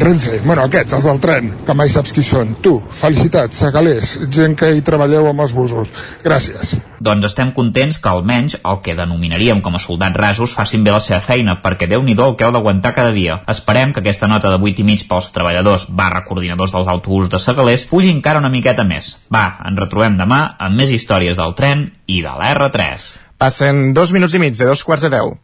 Renfe, 0.00 0.23
bueno, 0.44 0.64
aquests, 0.64 0.94
els 0.96 1.06
del 1.08 1.20
tren, 1.22 1.50
que 1.66 1.74
mai 1.76 1.90
saps 1.92 2.12
qui 2.14 2.24
són. 2.26 2.54
Tu, 2.64 2.72
felicitats, 2.94 3.58
segalers, 3.64 4.14
gent 4.32 4.56
que 4.58 4.70
hi 4.74 4.82
treballeu 4.84 5.28
amb 5.30 5.44
els 5.44 5.54
busos. 5.56 5.92
Gràcies. 6.24 6.74
Doncs 7.04 7.28
estem 7.30 7.52
contents 7.56 7.98
que 8.00 8.10
almenys 8.10 8.56
el 8.62 8.80
que 8.84 8.96
denominaríem 8.96 9.60
com 9.64 9.76
a 9.76 9.82
soldats 9.82 10.16
rasos 10.16 10.54
facin 10.56 10.84
bé 10.84 10.94
la 10.94 11.02
seva 11.04 11.20
feina, 11.24 11.58
perquè 11.62 11.88
déu 11.90 12.02
nhi 12.02 12.16
el 12.16 12.36
que 12.36 12.46
heu 12.46 12.52
d'aguantar 12.54 12.94
cada 12.96 13.12
dia. 13.12 13.40
Esperem 13.50 13.92
que 13.92 14.00
aquesta 14.00 14.28
nota 14.30 14.52
de 14.52 14.60
8 14.60 14.80
i 14.80 14.86
mig 14.88 15.06
pels 15.08 15.32
treballadors 15.34 15.88
barra 15.90 16.24
coordinadors 16.24 16.72
dels 16.72 16.88
autobusos 16.88 17.32
de 17.32 17.42
Segalers 17.42 17.86
pugi 17.90 18.12
encara 18.14 18.40
una 18.40 18.52
miqueta 18.52 18.84
més. 18.84 19.16
Va, 19.32 19.58
ens 19.66 19.80
retrobem 19.80 20.16
demà 20.20 20.44
amb 20.58 20.80
més 20.80 20.94
històries 20.94 21.36
del 21.40 21.56
tren 21.58 21.90
i 22.06 22.22
de 22.22 22.32
la 22.38 22.54
R3. 22.54 23.10
Passen 23.38 23.90
dos 23.92 24.14
minuts 24.14 24.34
i 24.34 24.40
mig 24.40 24.56
de 24.56 24.70
dos 24.70 24.84
quarts 24.86 25.04
de 25.04 25.12
deu. 25.12 25.34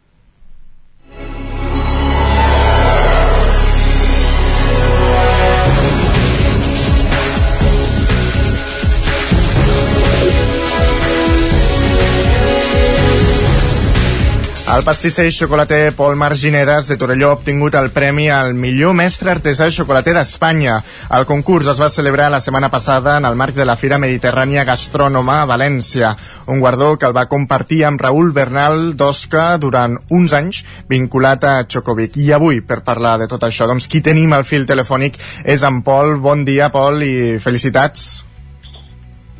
El 14.71 14.85
pastisser 14.87 15.25
i 15.27 15.33
xocolater 15.35 15.91
Pol 15.97 16.13
Margineres 16.15 16.87
de 16.87 16.95
Torelló 16.95 17.33
ha 17.33 17.35
obtingut 17.35 17.75
el 17.75 17.89
premi 17.91 18.29
al 18.31 18.53
millor 18.55 18.93
mestre 18.95 19.33
artesà 19.33 19.65
i 19.67 19.73
xocolater 19.75 20.13
d'Espanya. 20.15 20.77
El 21.17 21.25
concurs 21.27 21.67
es 21.67 21.81
va 21.81 21.89
celebrar 21.91 22.29
la 22.31 22.39
setmana 22.39 22.69
passada 22.71 23.17
en 23.19 23.27
el 23.27 23.35
marc 23.35 23.57
de 23.57 23.65
la 23.67 23.75
Fira 23.75 23.97
Mediterrània 23.99 24.63
Gastrònoma 24.63 25.41
a 25.41 25.49
València, 25.49 26.13
un 26.47 26.63
guardó 26.63 26.93
que 26.95 27.09
el 27.09 27.15
va 27.17 27.27
compartir 27.27 27.81
amb 27.83 27.99
Raül 27.99 28.31
Bernal 28.31 28.93
d'Osca 28.95 29.57
durant 29.59 29.97
uns 30.07 30.31
anys 30.39 30.61
vinculat 30.87 31.43
a 31.43 31.55
Xocovic. 31.67 32.15
I 32.23 32.31
avui, 32.37 32.61
per 32.63 32.79
parlar 32.87 33.17
de 33.19 33.27
tot 33.27 33.43
això, 33.43 33.67
doncs 33.67 33.89
qui 33.91 33.99
tenim 33.99 34.31
al 34.31 34.47
fil 34.47 34.63
telefònic 34.69 35.19
és 35.43 35.67
en 35.67 35.81
Pol. 35.83 36.15
Bon 36.23 36.47
dia, 36.47 36.71
Pol, 36.71 37.03
i 37.03 37.41
felicitats. 37.43 38.23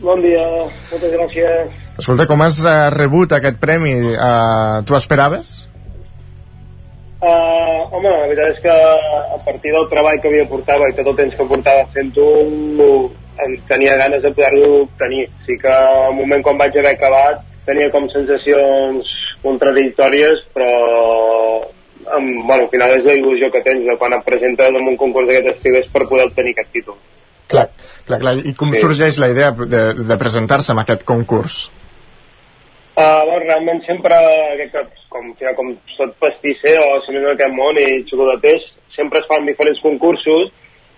Bon 0.03 0.19
dia, 0.19 0.43
moltes 0.91 1.15
gràcies. 1.15 1.79
Escolta, 1.99 2.27
com 2.29 2.41
has 2.45 2.61
uh, 2.63 2.89
rebut 2.93 3.33
aquest 3.35 3.59
premi? 3.61 3.95
Uh, 4.13 4.81
tu 4.87 4.95
esperaves? 4.95 5.67
Uh, 7.21 7.85
home, 7.93 8.09
la 8.09 8.29
veritat 8.31 8.55
és 8.55 8.61
que 8.63 8.75
a 9.35 9.39
partir 9.45 9.73
del 9.75 9.89
treball 9.91 10.21
que 10.21 10.31
havia 10.31 10.47
portava 10.49 10.87
i 10.89 10.95
tot 10.97 11.11
el 11.11 11.17
temps 11.19 11.35
que 11.37 11.49
portava 11.49 11.83
fent-ho 11.93 12.29
tenia 13.69 13.97
ganes 13.97 14.23
de 14.23 14.31
poder-lo 14.33 14.83
obtenir. 14.85 15.27
Sí 15.45 15.57
que 15.61 15.69
al 15.69 16.15
moment 16.17 16.43
quan 16.45 16.57
vaig 16.57 16.77
haver 16.77 16.95
acabat 16.95 17.43
tenia 17.65 17.91
com 17.93 18.07
sensacions 18.09 19.07
contradictòries, 19.43 20.41
però 20.53 20.71
amb, 22.17 22.41
bueno, 22.47 22.63
al 22.63 22.69
final 22.73 22.95
és 22.97 23.05
la 23.05 23.15
il·lusió 23.17 23.51
que 23.53 23.63
tens 23.65 23.85
de 23.85 23.97
quan 23.97 24.15
et 24.17 24.25
presentes 24.25 24.69
en 24.69 24.89
un 24.93 24.97
concurs 24.97 25.29
d'aquest 25.29 25.55
estil 25.55 25.77
és 25.81 25.89
per 25.93 26.07
poder 26.09 26.27
obtenir 26.29 26.55
aquest 26.55 26.73
títol. 26.73 26.97
Clar, 27.51 27.67
clar, 28.07 28.19
clar. 28.21 28.35
I 28.47 28.55
com 28.57 28.73
sí. 28.73 28.81
sorgeix 28.81 29.19
la 29.21 29.29
idea 29.33 29.51
de, 29.51 29.83
de 29.99 30.17
presentar-se 30.17 30.71
en 30.73 30.81
aquest 30.81 31.05
concurs? 31.07 31.65
Uh, 33.01 33.25
bueno, 33.25 33.45
realment 33.47 33.79
sempre, 33.87 34.17
com, 35.09 35.31
com 35.57 35.69
tot 35.97 36.11
pastisser 36.21 36.75
o 36.83 36.99
si 37.01 37.15
no 37.15 37.23
en 37.23 37.31
aquest 37.31 37.55
món 37.57 37.79
i 37.81 38.03
xocolaters, 38.05 38.67
sempre 38.93 39.23
es 39.23 39.25
fan 39.29 39.47
diferents 39.47 39.81
concursos 39.81 40.51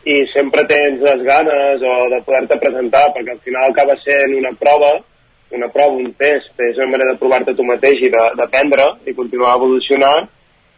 i 0.03 0.17
sempre 0.33 0.65
tens 0.67 0.99
les 0.99 1.23
ganes 1.23 1.85
o 1.87 1.93
de 2.11 2.19
poder-te 2.25 2.57
presentar, 2.59 3.05
perquè 3.15 3.37
al 3.37 3.39
final 3.45 3.69
acaba 3.69 3.95
sent 4.01 4.35
una 4.35 4.51
prova, 4.59 4.91
una 5.55 5.69
prova, 5.71 5.95
un 5.95 6.11
test, 6.19 6.51
és 6.67 6.81
una 6.81 6.89
manera 6.97 7.13
de 7.13 7.21
provar-te 7.21 7.55
tu 7.55 7.63
mateix 7.63 8.03
i 8.03 8.11
d'aprendre 8.11 8.89
i 9.07 9.15
continuar 9.15 9.55
evolucionant, 9.61 10.27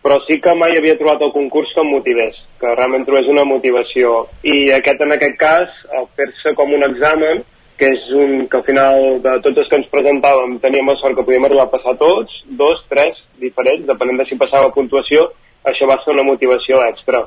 però 0.05 0.19
sí 0.27 0.37
que 0.37 0.53
mai 0.53 0.77
havia 0.77 0.99
trobat 0.99 1.25
el 1.25 1.33
concurs 1.33 1.73
que 1.73 1.81
em 1.81 1.89
motivés, 1.95 2.37
que 2.61 2.75
realment 2.75 3.07
trobés 3.07 3.31
una 3.33 3.47
motivació. 3.49 4.27
I 4.45 4.69
aquest, 4.77 5.01
en 5.01 5.17
aquest 5.17 5.39
cas, 5.41 5.73
al 5.89 6.05
fer-se 6.13 6.53
com 6.53 6.77
un 6.77 6.85
examen, 6.85 7.41
que 7.79 7.89
és 7.91 8.03
un 8.15 8.45
que 8.47 8.57
al 8.57 8.67
final 8.67 8.99
de 9.23 9.31
tots 9.43 9.63
els 9.63 9.71
que 9.71 9.79
ens 9.81 9.89
presentàvem 9.91 10.59
teníem 10.63 10.87
la 10.91 10.95
sort 11.01 11.17
que 11.17 11.25
podíem 11.27 11.47
arribar 11.47 11.65
a 11.67 11.73
passar 11.73 11.95
tots, 11.99 12.37
dos, 12.59 12.83
tres, 12.91 13.17
diferents, 13.41 13.87
depenent 13.87 14.21
de 14.21 14.27
si 14.29 14.37
passava 14.39 14.71
puntuació, 14.75 15.27
això 15.65 15.87
va 15.89 15.97
ser 16.03 16.13
una 16.15 16.27
motivació 16.27 16.81
extra 16.87 17.25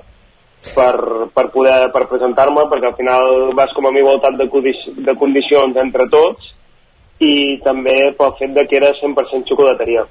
per, 0.74 0.94
per 1.34 1.46
poder 1.54 1.90
per 1.94 2.06
presentar-me, 2.10 2.64
perquè 2.70 2.90
al 2.90 2.96
final 2.98 3.52
vas 3.58 3.74
com 3.76 3.86
a 3.86 3.92
igualtat 3.94 4.38
de, 4.40 4.48
de 5.08 5.16
condicions 5.20 5.76
entre 5.84 6.08
tots 6.10 6.54
i 7.20 7.58
també 7.64 7.98
pel 8.18 8.34
fet 8.38 8.54
de 8.54 8.64
que 8.70 8.78
era 8.78 8.92
100% 8.94 9.50
xocolateria. 9.50 10.04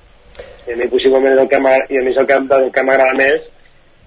I 0.67 0.73
a 0.75 0.77
mi 0.77 0.89
possiblement 0.91 1.33
és 1.33 1.43
el 1.43 1.49
que 1.51 1.59
i 1.95 1.99
a 1.99 2.03
mi 2.03 2.11
és 2.11 2.19
el 2.19 2.27
que, 2.27 2.39
el 2.59 2.71
que 2.75 2.83
m'agrada 2.83 3.15
més 3.17 3.47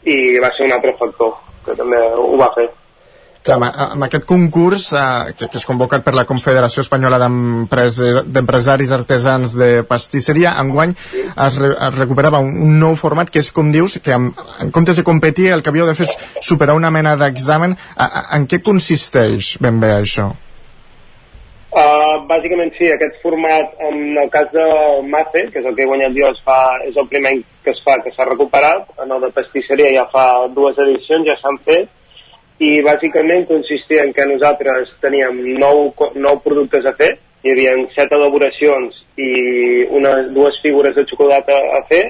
i 0.05 0.39
va 0.41 0.53
ser 0.57 0.69
un 0.69 0.77
altre 0.77 0.95
factor 1.01 1.35
que 1.65 1.77
també 1.77 2.01
ho 2.17 2.37
va 2.41 2.53
fer. 2.57 2.69
Clar, 3.41 3.57
amb, 3.57 4.03
aquest 4.05 4.27
concurs 4.29 4.91
eh, 4.93 5.33
que, 5.33 5.47
que 5.49 5.57
és 5.57 5.65
convocat 5.65 6.03
per 6.05 6.13
la 6.13 6.27
Confederació 6.29 6.83
Espanyola 6.85 7.17
d'Empresaris 7.23 8.91
Artesans 8.93 9.55
de 9.57 9.71
Pastisseria, 9.89 10.53
enguany 10.61 10.93
es, 10.93 11.57
re, 11.57 11.71
es 11.73 11.95
recuperava 11.97 12.43
un, 12.45 12.51
un 12.67 12.77
nou 12.83 12.99
format 13.01 13.31
que 13.33 13.41
és, 13.41 13.49
com 13.57 13.71
dius, 13.73 13.97
que 14.05 14.13
en, 14.13 14.27
en 14.61 14.73
comptes 14.77 15.01
de 15.01 15.07
competir 15.07 15.49
el 15.55 15.65
que 15.65 15.73
havíeu 15.73 15.89
de 15.89 15.95
fer 15.97 16.11
és 16.11 16.13
superar 16.45 16.77
una 16.77 16.91
mena 16.93 17.15
d'examen. 17.17 17.79
En 18.37 18.45
què 18.51 18.61
consisteix 18.67 19.55
ben 19.65 19.81
bé 19.81 19.95
això? 19.95 20.29
Uh, 21.71 22.27
bàsicament 22.29 22.75
sí, 22.75 22.91
aquest 22.91 23.17
format 23.23 23.73
en 23.87 24.19
el 24.21 24.29
cas 24.35 24.51
del 24.53 25.07
MACE, 25.07 25.47
que 25.55 25.63
és 25.63 25.71
el 25.71 25.79
que 25.79 25.87
he 25.87 25.89
guanyat 25.89 26.13
jo, 26.17 26.29
es 26.35 26.43
fa, 26.45 26.59
és 26.85 26.99
el 26.99 27.09
primer 27.09 27.39
que 27.65 27.73
es 27.73 27.81
fa, 27.87 27.95
que 28.05 28.13
s'ha 28.13 28.27
recuperat, 28.29 28.91
en 29.01 29.17
el 29.17 29.25
de 29.25 29.33
pastisseria 29.37 29.95
ja 29.95 30.05
fa 30.13 30.27
dues 30.53 30.77
edicions, 30.83 31.25
ja 31.31 31.39
s'han 31.41 31.61
fet, 31.65 31.89
i 32.61 32.71
bàsicament 32.85 33.47
consistia 33.49 34.05
en 34.05 34.13
que 34.13 34.27
nosaltres 34.29 34.91
teníem 35.01 35.39
nou, 35.61 35.89
nou 36.15 36.41
productes 36.45 36.85
a 36.85 36.93
fer, 36.99 37.15
hi 37.41 37.55
havia 37.55 37.73
set 37.95 38.13
elaboracions 38.13 38.99
i 39.17 39.31
una, 39.97 40.19
dues 40.35 40.59
figures 40.65 40.95
de 40.97 41.07
xocolata 41.09 41.57
a 41.79 41.81
fer, 41.89 42.03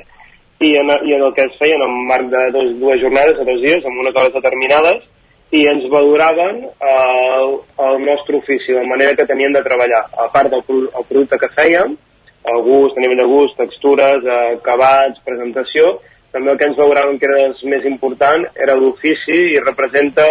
i 0.61 0.74
en, 0.76 0.90
i 1.07 1.14
en 1.16 1.22
el 1.24 1.32
que 1.36 1.46
es 1.46 1.57
feien 1.61 1.80
en 1.86 1.94
marc 2.09 2.26
de 2.32 2.42
dos, 2.53 2.74
dues 2.82 3.01
jornades, 3.01 3.38
de 3.38 3.46
dos 3.46 3.62
dies, 3.62 3.86
amb 3.86 4.03
unes 4.03 4.16
hores 4.16 4.34
determinades, 4.34 5.07
i 5.55 5.64
ens 5.70 5.86
valoraven 5.90 6.61
eh, 6.66 6.90
el, 7.38 7.57
el 7.86 8.05
nostre 8.05 8.38
ofici, 8.42 8.74
la 8.74 8.84
manera 8.90 9.14
que 9.16 9.26
tenien 9.30 9.55
de 9.55 9.62
treballar, 9.66 10.05
a 10.12 10.28
part 10.34 10.51
del 10.53 10.62
el 10.66 11.07
producte 11.09 11.38
que 11.40 11.51
fèiem, 11.55 11.96
el 12.51 12.62
gust, 12.66 12.98
a 12.98 13.03
nivell 13.03 13.22
de 13.22 13.30
gust, 13.30 13.57
textures, 13.59 14.26
eh, 14.26 14.42
acabats, 14.59 15.22
presentació, 15.24 15.98
també 16.33 16.53
el 16.53 16.59
que 16.59 16.68
ens 16.70 16.78
valoraven 16.78 17.18
que 17.18 17.26
era 17.26 17.43
el 17.49 17.57
més 17.72 17.85
important 17.89 18.47
era 18.55 18.78
l'ofici 18.78 19.39
i 19.55 19.61
representa 19.62 20.28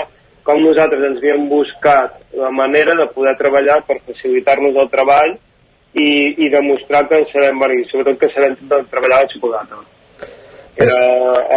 com 0.47 0.61
nosaltres 0.63 1.03
ens 1.05 1.19
havíem 1.19 1.47
buscat 1.51 2.15
la 2.33 2.49
manera 2.49 2.95
de 2.97 3.05
poder 3.13 3.35
treballar 3.37 3.81
per 3.85 3.99
facilitar-nos 4.07 4.77
el 4.83 4.89
treball 4.89 5.35
i, 5.93 6.09
i 6.45 6.49
demostrar 6.49 7.07
que 7.09 7.23
sabem, 7.33 7.59
bueno, 7.59 7.75
i 7.75 7.85
sobretot 7.89 8.19
que 8.21 8.31
sabem 8.33 8.55
treballar 8.89 9.23
la 9.23 9.29
xocolata. 9.33 9.81
Era 10.79 10.97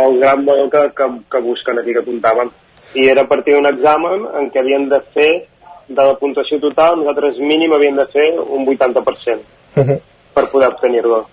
el 0.03 0.19
gran 0.19 0.45
valor 0.45 0.71
que, 0.73 0.83
que, 0.97 1.09
que 1.31 1.41
busquen 1.41 1.79
aquí, 1.79 1.93
que 1.93 2.03
apuntaven. 2.03 2.51
I 2.95 3.09
era 3.09 3.23
a 3.23 3.29
partir 3.29 3.55
d'un 3.55 3.69
examen 3.71 4.27
en 4.41 4.51
què 4.53 4.61
havien 4.61 4.89
de 4.91 5.01
fer, 5.15 5.31
de 5.89 6.09
la 6.09 6.17
puntuació 6.19 6.59
total, 6.61 6.99
nosaltres 6.99 7.39
mínim 7.41 7.73
havíem 7.73 7.97
de 7.97 8.07
fer 8.13 8.29
un 8.41 8.67
80% 8.67 10.01
per 10.35 10.49
poder 10.51 10.73
obtenir-lo. 10.73 11.27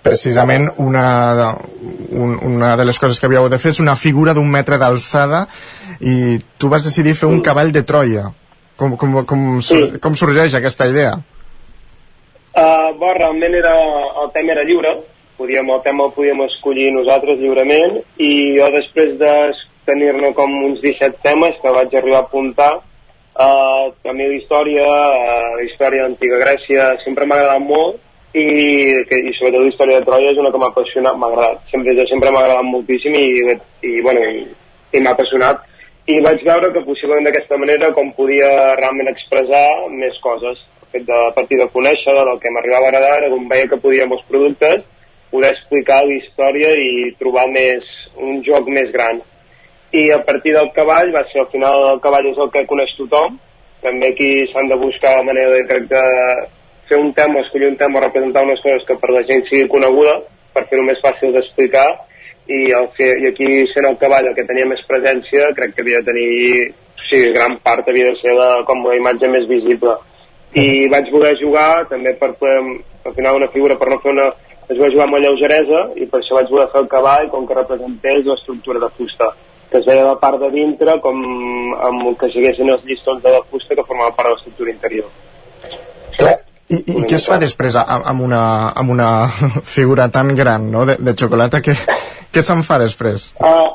Precisament 0.00 0.68
una, 0.78 1.54
un, 2.10 2.36
una 2.46 2.76
de 2.78 2.84
les 2.86 2.98
coses 2.98 3.18
que 3.20 3.26
havíeu 3.26 3.48
de 3.50 3.58
fer 3.58 3.74
és 3.74 3.80
una 3.82 3.96
figura 3.98 4.34
d'un 4.36 4.48
metre 4.48 4.78
d'alçada 4.80 5.46
i 6.00 6.38
tu 6.58 6.70
vas 6.72 6.86
decidir 6.86 7.16
fer 7.18 7.28
un 7.28 7.42
cavall 7.44 7.72
de 7.74 7.82
Troia. 7.84 8.30
Com, 8.80 8.96
com, 8.96 9.18
com, 9.28 9.40
sur 9.60 9.98
com 10.00 10.14
sorgeix 10.16 10.54
aquesta 10.56 10.86
idea? 10.88 11.18
Uh, 12.50 12.90
bo, 12.98 13.10
realment 13.14 13.54
era, 13.54 13.74
el 14.22 14.30
tema 14.34 14.54
era 14.54 14.64
lliure, 14.66 14.94
podíem, 15.38 15.68
el 15.70 15.82
tema 15.84 16.06
el 16.08 16.14
podíem 16.16 16.40
escollir 16.46 16.88
nosaltres 16.94 17.38
lliurement 17.38 17.98
i 18.18 18.30
jo 18.56 18.70
després 18.74 19.18
de 19.20 19.34
tenir-ne 19.86 20.32
com 20.36 20.56
uns 20.66 20.80
17 20.82 21.20
temes 21.24 21.58
que 21.62 21.74
vaig 21.76 21.94
arribar 21.94 22.22
a 22.22 22.26
apuntar 22.26 22.72
uh, 22.80 23.86
a 23.92 24.14
mi 24.16 24.26
la 24.26 24.38
història, 24.38 24.86
uh, 24.88 25.50
la 25.60 25.66
història 25.68 26.06
d'Antiga 26.06 26.40
Grècia 26.42 26.88
sempre 27.04 27.28
m'ha 27.28 27.38
agradat 27.38 27.68
molt 27.68 28.00
i, 28.32 28.46
que, 29.08 29.18
i 29.18 29.32
sobretot 29.34 29.64
la 29.64 29.70
història 29.72 29.98
de 29.98 30.06
Troia 30.06 30.30
és 30.30 30.38
una 30.38 30.52
que 30.54 30.60
m'ha 30.62 30.70
apassionat, 30.70 31.16
m'ha 31.18 31.30
agradat, 31.32 31.64
sempre, 31.72 31.94
jo 31.98 32.06
sempre 32.10 32.30
m'ha 32.30 32.44
agradat 32.44 32.68
moltíssim 32.68 33.16
i, 33.18 33.26
i, 33.88 33.96
bueno, 34.06 34.22
i, 34.22 34.44
i 34.94 35.02
m'ha 35.02 35.14
apassionat. 35.16 35.66
I 36.10 36.20
vaig 36.24 36.44
veure 36.46 36.70
que 36.74 36.84
possiblement 36.86 37.26
d'aquesta 37.26 37.58
manera 37.60 37.90
com 37.96 38.12
podia 38.16 38.50
realment 38.78 39.10
expressar 39.10 39.66
més 39.94 40.16
coses. 40.22 40.62
El 40.82 40.94
fet 40.94 41.04
de 41.10 41.18
a 41.26 41.34
partir 41.34 41.58
de 41.58 41.68
conèixer 41.74 42.14
del 42.16 42.38
que 42.42 42.54
m'arribava 42.54 42.88
a 42.88 42.92
agradar 42.94 43.30
com 43.34 43.50
veia 43.50 43.68
que 43.70 43.82
podia 43.82 44.06
els 44.06 44.24
productes 44.30 44.86
poder 45.30 45.50
explicar 45.54 46.00
la 46.04 46.16
història 46.16 46.70
i 46.74 47.12
trobar 47.18 47.46
més 47.50 47.86
un 48.18 48.40
joc 48.46 48.66
més 48.70 48.90
gran. 48.94 49.20
I 49.94 50.10
a 50.14 50.18
partir 50.26 50.54
del 50.54 50.70
cavall 50.74 51.12
va 51.14 51.22
ser 51.30 51.42
al 51.42 51.50
final 51.52 51.86
el 51.92 52.00
cavall 52.02 52.26
és 52.30 52.38
el 52.38 52.50
que 52.54 52.66
coneix 52.66 52.94
tothom. 52.98 53.38
També 53.82 54.10
aquí 54.10 54.30
s'han 54.50 54.68
de 54.68 54.78
buscar 54.78 55.16
la 55.18 55.26
manera 55.26 55.54
de, 55.54 55.78
de 55.90 56.02
fer 56.90 56.98
un 56.98 57.14
tema, 57.14 57.40
escollir 57.44 57.70
un 57.70 57.78
tema, 57.80 58.02
representar 58.02 58.44
unes 58.48 58.60
coses 58.64 58.84
que 58.88 58.98
per 58.98 59.14
la 59.14 59.24
gent 59.30 59.46
sigui 59.48 59.70
coneguda 59.70 60.18
per 60.54 60.66
fer-ho 60.68 60.84
més 60.86 61.00
fàcil 61.04 61.32
d'explicar 61.36 61.86
i, 62.50 62.60
el 62.74 62.90
fer, 62.98 63.14
i 63.22 63.30
aquí 63.30 63.48
sent 63.70 63.86
el 63.86 63.98
cavall 64.02 64.28
el 64.30 64.36
que 64.36 64.46
tenia 64.48 64.68
més 64.68 64.82
presència 64.90 65.52
crec 65.56 65.76
que 65.76 65.84
havia 65.86 66.02
de 66.02 66.10
tenir 66.10 66.30
sí, 67.06 67.24
gran 67.34 67.58
part 67.64 67.88
havia 67.88 68.10
de 68.10 68.18
ser 68.20 68.34
la, 68.36 68.52
com 68.66 68.82
la 68.86 68.98
imatge 68.98 69.30
més 69.30 69.46
visible. 69.50 69.96
I 70.58 70.88
vaig 70.90 71.10
voler 71.14 71.36
jugar 71.38 71.86
també 71.90 72.16
per 72.18 72.32
poder, 72.38 72.80
al 73.06 73.14
final 73.14 73.38
una 73.38 73.50
figura 73.54 73.78
per 73.78 73.90
no 73.90 74.00
fer 74.02 74.14
una 74.16 74.30
es 74.70 74.78
va 74.78 74.90
jugar 74.90 75.06
amb 75.08 75.18
lleugeresa 75.18 75.80
i 75.98 76.06
per 76.10 76.20
això 76.20 76.36
vaig 76.38 76.50
voler 76.50 76.68
fer 76.72 76.82
el 76.84 76.90
cavall 76.90 77.30
com 77.30 77.46
que 77.46 77.56
representés 77.58 78.26
l'estructura 78.26 78.82
de 78.82 78.90
fusta 78.98 79.32
que 79.70 79.78
es 79.78 79.86
veia 79.86 80.06
la 80.06 80.18
part 80.22 80.38
de 80.42 80.50
dintre 80.54 80.98
com 81.06 81.18
amb 81.88 82.06
que 82.20 82.30
siguessin 82.34 82.70
els 82.74 82.86
llistons 82.86 83.22
de 83.24 83.34
la 83.34 83.42
fusta 83.50 83.74
que 83.74 83.86
formaven 83.88 84.14
part 84.18 84.30
de 84.30 84.36
l'estructura 84.36 84.74
interior 84.76 85.10
I, 86.70 86.78
i, 86.78 86.94
i 87.00 87.04
què 87.08 87.16
es 87.18 87.26
fa 87.26 87.40
després 87.42 87.74
amb 87.80 88.22
una, 88.22 88.42
amb 88.78 88.94
una 88.94 89.10
figura 89.76 90.08
tan 90.14 90.34
gran 90.38 90.70
no? 90.70 90.86
de, 90.86 90.96
de 91.02 91.14
xocolata? 91.18 91.60
Què, 91.66 91.74
què 92.32 92.44
se'n 92.46 92.62
fa 92.66 92.78
després? 92.82 93.32
Uh, 93.42 93.66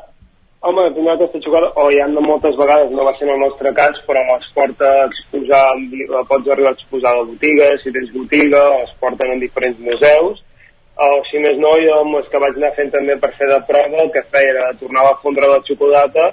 home, 0.64 0.86
primer 0.96 1.14
aquesta 1.18 1.42
xocolata, 1.44 1.76
o 1.84 1.90
hi 1.92 2.00
ha 2.00 2.08
moltes 2.16 2.56
vegades, 2.60 2.94
no 2.96 3.04
va 3.08 3.14
ser 3.20 3.28
en 3.28 3.34
el 3.36 3.44
nostre 3.44 3.74
cas, 3.78 4.00
però 4.08 4.24
es 4.38 4.48
porta 4.56 4.90
a 5.02 5.06
exposar, 5.10 5.66
la 6.14 6.24
pots 6.30 6.50
arribar 6.56 6.72
a 6.72 6.78
exposar 6.80 7.12
a 7.12 7.20
la 7.20 7.28
botiga, 7.30 7.68
si 7.84 7.92
tens 7.96 8.14
botiga, 8.16 8.64
o 8.78 8.82
es 8.88 8.94
porten 9.04 9.36
en 9.36 9.44
diferents 9.44 9.82
museus, 9.90 10.40
o 10.96 11.10
si 11.28 11.42
més 11.44 11.60
no, 11.60 11.74
jo 11.84 12.00
amb 12.00 12.16
els 12.22 12.32
que 12.32 12.40
vaig 12.40 12.56
anar 12.56 12.72
fent 12.78 12.94
també 12.94 13.18
per 13.20 13.34
fer 13.36 13.50
de 13.52 13.60
prova, 13.68 14.06
el 14.06 14.14
que 14.16 14.24
feia 14.32 14.54
era 14.54 14.70
tornar 14.80 15.04
a 15.10 15.18
fondre 15.20 15.52
la 15.52 15.60
xocolata 15.68 16.30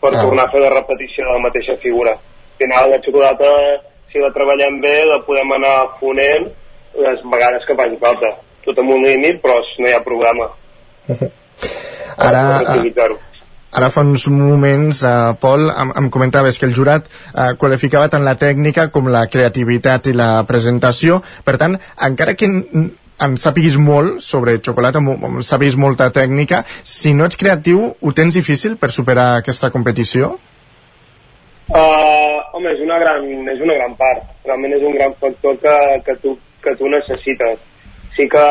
per 0.00 0.14
Ah. 0.14 0.22
tornar 0.22 0.46
a 0.46 0.52
fer 0.54 0.60
la 0.64 0.72
repetició 0.72 1.26
de 1.26 1.34
la 1.36 1.44
mateixa 1.44 1.76
figura. 1.84 2.16
Al 2.16 2.56
final 2.62 2.90
la 2.90 3.02
xocolata, 3.04 3.50
si 4.12 4.18
la 4.22 4.32
treballem 4.34 4.80
bé, 4.82 4.96
la 5.08 5.20
podem 5.26 5.52
anar 5.58 5.76
fonent 6.00 6.48
les 6.96 7.22
vegades 7.32 7.64
que 7.68 7.76
faci 7.78 7.98
falta. 8.00 8.34
Tot 8.66 8.78
amb 8.82 8.90
un 8.96 9.04
límit, 9.06 9.40
però 9.42 9.58
no 9.78 9.88
hi 9.88 9.94
ha 9.94 10.02
problema. 10.04 10.48
Ara, 12.16 12.42
eh. 12.62 12.82
Ara 13.76 13.90
fa 13.92 14.00
uns 14.06 14.24
moments, 14.32 15.02
eh, 15.04 15.34
Pol, 15.40 15.66
em, 15.68 15.90
em 16.00 16.06
comentaves 16.10 16.56
que 16.58 16.64
el 16.66 16.72
jurat 16.74 17.04
eh, 17.34 17.50
qualificava 17.60 18.08
tant 18.08 18.24
la 18.24 18.36
tècnica 18.40 18.88
com 18.94 19.10
la 19.12 19.26
creativitat 19.28 20.06
i 20.08 20.14
la 20.16 20.30
presentació. 20.48 21.18
Per 21.44 21.56
tant, 21.60 21.76
encara 22.08 22.32
que 22.38 22.48
en, 22.48 22.86
en 23.20 23.36
sàpiguis 23.36 23.76
molt 23.76 24.22
sobre 24.24 24.56
xocolata, 24.64 25.02
mo- 25.04 25.42
sàpiguis 25.44 25.76
molta 25.76 26.08
tècnica, 26.14 26.62
si 26.82 27.12
no 27.14 27.28
ets 27.28 27.36
creatiu, 27.36 27.90
ho 28.00 28.12
tens 28.16 28.38
difícil 28.38 28.78
per 28.80 28.90
superar 28.96 29.34
aquesta 29.42 29.68
competició? 29.74 30.38
Uh, 31.66 32.38
home, 32.54 32.70
és 32.70 32.82
una, 32.84 32.98
gran, 33.02 33.26
és 33.50 33.62
una 33.62 33.74
gran 33.74 33.96
part. 33.98 34.22
Realment 34.46 34.76
és 34.76 34.84
un 34.86 34.94
gran 34.94 35.16
factor 35.22 35.58
que, 35.62 35.74
que, 36.06 36.14
tu, 36.22 36.36
que 36.62 36.76
tu 36.78 36.90
necessites. 36.92 37.58
Sí 38.16 38.28
que 38.32 38.46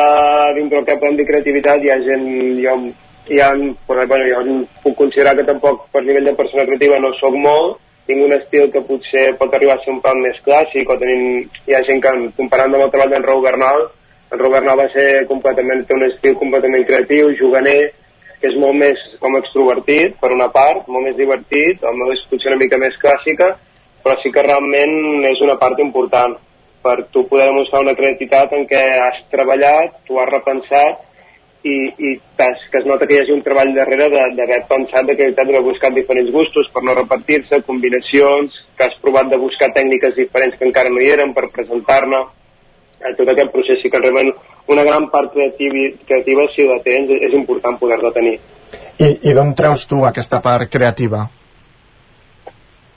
dintre 0.58 0.82
el 0.82 0.86
que 0.86 0.98
podem 1.00 1.16
dir 1.20 1.28
creativitat 1.30 1.82
hi 1.82 1.92
ha 1.92 1.98
gent... 2.04 2.28
Jo, 2.62 2.76
hi 3.26 3.40
ha, 3.42 3.48
bueno, 3.88 4.22
jo 4.30 4.42
puc 4.84 4.94
considerar 5.00 5.34
que 5.34 5.46
tampoc 5.48 5.88
per 5.90 6.04
nivell 6.04 6.28
de 6.28 6.36
persona 6.38 6.62
creativa 6.68 7.00
no 7.02 7.10
sóc 7.18 7.34
molt, 7.34 7.80
tinc 8.06 8.22
un 8.22 8.36
estil 8.36 8.68
que 8.70 8.84
potser 8.86 9.32
pot 9.40 9.54
arribar 9.56 9.80
a 9.80 9.82
ser 9.82 9.90
un 9.96 9.98
pal 10.04 10.20
més 10.22 10.38
clàssic 10.44 10.92
o 10.92 10.94
tenim, 11.00 11.40
hi 11.66 11.74
ha 11.74 11.82
gent 11.88 12.04
que 12.04 12.12
comparant 12.36 12.76
amb 12.76 12.86
el 12.86 12.92
treball 12.92 13.10
d'en 13.10 13.26
Raúl 13.26 13.42
Bernal 13.42 13.88
en 14.30 14.38
Raúl 14.38 14.54
Bernal 14.56 14.78
va 14.78 14.86
ser 14.94 15.26
completament, 15.30 15.84
té 15.86 15.94
un 15.94 16.06
estil 16.06 16.34
completament 16.38 16.86
creatiu, 16.86 17.30
juganer 17.38 17.78
que 18.40 18.50
és 18.50 18.58
molt 18.60 18.76
més 18.78 19.00
com 19.20 19.36
extrovertit 19.38 20.18
per 20.20 20.32
una 20.34 20.48
part, 20.52 20.88
molt 20.88 21.08
més 21.08 21.16
divertit 21.16 21.82
meu 21.82 22.12
és 22.12 22.24
potser 22.30 22.52
una 22.52 22.60
mica 22.62 22.80
més 22.80 22.96
clàssica 23.02 23.54
però 24.04 24.16
sí 24.22 24.30
que 24.30 24.44
realment 24.46 25.24
és 25.26 25.40
una 25.42 25.56
part 25.58 25.80
important 25.82 26.36
per 26.86 26.96
tu 27.10 27.24
poder 27.26 27.48
demostrar 27.50 27.82
una 27.82 27.96
creativitat 27.98 28.52
en 28.54 28.66
què 28.70 28.82
has 29.02 29.18
treballat, 29.32 29.96
tu 30.06 30.20
has 30.22 30.30
repensat 30.30 31.02
i, 31.66 31.74
i 31.98 32.12
que 32.38 32.78
es 32.78 32.86
nota 32.86 33.08
que 33.08 33.16
hi 33.16 33.20
hagi 33.24 33.34
un 33.34 33.42
treball 33.42 33.72
darrere 33.74 34.06
d'haver 34.38 34.60
pensat 34.70 35.08
de 35.08 35.16
que 35.18 35.32
d'haver 35.34 35.64
buscat 35.66 35.96
diferents 35.96 36.30
gustos 36.30 36.70
per 36.72 36.84
no 36.86 36.94
repetir-se, 36.94 37.64
combinacions, 37.66 38.54
que 38.78 38.86
has 38.86 38.94
provat 39.02 39.32
de 39.32 39.40
buscar 39.42 39.72
tècniques 39.74 40.14
diferents 40.14 40.54
que 40.58 40.68
encara 40.68 40.92
no 40.92 41.02
hi 41.02 41.10
eren 41.16 41.34
per 41.34 41.48
presentar-ne, 41.56 42.22
tot 43.16 43.28
aquest 43.28 43.52
procés 43.52 43.80
sí 43.82 43.90
que 43.92 44.00
realment 44.00 44.32
una 44.72 44.84
gran 44.86 45.08
part 45.12 45.32
creativa, 45.32 45.88
creativa 46.08 46.46
si 46.54 46.66
la 46.66 46.78
tens 46.84 47.12
és 47.16 47.34
important 47.36 47.78
poder-la 47.78 48.12
tenir. 48.14 48.38
I, 48.98 49.08
i 49.28 49.34
d'on 49.36 49.52
treus 49.54 49.84
tu 49.86 50.02
aquesta 50.08 50.40
part 50.42 50.70
creativa? 50.72 51.26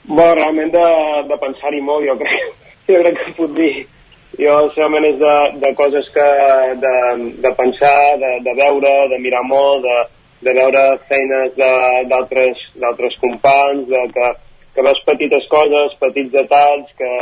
Bueno, 0.08 0.34
realment 0.34 0.72
de, 0.74 0.86
de 1.28 1.36
pensar-hi 1.38 1.82
molt, 1.84 2.06
jo 2.08 2.16
crec, 2.18 2.54
jo 2.90 3.02
crec 3.02 3.18
que 3.20 3.34
puc 3.38 3.56
dir. 3.58 3.74
Jo, 4.40 4.54
segurament, 4.72 5.04
és 5.10 5.18
de, 5.20 5.34
de 5.60 5.72
coses 5.78 6.06
que... 6.14 6.26
de, 6.80 6.94
de 7.44 7.52
pensar, 7.58 8.16
de, 8.22 8.30
de 8.46 8.54
veure, 8.56 8.92
de 9.12 9.18
mirar 9.20 9.42
molt, 9.44 9.84
de, 9.84 9.98
de 10.46 10.54
veure 10.56 10.84
feines 11.10 11.52
d'altres 11.58 13.18
companys, 13.20 13.86
de 13.90 14.02
que, 14.14 14.30
que 14.74 14.84
veus 14.86 15.02
petites 15.06 15.46
coses, 15.52 15.96
petits 16.00 16.32
detalls, 16.32 16.88
que, 16.96 17.12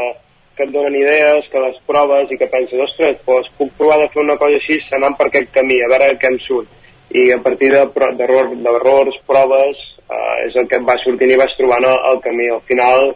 que 0.59 0.67
et 0.67 0.73
donen 0.75 0.97
idees, 0.99 1.47
que 1.53 1.63
les 1.63 1.79
proves 1.87 2.33
i 2.35 2.39
que 2.41 2.49
penses, 2.51 2.81
ostres, 2.89 3.21
doncs 3.27 3.49
puc 3.59 3.71
provar 3.79 4.01
de 4.03 4.09
fer 4.13 4.25
una 4.25 4.37
cosa 4.41 4.59
així 4.59 4.81
anant 4.99 5.15
per 5.17 5.29
aquest 5.31 5.53
camí, 5.55 5.79
a 5.81 5.89
veure 5.95 6.11
què 6.19 6.33
em 6.33 6.39
surt. 6.45 6.69
I 7.15 7.31
a 7.33 7.39
partir 7.41 7.71
de 7.73 7.87
pro- 7.95 8.11
d'error- 8.19 8.57
d'errors, 8.67 9.17
proves, 9.31 9.79
eh, 10.11 10.35
és 10.49 10.57
el 10.61 10.67
que 10.69 10.77
em 10.77 10.85
va 10.91 10.99
sortint 11.05 11.31
i 11.33 11.39
vas 11.41 11.55
trobant 11.57 11.87
el, 11.89 11.97
el 12.11 12.21
camí. 12.27 12.51
Al 12.53 12.61
final 12.69 13.15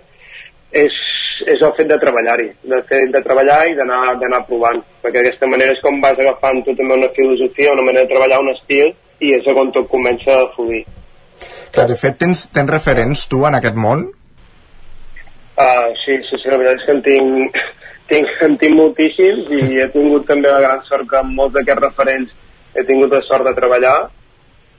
és, 0.72 0.94
és 1.52 1.60
el 1.60 1.74
fet 1.76 1.90
de 1.90 1.98
treballar-hi, 2.00 2.48
de, 2.72 2.80
de 3.12 3.22
treballar 3.26 3.58
i 3.68 3.76
d'anar 3.76 4.40
provant, 4.48 4.80
perquè 5.02 5.20
d'aquesta 5.20 5.50
manera 5.50 5.74
és 5.76 5.82
com 5.84 6.00
vas 6.00 6.16
agafant 6.18 6.62
tu 6.64 6.72
també 6.78 6.96
una 6.96 7.10
filosofia, 7.18 7.74
una 7.74 7.84
manera 7.84 8.06
de 8.06 8.14
treballar, 8.14 8.40
un 8.40 8.54
estil, 8.54 8.94
i 9.20 9.34
és 9.36 9.46
on 9.52 9.70
tot 9.76 9.90
comença 9.92 10.38
a 10.40 10.48
fluir. 10.56 10.84
Clar, 11.72 11.86
de 11.90 11.96
fet, 11.98 12.16
tens, 12.20 12.46
tens 12.54 12.70
referents 12.70 13.26
tu 13.28 13.44
en 13.48 13.54
aquest 13.58 13.76
món? 13.76 14.06
Uh, 15.52 15.92
sí, 16.04 16.16
sí, 16.28 16.38
sí, 16.40 16.48
la 16.48 16.56
veritat 16.56 16.80
és 16.80 16.86
que 16.86 16.94
en 16.96 17.02
tinc, 17.04 17.58
tinc, 18.12 18.30
en 18.46 18.56
tinc 18.60 18.78
moltíssims 18.78 19.52
i 19.52 19.82
he 19.82 19.88
tingut 19.92 20.24
també 20.28 20.48
la 20.48 20.62
gran 20.64 20.80
sort 20.88 21.08
que 21.10 21.20
amb 21.20 21.36
molts 21.36 21.58
d'aquests 21.58 21.84
referents 21.84 22.32
he 22.76 22.84
tingut 22.88 23.12
la 23.12 23.20
sort 23.26 23.44
de 23.44 23.52
treballar 23.58 23.96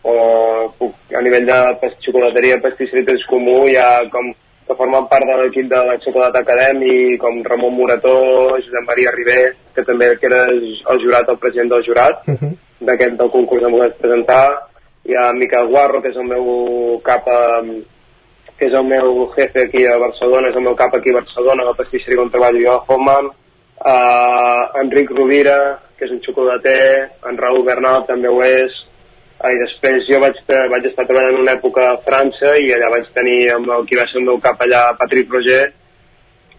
o 0.03 0.15
puc, 0.79 0.95
a 1.15 1.21
nivell 1.23 1.45
de 1.47 1.91
xocolateria, 2.03 2.57
pastisseria 2.63 3.15
és 3.15 3.27
comú, 3.29 3.63
hi 3.69 3.77
ha 3.79 4.01
com 4.11 4.33
que 4.67 4.75
formen 4.79 5.07
part 5.11 5.25
de 5.27 5.37
l'equip 5.39 5.69
de 5.71 5.79
la 5.87 5.95
Xocolata 6.03 6.39
Academy, 6.39 7.17
com 7.19 7.41
Ramon 7.43 7.73
Morató, 7.75 8.17
Josep 8.55 8.85
Maria 8.87 9.11
Ribé, 9.11 9.39
que 9.75 9.83
també 9.83 10.09
que 10.19 10.29
era 10.29 10.45
el 10.49 11.01
jurat, 11.03 11.29
el 11.29 11.39
president 11.39 11.71
del 11.73 11.83
jurat, 11.87 12.29
d'aquest 12.87 13.17
del 13.19 13.31
concurs 13.31 13.65
em 13.67 13.75
vaig 13.77 13.97
presentar, 13.99 14.43
hi 15.03 15.17
ha 15.19 15.31
Miquel 15.35 15.67
Guarro, 15.71 16.01
que 16.01 16.13
és 16.13 16.19
el 16.19 16.29
meu 16.31 16.47
cap 17.03 17.27
a, 17.27 17.41
que 18.63 18.69
és 18.69 18.75
el 18.79 18.85
meu 18.87 19.25
jefe 19.35 19.65
aquí 19.65 19.83
a 19.85 19.97
Barcelona, 19.99 20.47
és 20.47 20.55
el 20.55 20.63
meu 20.63 20.75
cap 20.79 20.93
aquí 20.95 21.11
a 21.11 21.19
Barcelona, 21.19 21.65
la 21.67 21.75
pastisseria 21.75 22.21
on 22.23 22.29
treballo 22.31 22.61
jo, 22.63 22.75
Hoffman, 22.87 23.27
uh, 23.27 24.79
Enric 24.79 25.11
Rovira, 25.11 25.57
que 25.97 26.07
és 26.07 26.13
un 26.15 26.21
xocolater, 26.23 27.09
en 27.27 27.39
Raúl 27.41 27.65
Bernal 27.67 28.05
també 28.07 28.31
ho 28.31 28.39
és, 28.47 28.77
uh, 29.41 29.51
i 29.51 29.59
després 29.59 30.07
jo 30.07 30.21
vaig, 30.23 30.39
vaig 30.47 30.87
estar 30.87 31.03
treballant 31.09 31.41
una 31.41 31.57
època 31.57 31.89
a 31.89 31.99
França 32.07 32.55
i 32.55 32.71
allà 32.71 32.93
vaig 32.95 33.09
tenir 33.17 33.39
amb 33.57 33.73
el 33.75 33.83
qui 33.89 33.99
va 33.99 34.07
ser 34.07 34.21
el 34.21 34.29
meu 34.29 34.39
cap 34.45 34.63
allà, 34.63 34.85
Patrick 35.01 35.35
Roger, 35.35 35.65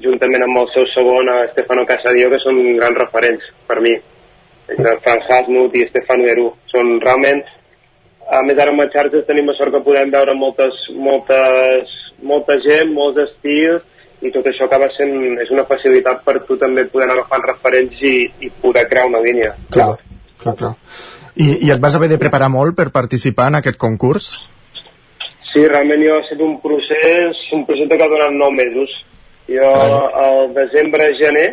juntament 0.04 0.44
amb 0.44 0.60
el 0.60 0.68
seu 0.74 0.84
segon, 0.92 1.30
eh, 1.32 1.48
Stefano 1.54 1.86
Casadio, 1.88 2.28
que 2.34 2.42
són 2.44 2.60
grans 2.82 3.00
referents 3.00 3.48
per 3.64 3.80
mi. 3.80 3.96
Entre 4.68 4.96
Franz 5.04 5.32
Hasmut 5.32 5.74
i 5.76 5.88
Stefano 5.88 6.28
Herú. 6.28 6.50
Són 6.72 6.98
realment 7.00 7.40
a 8.30 8.42
més 8.46 8.58
ara 8.58 8.72
amb 8.72 8.84
les 8.84 8.92
xarxes 8.92 9.26
tenim 9.28 9.48
la 9.50 9.56
sort 9.58 9.74
que 9.74 9.82
podem 9.84 10.12
veure 10.12 10.36
moltes, 10.38 10.78
moltes, 10.96 11.90
molta 12.22 12.56
gent, 12.64 12.92
molts 12.96 13.20
estils 13.26 13.82
i 14.24 14.30
tot 14.32 14.46
això 14.48 14.68
acaba 14.68 14.88
sent 14.94 15.12
és 15.42 15.50
una 15.52 15.66
facilitat 15.68 16.22
per 16.24 16.38
tu 16.48 16.56
també 16.60 16.86
poder 16.88 17.08
anar 17.08 17.18
agafant 17.18 17.44
referents 17.50 18.00
i, 18.00 18.14
i 18.46 18.50
poder 18.62 18.86
crear 18.88 19.08
una 19.10 19.20
línia. 19.24 19.52
Clar, 19.74 19.92
clar, 20.40 20.56
clar. 20.60 20.72
I, 21.34 21.48
I 21.66 21.72
et 21.74 21.82
vas 21.82 21.96
haver 21.98 22.08
de 22.12 22.20
preparar 22.20 22.48
molt 22.52 22.76
per 22.78 22.92
participar 22.94 23.50
en 23.50 23.58
aquest 23.58 23.76
concurs? 23.80 24.34
Sí, 25.50 25.64
realment 25.66 26.02
jo 26.02 26.14
ha 26.14 26.22
estat 26.22 26.40
un 26.46 26.56
procés, 26.62 27.42
un 27.54 27.66
projecte 27.66 27.98
que 27.98 28.06
ha 28.06 28.10
donat 28.10 28.32
9 28.38 28.56
mesos. 28.58 28.94
Jo 29.50 29.68
al 30.24 30.54
desembre-gener, 30.56 31.48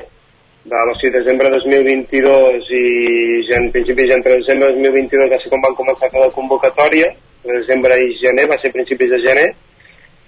de, 0.63 0.75
o 0.75 0.95
sigui, 0.99 1.11
desembre 1.17 1.49
2022 1.49 2.69
i 2.69 2.85
gen, 3.49 3.71
principis 3.73 4.13
entre 4.13 4.37
desembre 4.37 4.69
2022 4.77 5.31
va 5.31 5.39
ser 5.41 5.49
quan 5.49 5.63
van 5.65 5.77
començar 5.77 6.07
a 6.07 6.13
fer 6.13 6.21
la 6.21 6.33
convocatòria, 6.35 7.09
desembre 7.43 7.97
i 7.97 8.11
gener, 8.21 8.47
va 8.49 8.59
ser 8.61 8.73
principis 8.73 9.09
de 9.09 9.21
gener, 9.25 9.47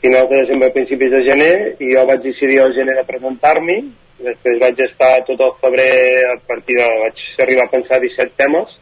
finals 0.01 0.29
de 0.31 0.39
desembre, 0.41 0.71
principis 0.73 1.11
de 1.13 1.21
gener, 1.27 1.53
i 1.79 1.91
jo 1.93 2.05
vaig 2.09 2.23
decidir 2.25 2.61
al 2.63 2.73
gener 2.73 2.97
de 2.97 3.05
presentar-m'hi, 3.11 3.79
després 4.25 4.61
vaig 4.61 4.79
estar 4.87 5.11
tot 5.27 5.41
el 5.45 5.53
febrer, 5.61 5.91
a 6.31 6.37
partir 6.49 6.79
de, 6.81 6.87
vaig 7.03 7.21
arribar 7.45 7.67
a 7.67 7.73
pensar 7.75 7.99
17 8.01 8.33
temes 8.39 8.77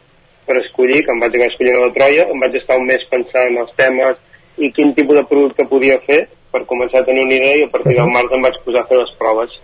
per 0.46 0.56
escollir, 0.62 1.02
que 1.04 1.12
em 1.12 1.20
vaig 1.20 1.36
acabar 1.36 1.50
escollint 1.52 1.80
a 1.80 1.82
la 1.84 1.96
Troia, 1.98 2.28
em 2.32 2.46
vaig 2.46 2.56
estar 2.58 2.78
un 2.80 2.88
mes 2.88 3.04
pensant 3.10 3.52
en 3.52 3.60
els 3.64 3.76
temes 3.76 4.24
i 4.56 4.72
quin 4.72 4.96
tipus 4.96 5.20
de 5.20 5.26
producte 5.28 5.68
podia 5.68 6.00
fer 6.08 6.24
per 6.52 6.64
començar 6.68 7.00
a 7.00 7.06
tenir 7.06 7.26
una 7.28 7.36
idea 7.36 7.60
i 7.60 7.68
a 7.68 7.70
partir 7.72 7.94
del 7.96 8.10
març 8.12 8.32
em 8.32 8.42
vaig 8.44 8.58
posar 8.64 8.82
a 8.82 8.88
fer 8.88 8.98
les 8.98 9.14
proves 9.20 9.54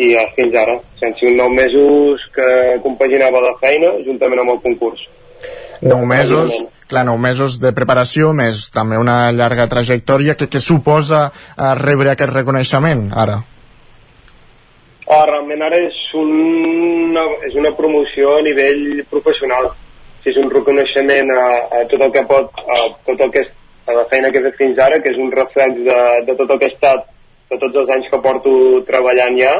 i 0.00 0.12
ja 0.14 0.24
fins 0.36 0.56
ara, 0.56 0.78
sense 1.00 1.26
uns 1.28 1.36
9 1.36 1.56
mesos 1.56 2.26
que 2.34 2.50
compaginava 2.84 3.42
la 3.44 3.56
feina 3.60 3.92
juntament 4.06 4.42
amb 4.42 4.54
el 4.56 4.60
concurs. 4.64 5.02
9 5.80 6.06
mesos, 6.08 6.56
clar, 6.88 7.04
9 7.08 7.20
mesos 7.20 7.58
de 7.60 7.72
preparació, 7.76 8.32
més 8.36 8.68
també 8.72 8.98
una 9.00 9.30
llarga 9.32 9.68
trajectòria. 9.68 10.36
que 10.36 10.48
què 10.48 10.60
suposa 10.60 11.30
eh, 11.30 11.74
rebre 11.80 12.12
aquest 12.12 12.32
reconeixement, 12.32 13.10
ara? 13.16 13.40
Oh, 15.10 15.22
realment 15.26 15.62
ara 15.66 15.78
és 15.82 15.96
una, 16.14 17.24
és 17.48 17.54
una 17.58 17.72
promoció 17.74 18.36
a 18.38 18.42
nivell 18.46 19.02
professional. 19.10 19.72
És 20.24 20.36
un 20.36 20.50
reconeixement 20.52 21.32
a, 21.32 21.46
a 21.80 21.80
tot 21.90 22.04
el 22.04 22.12
que 22.12 22.22
pot, 22.28 22.60
a 22.60 22.76
tot 23.08 23.24
el 23.24 23.32
que 23.32 23.42
és, 23.42 23.48
a 23.88 23.96
la 23.96 24.04
feina 24.12 24.30
que 24.30 24.38
he 24.38 24.44
fet 24.44 24.58
fins 24.60 24.78
ara, 24.78 25.00
que 25.02 25.10
és 25.10 25.18
un 25.18 25.32
reflex 25.32 25.80
de, 25.88 26.00
de 26.28 26.36
tot 26.38 26.52
el 26.52 26.60
que 26.60 26.68
he 26.68 26.74
estat, 26.74 27.08
de 27.50 27.58
tots 27.58 27.80
els 27.82 27.90
anys 27.96 28.10
que 28.12 28.20
porto 28.22 28.52
treballant 28.86 29.38
ja, 29.40 29.54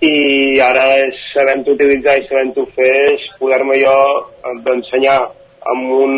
i 0.00 0.60
ara 0.64 0.84
és 0.96 1.16
sabent-ho 1.34 1.74
utilitzar 1.76 2.16
i 2.18 2.26
sabent-ho 2.28 2.64
fer 2.76 2.94
és 3.12 3.26
poder-me 3.40 3.76
jo 3.82 3.96
d'ensenyar 4.64 5.18
amb 5.72 5.90
un, 5.92 6.14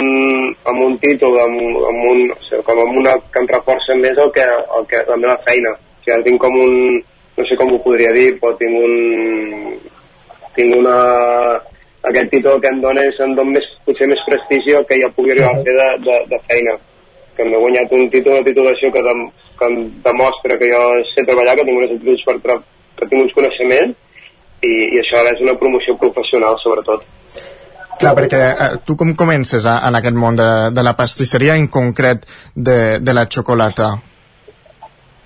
amb 0.70 0.84
un 0.86 0.98
títol, 1.02 1.38
amb, 1.42 1.58
amb 1.88 2.04
un, 2.12 2.20
o 2.30 2.38
sigui, 2.46 2.62
com 2.68 2.78
amb 2.84 3.00
una 3.00 3.16
que 3.32 3.42
em 3.42 3.48
reforça 3.50 3.96
més 3.98 4.18
el 4.22 4.30
que, 4.36 4.44
el 4.78 4.86
que, 4.90 5.02
la 5.08 5.18
meva 5.18 5.34
feina. 5.48 5.74
O 5.74 6.04
sigui, 6.04 6.22
tinc 6.28 6.40
com 6.44 6.60
un, 6.62 6.76
no 7.38 7.48
sé 7.48 7.58
com 7.58 7.74
ho 7.74 7.80
podria 7.82 8.14
dir, 8.14 8.28
però 8.38 8.54
tinc 8.60 8.78
un, 8.78 9.74
tinc 10.54 10.78
una, 10.78 10.96
aquest 12.06 12.30
títol 12.36 12.62
que 12.62 12.70
em 12.70 12.80
dona 12.84 13.02
és, 13.10 13.18
em 13.18 13.34
dona 13.34 13.58
més, 13.58 13.66
potser 13.86 14.06
més 14.10 14.22
prestigi 14.28 14.78
el 14.78 14.86
que 14.86 15.00
ja 15.02 15.10
pugui 15.16 15.34
arribar 15.34 15.56
a 15.56 15.62
fer 15.66 15.76
de, 15.80 15.90
de, 16.06 16.18
de 16.30 16.42
feina 16.46 16.78
que 17.36 17.44
m'he 17.48 17.58
guanyat 17.58 17.92
un 17.96 18.10
títol 18.12 18.38
de 18.38 18.50
titulació 18.50 18.90
que, 18.92 19.02
dem, 19.06 19.22
que 19.58 19.68
em 19.70 19.78
demostra 20.04 20.58
que 20.60 20.68
jo 20.70 20.82
sé 21.14 21.24
treballar, 21.26 21.56
que 21.56 21.64
tinc 21.66 21.80
unes 21.80 21.94
actituds 21.96 22.26
per 22.28 22.38
que 23.02 23.10
tinc 23.10 23.26
uns 23.26 23.34
coneixements 23.36 23.98
i, 24.62 24.72
i 24.94 25.02
això 25.02 25.18
ara 25.20 25.34
és 25.34 25.42
una 25.42 25.58
promoció 25.58 25.98
professional 26.00 26.56
sobretot. 26.62 27.04
Clar, 27.98 28.14
perquè 28.18 28.40
eh, 28.50 28.70
tu 28.86 28.96
com 28.98 29.12
comences 29.18 29.66
a, 29.68 29.76
en 29.88 29.98
aquest 29.98 30.16
món 30.18 30.38
de, 30.38 30.48
de 30.74 30.82
la 30.86 30.94
pastisseria, 30.98 31.58
en 31.58 31.68
concret 31.70 32.24
de, 32.54 32.78
de 33.02 33.14
la 33.14 33.26
xocolata? 33.30 33.92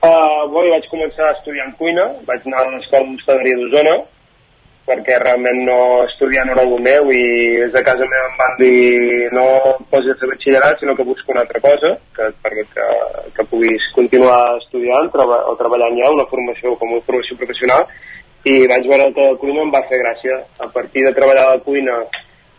Uh, 0.07 0.43
bueno, 0.53 0.73
vaig 0.75 0.85
començar 0.91 1.31
estudiant 1.37 1.73
cuina, 1.79 2.11
vaig 2.29 2.45
anar 2.47 2.65
a 2.65 2.75
l'escola 2.75 3.09
d'hostaleria 3.13 3.61
d'Osona, 3.63 3.97
perquè 4.87 5.19
realment 5.19 5.65
no 5.67 5.79
estudiar 6.07 6.45
no 6.47 6.55
era 6.55 6.63
el 6.63 6.75
meu 6.83 7.11
i 7.11 7.23
des 7.59 7.73
de 7.75 7.83
casa 7.87 8.07
meva 8.07 8.29
em 8.31 8.37
van 8.39 8.53
dir 8.61 9.31
no 9.35 9.47
posis 9.91 10.19
fer 10.21 10.29
batxillerat 10.31 10.79
sinó 10.81 10.95
que 10.95 11.07
busco 11.09 11.35
una 11.35 11.43
altra 11.43 11.61
cosa 11.61 11.91
que, 12.15 12.29
perquè 12.45 12.65
que, 12.75 12.87
que 13.35 13.47
puguis 13.51 13.89
continuar 13.97 14.39
estudiant 14.61 15.11
o 15.11 15.57
treballant 15.59 15.99
ja 15.99 16.13
una 16.15 16.29
formació 16.31 16.77
com 16.79 16.95
una 16.95 17.03
formació 17.09 17.37
professional. 17.41 17.87
I 18.47 18.63
vaig 18.71 18.87
veure 18.87 19.11
que 19.15 19.27
la 19.27 19.39
cuina 19.43 19.63
em 19.65 19.73
va 19.75 19.83
fer 19.91 19.99
gràcia. 19.99 20.37
A 20.63 20.69
partir 20.71 21.03
de 21.03 21.13
treballar 21.17 21.49
a 21.49 21.55
la 21.57 21.63
cuina 21.65 21.97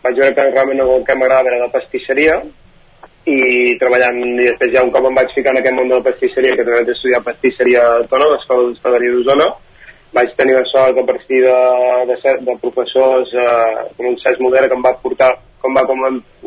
vaig 0.04 0.18
veure 0.20 0.34
que 0.34 0.48
realment 0.50 0.82
el 0.84 1.04
que 1.06 1.16
m'agradava 1.16 1.54
era 1.54 1.62
la 1.64 1.72
pastisseria 1.72 2.42
i 3.28 3.76
treballant 3.80 4.20
i 4.20 4.44
després 4.44 4.74
ja 4.74 4.84
un 4.84 4.92
cop 4.92 5.08
em 5.08 5.16
vaig 5.16 5.32
ficar 5.36 5.54
en 5.54 5.62
aquest 5.62 5.76
món 5.76 5.88
de 5.88 5.96
la 5.96 6.04
pastisseria 6.04 6.52
que 6.56 6.64
també 6.64 6.82
vaig 6.82 6.92
estudiar 6.92 7.24
pastisseria 7.24 7.82
a 7.88 8.04
Tona, 8.12 8.28
l'escola 8.34 8.68
d'hostaleria 8.68 9.16
d'Osona 9.16 9.48
vaig 10.16 10.32
tenir 10.36 10.54
la 10.56 10.64
sort 10.70 10.96
a 10.98 11.04
partir 11.06 11.42
de, 11.44 11.56
de, 12.08 12.16
ser- 12.22 12.38
de 12.46 12.54
professors 12.62 13.32
eh, 13.34 14.06
un 14.08 14.16
Cesc 14.22 14.40
Modera 14.40 14.68
que 14.68 14.76
em 14.78 14.84
va 14.84 14.94
portar 15.02 15.34
com 15.60 15.74
va 15.74 15.82
com 15.88 16.00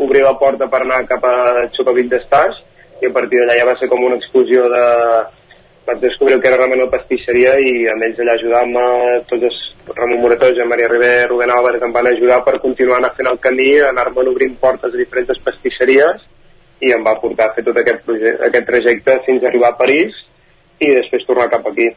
obrir 0.06 0.24
la 0.24 0.38
porta 0.40 0.68
per 0.72 0.82
anar 0.82 1.04
cap 1.10 1.24
a 1.28 1.68
Xocavic 1.76 2.10
d'Estàs 2.10 2.58
i 3.02 3.10
a 3.10 3.14
partir 3.14 3.40
d'allà 3.42 3.58
ja 3.60 3.68
va 3.70 3.78
ser 3.80 3.90
com 3.92 4.04
una 4.08 4.18
exclusió 4.18 4.68
de 4.72 4.84
vaig 5.88 6.00
descobrir 6.02 6.40
que 6.42 6.48
era 6.48 6.58
realment 6.58 6.82
la 6.84 6.92
pastisseria 6.94 7.56
i 7.60 7.86
amb 7.92 8.04
ells 8.08 8.20
allà 8.22 8.36
ajudant-me 8.38 8.84
tots 9.30 9.48
els 9.50 9.60
Ramon 9.96 10.22
Morató, 10.22 10.52
Joan 10.56 10.70
Maria 10.70 10.88
Ribé, 10.88 11.26
Rubén 11.28 11.50
Álvarez 11.52 11.82
em 11.84 11.92
van 11.94 12.08
ajudar 12.08 12.44
per 12.46 12.60
continuar 12.62 13.00
anar 13.02 13.16
fent 13.18 13.28
el 13.32 13.40
camí, 13.42 13.72
anar-me'n 13.82 14.30
obrint 14.30 14.54
portes 14.62 14.94
a 14.94 14.98
diferents 14.98 15.42
pastisseries 15.46 16.22
i 16.86 16.94
em 16.94 17.04
va 17.06 17.18
portar 17.22 17.50
a 17.50 17.56
fer 17.58 17.64
tot 17.66 17.78
aquest, 17.82 18.06
aquest 18.48 18.68
trajecte 18.70 19.18
fins 19.26 19.44
a 19.44 19.50
arribar 19.50 19.74
a 19.74 19.78
París 19.82 20.14
i 20.80 20.94
després 20.96 21.26
tornar 21.28 21.50
cap 21.50 21.66
aquí. 21.70 21.90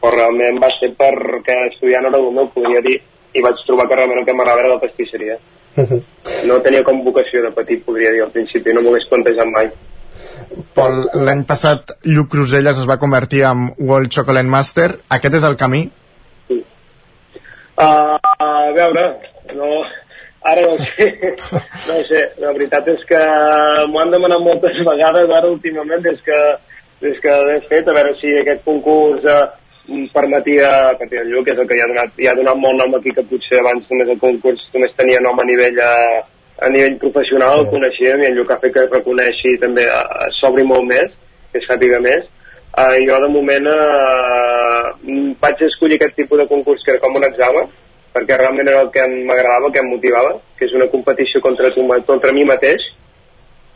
Però 0.00 0.12
realment 0.14 0.60
va 0.62 0.70
ser 0.78 0.92
perquè 0.98 1.56
estudiant 1.68 2.08
era 2.08 2.18
el 2.18 2.30
meu, 2.32 2.48
podria 2.54 2.80
dir, 2.84 2.96
i 3.34 3.42
vaig 3.44 3.60
trobar 3.66 3.86
que 3.88 3.98
realment 3.98 4.22
el 4.22 4.26
que 4.28 4.34
m'agradava 4.36 4.64
era 4.64 4.74
la 4.74 4.82
pastisseria. 4.82 5.36
No 6.48 6.58
tenia 6.64 6.82
com 6.86 7.04
vocació 7.04 7.44
de 7.44 7.52
petit, 7.56 7.84
podria 7.84 8.10
dir, 8.14 8.24
al 8.24 8.32
principi, 8.34 8.74
no 8.74 8.82
m'ho 8.82 8.94
hagués 8.94 9.08
plantejat 9.10 9.52
mai. 9.52 9.70
Pol, 10.74 11.04
l'any 11.26 11.44
passat 11.48 11.94
Lluc 12.08 12.30
Cruselles 12.32 12.78
es 12.80 12.88
va 12.88 12.98
convertir 13.02 13.44
en 13.48 13.70
World 13.78 14.10
Chocolate 14.16 14.50
Master. 14.50 14.88
Aquest 15.16 15.38
és 15.40 15.46
el 15.46 15.56
camí? 15.60 15.84
Uh, 16.50 18.16
a 18.20 18.48
veure, 18.76 19.04
no, 19.56 19.68
ara 20.50 20.64
no 20.66 20.74
sé, 20.90 21.06
no 21.88 22.00
sé, 22.08 22.24
la 22.42 22.52
veritat 22.56 22.90
és 22.92 23.06
que 23.08 23.20
m'ho 23.88 24.02
han 24.02 24.12
demanat 24.12 24.42
moltes 24.44 24.82
vegades 24.88 25.32
ara 25.32 25.48
últimament 25.48 26.02
des 26.04 26.20
que, 26.26 26.40
des 27.04 27.22
que 27.24 27.38
l'he 27.46 27.60
fet, 27.70 27.88
a 27.88 27.96
veure 27.96 28.12
si 28.20 28.34
aquest 28.40 28.66
concurs 28.66 29.24
uh, 29.24 29.46
permetia, 30.14 30.72
perquè 30.98 31.22
el 31.22 31.30
Lluc 31.34 31.52
és 31.52 31.60
el 31.60 31.68
que 31.68 31.78
hi 31.78 31.84
ha 31.84 31.88
donat, 31.90 32.18
hi 32.18 32.28
ha 32.30 32.36
donat 32.38 32.58
molt 32.58 32.80
nom 32.80 32.98
aquí, 32.98 33.14
que 33.16 33.26
potser 33.30 33.60
abans 33.60 33.86
només 33.92 34.10
el 34.14 34.20
concurs 34.22 34.66
només 34.74 34.98
tenia 34.98 35.22
nom 35.24 35.38
a 35.38 35.46
nivell, 35.48 35.80
a, 35.84 35.94
a 36.64 36.72
nivell 36.72 36.98
professional, 37.02 37.60
sí. 37.60 37.64
el 37.64 37.72
coneixíem, 37.76 38.24
i 38.24 38.30
el 38.30 38.36
Lluc 38.38 38.52
ha 38.54 38.60
fet 38.62 38.76
que 38.76 38.84
es 38.86 38.92
reconeixi 38.92 39.56
també, 39.62 39.86
s'obri 40.40 40.66
molt 40.66 40.88
més, 40.90 41.16
que 41.50 41.64
sàpiga 41.66 42.02
més, 42.04 42.28
Uh, 42.70 42.94
jo 43.02 43.16
de 43.18 43.28
moment 43.34 43.64
uh, 43.66 44.90
vaig 45.42 45.62
escollir 45.66 45.96
aquest 45.98 46.12
tipus 46.20 46.38
de 46.38 46.44
concurs 46.46 46.84
que 46.86 46.92
era 46.92 47.00
com 47.02 47.16
un 47.18 47.26
examen 47.26 47.66
perquè 48.14 48.36
realment 48.38 48.68
era 48.70 48.84
el 48.84 48.92
que 48.94 49.02
m'agradava, 49.10 49.66
el 49.66 49.72
que 49.74 49.82
em 49.82 49.88
motivava 49.90 50.36
que 50.54 50.68
és 50.68 50.76
una 50.78 50.86
competició 50.92 51.42
contra, 51.42 51.72
tu, 51.74 51.82
contra 52.06 52.30
mi 52.30 52.44
mateix 52.46 52.84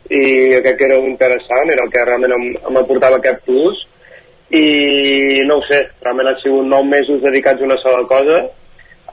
i 0.07 0.21
crec 0.63 0.79
que 0.79 0.87
era 0.87 1.01
interessant, 1.09 1.73
era 1.75 1.83
el 1.83 1.91
que 1.91 2.05
realment 2.07 2.37
em, 2.37 2.45
em 2.71 2.79
aportava 2.79 3.19
aquest 3.19 3.43
plus 3.43 3.83
i 4.51 5.41
no 5.47 5.57
ho 5.57 5.63
sé, 5.69 5.81
realment 6.03 6.29
han 6.29 6.41
sigut 6.43 6.67
9 6.69 6.91
mesos 6.91 7.21
dedicats 7.23 7.61
a 7.61 7.65
una 7.65 7.77
sola 7.81 8.03
cosa 8.09 8.43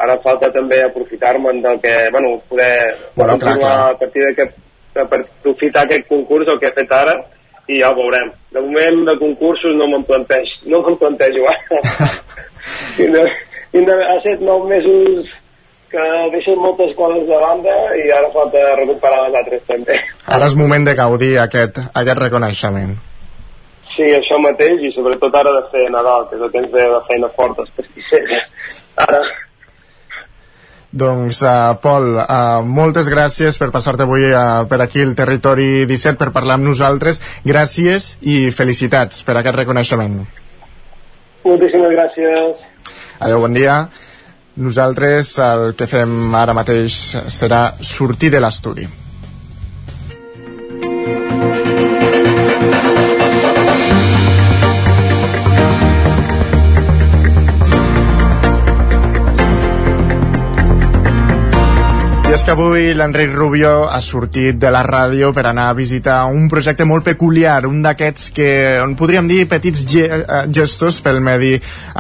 ara 0.03 0.19
falta 0.25 0.51
també 0.53 0.81
aprofitar-me'n 0.83 1.61
del 1.63 1.79
que, 1.83 1.95
bueno, 2.11 2.41
poder 2.49 2.95
bueno, 3.15 3.39
clar, 3.39 3.59
clar. 3.59 3.77
a 3.93 3.99
partir 3.99 4.25
d'aquest 4.25 4.57
aprofitar 4.99 5.85
aquest 5.85 6.09
concurs, 6.09 6.49
el 6.49 6.59
que 6.61 6.69
he 6.69 6.77
fet 6.77 6.93
ara 6.93 7.15
i 7.69 7.79
ja 7.81 7.93
ho 7.93 7.97
veurem. 7.97 8.33
De 8.53 8.61
moment 8.61 9.05
de 9.09 9.15
concursos 9.21 9.77
no 9.79 9.87
me'n 9.93 10.05
plantejo, 10.09 10.59
no 10.73 10.83
me'n 10.87 10.99
plantejo 10.99 11.47
ara. 11.53 12.09
tindré, 12.99 13.23
tindré, 13.71 14.01
ha 14.09 14.19
set 14.25 14.43
nou 14.43 14.67
mesos 14.69 15.31
que 15.93 16.09
deixen 16.33 16.59
moltes 16.59 16.95
coses 16.97 17.25
de 17.29 17.39
banda 17.39 17.79
i 18.01 18.11
ara 18.11 18.33
falta 18.35 18.65
recuperar 18.81 19.27
les 19.29 19.41
altres 19.43 19.65
també. 19.69 20.01
Ara 20.27 20.51
és 20.51 20.59
moment 20.59 20.89
de 20.89 20.97
gaudir 20.99 21.35
aquest, 21.45 21.79
aquest 21.93 22.23
reconeixement. 22.27 22.97
Sí, 23.93 24.09
això 24.17 24.39
mateix, 24.41 24.81
i 24.81 24.93
sobretot 24.95 25.35
ara 25.37 25.53
de 25.59 25.63
fer 25.73 25.89
Nadal, 25.93 26.29
que 26.29 26.39
és 26.39 26.45
el 26.45 26.53
que 26.53 26.63
ens 26.63 26.73
ve 26.73 26.85
de 26.89 27.01
feina 27.09 27.29
forta, 27.37 27.67
els 27.67 27.75
pastissers. 27.77 28.47
Ara, 29.05 29.21
doncs, 30.93 31.41
uh, 31.41 31.73
Pol, 31.81 32.19
uh, 32.21 32.61
moltes 32.69 33.09
gràcies 33.09 33.57
per 33.57 33.71
passar-te 33.73 34.05
avui 34.05 34.27
uh, 34.29 34.67
per 34.69 34.77
aquí 34.85 35.01
el 35.01 35.15
Territori 35.17 35.87
17 35.89 36.21
per 36.21 36.29
parlar 36.37 36.59
amb 36.59 36.69
nosaltres. 36.69 37.23
Gràcies 37.49 38.19
i 38.29 38.51
felicitats 38.53 39.25
per 39.25 39.39
aquest 39.41 39.57
reconeixement. 39.57 40.21
Moltíssimes 41.49 41.97
gràcies. 41.97 42.67
Adéu, 43.25 43.41
bon 43.41 43.57
dia. 43.57 43.87
Nosaltres 44.61 45.39
el 45.41 45.71
que 45.81 45.89
fem 45.89 46.35
ara 46.37 46.53
mateix 46.53 46.99
serà 47.33 47.71
sortir 47.81 48.29
de 48.35 48.45
l'estudi. 48.45 48.85
És 62.43 62.47
que 62.47 62.55
avui 62.57 62.95
l'Enric 62.99 63.31
Rubio 63.37 63.69
ha 63.87 64.01
sortit 64.03 64.57
de 64.59 64.71
la 64.75 64.81
ràdio 64.83 65.29
per 65.31 65.45
anar 65.47 65.69
a 65.71 65.77
visitar 65.79 66.17
un 66.27 66.49
projecte 66.51 66.83
molt 66.83 67.05
peculiar, 67.07 67.69
un 67.69 67.85
d'aquests 67.85 68.33
que 68.35 68.49
on 68.83 68.97
podríem 68.99 69.29
dir 69.31 69.45
petits 69.47 69.85
ge 69.87 70.09
eh, 70.09 70.41
gestos 70.51 70.99
pel 71.05 71.21
medi 71.23 71.53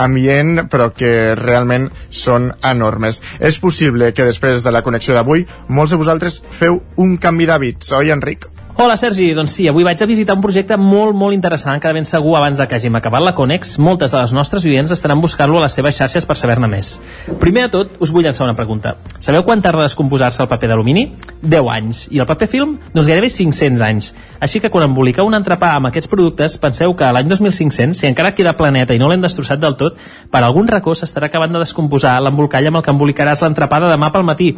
ambient, 0.02 0.64
però 0.72 0.88
que 0.96 1.36
realment 1.38 1.86
són 2.10 2.50
enormes. 2.72 3.22
És 3.38 3.60
possible 3.62 4.10
que 4.16 4.26
després 4.26 4.66
de 4.66 4.74
la 4.74 4.82
connexió 4.82 5.14
d'avui 5.14 5.46
molts 5.68 5.94
de 5.94 6.02
vosaltres 6.02 6.40
feu 6.50 6.82
un 6.96 7.14
canvi 7.22 7.46
d'hàbits, 7.46 7.94
oi 8.00 8.10
Enric? 8.10 8.51
Hola 8.74 8.96
Sergi, 8.96 9.26
doncs 9.36 9.52
sí, 9.52 9.66
avui 9.68 9.84
vaig 9.84 10.00
a 10.00 10.06
visitar 10.08 10.32
un 10.32 10.40
projecte 10.40 10.78
molt, 10.80 11.12
molt 11.12 11.36
interessant 11.36 11.76
que 11.76 11.90
de 11.90 11.98
ben 11.98 12.06
segur 12.08 12.38
abans 12.38 12.56
de 12.56 12.64
que 12.64 12.78
hàgim 12.78 12.94
acabat 12.96 13.20
la 13.20 13.34
Conex, 13.36 13.74
moltes 13.76 14.14
de 14.14 14.22
les 14.22 14.32
nostres 14.32 14.64
oients 14.64 14.94
estaran 14.94 15.20
buscant-lo 15.20 15.58
a 15.60 15.66
les 15.66 15.74
seves 15.76 15.98
xarxes 16.00 16.24
per 16.24 16.38
saber-ne 16.40 16.70
més. 16.72 16.94
Primer 17.38 17.66
de 17.66 17.70
tot, 17.74 17.90
us 18.00 18.08
vull 18.08 18.24
llançar 18.24 18.46
una 18.46 18.56
pregunta. 18.56 18.94
Sabeu 19.20 19.44
quan 19.44 19.60
tarda 19.60 19.84
a 19.84 19.90
descomposar-se 19.90 20.40
el 20.40 20.48
paper 20.48 20.70
d'alumini? 20.72 21.04
10 21.42 21.68
anys. 21.74 22.00
I 22.16 22.22
el 22.24 22.30
paper 22.30 22.48
film? 22.48 22.78
Doncs 22.94 23.10
gairebé 23.10 23.28
500 23.28 23.84
anys. 23.84 24.08
Així 24.40 24.62
que 24.62 24.70
quan 24.72 24.88
emboliqueu 24.88 25.28
un 25.28 25.36
entrepà 25.36 25.74
amb 25.76 25.90
aquests 25.90 26.08
productes, 26.08 26.56
penseu 26.62 26.96
que 26.96 27.10
l'any 27.12 27.28
2500, 27.28 27.92
si 27.92 28.08
encara 28.08 28.32
queda 28.32 28.56
planeta 28.56 28.96
i 28.96 29.02
no 29.02 29.12
l'hem 29.12 29.20
destrossat 29.20 29.60
del 29.60 29.76
tot, 29.76 30.00
per 30.32 30.40
algun 30.46 30.72
racó 30.72 30.96
s'estarà 30.96 31.28
acabant 31.28 31.52
de 31.52 31.60
descomposar 31.60 32.22
l'embolcall 32.24 32.72
amb 32.72 32.80
el 32.80 32.86
que 32.88 32.96
embolicaràs 32.96 33.44
l'entrepà 33.44 33.84
de 33.84 33.92
demà 33.92 34.08
pel 34.16 34.24
matí 34.24 34.54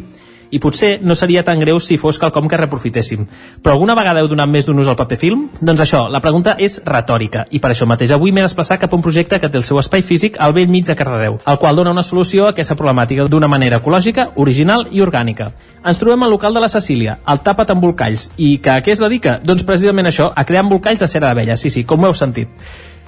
i 0.51 0.59
potser 0.59 0.99
no 1.01 1.15
seria 1.15 1.43
tan 1.43 1.59
greu 1.59 1.79
si 1.79 1.97
fos 1.97 2.19
quelcom 2.19 2.47
que 2.49 2.59
reprofitéssim. 2.59 3.25
Però 3.61 3.75
alguna 3.75 3.95
vegada 3.97 4.21
heu 4.21 4.29
donat 4.31 4.49
més 4.49 4.67
d'un 4.67 4.79
ús 4.79 4.87
al 4.91 4.97
paper 4.99 5.17
film? 5.21 5.47
Doncs 5.61 5.83
això, 5.85 6.05
la 6.11 6.21
pregunta 6.23 6.55
és 6.59 6.79
retòrica, 6.85 7.45
i 7.51 7.59
per 7.59 7.71
això 7.71 7.87
mateix 7.89 8.13
avui 8.15 8.31
m'he 8.31 8.45
desplaçat 8.45 8.81
cap 8.81 8.93
a 8.93 8.97
un 8.97 9.03
projecte 9.05 9.39
que 9.39 9.49
té 9.49 9.59
el 9.59 9.65
seu 9.67 9.79
espai 9.81 10.05
físic 10.05 10.39
al 10.39 10.53
vell 10.53 10.71
mig 10.71 10.87
de 10.87 10.95
Cardedeu, 10.95 11.39
el 11.45 11.59
qual 11.61 11.75
dona 11.75 11.93
una 11.95 12.03
solució 12.03 12.45
a 12.45 12.53
aquesta 12.53 12.77
problemàtica 12.79 13.27
d'una 13.29 13.49
manera 13.51 13.81
ecològica, 13.81 14.29
original 14.35 14.87
i 14.91 15.03
orgànica. 15.03 15.51
Ens 15.85 16.01
trobem 16.01 16.23
al 16.23 16.33
local 16.33 16.53
de 16.53 16.63
la 16.63 16.71
Cecília, 16.71 17.19
el 17.27 17.43
Tapa't 17.45 17.75
amb 17.75 17.83
Volcalls, 17.83 18.29
i 18.37 18.57
que 18.57 18.73
a 18.73 18.81
què 18.81 18.95
es 18.95 19.03
dedica? 19.03 19.39
Doncs 19.43 19.65
precisament 19.67 20.09
això, 20.09 20.31
a 20.35 20.45
crear 20.45 20.65
embolcalls 20.65 21.01
de 21.03 21.07
cera 21.11 21.29
d'abella, 21.29 21.57
sí, 21.57 21.69
sí, 21.69 21.85
com 21.85 22.03
ho 22.03 22.09
heu 22.09 22.17
sentit. 22.17 22.49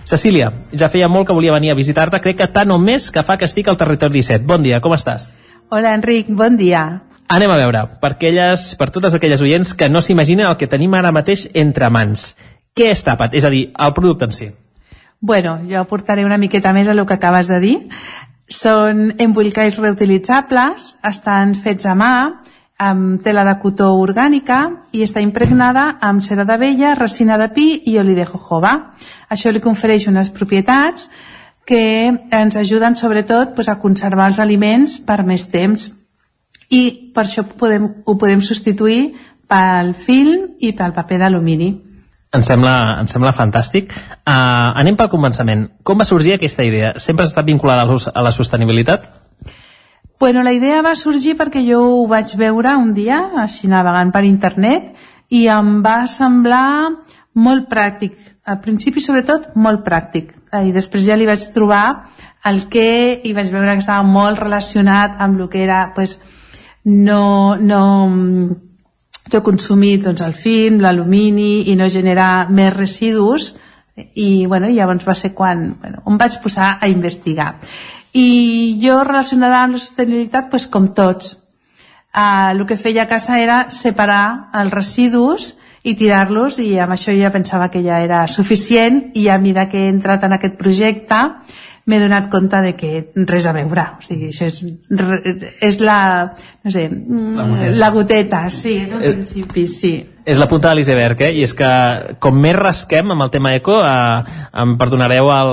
Cecília, 0.08 0.54
ja 0.72 0.88
feia 0.88 1.10
molt 1.12 1.28
que 1.28 1.36
volia 1.36 1.52
venir 1.52 1.74
a 1.74 1.76
visitar-te, 1.76 2.22
crec 2.24 2.38
que 2.40 2.48
tant 2.48 2.72
o 2.72 2.78
més 2.80 3.10
que 3.12 3.26
fa 3.28 3.36
que 3.36 3.44
estic 3.50 3.68
al 3.68 3.76
territori 3.76 4.22
17. 4.22 4.46
Bon 4.48 4.64
dia, 4.64 4.80
com 4.80 4.96
estàs? 4.96 5.34
Hola, 5.70 5.94
Enric, 5.96 6.30
bon 6.32 6.56
dia. 6.56 7.02
Anem 7.28 7.52
a 7.52 7.58
veure, 7.60 7.82
per, 8.00 8.14
aquelles, 8.14 8.70
per 8.80 8.88
totes 8.96 9.18
aquelles 9.18 9.42
oients 9.44 9.74
que 9.76 9.90
no 9.92 10.00
s'imaginen 10.00 10.48
el 10.48 10.56
que 10.56 10.70
tenim 10.72 10.94
ara 10.96 11.12
mateix 11.12 11.44
entre 11.60 11.90
mans. 11.92 12.30
Què 12.72 12.94
és 12.94 13.04
Tapat? 13.04 13.36
És 13.36 13.44
a 13.44 13.52
dir, 13.52 13.66
el 13.76 13.92
producte 13.92 14.24
en 14.24 14.32
si. 14.32 14.48
Bueno, 15.20 15.58
jo 15.68 15.82
aportaré 15.82 16.24
una 16.24 16.38
miqueta 16.40 16.72
més 16.72 16.88
a 16.88 16.96
el 16.96 17.04
que 17.06 17.18
acabes 17.20 17.52
de 17.52 17.60
dir. 17.60 17.76
Són 18.48 19.18
embolcalls 19.20 19.82
reutilitzables, 19.84 20.94
estan 21.04 21.52
fets 21.60 21.86
a 21.86 21.98
mà, 22.00 22.14
amb 22.80 23.20
tela 23.20 23.44
de 23.44 23.58
cotó 23.60 23.90
orgànica 24.00 24.62
i 24.96 25.04
està 25.04 25.20
impregnada 25.20 25.98
amb 26.00 26.24
cera 26.24 26.48
d'abella, 26.48 26.96
resina 26.96 27.36
de 27.42 27.50
pi 27.52 27.74
i 27.92 28.00
oli 28.00 28.16
de 28.16 28.24
jojoba. 28.24 28.94
Això 29.28 29.52
li 29.52 29.60
confereix 29.60 30.08
unes 30.08 30.32
propietats 30.32 31.10
que 31.68 32.08
ens 32.32 32.56
ajuden 32.56 32.96
sobretot 32.96 33.54
pues, 33.56 33.68
a 33.68 33.80
conservar 33.82 34.30
els 34.32 34.40
aliments 34.40 35.02
per 35.04 35.20
més 35.28 35.50
temps 35.52 35.90
i 36.72 37.12
per 37.16 37.26
això 37.26 37.44
podem, 37.44 37.90
ho 38.08 38.16
podem 38.20 38.40
substituir 38.44 39.12
pel 39.48 39.92
film 39.96 40.56
i 40.64 40.72
pel 40.76 40.96
paper 40.96 41.20
d'alumini. 41.24 41.70
Em 42.36 42.44
sembla, 42.44 43.00
em 43.00 43.08
sembla 43.08 43.34
fantàstic. 43.36 43.92
Uh, 44.28 44.76
anem 44.80 44.98
pel 45.00 45.12
començament. 45.12 45.68
Com 45.84 46.00
va 46.00 46.08
sorgir 46.08 46.36
aquesta 46.36 46.64
idea? 46.68 46.94
Sempre 47.04 47.24
ha 47.24 47.32
estat 47.32 47.48
vinculada 47.48 47.84
a 47.88 48.24
la 48.24 48.34
sostenibilitat? 48.36 49.08
Bueno, 50.20 50.44
la 50.44 50.52
idea 50.56 50.82
va 50.82 50.96
sorgir 50.96 51.36
perquè 51.38 51.62
jo 51.68 51.80
ho 51.84 52.08
vaig 52.10 52.34
veure 52.40 52.76
un 52.76 52.94
dia, 52.96 53.20
així 53.44 53.68
navegant 53.70 54.12
per 54.12 54.24
internet, 54.26 54.90
i 55.30 55.46
em 55.52 55.82
va 55.84 56.02
semblar 56.08 56.90
molt 57.38 57.68
pràctic. 57.70 58.18
Al 58.48 58.60
principi, 58.64 59.04
sobretot, 59.04 59.52
molt 59.56 59.84
pràctic. 59.86 60.34
I 60.64 60.74
després 60.76 61.06
ja 61.06 61.18
li 61.18 61.28
vaig 61.28 61.44
trobar 61.54 62.10
el 62.48 62.68
que 62.72 63.20
i 63.24 63.34
vaig 63.36 63.52
veure 63.52 63.76
que 63.76 63.84
estava 63.84 64.06
molt 64.08 64.40
relacionat 64.40 65.18
amb 65.20 65.42
el 65.42 65.50
que 65.52 65.64
era 65.64 65.92
pues, 65.96 66.20
no, 66.84 67.58
no, 67.60 67.82
no 69.34 69.44
consumir 69.44 69.98
doncs, 70.04 70.24
el 70.24 70.34
film, 70.34 70.80
l'alumini 70.82 71.68
i 71.72 71.76
no 71.76 71.90
generar 71.92 72.48
més 72.50 72.74
residus. 72.76 73.54
I 73.98 74.46
bueno, 74.46 74.70
llavors 74.70 75.08
va 75.08 75.16
ser 75.18 75.34
quan 75.34 75.72
bueno, 75.82 76.04
em 76.08 76.18
vaig 76.22 76.40
posar 76.44 76.78
a 76.80 76.88
investigar. 76.88 77.56
I 78.14 78.80
jo 78.82 79.02
relacionada 79.04 79.64
amb 79.64 79.78
la 79.78 79.84
sostenibilitat 79.84 80.50
pues, 80.50 80.68
com 80.68 80.94
tots. 80.94 81.36
Uh, 82.18 82.54
el 82.54 82.66
que 82.66 82.80
feia 82.80 83.04
a 83.04 83.10
casa 83.10 83.42
era 83.42 83.68
separar 83.70 84.50
els 84.58 84.74
residus 84.74 85.52
i 85.52 85.67
tirar-los 85.96 86.60
i 86.60 86.80
amb 86.84 86.96
això 86.96 87.14
ja 87.16 87.32
pensava 87.32 87.70
que 87.72 87.84
ja 87.86 88.02
era 88.04 88.26
suficient 88.28 89.12
i 89.16 89.30
a 89.30 89.38
mesura 89.40 89.68
que 89.72 89.86
he 89.86 89.90
entrat 89.94 90.24
en 90.28 90.36
aquest 90.36 90.58
projecte 90.60 91.22
m'he 91.88 92.02
donat 92.04 92.28
compte 92.32 92.60
de 92.66 92.76
que 92.76 92.92
res 93.30 93.48
a 93.48 93.56
veure 93.56 93.88
o 93.96 94.04
sigui, 94.04 94.34
això 94.34 94.50
és, 94.52 94.62
és 95.64 95.80
la 95.80 96.00
no 96.64 96.74
sé, 96.74 96.90
la 96.92 97.48
goteta, 97.48 97.74
la 97.84 97.90
goteta 97.96 98.44
sí, 98.52 98.78
és 98.84 98.94
el 98.94 99.04
principi, 99.08 99.68
sí 99.72 99.96
és 100.28 100.40
la 100.42 100.50
punta 100.52 100.68
de 100.68 100.76
l'iceberg, 100.76 101.22
eh? 101.24 101.30
i 101.40 101.44
és 101.46 101.54
que 101.56 101.68
com 102.20 102.36
més 102.44 102.56
rasquem 102.58 103.14
amb 103.14 103.24
el 103.24 103.30
tema 103.32 103.54
eco, 103.56 103.78
eh, 103.80 104.40
em 104.60 104.74
perdonareu 104.80 105.30
el, 105.32 105.52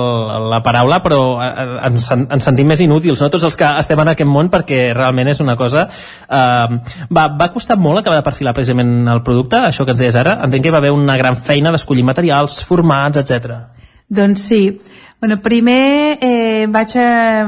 la 0.51 0.59
paraula, 0.67 0.99
però 1.05 1.21
eh, 1.45 1.67
ens, 1.87 2.09
ens 2.11 2.49
sentim 2.49 2.67
més 2.67 2.83
inútils, 2.83 3.23
no? 3.23 3.29
tots 3.31 3.47
els 3.47 3.55
que 3.61 3.69
estem 3.85 4.03
en 4.03 4.11
aquest 4.11 4.31
món, 4.31 4.51
perquè 4.51 4.89
realment 4.97 5.31
és 5.31 5.43
una 5.45 5.55
cosa... 5.61 5.87
Eh, 6.27 6.81
va, 7.15 7.29
va 7.39 7.51
costar 7.55 7.79
molt 7.79 8.03
acabar 8.03 8.19
de 8.19 8.27
perfilar 8.27 8.57
precisament 8.57 9.07
el 9.15 9.23
producte, 9.23 9.63
això 9.69 9.87
que 9.87 9.95
ens 9.95 10.03
deies 10.03 10.19
ara? 10.19 10.41
Entenc 10.43 10.67
que 10.67 10.73
hi 10.73 10.75
va 10.75 10.83
haver 10.83 10.91
una 10.97 11.17
gran 11.23 11.39
feina 11.39 11.71
d'escollir 11.71 12.03
materials, 12.11 12.59
formats, 12.67 13.23
etc. 13.23 13.55
Doncs 14.11 14.49
sí. 14.51 14.63
Bueno, 15.21 15.41
primer 15.41 16.19
eh, 16.21 16.67
vaig, 16.69 16.97
eh, 16.97 17.45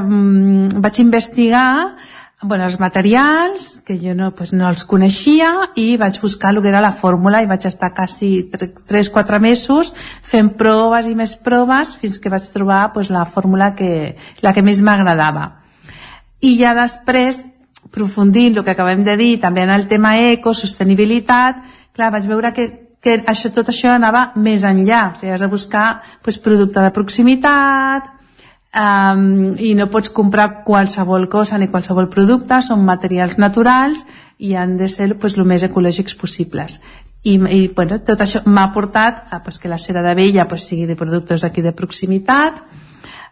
vaig 0.77 0.99
investigar 0.99 1.95
bueno, 2.41 2.65
els 2.65 2.79
materials, 2.79 3.81
que 3.81 3.97
jo 3.97 4.13
no, 4.13 4.29
pues, 4.35 4.51
no 4.53 4.67
els 4.69 4.83
coneixia, 4.85 5.71
i 5.75 5.97
vaig 5.97 6.19
buscar 6.21 6.51
el 6.53 6.61
que 6.61 6.69
era 6.69 6.83
la 6.85 6.93
fórmula 6.93 7.41
i 7.41 7.49
vaig 7.49 7.65
estar 7.65 7.95
quasi 7.97 8.45
3-4 8.51 9.39
mesos 9.41 9.95
fent 10.21 10.51
proves 10.59 11.07
i 11.09 11.15
més 11.17 11.33
proves 11.35 11.95
fins 11.97 12.19
que 12.21 12.29
vaig 12.29 12.45
trobar 12.53 12.93
pues, 12.93 13.09
la 13.09 13.25
fórmula 13.25 13.73
que, 13.75 14.15
la 14.45 14.53
que 14.53 14.61
més 14.61 14.83
m'agradava. 14.85 15.63
I 16.39 16.59
ja 16.61 16.75
després, 16.77 17.41
aprofundint 17.89 18.59
el 18.59 18.63
que 18.63 18.75
acabem 18.75 19.01
de 19.03 19.17
dir, 19.17 19.39
també 19.41 19.65
en 19.65 19.73
el 19.73 19.87
tema 19.89 20.19
eco, 20.21 20.53
sostenibilitat, 20.53 21.65
clar, 21.97 22.11
vaig 22.13 22.29
veure 22.29 22.53
que 22.53 22.86
que 23.07 23.31
això, 23.31 23.51
tot 23.55 23.71
això 23.71 23.93
anava 23.95 24.31
més 24.35 24.65
enllà, 24.67 25.01
o 25.13 25.19
sigui, 25.19 25.31
has 25.31 25.43
de 25.43 25.51
buscar 25.51 25.87
pues, 26.23 26.39
producte 26.43 26.83
de 26.83 26.91
proximitat, 26.91 28.09
um, 28.75 29.55
i 29.59 29.73
no 29.77 29.87
pots 29.91 30.11
comprar 30.13 30.63
qualsevol 30.67 31.27
cosa 31.31 31.57
ni 31.57 31.69
qualsevol 31.71 32.09
producte, 32.11 32.59
són 32.61 32.85
materials 32.85 33.37
naturals 33.39 34.03
i 34.37 34.55
han 34.55 34.75
de 34.77 34.89
ser 34.91 35.13
pues, 35.19 35.37
el 35.37 35.47
més 35.47 35.63
ecològics 35.63 36.17
possibles. 36.19 36.81
I, 37.23 37.35
i 37.35 37.61
bueno, 37.75 37.99
tot 38.05 38.21
això 38.23 38.43
m'ha 38.45 38.69
portat 38.75 39.31
a 39.33 39.41
pues, 39.43 39.59
que 39.59 39.71
la 39.71 39.79
cera 39.81 40.03
d'abella 40.03 40.47
pues, 40.47 40.67
sigui 40.67 40.87
de 40.87 40.99
productes 40.99 41.43
d'aquí 41.43 41.63
de 41.63 41.75
proximitat. 41.75 42.59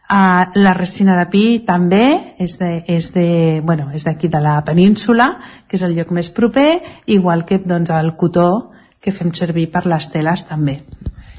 Uh, 0.05 0.53
la 0.61 0.75
resina 0.77 1.15
de 1.17 1.25
pi 1.31 1.45
també 1.65 2.35
és 2.37 2.59
de, 2.61 2.83
és 2.93 3.07
de, 3.15 3.61
bueno, 3.65 3.87
és 3.89 4.03
d'aquí 4.05 4.29
de 4.29 4.37
la 4.37 4.59
península 4.61 5.31
que 5.65 5.79
és 5.79 5.83
el 5.87 5.95
lloc 5.97 6.11
més 6.13 6.29
proper 6.29 6.77
igual 7.09 7.41
que 7.49 7.57
doncs, 7.57 7.89
el 7.89 8.13
cotó 8.13 8.74
que 9.05 9.13
fem 9.13 9.29
servir 9.37 9.69
per 9.71 9.85
les 9.85 10.09
teles 10.13 10.47
també 10.49 10.79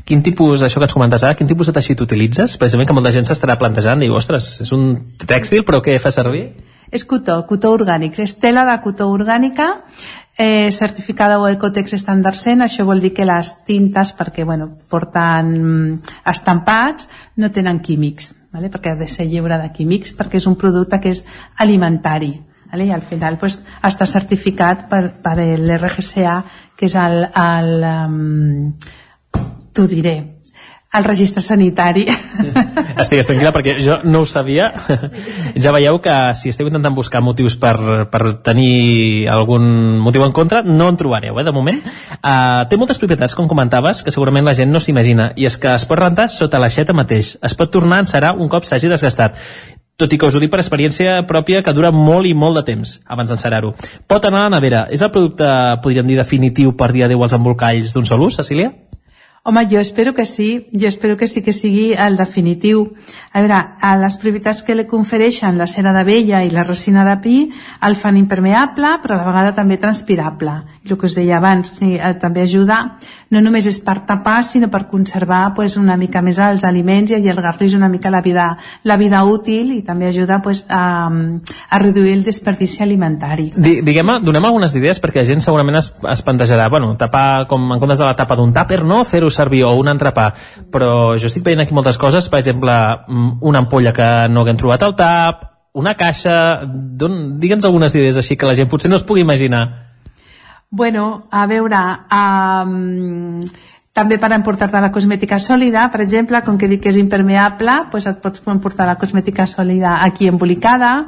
quin 0.07 0.23
tipus, 0.23 0.63
això 0.63 0.79
que 0.79 0.87
ens 0.87 0.95
comentes 0.95 1.25
ara, 1.27 1.35
quin 1.35 1.49
tipus 1.51 1.67
de 1.67 1.73
teixit 1.75 2.01
utilitzes? 2.05 2.55
Precisament 2.61 2.87
que 2.87 2.95
molta 2.95 3.11
gent 3.11 3.27
s'estarà 3.27 3.57
plantejant, 3.59 3.99
diu, 3.99 4.15
ostres, 4.15 4.53
és 4.63 4.71
un 4.71 4.93
tèxtil, 5.19 5.65
però 5.67 5.81
què 5.83 5.97
fa 5.99 6.13
servir? 6.15 6.45
És 6.95 7.03
cotó, 7.03 7.41
cotó 7.49 7.73
orgànic, 7.75 8.21
és 8.23 8.37
tela 8.39 8.63
de 8.69 8.77
cotó 8.85 9.09
orgànica, 9.11 9.67
eh, 10.39 10.71
certificada 10.71 11.41
o 11.41 11.49
Ecotex 11.49 11.97
Standard 11.99 12.39
100, 12.39 12.63
això 12.63 12.87
vol 12.87 13.01
dir 13.03 13.13
que 13.17 13.27
les 13.27 13.51
tintes, 13.67 14.13
perquè 14.15 14.45
bueno, 14.45 14.71
porten 14.89 15.53
mm, 15.57 16.17
estampats, 16.31 17.09
no 17.37 17.51
tenen 17.51 17.81
químics, 17.81 18.37
¿vale? 18.53 18.71
perquè 18.71 18.93
ha 18.93 19.01
de 19.01 19.09
ser 19.09 19.27
lliure 19.27 19.59
de 19.59 19.73
químics, 19.73 20.15
perquè 20.15 20.39
és 20.39 20.47
un 20.47 20.55
producte 20.55 21.01
que 21.01 21.11
és 21.11 21.25
alimentari, 21.57 22.37
¿vale? 22.71 22.87
i 22.87 22.93
al 22.95 23.03
final 23.03 23.41
pues, 23.43 23.63
està 23.83 24.07
certificat 24.07 24.87
per, 24.91 25.09
per 25.25 25.35
l'RGCA, 25.41 26.39
que 26.77 26.89
és 26.91 26.97
el, 27.01 27.27
el, 27.33 27.85
um, 27.91 28.73
t'ho 29.75 29.87
diré 29.91 30.17
el 30.97 31.05
registre 31.05 31.43
sanitari. 31.45 32.07
Estigues 33.03 33.29
tranquil·la 33.29 33.53
perquè 33.53 33.77
jo 33.85 33.99
no 34.09 34.23
ho 34.23 34.29
sabia. 34.29 34.71
ja 35.63 35.73
veieu 35.75 35.99
que 36.01 36.15
si 36.39 36.53
esteu 36.53 36.69
intentant 36.71 36.97
buscar 36.97 37.21
motius 37.25 37.57
per, 37.61 38.07
per 38.13 38.23
tenir 38.47 39.29
algun 39.33 39.99
motiu 40.01 40.25
en 40.25 40.33
contra, 40.37 40.63
no 40.65 40.89
en 40.89 40.97
trobareu, 40.97 41.37
eh, 41.37 41.45
de 41.45 41.53
moment. 41.53 41.83
Uh, 42.17 42.65
té 42.71 42.81
moltes 42.81 43.01
propietats, 43.03 43.37
com 43.37 43.49
comentaves, 43.51 44.03
que 44.03 44.15
segurament 44.15 44.47
la 44.47 44.57
gent 44.57 44.73
no 44.73 44.81
s'imagina, 44.81 45.33
i 45.37 45.49
és 45.49 45.59
que 45.61 45.75
es 45.75 45.85
pot 45.89 46.01
rentar 46.01 46.31
sota 46.33 46.61
l'aixeta 46.63 46.97
mateix. 46.97 47.37
Es 47.45 47.57
pot 47.59 47.73
tornar 47.73 48.01
a 48.01 48.07
encerar 48.07 48.37
un 48.41 48.49
cop 48.53 48.65
s'hagi 48.65 48.93
desgastat 48.93 49.37
tot 49.97 50.13
i 50.13 50.19
que 50.21 50.29
us 50.29 50.37
ho 50.37 50.41
dic 50.43 50.53
per 50.53 50.61
experiència 50.61 51.23
pròpia 51.29 51.63
que 51.65 51.73
dura 51.77 51.91
molt 51.91 52.29
i 52.29 52.35
molt 52.37 52.61
de 52.61 52.65
temps 52.69 52.99
abans 53.09 53.33
d'encerar-ho. 53.33 53.73
Pot 54.07 54.29
anar 54.29 54.45
a 54.45 54.51
la 54.51 54.59
nevera. 54.59 54.87
És 54.93 55.03
el 55.03 55.13
producte, 55.13 55.49
podríem 55.83 56.07
dir, 56.07 56.19
definitiu 56.21 56.77
per 56.77 56.93
dia 56.93 57.09
adeu 57.09 57.25
als 57.25 57.37
embolcalls 57.37 57.97
d'un 57.97 58.05
sol 58.05 58.27
ús, 58.29 58.37
Cecília? 58.37 58.75
Home, 59.49 59.63
jo 59.71 59.79
espero 59.79 60.13
que 60.13 60.27
sí, 60.27 60.67
jo 60.73 60.89
espero 60.89 61.17
que 61.17 61.29
sí 61.29 61.41
que 61.41 61.53
sigui 61.55 61.93
el 61.95 62.17
definitiu. 62.19 62.81
A 63.31 63.41
veure, 63.45 63.61
a 63.79 63.93
les 63.97 64.17
propietats 64.19 64.65
que 64.67 64.75
li 64.75 64.85
confereixen 64.91 65.57
la 65.57 65.69
cera 65.71 65.93
d'abella 65.95 66.41
i 66.43 66.51
la 66.51 66.65
resina 66.67 67.05
de 67.07 67.15
pi 67.23 67.37
el 67.87 67.95
fan 67.95 68.19
impermeable, 68.19 68.97
però 69.05 69.15
a 69.15 69.21
la 69.23 69.29
vegada 69.31 69.55
també 69.55 69.79
transpirable. 69.79 70.57
El 70.87 70.99
que 70.99 71.07
us 71.07 71.17
deia 71.19 71.39
abans, 71.39 71.75
eh, 71.83 71.99
també 72.21 72.43
ajuda, 72.43 72.99
no 73.31 73.41
només 73.43 73.67
és 73.67 73.79
per 73.83 73.99
tapar, 74.07 74.39
sinó 74.47 74.69
per 74.71 74.85
conservar 74.87 75.53
pues, 75.57 75.77
una 75.77 75.97
mica 75.99 76.23
més 76.23 76.39
els 76.39 76.65
aliments 76.65 77.11
i 77.11 77.17
allargar-los 77.17 77.75
una 77.75 77.89
mica 77.89 78.11
la 78.11 78.21
vida, 78.23 78.47
la 78.85 78.97
vida 78.97 79.23
útil 79.25 79.73
i 79.75 79.83
també 79.83 80.07
ajuda 80.09 80.41
pues, 80.43 80.65
a, 80.69 81.09
a 81.11 81.79
reduir 81.83 82.15
el 82.15 82.23
desperdici 82.25 82.83
alimentari. 82.85 83.51
Diguem, 83.57 84.15
donem 84.23 84.47
algunes 84.47 84.77
idees 84.79 85.03
perquè 85.03 85.25
la 85.25 85.31
gent 85.33 85.43
segurament 85.43 85.81
es, 85.81 85.91
es 86.13 86.23
plantejarà, 86.23 86.69
bueno, 86.71 86.95
tapar 86.97 87.47
com 87.51 87.67
en 87.73 87.83
comptes 87.83 87.99
de 87.99 88.07
la 88.07 88.15
tapa 88.19 88.39
d'un 88.39 88.55
tàper, 88.55 88.83
no? 88.87 89.03
Fer-ho 89.05 89.31
servir 89.31 89.65
o 89.67 89.75
un 89.81 89.91
entrepà, 89.91 90.31
però 90.73 91.17
jo 91.19 91.31
estic 91.31 91.45
veient 91.47 91.65
aquí 91.67 91.75
moltes 91.75 91.99
coses, 91.99 92.31
per 92.31 92.45
exemple, 92.45 92.73
mm, 93.09 93.37
una 93.43 93.65
ampolla 93.65 93.93
que 93.97 94.09
no 94.31 94.47
haguem 94.47 94.63
trobat 94.63 94.87
al 94.87 94.97
tap, 94.97 95.45
una 95.77 95.93
caixa, 95.93 96.65
digue'ns 96.65 97.67
algunes 97.69 97.95
idees 97.95 98.17
així 98.17 98.39
que 98.41 98.49
la 98.49 98.55
gent 98.57 98.71
potser 98.73 98.89
no 98.89 98.97
es 98.97 99.05
pugui 99.05 99.21
imaginar. 99.21 99.86
Bueno, 100.71 101.29
a 101.31 101.47
veure, 101.47 101.79
um, 102.11 103.41
també 103.97 104.19
per 104.21 104.33
emportar-te 104.35 104.81
la 104.83 104.91
cosmètica 104.93 105.39
sòlida, 105.41 105.87
per 105.93 106.03
exemple, 106.05 106.43
com 106.45 106.59
que 106.59 106.69
dic 106.69 106.83
que 106.85 106.91
és 106.91 106.99
impermeable, 107.01 107.87
pues 107.93 108.09
et 108.11 108.19
pots 108.21 108.43
emportar 108.53 108.89
la 108.89 108.99
cosmètica 109.01 109.47
sòlida 109.47 110.03
aquí 110.05 110.29
embolicada, 110.29 111.07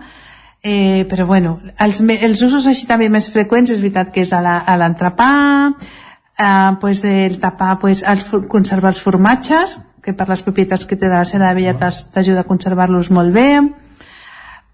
eh, 0.62 1.04
però 1.10 1.26
bueno, 1.26 1.58
els, 1.78 2.00
els 2.00 2.42
usos 2.42 2.66
així 2.70 2.86
també 2.86 3.10
més 3.12 3.28
freqüents 3.34 3.74
és 3.74 3.82
veritat 3.84 4.14
que 4.14 4.22
és 4.24 4.32
a 4.32 4.40
l'entrepà, 4.80 5.32
eh, 6.38 6.70
pues 6.80 7.04
el 7.04 7.38
tapar, 7.42 7.78
pues, 7.82 8.02
el, 8.02 8.24
conservar 8.48 8.94
els 8.94 9.02
formatges, 9.02 9.80
que 10.02 10.14
per 10.14 10.28
les 10.30 10.42
propietats 10.46 10.86
que 10.86 10.96
té 10.96 11.10
de 11.10 11.16
la 11.18 11.26
cera 11.28 11.50
d'abella 11.50 11.74
t'ajuda 11.76 12.46
a 12.46 12.48
conservar-los 12.48 13.10
molt 13.10 13.34
bé, 13.34 13.50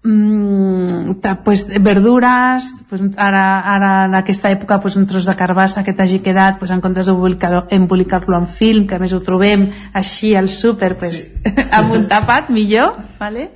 mm, 0.05 1.19
pues, 1.43 1.67
verdures 1.81 2.69
pues, 2.89 3.01
ara, 3.17 3.59
ara 3.59 3.91
en 4.05 4.15
aquesta 4.15 4.51
època 4.53 4.79
pues, 4.81 4.95
un 4.95 5.07
tros 5.07 5.25
de 5.25 5.35
carbassa 5.35 5.83
que 5.83 5.93
t'hagi 5.93 6.21
quedat 6.21 6.59
pues, 6.59 6.71
en 6.71 6.81
comptes 6.81 7.09
d'embolicar-lo 7.09 7.65
en 7.69 8.47
film 8.47 8.87
que 8.87 8.95
a 8.95 8.99
més 8.99 9.13
ho 9.13 9.21
trobem 9.21 9.71
així 9.93 10.35
al 10.35 10.49
súper 10.49 10.95
pues, 10.95 11.25
sí. 11.25 11.53
amb 11.77 11.91
un 11.91 12.07
tapat 12.07 12.49
millor 12.49 12.95
vale? 13.19 13.49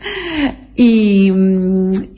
I, 0.79 1.27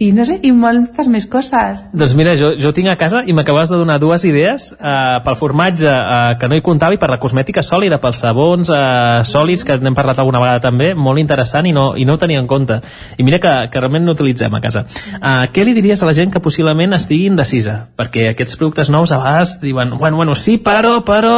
i 0.05 0.12
no 0.14 0.26
sé, 0.28 0.38
i 0.45 0.51
moltes 0.53 1.07
més 1.09 1.26
coses. 1.30 1.88
Doncs 1.97 2.14
mira, 2.18 2.36
jo, 2.38 2.51
jo 2.62 2.70
tinc 2.76 2.91
a 2.91 2.97
casa 2.99 3.24
i 3.26 3.34
m'acabes 3.34 3.72
de 3.74 3.80
donar 3.80 3.97
dues 4.01 4.22
idees 4.30 4.70
eh, 4.76 5.18
pel 5.26 5.38
formatge 5.39 5.89
eh, 5.89 6.36
que 6.38 6.49
no 6.49 6.59
hi 6.59 6.64
comptava 6.66 6.93
i 6.93 7.01
per 7.01 7.09
la 7.09 7.18
cosmètica 7.22 7.64
sòlida, 7.66 7.97
pels 8.03 8.22
sabons 8.22 8.70
eh, 8.70 9.26
sòlids 9.26 9.66
que 9.66 9.80
n'hem 9.82 9.97
parlat 9.97 10.22
alguna 10.22 10.43
vegada 10.43 10.62
també, 10.68 10.91
molt 10.93 11.24
interessant 11.24 11.66
i 11.66 11.74
no, 11.74 11.91
i 11.97 12.05
no 12.05 12.16
ho 12.16 12.22
tenia 12.22 12.41
en 12.43 12.49
compte. 12.51 12.78
I 13.18 13.26
mira 13.26 13.41
que, 13.41 13.55
que 13.74 13.82
realment 13.82 14.05
no 14.05 14.14
utilitzem 14.18 14.53
a 14.53 14.62
casa. 14.62 14.86
Eh, 15.18 15.36
què 15.55 15.66
li 15.66 15.74
diries 15.78 16.05
a 16.05 16.12
la 16.12 16.16
gent 16.18 16.34
que 16.34 16.43
possiblement 16.43 16.93
estigui 16.99 17.32
indecisa? 17.32 17.88
Perquè 17.97 18.30
aquests 18.36 18.62
productes 18.62 18.93
nous 18.93 19.09
a 19.09 19.22
vegades 19.24 19.57
diuen, 19.66 19.97
bueno, 19.97 20.22
bueno, 20.22 20.38
sí, 20.38 20.59
però, 20.62 20.99
però... 21.07 21.38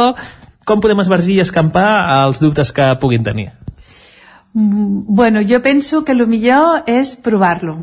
Com 0.64 0.80
podem 0.80 1.02
esvergir 1.02 1.34
i 1.36 1.42
escampar 1.42 1.90
els 2.22 2.38
dubtes 2.40 2.70
que 2.72 2.86
puguin 2.96 3.20
tenir? 3.20 3.50
Mm, 4.54 5.04
bueno, 5.08 5.40
jo 5.42 5.60
penso 5.62 6.04
que 6.04 6.12
el 6.12 6.26
millor 6.26 6.86
és 6.86 7.16
provar-lo, 7.18 7.80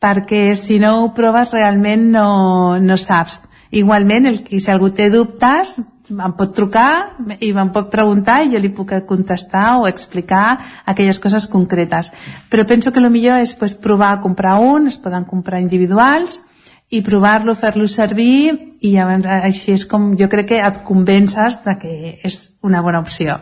perquè 0.00 0.54
si 0.56 0.78
no 0.80 0.96
ho 1.02 1.10
proves 1.14 1.52
realment 1.52 2.08
no, 2.12 2.80
no 2.80 2.96
saps. 2.96 3.42
Igualment, 3.74 4.26
el, 4.30 4.38
si 4.48 4.70
algú 4.72 4.88
té 4.96 5.10
dubtes, 5.12 5.76
em 6.08 6.32
pot 6.36 6.52
trucar 6.56 7.16
i 7.40 7.50
em 7.52 7.70
pot 7.72 7.88
preguntar 7.92 8.42
i 8.44 8.50
jo 8.52 8.60
li 8.60 8.70
puc 8.72 8.92
contestar 9.08 9.78
o 9.80 9.86
explicar 9.88 10.58
aquelles 10.84 11.20
coses 11.20 11.46
concretes. 11.52 12.12
Però 12.48 12.64
penso 12.68 12.92
que 12.92 13.00
el 13.00 13.10
millor 13.10 13.44
és 13.44 13.54
pues, 13.54 13.74
provar 13.74 14.14
a 14.14 14.20
comprar 14.24 14.58
un, 14.60 14.88
es 14.88 14.96
poden 15.00 15.28
comprar 15.28 15.60
individuals, 15.60 16.40
i 16.88 17.00
provar-lo, 17.02 17.56
fer-lo 17.58 17.88
servir 17.88 18.76
i 18.80 18.94
llavors, 18.94 19.26
així 19.26 19.74
és 19.74 19.84
com 19.88 20.12
jo 20.20 20.28
crec 20.30 20.52
que 20.52 20.62
et 20.62 20.80
convences 20.86 21.60
de 21.64 21.76
que 21.80 21.94
és 22.22 22.40
una 22.62 22.84
bona 22.84 23.00
opció. 23.04 23.40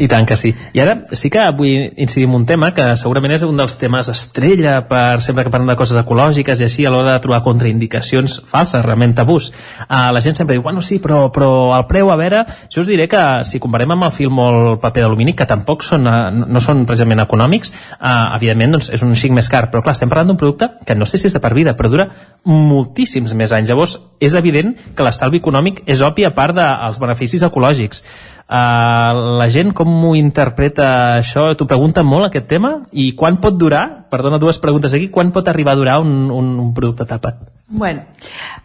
I 0.00 0.08
tant 0.08 0.24
que 0.24 0.36
sí. 0.38 0.54
I 0.72 0.80
ara 0.80 0.94
sí 1.12 1.28
que 1.32 1.42
vull 1.56 1.92
incidir 2.00 2.24
en 2.24 2.34
un 2.38 2.46
tema 2.48 2.70
que 2.72 2.86
segurament 2.96 3.34
és 3.34 3.42
un 3.44 3.58
dels 3.58 3.74
temes 3.76 4.08
estrella 4.08 4.78
per 4.88 5.20
sempre 5.20 5.44
que 5.44 5.52
parlem 5.52 5.68
de 5.68 5.76
coses 5.76 5.98
ecològiques 6.00 6.62
i 6.62 6.64
així 6.64 6.86
a 6.88 6.92
l'hora 6.94 7.12
de 7.12 7.20
trobar 7.20 7.42
contraindicacions 7.44 8.38
falses, 8.48 8.80
realment 8.86 9.12
tabús. 9.18 9.50
Uh, 9.84 10.08
la 10.16 10.22
gent 10.24 10.38
sempre 10.38 10.56
diu, 10.56 10.64
bueno, 10.64 10.80
sí, 10.80 11.00
però, 11.04 11.26
però 11.34 11.50
el 11.76 11.84
preu, 11.90 12.08
a 12.08 12.16
veure, 12.16 12.46
jo 12.72 12.80
us 12.80 12.88
diré 12.88 13.10
que 13.12 13.20
si 13.44 13.60
comparem 13.60 13.92
amb 13.92 14.08
el 14.08 14.14
film 14.16 14.40
o 14.40 14.48
el 14.48 14.78
paper 14.80 15.04
d'alumini, 15.04 15.36
que 15.36 15.48
tampoc 15.50 15.84
són, 15.84 16.08
uh, 16.08 16.30
no 16.32 16.64
són 16.64 16.86
precisament 16.88 17.20
econòmics, 17.26 17.74
uh, 17.98 18.32
evidentment 18.38 18.78
doncs, 18.78 18.88
és 18.96 19.04
un 19.04 19.12
xic 19.12 19.36
més 19.36 19.52
car, 19.52 19.66
però 19.68 19.84
clar, 19.84 19.98
estem 19.98 20.08
parlant 20.08 20.32
d'un 20.32 20.40
producte 20.40 20.70
que 20.86 20.96
no 20.96 21.04
sé 21.04 21.20
si 21.20 21.28
és 21.28 21.36
de 21.36 21.44
per 21.44 21.52
vida, 21.56 21.76
però 21.76 21.92
dura 21.92 22.08
moltíssims 22.48 23.36
més 23.36 23.52
anys. 23.52 23.68
Llavors, 23.68 23.98
és 24.20 24.32
evident 24.38 24.72
que 24.96 25.04
l'estalvi 25.04 25.44
econòmic 25.44 25.84
és 25.84 26.00
obvi 26.04 26.24
a 26.24 26.32
part 26.36 26.56
dels 26.56 27.00
beneficis 27.00 27.44
ecològics. 27.44 28.04
Uh, 28.50 29.38
la 29.38 29.46
gent 29.46 29.68
com 29.78 29.92
ho 30.08 30.16
interpreta 30.18 30.86
això? 31.20 31.44
T'ho 31.54 31.68
pregunten 31.70 32.02
molt 32.02 32.26
aquest 32.26 32.48
tema? 32.50 32.72
I 32.90 33.12
quan 33.14 33.36
pot 33.38 33.54
durar, 33.54 34.08
perdona 34.10 34.40
dues 34.42 34.58
preguntes 34.58 34.90
aquí, 34.96 35.06
quan 35.14 35.30
pot 35.30 35.46
arribar 35.46 35.76
a 35.76 35.78
durar 35.78 36.00
un, 36.02 36.32
un, 36.34 36.48
un 36.58 36.72
producte 36.74 37.06
tapat? 37.06 37.44
Bueno, 37.70 38.02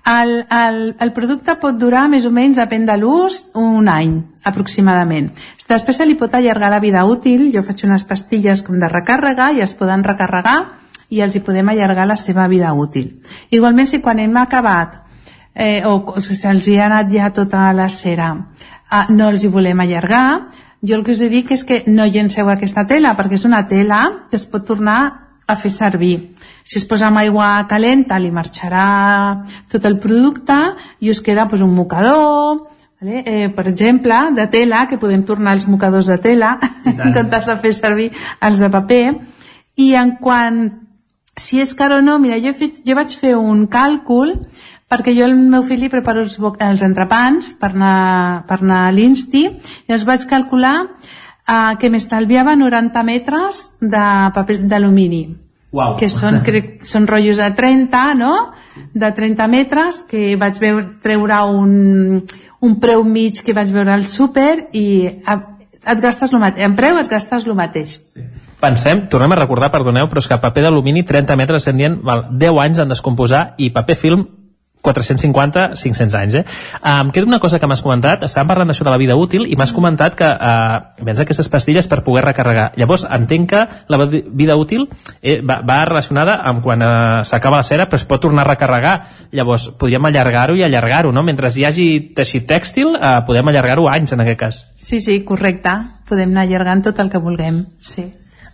el, 0.10 0.32
el, 0.50 0.80
el 1.06 1.12
producte 1.14 1.54
pot 1.62 1.78
durar 1.78 2.08
més 2.10 2.26
o 2.26 2.32
menys, 2.34 2.58
depèn 2.58 2.90
de 2.90 2.96
l'ús, 2.98 3.44
un 3.62 3.86
any 3.86 4.18
aproximadament. 4.50 5.30
Després 5.70 6.02
se 6.02 6.10
li 6.10 6.18
pot 6.18 6.34
allargar 6.34 6.74
la 6.74 6.82
vida 6.82 7.06
útil, 7.06 7.52
jo 7.54 7.62
faig 7.62 7.86
unes 7.86 8.10
pastilles 8.10 8.66
com 8.66 8.82
de 8.82 8.90
recàrrega 8.90 9.52
i 9.54 9.62
es 9.62 9.78
poden 9.78 10.02
recarregar 10.02 10.58
i 11.14 11.22
els 11.22 11.38
hi 11.38 11.46
podem 11.46 11.70
allargar 11.70 12.10
la 12.10 12.18
seva 12.18 12.50
vida 12.50 12.74
útil. 12.74 13.20
Igualment, 13.54 13.86
si 13.86 14.02
quan 14.02 14.18
hem 14.18 14.34
acabat 14.42 14.98
eh, 15.54 15.86
o, 15.86 16.00
o 16.18 16.26
si 16.26 16.34
se'ls 16.34 16.74
hi 16.74 16.82
ha 16.82 16.90
anat 16.90 17.14
ja 17.14 17.30
tota 17.38 17.70
la 17.78 17.86
cera 17.94 18.34
uh, 19.04 19.12
no 19.12 19.30
els 19.34 19.44
hi 19.44 19.52
volem 19.52 19.84
allargar, 19.84 20.28
jo 20.86 20.96
el 20.96 21.04
que 21.04 21.16
us 21.16 21.22
he 21.22 21.30
dit 21.30 21.52
és 21.52 21.64
que 21.66 21.84
no 21.88 22.06
llenceu 22.06 22.50
aquesta 22.52 22.86
tela, 22.88 23.16
perquè 23.18 23.40
és 23.40 23.46
una 23.48 23.66
tela 23.68 24.02
que 24.30 24.38
es 24.40 24.46
pot 24.48 24.66
tornar 24.68 25.00
a 25.48 25.56
fer 25.56 25.72
servir. 25.72 26.16
Si 26.66 26.80
es 26.80 26.86
posa 26.90 27.10
amb 27.10 27.22
aigua 27.22 27.66
calenta 27.70 28.18
li 28.22 28.32
marxarà 28.34 28.86
tot 29.72 29.86
el 29.86 30.00
producte 30.02 30.56
i 31.00 31.12
us 31.14 31.22
queda 31.22 31.48
pues, 31.50 31.62
un 31.62 31.74
mocador, 31.76 32.66
vale? 33.02 33.22
eh, 33.26 33.50
per 33.54 33.68
exemple, 33.70 34.18
de 34.34 34.48
tela, 34.48 34.88
que 34.90 34.98
podem 35.02 35.24
tornar 35.24 35.54
els 35.54 35.68
mocadors 35.70 36.10
de 36.10 36.18
tela 36.22 36.56
en 36.86 37.14
comptes 37.14 37.46
de 37.46 37.58
fer 37.62 37.74
servir 37.74 38.10
els 38.42 38.62
de 38.62 38.72
paper. 38.74 39.06
I 39.78 39.94
en 40.00 40.16
quant 40.22 40.64
si 41.36 41.60
és 41.60 41.74
car 41.76 41.92
o 41.92 42.02
no, 42.02 42.18
mira, 42.20 42.40
jo, 42.40 42.54
fet, 42.56 42.80
jo 42.88 42.96
vaig 42.96 43.12
fer 43.20 43.36
un 43.36 43.66
càlcul 43.68 44.32
perquè 44.92 45.16
jo 45.18 45.26
el 45.26 45.36
meu 45.36 45.64
fill 45.66 45.82
li 45.82 45.90
preparo 45.90 46.24
els, 46.26 46.38
els 46.38 46.84
entrepans 46.86 47.54
per 47.60 47.72
anar, 47.74 48.46
per 48.50 48.60
anar 48.62 48.84
a 48.86 48.92
l'Insti 48.94 49.46
i 49.48 49.96
els 49.96 50.06
vaig 50.06 50.28
calcular 50.30 50.76
eh, 50.86 51.74
que 51.82 51.90
m'estalviava 51.90 52.56
90 52.60 53.04
metres 53.08 53.64
de 53.82 54.06
paper 54.36 54.60
d'alumini 54.70 55.24
wow. 55.74 55.98
que 55.98 56.10
són, 56.12 56.42
crec, 56.46 56.78
són 56.86 57.10
rotllos 57.10 57.42
de 57.42 57.50
30 57.58 58.06
no? 58.22 58.36
de 58.94 59.12
30 59.12 59.50
metres 59.50 60.04
que 60.10 60.36
vaig 60.38 60.62
veure, 60.62 60.88
treure 61.02 61.42
un, 61.50 62.22
un 62.62 62.80
preu 62.80 63.04
mig 63.04 63.42
que 63.42 63.58
vaig 63.58 63.74
veure 63.74 63.96
al 63.96 64.06
súper 64.12 64.70
i 64.78 64.88
et 65.10 66.02
gastes 66.02 66.34
el 66.34 66.42
mateix, 66.42 66.66
en 66.66 66.78
preu 66.78 67.02
et 67.02 67.10
gastes 67.10 67.50
el 67.50 67.58
mateix 67.58 68.00
sí 68.14 68.30
pensem, 68.66 69.04
tornem 69.12 69.34
a 69.36 69.38
recordar, 69.38 69.70
perdoneu, 69.74 70.08
però 70.10 70.22
és 70.24 70.30
que 70.30 70.40
paper 70.42 70.64
d'alumini 70.66 71.04
30 71.06 71.36
metres 71.38 71.62
estem 71.62 71.78
dient 71.78 72.00
val, 72.06 72.26
10 72.32 72.62
anys 72.64 72.82
en 72.82 72.94
descomposar 72.94 73.44
i 73.62 73.70
paper 73.76 73.98
film 74.00 74.24
450, 74.86 75.68
500 75.74 76.18
anys, 76.20 76.38
eh? 76.42 76.44
Em 76.86 77.12
queda 77.16 77.28
una 77.28 77.40
cosa 77.44 77.60
que 77.60 77.68
m'has 77.70 77.84
comentat, 77.86 78.24
estàvem 78.28 78.52
parlant 78.52 78.72
d'això 78.72 78.86
de 78.88 78.94
la 78.94 79.02
vida 79.02 79.18
útil 79.20 79.48
i 79.50 79.58
m'has 79.58 79.74
comentat 79.76 80.18
que 80.18 80.30
eh, 80.30 80.80
vens 81.06 81.22
aquestes 81.24 81.50
pastilles 81.52 81.90
per 81.92 82.04
poder 82.06 82.26
recarregar. 82.28 82.72
Llavors, 82.80 83.06
entenc 83.18 83.50
que 83.52 83.64
la 83.92 84.00
vida 84.06 84.58
útil 84.60 84.88
eh, 85.22 85.40
va, 85.42 85.60
va 85.66 85.82
relacionada 85.90 86.40
amb 86.46 86.64
quan 86.66 86.82
eh, 86.82 87.24
s'acaba 87.28 87.62
la 87.62 87.68
cera, 87.68 87.90
però 87.90 88.02
es 88.02 88.08
pot 88.08 88.22
tornar 88.22 88.46
a 88.46 88.52
recarregar. 88.54 88.96
Llavors, 89.36 89.70
podríem 89.80 90.12
allargar-ho 90.12 90.58
i 90.58 90.66
allargar-ho, 90.66 91.14
no? 91.16 91.24
Mentre 91.26 91.52
hi 91.56 91.66
hagi 91.66 91.88
teixit 92.18 92.48
tèxtil, 92.50 92.96
eh, 92.96 93.16
podem 93.28 93.52
allargar-ho 93.52 93.90
anys, 93.92 94.14
en 94.16 94.26
aquest 94.26 94.40
cas. 94.40 94.62
Sí, 94.76 95.02
sí, 95.02 95.22
correcte. 95.26 95.80
Podem 96.10 96.36
anar 96.36 96.46
allargant 96.46 96.86
tot 96.86 97.02
el 97.02 97.10
que 97.10 97.22
vulguem, 97.22 97.66
sí. 97.82 98.12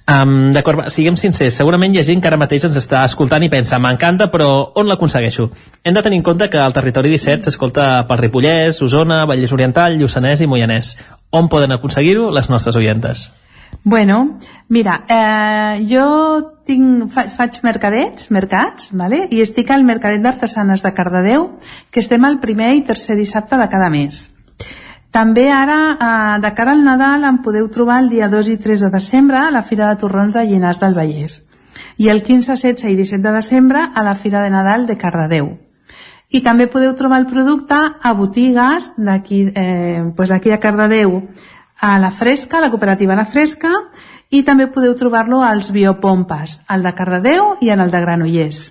Um, 0.09 0.49
D'acord, 0.51 0.87
siguem 0.89 1.15
sincers, 1.19 1.53
segurament 1.59 1.93
hi 1.93 2.01
ha 2.01 2.05
gent 2.05 2.21
que 2.23 2.27
ara 2.27 2.39
mateix 2.41 2.65
ens 2.67 2.79
està 2.79 3.03
escoltant 3.05 3.43
i 3.45 3.51
pensa 3.53 3.79
m'encanta, 3.79 4.31
però 4.33 4.49
on 4.81 4.89
l'aconsegueixo? 4.89 5.49
Hem 5.85 5.93
de 5.95 6.01
tenir 6.01 6.19
en 6.19 6.25
compte 6.25 6.49
que 6.49 6.59
el 6.59 6.73
territori 6.73 7.13
17 7.13 7.45
s'escolta 7.47 8.07
pel 8.09 8.19
Ripollès, 8.23 8.81
Osona, 8.81 9.23
Vallès 9.29 9.53
Oriental, 9.53 9.99
Lluçanès 9.99 10.41
i 10.41 10.49
Moianès. 10.49 10.95
On 11.31 11.47
poden 11.47 11.71
aconseguir-ho 11.77 12.31
les 12.33 12.49
nostres 12.49 12.75
oientes? 12.75 13.29
Bueno, 13.83 14.37
mira, 14.67 15.05
eh, 15.07 15.85
jo 15.89 16.59
tinc, 16.65 17.07
fa, 17.13 17.25
faig 17.31 17.61
mercadets, 17.63 18.27
mercats, 18.33 18.89
vale? 18.91 19.23
i 19.31 19.39
estic 19.41 19.71
al 19.71 19.85
Mercadet 19.87 20.21
d'Artesanes 20.21 20.83
de 20.83 20.91
Cardedeu, 20.97 21.47
que 21.89 22.03
estem 22.03 22.25
el 22.27 22.39
primer 22.43 22.73
i 22.75 22.83
tercer 22.85 23.15
dissabte 23.15 23.57
de 23.57 23.69
cada 23.71 23.89
mes. 23.89 24.27
També 25.11 25.49
ara, 25.51 25.97
eh, 25.99 26.41
de 26.41 26.53
cara 26.55 26.71
al 26.71 26.83
Nadal, 26.83 27.25
em 27.27 27.41
podeu 27.43 27.67
trobar 27.69 27.99
el 27.99 28.09
dia 28.09 28.29
2 28.31 28.47
i 28.47 28.57
3 28.57 28.87
de 28.87 28.89
desembre 28.89 29.37
a 29.37 29.51
la 29.51 29.63
Fira 29.63 29.89
de 29.89 29.99
Torrons 29.99 30.33
de 30.33 30.45
Llinars 30.47 30.79
del 30.79 30.95
Vallès 30.95 31.41
i 31.97 32.07
el 32.09 32.23
15, 32.23 32.55
16 32.55 32.89
i 32.89 32.95
17 32.95 33.21
de 33.21 33.33
desembre 33.35 33.81
a 33.93 34.03
la 34.03 34.15
Fira 34.15 34.41
de 34.41 34.49
Nadal 34.49 34.87
de 34.87 34.97
Cardedeu. 34.97 35.51
I 36.31 36.39
també 36.41 36.69
podeu 36.71 36.95
trobar 36.95 37.19
el 37.19 37.27
producte 37.27 37.75
a 37.75 38.13
botigues 38.15 38.93
d'aquí 38.97 39.51
eh, 39.53 40.11
pues 40.15 40.31
aquí 40.31 40.51
a 40.51 40.59
Cardedeu, 40.59 41.27
a 41.81 41.99
la 41.99 42.11
Fresca, 42.11 42.57
a 42.57 42.61
la 42.61 42.69
cooperativa 42.71 43.15
La 43.15 43.25
Fresca, 43.25 43.71
i 44.29 44.43
també 44.47 44.69
podeu 44.71 44.95
trobar-lo 44.95 45.41
als 45.43 45.73
biopompes, 45.75 46.61
al 46.67 46.83
de 46.87 46.93
Cardedeu 46.95 47.57
i 47.59 47.69
en 47.69 47.81
el 47.81 47.91
de 47.91 47.99
Granollers. 47.99 48.69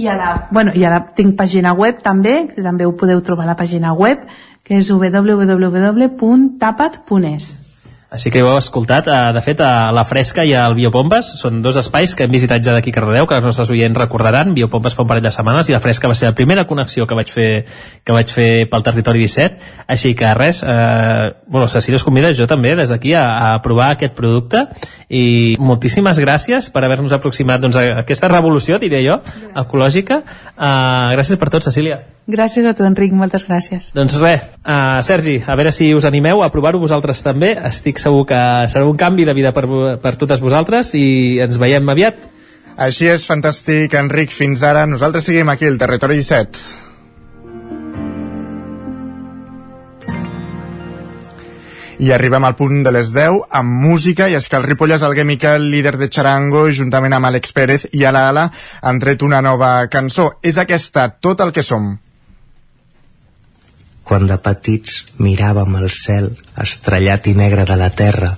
I 0.00 0.06
ara, 0.08 0.48
bueno, 0.50 0.72
i 0.72 0.86
ara 0.88 1.02
tinc 1.12 1.36
pàgina 1.36 1.74
web 1.76 1.98
també, 2.00 2.46
també 2.56 2.86
ho 2.88 2.94
podeu 2.96 3.20
trobar 3.20 3.44
a 3.44 3.50
la 3.50 3.58
pàgina 3.58 3.92
web, 3.92 4.24
que 4.62 4.78
és 4.78 4.90
www.tapat.es. 4.90 7.71
Així 8.12 8.28
que 8.28 8.42
ho 8.44 8.50
heu 8.50 8.58
escoltat. 8.60 9.06
Eh, 9.08 9.32
de 9.32 9.40
fet, 9.40 9.60
a 9.64 9.88
La 9.96 10.04
Fresca 10.04 10.44
i 10.44 10.52
al 10.52 10.74
Biopompes 10.76 11.30
són 11.40 11.62
dos 11.64 11.78
espais 11.80 12.12
que 12.14 12.26
hem 12.26 12.34
visitat 12.34 12.60
ja 12.64 12.74
d'aquí 12.76 12.92
a 12.92 12.96
Cardedeu, 12.98 13.26
que 13.26 13.38
els 13.40 13.48
nostres 13.48 13.72
oients 13.72 13.96
recordaran. 13.96 14.52
Biopompes 14.52 14.92
fa 14.98 15.06
un 15.06 15.08
parell 15.08 15.24
de 15.24 15.32
setmanes 15.32 15.70
i 15.70 15.76
La 15.76 15.80
Fresca 15.80 16.10
va 16.12 16.16
ser 16.18 16.28
la 16.28 16.36
primera 16.36 16.66
connexió 16.68 17.06
que 17.08 17.16
vaig 17.16 17.32
fer, 17.32 17.48
que 18.04 18.12
vaig 18.12 18.28
fer 18.28 18.50
pel 18.68 18.84
territori 18.84 19.24
17. 19.24 19.72
Així 19.96 20.12
que 20.18 20.34
res, 20.36 20.60
eh, 20.60 21.32
bueno, 21.48 21.70
Cecília 21.72 21.96
us 21.96 22.04
convida 22.04 22.34
jo 22.36 22.46
també 22.46 22.76
des 22.76 22.92
d'aquí 22.92 23.16
a, 23.16 23.24
a 23.54 23.62
provar 23.64 23.94
aquest 23.96 24.12
producte 24.12 24.66
i 25.08 25.56
moltíssimes 25.58 26.20
gràcies 26.20 26.68
per 26.68 26.84
haver-nos 26.84 27.16
aproximat 27.16 27.64
doncs, 27.64 27.80
a 27.80 28.02
aquesta 28.04 28.28
revolució, 28.28 28.76
diré 28.82 29.00
jo, 29.06 29.22
ecològica. 29.56 30.20
Eh, 30.52 31.14
gràcies 31.16 31.40
per 31.40 31.48
tot, 31.48 31.64
Cecília. 31.64 32.02
Gràcies 32.30 32.62
a 32.68 32.70
tu, 32.78 32.84
Enric, 32.86 33.10
moltes 33.18 33.42
gràcies. 33.48 33.88
Doncs 33.96 34.14
res, 34.20 34.44
uh, 34.62 35.00
Sergi, 35.02 35.40
a 35.42 35.56
veure 35.58 35.72
si 35.74 35.88
us 35.90 36.04
animeu 36.06 36.44
a 36.44 36.50
provar-ho 36.54 36.78
vosaltres 36.78 37.18
també. 37.26 37.50
Estic 37.66 37.98
segur 38.02 38.26
que 38.28 38.42
serà 38.72 38.84
un 38.88 38.98
canvi 38.98 39.24
de 39.28 39.34
vida 39.38 39.54
per, 39.54 39.64
per 40.02 40.16
totes 40.20 40.42
vosaltres 40.42 40.92
i 40.98 41.40
ens 41.42 41.58
veiem 41.62 41.88
aviat. 41.88 42.28
Així 42.76 43.08
és, 43.12 43.26
fantàstic, 43.28 43.94
Enric. 43.98 44.32
Fins 44.32 44.62
ara, 44.64 44.86
nosaltres 44.88 45.28
seguim 45.28 45.50
aquí, 45.52 45.68
al 45.68 45.78
Territori 45.80 46.18
17. 46.22 46.90
I 52.02 52.08
arribem 52.10 52.42
al 52.42 52.56
punt 52.58 52.80
de 52.82 52.90
les 52.90 53.12
10 53.14 53.44
amb 53.58 53.76
música 53.84 54.26
i 54.26 54.34
és 54.34 54.48
que 54.50 54.58
el 54.58 54.64
Ripollès 54.66 55.04
Alguer 55.06 55.26
Miquel, 55.28 55.68
líder 55.70 55.94
de 56.00 56.08
Charango, 56.10 56.64
juntament 56.74 57.14
amb 57.14 57.28
Àlex 57.28 57.54
Pérez 57.54 57.84
i 57.92 58.02
Ala 58.08 58.24
Ala, 58.32 58.48
han 58.82 58.98
tret 58.98 59.22
una 59.22 59.42
nova 59.44 59.74
cançó. 59.92 60.32
És 60.42 60.58
aquesta, 60.58 61.12
Tot 61.22 61.44
el 61.46 61.52
que 61.54 61.62
som. 61.62 61.92
Quan 64.04 64.26
de 64.30 64.38
petits 64.42 64.98
miràvem 65.22 65.76
el 65.80 65.88
cel 65.94 66.30
estrellat 66.64 67.28
i 67.30 67.36
negre 67.38 67.66
de 67.68 67.76
la 67.78 67.90
terra, 68.02 68.32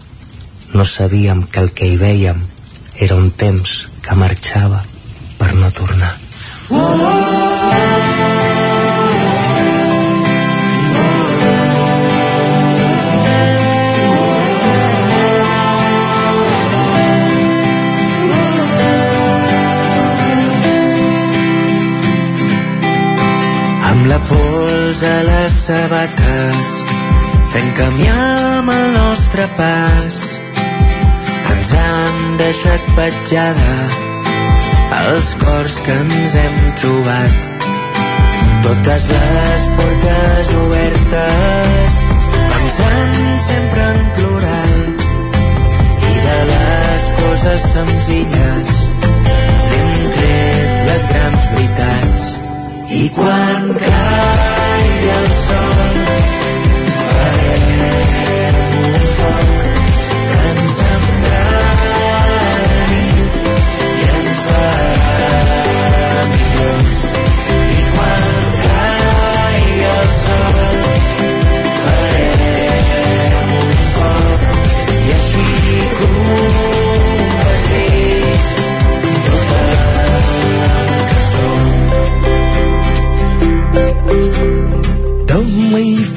no 0.74 0.84
sabíem 0.84 1.46
que 1.50 1.64
el 1.64 1.72
que 1.72 1.88
hi 1.90 1.96
veiem 2.00 2.44
era 3.06 3.16
un 3.16 3.30
temps 3.44 3.76
que 4.04 4.18
marxava 4.18 4.84
per 5.38 5.54
no 5.54 5.70
tornar. 5.72 6.14
Oh, 6.70 6.80
oh, 6.80 7.12
oh. 7.12 8.04
la 24.14 24.53
pols 24.94 25.02
a 25.02 25.22
les 25.26 25.54
sabates 25.66 26.68
fent 27.50 27.70
canviar 27.74 28.62
el 28.74 28.92
nostre 28.94 29.46
pas. 29.58 30.18
Ens 31.50 31.72
han 31.78 32.36
deixat 32.38 32.84
petjada 32.98 33.72
els 35.00 35.32
cors 35.40 35.80
que 35.86 35.96
ens 36.04 36.36
hem 36.42 36.60
trobat. 36.82 37.48
Totes 38.66 39.08
les 39.10 39.66
portes 39.80 40.54
obertes 40.62 41.98
pensant 42.52 43.18
sempre 43.48 43.90
en 43.90 44.08
plural. 44.18 44.72
Coses 47.18 47.62
senzilles 47.72 48.76
i 48.94 49.76
hem 49.76 50.06
tret 50.16 50.78
les 50.88 51.06
grans 51.10 51.50
veritats. 51.56 52.26
I 52.94 53.08
quan 53.16 53.72
caigui 54.74 55.10
el 55.18 55.26
sol 55.42 56.03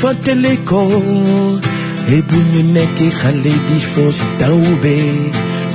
fateleko 0.08 0.82
ebunyu 2.18 2.62
neke 2.76 3.08
xale 3.20 3.54
fos 3.92 4.18
tawbe 4.40 4.96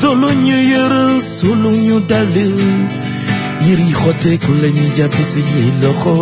soluñu 0.01 0.57
yërël 0.73 1.13
soluñu 1.39 1.97
dal 2.11 2.35
yiri 3.65 3.89
xoteku 4.01 4.51
lañu 4.63 4.85
jàpp 4.97 5.15
si 5.31 5.41
ñi 5.53 5.65
loxo 5.83 6.15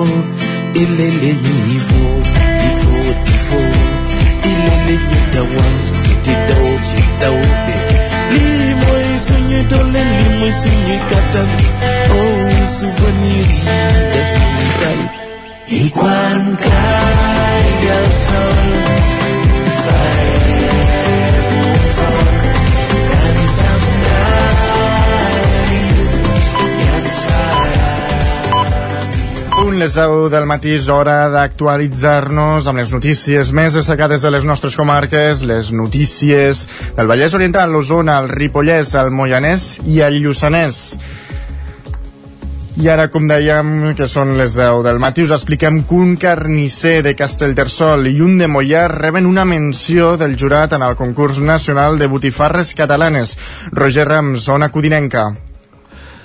ilele 0.83 1.31
ñi 1.45 1.79
fo 1.89 2.03
ifo 2.69 3.01
ifo. 3.35 3.61
Ilele 4.51 4.95
ñi 5.09 5.19
dawal 5.35 5.75
ti 6.25 6.33
daw 6.49 6.67
ci 6.89 6.99
tawbe 7.21 7.77
lii 8.35 8.71
mooy 8.81 9.09
suñu 9.27 9.59
doole 9.71 10.05
oh 12.19 12.51
souvenir 12.77 13.49
yi 13.55 13.61
def 14.13 15.20
Y 15.73 15.89
quan 15.91 16.57
caigui 16.59 17.91
el 17.95 18.07
sol 18.11 18.57
i 18.67 18.81
Un 29.61 29.79
les 29.79 29.95
10 29.95 30.27
del 30.33 30.47
matí 30.51 30.75
és 30.75 30.89
hora 30.91 31.29
d'actualitzar-nos 31.31 32.67
amb 32.67 32.83
les 32.83 32.91
notícies 32.91 33.55
més 33.55 33.79
destacades 33.79 34.27
de 34.27 34.35
les 34.35 34.43
nostres 34.43 34.75
comarques, 34.75 35.47
les 35.47 35.71
notícies 35.71 36.67
del 36.99 37.07
Vallès 37.07 37.39
Oriental, 37.39 37.71
l'Osona, 37.71 38.19
el 38.19 38.33
Ripollès, 38.35 38.97
el 38.99 39.15
Moianès 39.15 39.77
i 39.87 40.03
el 40.03 40.19
Lluçanès. 40.25 40.99
I 42.81 42.87
ara, 42.89 43.11
com 43.13 43.27
dèiem, 43.29 43.91
que 43.93 44.07
són 44.09 44.31
les 44.39 44.55
10 44.57 44.79
del 44.87 45.01
matí, 45.03 45.27
us 45.27 45.35
expliquem 45.37 45.83
que 45.85 45.99
un 45.99 46.15
carnisser 46.23 47.03
de 47.05 47.13
Castellterçol 47.19 48.09
i 48.09 48.15
un 48.25 48.39
de 48.41 48.49
Mollà 48.49 48.87
reben 48.89 49.29
una 49.29 49.45
menció 49.45 50.15
del 50.17 50.39
jurat 50.41 50.73
en 50.79 50.87
el 50.89 50.97
concurs 50.97 51.43
nacional 51.45 52.01
de 52.01 52.09
botifarres 52.09 52.73
catalanes. 52.79 53.37
Roger 53.77 54.09
Rams, 54.09 54.49
zona 54.49 54.73
codinenca. 54.73 55.29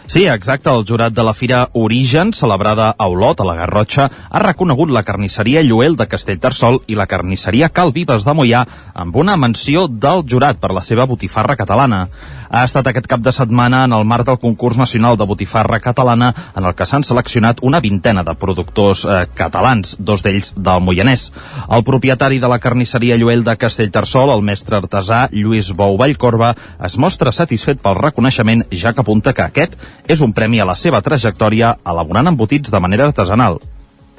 Sí, 0.07 0.27
exacte. 0.27 0.69
El 0.69 0.85
jurat 0.85 1.13
de 1.13 1.23
la 1.25 1.33
Fira 1.33 1.69
Origen, 1.73 2.31
celebrada 2.31 2.93
a 2.95 3.07
Olot, 3.07 3.39
a 3.41 3.45
la 3.45 3.55
Garrotxa, 3.55 4.05
ha 4.29 4.39
reconegut 4.39 4.91
la 4.93 5.01
carnisseria 5.03 5.63
Lluel 5.65 5.97
de 5.97 6.05
Castellterçol 6.07 6.83
i 6.85 6.95
la 6.95 7.07
carnisseria 7.09 7.71
Cal 7.73 7.91
Vives 7.91 8.23
de 8.23 8.35
Mollà 8.37 8.61
amb 8.93 9.15
una 9.17 9.35
menció 9.35 9.87
del 9.89 10.21
jurat 10.29 10.61
per 10.61 10.69
la 10.77 10.83
seva 10.85 11.07
botifarra 11.09 11.55
catalana. 11.57 12.03
Ha 12.49 12.63
estat 12.69 12.85
aquest 12.87 13.09
cap 13.09 13.23
de 13.25 13.33
setmana 13.33 13.81
en 13.87 13.95
el 13.97 14.05
marc 14.05 14.27
del 14.29 14.37
concurs 14.39 14.77
nacional 14.77 15.17
de 15.17 15.25
botifarra 15.25 15.81
catalana 15.81 16.31
en 16.55 16.63
el 16.63 16.75
que 16.77 16.85
s'han 16.85 17.03
seleccionat 17.03 17.63
una 17.65 17.81
vintena 17.81 18.23
de 18.23 18.37
productors 18.37 19.03
eh, 19.05 19.25
catalans, 19.33 19.97
dos 19.97 20.21
d'ells 20.21 20.53
del 20.55 20.85
Moianès. 20.85 21.31
El 21.65 21.83
propietari 21.83 22.37
de 22.39 22.47
la 22.47 22.61
carnisseria 22.61 23.17
Lluel 23.17 23.43
de 23.43 23.57
Castellterçol, 23.57 24.29
el 24.29 24.45
mestre 24.45 24.77
artesà 24.77 25.25
Lluís 25.33 25.73
Bou 25.73 25.97
Vallcorba, 25.97 26.53
es 26.85 26.99
mostra 27.01 27.33
satisfet 27.33 27.81
pel 27.81 27.97
reconeixement, 27.97 28.67
ja 28.71 28.93
que 28.93 29.01
apunta 29.01 29.33
que 29.33 29.49
aquest 29.49 29.75
és 30.07 30.21
un 30.21 30.33
premi 30.33 30.61
a 30.61 30.67
la 30.69 30.75
seva 30.77 31.01
trajectòria 31.05 31.75
elaborant 31.87 32.29
embotits 32.31 32.71
de 32.71 32.81
manera 32.81 33.07
artesanal. 33.09 33.59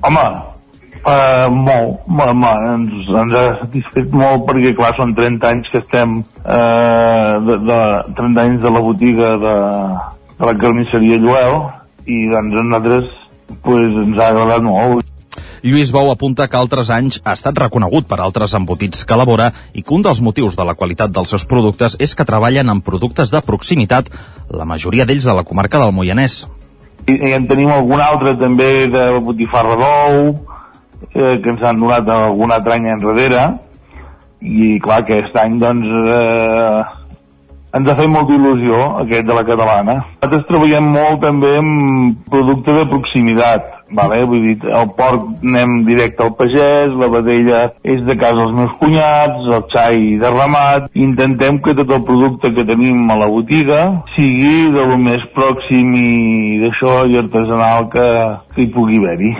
Home, 0.06 0.24
uh, 1.06 1.46
molt, 1.52 2.04
molt, 2.06 2.34
molt, 2.42 2.66
ens, 2.74 3.08
ens 3.22 3.36
ha 3.38 3.44
satisfet 3.62 4.14
molt 4.14 4.46
perquè, 4.48 4.74
clar, 4.78 4.92
són 4.98 5.14
30 5.18 5.50
anys 5.50 5.72
que 5.72 5.82
estem, 5.84 6.20
uh, 6.44 7.32
de, 7.46 7.58
de, 7.70 7.80
30 8.18 8.44
anys 8.44 8.62
de 8.64 8.74
la 8.76 8.84
botiga 8.84 9.34
de, 9.42 9.56
de 10.36 10.50
la 10.50 10.56
carnisseria 10.62 11.20
Lluel 11.22 11.60
i 12.06 12.24
doncs 12.30 12.60
a 12.60 12.66
nosaltres 12.66 13.12
pues, 13.62 14.00
ens 14.06 14.18
ha 14.18 14.32
agradat 14.32 14.66
molt. 14.66 15.12
Lluís 15.62 15.92
Bou 15.94 16.10
apunta 16.12 16.48
que 16.48 16.58
altres 16.58 16.90
anys 16.94 17.20
ha 17.24 17.34
estat 17.36 17.58
reconegut 17.58 18.08
per 18.08 18.20
altres 18.20 18.54
embotits 18.58 19.04
que 19.04 19.16
elabora 19.16 19.50
i 19.74 19.82
que 19.82 19.94
un 19.94 20.04
dels 20.06 20.20
motius 20.22 20.56
de 20.56 20.66
la 20.66 20.74
qualitat 20.74 21.12
dels 21.14 21.32
seus 21.34 21.46
productes 21.48 21.96
és 22.00 22.14
que 22.14 22.26
treballen 22.28 22.70
amb 22.70 22.84
productes 22.84 23.32
de 23.32 23.42
proximitat, 23.42 24.10
la 24.50 24.68
majoria 24.68 25.06
d'ells 25.06 25.26
de 25.26 25.36
la 25.36 25.44
comarca 25.44 25.80
del 25.82 25.94
Moianès. 25.96 26.44
I, 27.06 27.14
i 27.14 27.32
en 27.36 27.46
tenim 27.46 27.70
algun 27.70 28.02
altre 28.02 28.34
també 28.40 28.88
de 28.90 29.06
botifarra 29.22 29.76
d'ou, 29.78 30.34
eh, 31.12 31.36
que 31.42 31.52
ens 31.52 31.62
han 31.62 31.80
donat 31.80 32.08
algun 32.10 32.52
altre 32.52 32.76
any 32.78 32.90
enrere, 32.94 33.46
i 34.40 34.76
clar, 34.82 35.02
aquest 35.02 35.36
any 35.40 35.58
doncs 35.62 35.86
eh, 36.12 36.82
ens 37.76 37.88
ha 37.90 37.96
fet 37.98 38.10
molta 38.10 38.34
il·lusió 38.36 38.82
aquest 39.02 39.26
de 39.28 39.36
la 39.36 39.44
catalana. 39.48 39.96
Nosaltres 40.16 40.46
treballem 40.50 40.92
molt 40.96 41.22
també 41.24 41.56
amb 41.60 42.28
producte 42.32 42.76
de 42.76 42.86
proximitat, 42.92 43.75
vale? 43.90 44.22
vull 44.26 44.42
dir, 44.42 44.56
el 44.80 44.88
porc 44.98 45.26
anem 45.44 45.82
directe 45.86 46.24
al 46.24 46.34
pagès, 46.38 46.94
la 47.00 47.10
vedella 47.12 47.62
és 47.84 48.02
de 48.06 48.16
casa 48.18 48.40
dels 48.42 48.54
meus 48.60 48.76
cunyats, 48.80 49.50
el 49.58 49.66
xai 49.74 50.16
de 50.22 50.32
ramat, 50.34 50.88
intentem 51.08 51.60
que 51.62 51.76
tot 51.78 51.92
el 51.98 52.04
producte 52.08 52.52
que 52.56 52.66
tenim 52.68 53.10
a 53.10 53.18
la 53.22 53.30
botiga 53.32 53.82
sigui 54.16 54.70
de 54.74 54.86
lo 54.92 54.98
més 55.02 55.26
pròxim 55.36 55.92
i 55.98 56.08
d'això 56.64 57.02
i 57.10 57.20
artesanal 57.22 57.90
que, 57.92 58.08
que 58.54 58.64
hi 58.64 58.72
pugui 58.74 59.02
haver-hi. 59.02 59.34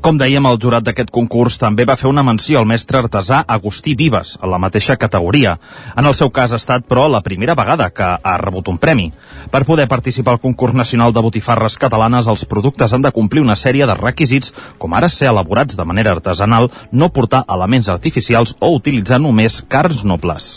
Com 0.00 0.18
dèiem, 0.18 0.46
el 0.48 0.58
jurat 0.62 0.84
d'aquest 0.84 1.10
concurs 1.14 1.58
també 1.60 1.84
va 1.86 1.96
fer 2.00 2.08
una 2.10 2.24
menció 2.26 2.58
al 2.58 2.66
mestre 2.66 2.98
artesà 2.98 3.42
Agustí 3.46 3.94
Vives, 3.94 4.36
a 4.40 4.48
la 4.50 4.58
mateixa 4.58 4.96
categoria. 4.96 5.56
En 5.96 6.06
el 6.08 6.14
seu 6.14 6.30
cas 6.34 6.52
ha 6.52 6.58
estat, 6.60 6.86
però, 6.88 7.06
la 7.08 7.22
primera 7.22 7.54
vegada 7.54 7.90
que 7.90 8.04
ha 8.04 8.36
rebut 8.40 8.68
un 8.68 8.78
premi. 8.78 9.10
Per 9.50 9.64
poder 9.68 9.86
participar 9.88 10.34
al 10.34 10.40
concurs 10.40 10.74
nacional 10.74 11.12
de 11.12 11.22
botifarres 11.22 11.76
catalanes, 11.78 12.26
els 12.26 12.44
productes 12.44 12.92
han 12.92 13.02
de 13.02 13.12
complir 13.12 13.44
una 13.44 13.56
sèrie 13.56 13.86
de 13.86 13.96
requisits, 13.98 14.54
com 14.78 14.94
ara 14.94 15.08
ser 15.08 15.28
elaborats 15.30 15.76
de 15.76 15.84
manera 15.84 16.14
artesanal, 16.16 16.70
no 16.90 17.12
portar 17.12 17.44
elements 17.48 17.88
artificials 17.88 18.56
o 18.60 18.72
utilitzar 18.74 19.20
només 19.20 19.60
carns 19.68 20.02
nobles. 20.04 20.50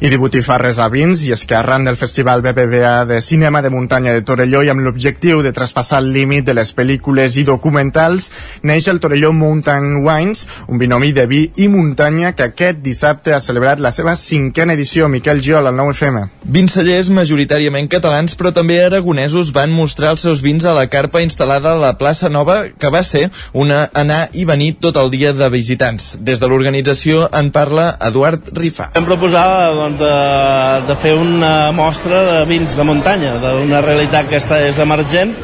I 0.00 0.10
de 0.10 0.18
botifarres 0.20 0.78
a 0.78 0.88
vins, 0.92 1.24
i 1.26 1.32
és 1.32 1.44
que 1.48 1.56
arran 1.56 1.86
del 1.86 1.96
Festival 1.96 2.42
BBVA 2.42 3.04
de 3.08 3.20
Cinema 3.22 3.62
de 3.62 3.70
Muntanya 3.70 4.12
de 4.12 4.22
Torelló 4.22 4.62
i 4.62 4.72
amb 4.72 4.84
l'objectiu 4.84 5.42
de 5.42 5.52
traspassar 5.54 6.02
el 6.02 6.12
límit 6.12 6.44
de 6.44 6.54
les 6.58 6.74
pel·lícules 6.74 7.38
i 7.38 7.46
documentals, 7.48 8.30
neix 8.62 8.88
el 8.88 9.00
Torelló 9.00 9.32
Mountain 9.32 10.02
Wines, 10.04 10.46
un 10.68 10.78
binomi 10.78 11.12
de 11.12 11.26
vi 11.30 11.42
i 11.56 11.68
muntanya 11.68 12.32
que 12.36 12.48
aquest 12.48 12.82
dissabte 12.84 13.34
ha 13.34 13.40
celebrat 13.40 13.80
la 13.80 13.92
seva 13.94 14.16
cinquena 14.16 14.74
edició. 14.74 15.08
Miquel 15.08 15.42
Giol, 15.44 15.66
al 15.66 15.76
9FM. 15.76 16.24
Vins 16.48 16.74
cellers 16.74 17.10
majoritàriament 17.14 17.88
catalans, 17.92 18.36
però 18.38 18.52
també 18.56 18.80
aragonesos 18.82 19.52
van 19.56 19.72
mostrar 19.74 20.14
els 20.14 20.24
seus 20.26 20.42
vins 20.44 20.64
a 20.64 20.74
la 20.76 20.86
carpa 20.90 21.22
instal·lada 21.24 21.74
a 21.74 21.80
la 21.80 21.94
plaça 22.00 22.30
Nova, 22.32 22.60
que 22.78 22.92
va 22.92 23.02
ser 23.02 23.28
una 23.52 23.84
anar 23.94 24.28
i 24.32 24.46
venir 24.48 24.74
tot 24.80 24.96
el 25.00 25.12
dia 25.12 25.32
de 25.36 25.50
visitants. 25.52 26.16
Des 26.20 26.40
de 26.40 26.48
l'organització 26.50 27.28
en 27.32 27.52
parla 27.54 27.90
Eduard 28.08 28.52
Rifà. 28.56 28.90
Vam 28.96 29.08
proposar 29.08 29.46
doncs, 29.76 30.00
de, 30.00 30.14
de 30.88 30.98
fer 31.02 31.14
una 31.18 31.70
mostra 31.76 32.24
de 32.32 32.42
vins 32.50 32.74
de 32.76 32.86
muntanya, 32.86 33.36
d'una 33.42 33.82
realitat 33.84 34.28
que 34.30 34.40
està, 34.40 34.62
és 34.66 34.78
emergent, 34.82 35.34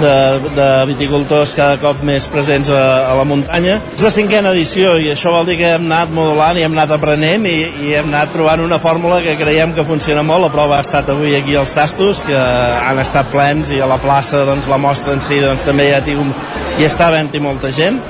de, 0.00 0.14
de 0.56 0.68
viticultors 0.90 1.54
cada 1.58 1.78
cop 1.82 2.02
més 2.06 2.28
presents 2.32 2.70
a, 2.72 2.82
a 3.10 3.16
la 3.18 3.26
muntanya. 3.28 3.78
És 3.96 4.04
la 4.04 4.12
cinquena 4.14 4.52
edició 4.54 4.94
i 5.00 5.10
això 5.12 5.32
vol 5.34 5.48
dir 5.48 5.58
que 5.60 5.74
hem 5.76 5.86
anat 5.90 6.14
modulant 6.14 6.58
i 6.58 6.66
hem 6.66 6.76
anat 6.76 6.96
aprenent 6.98 7.46
i, 7.48 7.58
i 7.88 7.94
hem 7.98 8.10
anat 8.12 8.32
trobant 8.36 8.64
una 8.64 8.80
fórmula 8.82 9.22
que 9.24 9.36
creiem 9.40 9.76
que 9.76 9.86
funciona 9.88 10.24
molt. 10.26 10.46
La 10.46 10.54
prova 10.54 10.78
ha 10.78 10.86
estat 10.86 11.12
avui 11.12 11.36
aquí 11.38 11.56
als 11.58 11.74
Tastos, 11.76 12.24
que 12.26 12.38
han 12.38 12.98
estat 13.02 13.30
plens 13.34 13.74
i 13.74 13.82
a 13.82 13.90
la 13.90 14.00
plaça 14.02 14.46
doncs, 14.48 14.70
la 14.70 14.80
mostra 14.80 15.16
en 15.16 15.22
si 15.24 15.40
doncs, 15.42 15.66
també 15.66 15.90
hi, 15.90 15.94
ha 15.96 16.02
tingut, 16.06 16.50
hi 16.78 16.88
està 16.88 17.10
havent-hi 17.10 17.42
molta 17.42 17.72
gent 17.74 18.00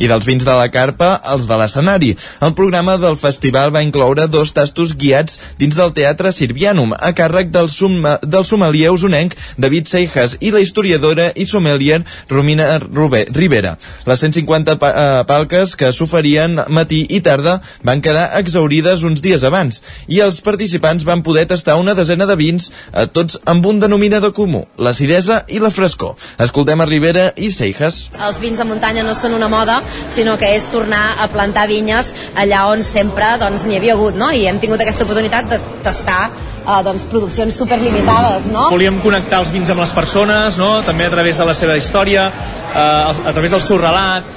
I 0.00 0.08
dels 0.08 0.24
vins 0.24 0.44
de 0.46 0.54
la 0.56 0.70
carpa, 0.72 1.10
els 1.28 1.44
de 1.44 1.56
l'escenari. 1.60 2.14
El 2.40 2.54
programa 2.56 2.96
del 2.96 3.18
festival 3.20 3.68
va 3.74 3.82
incloure 3.84 4.24
dos 4.32 4.54
tastos 4.56 4.94
guiats 4.96 5.36
dins 5.60 5.76
del 5.76 5.92
Teatre 5.92 6.32
Sirvianum, 6.32 6.94
a 6.96 7.10
càrrec 7.12 7.50
del, 7.52 7.68
sum, 7.68 7.98
del 8.24 8.46
sommelier 8.48 8.94
usonenc 8.94 9.36
David 9.60 9.90
Seijas 9.90 10.38
i 10.40 10.54
la 10.54 10.62
historiadora 10.64 11.28
i 11.36 11.44
sommelier 11.44 12.00
Romina 12.30 12.78
Rube, 12.80 13.26
Rivera. 13.36 13.74
Les 14.08 14.24
150 14.24 14.78
pa, 14.80 14.90
eh, 14.90 15.24
palques 15.28 15.76
que 15.76 15.92
s'oferien 15.92 16.62
matí 16.72 17.02
i 17.10 17.20
tarda 17.20 17.58
van 17.84 18.00
quedar 18.00 18.30
exaurides 18.40 19.04
uns 19.04 19.20
dies 19.20 19.44
abans 19.44 19.82
i 20.08 20.22
els 20.24 20.40
participants 20.40 21.04
van 21.04 21.20
poder 21.26 21.44
tastar 21.50 21.76
una 21.76 21.94
desena 21.98 22.24
de 22.24 22.38
vins, 22.40 22.70
eh, 22.94 23.06
tots 23.06 23.36
amb 23.44 23.66
un 23.66 23.84
denominador 23.84 24.32
comú, 24.32 24.64
l'acidesa 24.78 25.44
i 25.48 25.60
la 25.60 25.70
frescor. 25.70 26.16
Escoltem 26.38 26.80
a 26.80 26.88
Rivera 26.88 27.28
i 27.36 27.50
Seijas. 27.52 28.08
Els 28.16 28.40
vins 28.40 28.56
de 28.56 28.64
muntanya 28.64 29.04
no 29.04 29.12
són 29.14 29.36
una 29.36 29.48
moda, 29.52 29.82
sinó 30.12 30.36
que 30.40 30.52
és 30.56 30.68
tornar 30.72 31.16
a 31.20 31.28
plantar 31.32 31.66
vinyes 31.70 32.12
allà 32.34 32.66
on 32.70 32.84
sempre 32.86 33.36
doncs, 33.40 33.66
havia 33.70 33.94
hagut, 33.96 34.18
no? 34.18 34.30
I 34.32 34.46
hem 34.50 34.60
tingut 34.62 34.80
aquesta 34.80 35.06
oportunitat 35.06 35.50
de 35.50 35.60
tastar 35.84 36.20
uh, 36.64 36.80
doncs, 36.86 37.06
produccions 37.10 37.56
superlimitades, 37.56 38.50
no? 38.52 38.68
Volíem 38.72 39.00
connectar 39.04 39.42
els 39.44 39.50
vins 39.54 39.70
amb 39.70 39.84
les 39.84 39.94
persones, 39.96 40.60
no? 40.60 40.72
també 40.86 41.06
a 41.06 41.14
través 41.14 41.40
de 41.40 41.48
la 41.48 41.56
seva 41.56 41.76
història, 41.80 42.28
uh, 42.30 43.10
a 43.12 43.32
través 43.32 43.50
del 43.54 43.62
seu 43.64 43.80
relat, 43.80 44.28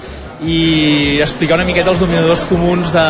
i 0.43 1.20
explicar 1.24 1.56
una 1.56 1.68
miqueta 1.68 1.91
els 1.93 2.01
dominadors 2.01 2.43
comuns 2.49 2.91
de, 2.91 3.06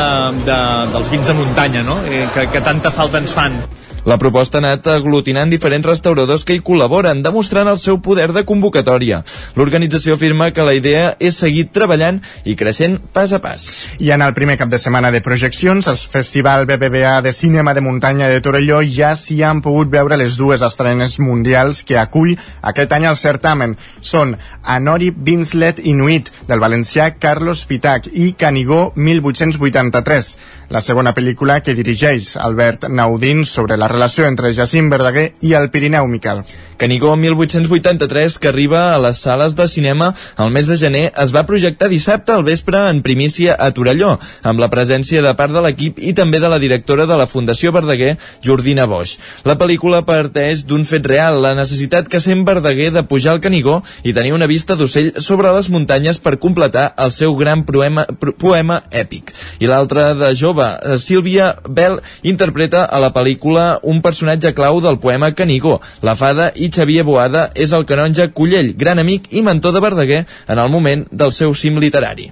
de, 0.46 0.58
dels 0.94 1.10
vins 1.10 1.30
de 1.30 1.34
muntanya, 1.38 1.82
no? 1.86 1.98
Eh, 2.06 2.28
que, 2.34 2.46
que 2.54 2.62
tanta 2.62 2.92
falta 2.94 3.22
ens 3.22 3.34
fan. 3.34 3.58
La 4.04 4.18
proposta 4.20 4.58
ha 4.58 4.60
anat 4.60 4.88
aglutinant 4.92 5.48
diferents 5.48 5.88
restauradors 5.88 6.42
que 6.44 6.58
hi 6.58 6.62
col·laboren, 6.66 7.22
demostrant 7.24 7.70
el 7.72 7.78
seu 7.80 8.02
poder 8.04 8.26
de 8.36 8.42
convocatòria. 8.44 9.22
L'organització 9.56 10.18
afirma 10.18 10.50
que 10.52 10.66
la 10.68 10.74
idea 10.76 11.14
és 11.24 11.38
seguir 11.40 11.70
treballant 11.72 12.20
i 12.44 12.58
creixent 12.60 12.98
pas 13.16 13.32
a 13.32 13.40
pas. 13.40 13.64
I 14.04 14.12
en 14.12 14.26
el 14.26 14.36
primer 14.36 14.58
cap 14.60 14.68
de 14.68 14.80
setmana 14.82 15.12
de 15.16 15.22
projeccions, 15.24 15.88
el 15.88 15.96
Festival 15.98 16.68
BBVA 16.68 17.22
de 17.24 17.32
Cinema 17.32 17.74
de 17.74 17.86
Muntanya 17.86 18.28
de 18.28 18.42
Torelló 18.44 18.82
ja 18.84 19.14
s'hi 19.16 19.40
han 19.40 19.62
pogut 19.64 19.88
veure 19.94 20.20
les 20.20 20.36
dues 20.36 20.66
estrenes 20.68 21.16
mundials 21.24 21.86
que 21.88 21.96
acull 22.02 22.36
aquest 22.62 22.92
any 22.92 23.08
el 23.08 23.16
certamen. 23.16 23.78
Són 24.02 24.36
Anori 24.64 25.14
Binslet 25.16 25.80
Inuit, 25.80 26.28
del 26.52 26.60
valencià 26.60 27.14
Carlos 27.24 27.64
Pitac, 27.72 28.12
i 28.12 28.34
Canigó 28.36 28.92
1883, 29.00 30.36
la 30.74 30.82
segona 30.82 31.12
pel·lícula 31.14 31.60
que 31.62 31.76
dirigeix 31.78 32.32
Albert 32.42 32.88
Naudín 32.90 33.44
sobre 33.46 33.76
la 33.78 33.88
relació 33.92 34.26
entre 34.26 34.50
Jacint 34.58 34.90
Verdaguer 34.90 35.28
i 35.46 35.54
el 35.54 35.70
Pirineu 35.70 36.08
Miquel. 36.10 36.42
Canigó 36.78 37.16
1883, 37.16 38.40
que 38.40 38.48
arriba 38.48 38.96
a 38.96 39.00
les 39.00 39.18
sales 39.18 39.56
de 39.56 39.68
cinema 39.68 40.14
al 40.36 40.52
mes 40.52 40.68
de 40.68 40.78
gener, 40.78 41.12
es 41.22 41.34
va 41.36 41.46
projectar 41.46 41.90
dissabte 41.90 42.32
al 42.32 42.44
vespre 42.44 42.90
en 42.90 43.02
primícia 43.02 43.56
a 43.60 43.70
Torelló, 43.72 44.18
amb 44.42 44.60
la 44.60 44.70
presència 44.74 45.22
de 45.22 45.34
part 45.38 45.54
de 45.54 45.62
l'equip 45.64 46.00
i 46.02 46.14
també 46.18 46.42
de 46.42 46.50
la 46.50 46.60
directora 46.60 47.06
de 47.10 47.18
la 47.20 47.28
Fundació 47.28 47.72
Verdaguer, 47.76 48.18
Jordina 48.44 48.86
Boix. 48.90 49.18
La 49.46 49.58
pel·lícula 49.60 50.04
parteix 50.08 50.66
d'un 50.68 50.86
fet 50.90 51.06
real, 51.10 51.42
la 51.44 51.54
necessitat 51.58 52.10
que 52.10 52.22
sent 52.24 52.46
Verdaguer 52.48 52.92
de 52.96 53.06
pujar 53.08 53.36
al 53.36 53.44
Canigó 53.44 53.82
i 54.04 54.14
tenir 54.14 54.34
una 54.34 54.50
vista 54.50 54.76
d'ocell 54.80 55.14
sobre 55.18 55.54
les 55.56 55.70
muntanyes 55.74 56.20
per 56.24 56.40
completar 56.40 56.90
el 56.98 57.14
seu 57.16 57.36
gran 57.40 57.64
poema, 57.68 58.06
poema 58.42 58.82
èpic. 58.92 59.34
I 59.60 59.70
l'altra 59.70 60.12
de 60.18 60.34
jove, 60.38 60.68
Sílvia 61.00 61.54
Bell, 61.70 62.00
interpreta 62.24 62.86
a 62.86 63.00
la 63.04 63.14
pel·lícula 63.14 63.80
un 63.84 64.02
personatge 64.02 64.54
clau 64.58 64.82
del 64.82 65.00
poema 65.00 65.34
Canigó, 65.38 65.80
la 66.02 66.16
fada 66.20 66.52
Xavier 66.72 67.04
Boada 67.04 67.50
és 67.56 67.74
el 67.74 67.86
canonge 67.90 68.30
Cullell, 68.32 68.74
gran 68.78 69.00
amic 69.00 69.32
i 69.32 69.42
mentor 69.42 69.74
de 69.74 69.82
Verdaguer 69.84 70.24
en 70.48 70.60
el 70.60 70.70
moment 70.70 71.06
del 71.12 71.34
seu 71.34 71.56
cim 71.56 71.80
literari. 71.82 72.30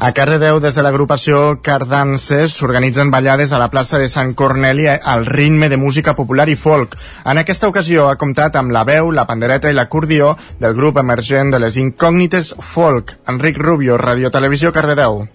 A 0.00 0.12
Cardedeu, 0.16 0.60
des 0.64 0.74
de 0.74 0.82
l'agrupació 0.82 1.60
Cardances, 1.62 2.54
s'organitzen 2.56 3.10
ballades 3.12 3.52
a 3.52 3.58
la 3.60 3.68
plaça 3.68 3.98
de 4.00 4.08
Sant 4.08 4.32
Corneli 4.34 4.86
al 4.88 5.26
ritme 5.26 5.68
de 5.68 5.76
música 5.76 6.14
popular 6.16 6.48
i 6.48 6.56
folk. 6.56 6.96
En 7.24 7.38
aquesta 7.42 7.68
ocasió 7.68 8.08
ha 8.08 8.16
comptat 8.16 8.56
amb 8.56 8.72
la 8.72 8.86
veu, 8.88 9.10
la 9.12 9.26
pandereta 9.28 9.68
i 9.68 9.76
l'acordió 9.76 10.36
del 10.58 10.78
grup 10.78 11.02
emergent 11.04 11.52
de 11.52 11.60
les 11.60 11.76
incògnites 11.76 12.54
folk. 12.60 13.18
Enric 13.28 13.60
Rubio, 13.60 13.98
Radio 13.98 14.30
Televisió 14.30 14.72
Cardedeu. 14.72 15.26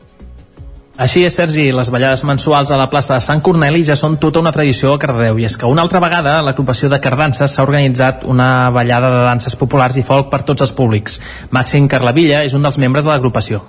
Així 0.96 1.26
és, 1.28 1.34
Sergi, 1.36 1.74
les 1.76 1.90
ballades 1.92 2.22
mensuals 2.24 2.70
a 2.72 2.78
la 2.80 2.86
plaça 2.88 3.18
de 3.18 3.24
Sant 3.24 3.42
Corneli 3.44 3.82
ja 3.84 3.98
són 4.00 4.14
tota 4.16 4.40
una 4.40 4.54
tradició 4.56 4.94
a 4.96 5.00
Cardedeu, 5.00 5.42
i 5.42 5.44
és 5.44 5.58
que 5.60 5.68
una 5.68 5.84
altra 5.84 6.00
vegada 6.00 6.38
l'agrupació 6.40 6.88
de 6.88 7.02
Cardances 7.04 7.52
s'ha 7.52 7.66
organitzat 7.68 8.22
una 8.24 8.70
ballada 8.72 9.10
de 9.12 9.26
danses 9.26 9.58
populars 9.60 9.98
i 10.00 10.06
folk 10.08 10.30
per 10.32 10.46
tots 10.48 10.64
els 10.64 10.72
públics. 10.78 11.18
Màxim 11.52 11.90
Carlavilla 11.92 12.46
és 12.48 12.56
un 12.56 12.64
dels 12.64 12.80
membres 12.80 13.04
de 13.04 13.12
l'agrupació. 13.12 13.60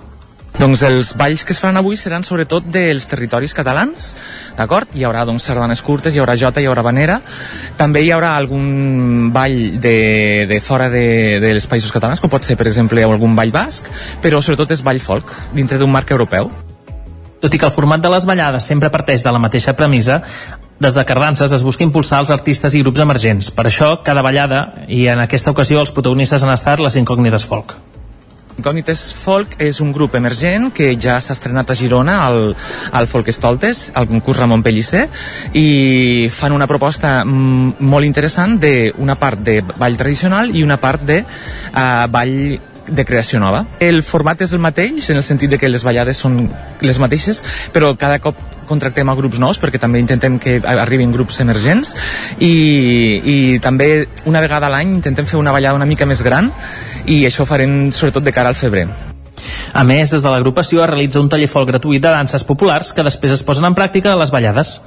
Doncs 0.57 0.81
els 0.87 1.09
balls 1.19 1.43
que 1.43 1.51
es 1.51 1.59
faran 1.59 1.81
avui 1.81 1.99
seran 1.99 2.23
sobretot 2.23 2.69
dels 2.71 3.09
territoris 3.11 3.51
catalans, 3.53 4.13
d'acord? 4.55 4.95
Hi 4.95 5.03
haurà 5.03 5.25
doncs 5.27 5.49
sardanes 5.51 5.83
curtes, 5.83 6.15
hi 6.15 6.23
haurà 6.23 6.37
jota, 6.39 6.63
hi 6.63 6.69
haurà 6.71 6.85
vanera. 6.87 7.19
També 7.77 8.05
hi 8.05 8.13
haurà 8.15 8.37
algun 8.37 9.33
ball 9.35 9.81
de, 9.83 10.47
de 10.47 10.61
fora 10.63 10.87
de, 10.89 11.03
dels 11.43 11.67
països 11.67 11.91
catalans, 11.91 12.23
com 12.23 12.31
pot 12.31 12.47
ser, 12.47 12.55
per 12.55 12.71
exemple, 12.71 13.03
algun 13.03 13.35
ball 13.35 13.51
basc, 13.51 13.91
però 14.23 14.39
sobretot 14.39 14.71
és 14.79 14.85
ball 14.87 15.03
folk, 15.03 15.35
dintre 15.59 15.77
d'un 15.77 15.91
marc 15.91 16.15
europeu. 16.15 16.49
Tot 17.41 17.53
i 17.53 17.59
que 17.61 17.67
el 17.67 17.73
format 17.73 18.01
de 18.01 18.09
les 18.09 18.25
ballades 18.25 18.65
sempre 18.65 18.89
parteix 18.93 19.21
de 19.25 19.33
la 19.33 19.41
mateixa 19.41 19.75
premissa, 19.77 20.21
des 20.79 20.93
de 20.93 21.05
Cardances 21.05 21.51
es 21.53 21.65
busca 21.65 21.85
impulsar 21.85 22.23
els 22.23 22.31
artistes 22.33 22.73
i 22.73 22.81
grups 22.81 23.03
emergents. 23.03 23.51
Per 23.53 23.67
això, 23.69 23.91
cada 24.05 24.25
ballada, 24.25 24.63
i 24.87 25.05
en 25.11 25.21
aquesta 25.21 25.53
ocasió 25.53 25.81
els 25.81 25.93
protagonistes 25.93 26.43
han 26.43 26.53
estat 26.53 26.81
les 26.81 26.97
incògnites 26.97 27.45
folk. 27.45 27.77
Incògnites 28.57 29.01
Folk 29.13 29.59
és 29.61 29.77
un 29.83 29.91
grup 29.93 30.15
emergent 30.17 30.71
que 30.73 30.95
ja 30.97 31.19
s'ha 31.21 31.35
estrenat 31.37 31.69
a 31.69 31.75
Girona 31.77 32.15
al, 32.25 32.55
al 32.89 33.07
Folk 33.09 33.29
Stoltes, 33.29 33.91
al 33.93 34.07
concurs 34.09 34.39
Ramon 34.41 34.63
Pellicer, 34.65 35.03
i 35.53 36.25
fan 36.33 36.55
una 36.55 36.65
proposta 36.69 37.19
mm, 37.21 37.85
molt 37.85 38.07
interessant 38.07 38.57
d'una 38.63 39.17
part 39.21 39.45
de 39.45 39.59
ball 39.61 39.99
tradicional 39.99 40.55
i 40.55 40.65
una 40.65 40.79
part 40.81 41.05
de 41.05 41.19
uh, 41.21 42.07
ball 42.09 42.33
de 42.87 43.05
creació 43.05 43.39
nova. 43.39 43.65
El 43.79 44.03
format 44.03 44.41
és 44.41 44.53
el 44.53 44.63
mateix, 44.63 45.09
en 45.09 45.19
el 45.19 45.25
sentit 45.25 45.51
de 45.51 45.59
que 45.59 45.69
les 45.69 45.83
ballades 45.83 46.17
són 46.23 46.45
les 46.81 46.99
mateixes, 46.99 47.43
però 47.73 47.93
cada 47.99 48.19
cop 48.23 48.39
contractem 48.67 49.07
a 49.07 49.15
grups 49.15 49.39
nous 49.39 49.59
perquè 49.63 49.79
també 49.79 50.01
intentem 50.03 50.37
que 50.43 50.57
arribin 50.67 51.13
grups 51.15 51.39
emergents 51.39 51.93
i, 52.43 52.51
i 53.23 53.37
també 53.63 54.07
una 54.27 54.41
vegada 54.43 54.67
a 54.67 54.73
l'any 54.73 54.91
intentem 54.97 55.25
fer 55.29 55.39
una 55.39 55.53
ballada 55.55 55.79
una 55.79 55.87
mica 55.87 56.05
més 56.05 56.19
gran 56.25 56.51
i 57.05 57.21
això 57.23 57.45
ho 57.45 57.47
farem 57.47 57.87
sobretot 57.95 58.25
de 58.27 58.35
cara 58.35 58.51
al 58.51 58.59
febrer. 58.59 58.89
A 59.73 59.83
més, 59.85 60.11
des 60.11 60.23
de 60.23 60.31
l'agrupació 60.33 60.81
es 60.83 60.89
realitza 60.89 61.21
un 61.21 61.29
taller 61.29 61.49
gratuït 61.69 62.01
de 62.01 62.09
danses 62.09 62.43
populars 62.43 62.91
que 62.93 63.05
després 63.05 63.31
es 63.33 63.43
posen 63.43 63.65
en 63.65 63.75
pràctica 63.77 64.13
a 64.13 64.19
les 64.19 64.31
ballades. 64.33 64.79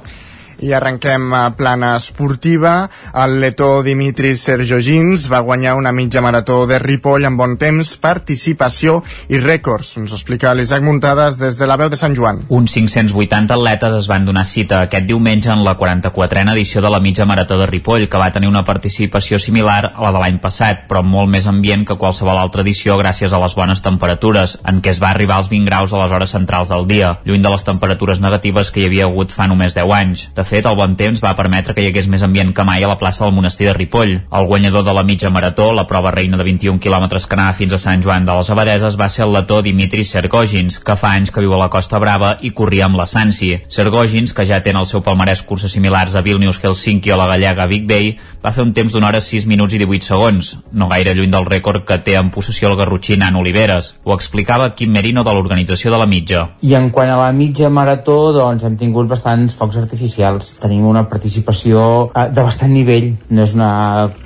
I 0.61 0.73
arrenquem 0.77 1.31
a 1.33 1.43
plana 1.57 1.95
esportiva. 1.97 2.89
El 3.17 3.39
letó 3.41 3.81
Dimitris 3.83 4.43
Serjogins 4.45 5.25
va 5.31 5.41
guanyar 5.41 5.73
una 5.75 5.91
mitja 5.91 6.21
marató 6.21 6.65
de 6.69 6.77
Ripoll 6.79 7.25
amb 7.25 7.41
bon 7.41 7.57
temps, 7.57 7.95
participació 7.97 8.99
i 9.29 9.41
rècords. 9.41 9.95
Ens 9.97 10.13
ho 10.13 10.19
explica 10.19 10.53
l'Isaac 10.53 10.85
Muntades 10.85 11.39
des 11.41 11.57
de 11.57 11.69
la 11.69 11.77
veu 11.81 11.89
de 11.89 11.97
Sant 11.97 12.15
Joan. 12.17 12.43
Uns 12.49 12.75
580 12.77 13.57
atletes 13.57 13.97
es 14.03 14.09
van 14.11 14.25
donar 14.25 14.45
cita 14.45 14.83
aquest 14.85 15.07
diumenge 15.09 15.49
en 15.49 15.63
la 15.65 15.75
44a 15.77 16.53
edició 16.53 16.81
de 16.85 16.93
la 16.93 17.01
mitja 17.01 17.25
marató 17.25 17.57
de 17.57 17.65
Ripoll, 17.65 18.07
que 18.09 18.21
va 18.21 18.31
tenir 18.31 18.49
una 18.49 18.65
participació 18.65 19.39
similar 19.39 19.93
a 19.95 20.05
la 20.05 20.13
de 20.13 20.21
l'any 20.21 20.39
passat, 20.43 20.85
però 20.89 21.01
molt 21.01 21.29
més 21.33 21.47
ambient 21.49 21.87
que 21.87 21.97
qualsevol 21.97 22.37
altra 22.37 22.61
edició 22.61 22.97
gràcies 23.01 23.33
a 23.33 23.41
les 23.41 23.57
bones 23.57 23.81
temperatures, 23.81 24.59
en 24.67 24.81
què 24.81 24.93
es 24.93 25.01
va 25.01 25.11
arribar 25.11 25.39
als 25.41 25.49
20 25.49 25.65
graus 25.69 25.93
a 25.93 26.03
les 26.03 26.13
hores 26.13 26.37
centrals 26.37 26.69
del 26.69 26.87
dia, 26.87 27.15
lluny 27.25 27.41
de 27.41 27.53
les 27.53 27.65
temperatures 27.65 28.21
negatives 28.21 28.71
que 28.71 28.83
hi 28.83 28.89
havia 28.89 29.09
hagut 29.09 29.33
fa 29.33 29.49
només 29.49 29.75
10 29.77 29.95
anys. 29.97 30.27
De 30.35 30.45
fet, 30.51 30.67
el 30.67 30.75
bon 30.75 30.97
temps 30.99 31.21
va 31.23 31.31
permetre 31.37 31.73
que 31.75 31.83
hi 31.83 31.89
hagués 31.91 32.09
més 32.11 32.23
ambient 32.25 32.51
que 32.55 32.65
mai 32.67 32.83
a 32.83 32.89
la 32.91 32.97
plaça 32.99 33.23
del 33.23 33.35
monestir 33.35 33.69
de 33.69 33.75
Ripoll. 33.77 34.13
El 34.39 34.47
guanyador 34.49 34.83
de 34.83 34.95
la 34.97 35.03
mitja 35.07 35.31
marató, 35.31 35.69
la 35.73 35.85
prova 35.87 36.11
reina 36.11 36.39
de 36.39 36.43
21 36.47 36.81
quilòmetres 36.83 37.27
que 37.27 37.37
anava 37.37 37.55
fins 37.55 37.75
a 37.75 37.79
Sant 37.79 38.03
Joan 38.03 38.27
de 38.27 38.35
les 38.35 38.49
Abadeses, 38.51 38.97
va 38.99 39.07
ser 39.09 39.23
el 39.27 39.35
letó 39.35 39.61
Dimitri 39.63 40.03
Sergogins, 40.07 40.79
que 40.83 40.97
fa 40.99 41.13
anys 41.15 41.31
que 41.31 41.43
viu 41.43 41.55
a 41.55 41.61
la 41.61 41.69
Costa 41.71 42.01
Brava 42.03 42.33
i 42.41 42.51
corria 42.57 42.89
amb 42.89 42.99
la 42.99 43.07
Sansi. 43.07 43.53
Sergogins, 43.71 44.35
que 44.35 44.45
ja 44.49 44.59
té 44.63 44.73
en 44.75 44.81
el 44.81 44.89
seu 44.89 45.03
palmarès 45.05 45.45
curses 45.47 45.71
similars 45.71 46.15
a 46.15 46.25
Vilnius, 46.25 46.59
Helsinki 46.59 47.13
o 47.15 47.19
la 47.21 47.29
gallega 47.31 47.69
Big 47.71 47.87
Bay, 47.87 48.17
va 48.41 48.51
fer 48.55 48.63
un 48.65 48.73
temps 48.73 48.93
d'una 48.93 49.11
hora 49.11 49.21
6 49.21 49.45
minuts 49.49 49.75
i 49.77 49.79
18 49.81 50.07
segons, 50.07 50.51
no 50.73 50.87
gaire 50.89 51.13
lluny 51.13 51.29
del 51.33 51.45
rècord 51.45 51.85
que 51.85 51.99
té 52.05 52.15
en 52.17 52.31
possessió 52.33 52.71
el 52.71 52.77
garrotxí 52.79 53.17
Nan 53.21 53.37
Oliveres. 53.37 53.91
Ho 54.03 54.15
explicava 54.15 54.71
Quim 54.75 54.91
Merino 54.97 55.23
de 55.23 55.35
l'organització 55.35 55.93
de 55.93 55.99
la 56.01 56.09
mitja. 56.09 56.47
I 56.65 56.73
en 56.79 56.89
quant 56.95 57.11
a 57.13 57.19
la 57.19 57.29
mitja 57.37 57.69
marató, 57.69 58.17
doncs 58.33 58.65
hem 58.65 58.79
tingut 58.81 59.09
bastants 59.11 59.55
focs 59.59 59.77
artificials. 59.83 60.55
Tenim 60.61 60.87
una 60.89 61.05
participació 61.09 61.85
eh, 62.09 62.27
de 62.33 62.47
bastant 62.47 62.73
nivell. 62.73 63.11
No 63.29 63.45
és 63.45 63.53
una 63.57 63.71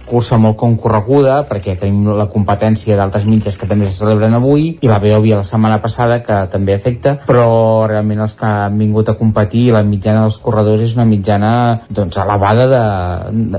cursa 0.05 0.37
molt 0.39 0.57
concorreguda 0.59 1.41
perquè 1.49 1.75
tenim 1.79 2.07
la 2.15 2.27
competència 2.31 2.95
d'altres 2.97 3.25
mitges 3.27 3.57
que 3.57 3.67
també 3.69 3.87
se 3.89 3.97
celebren 3.97 4.37
avui 4.37 4.67
i 4.81 4.89
la 4.89 4.99
Beòvia 5.01 5.39
la 5.41 5.47
setmana 5.47 5.79
passada 5.83 6.21
que 6.25 6.37
també 6.53 6.75
afecta 6.77 7.15
però 7.25 7.47
realment 7.89 8.21
els 8.25 8.35
que 8.37 8.45
han 8.45 8.77
vingut 8.79 9.09
a 9.09 9.17
competir 9.17 9.65
la 9.73 9.83
mitjana 9.87 10.25
dels 10.25 10.37
corredors 10.43 10.83
és 10.85 10.95
una 10.97 11.07
mitjana 11.09 11.51
doncs, 11.89 12.19
elevada 12.21 12.67
de, 12.69 12.83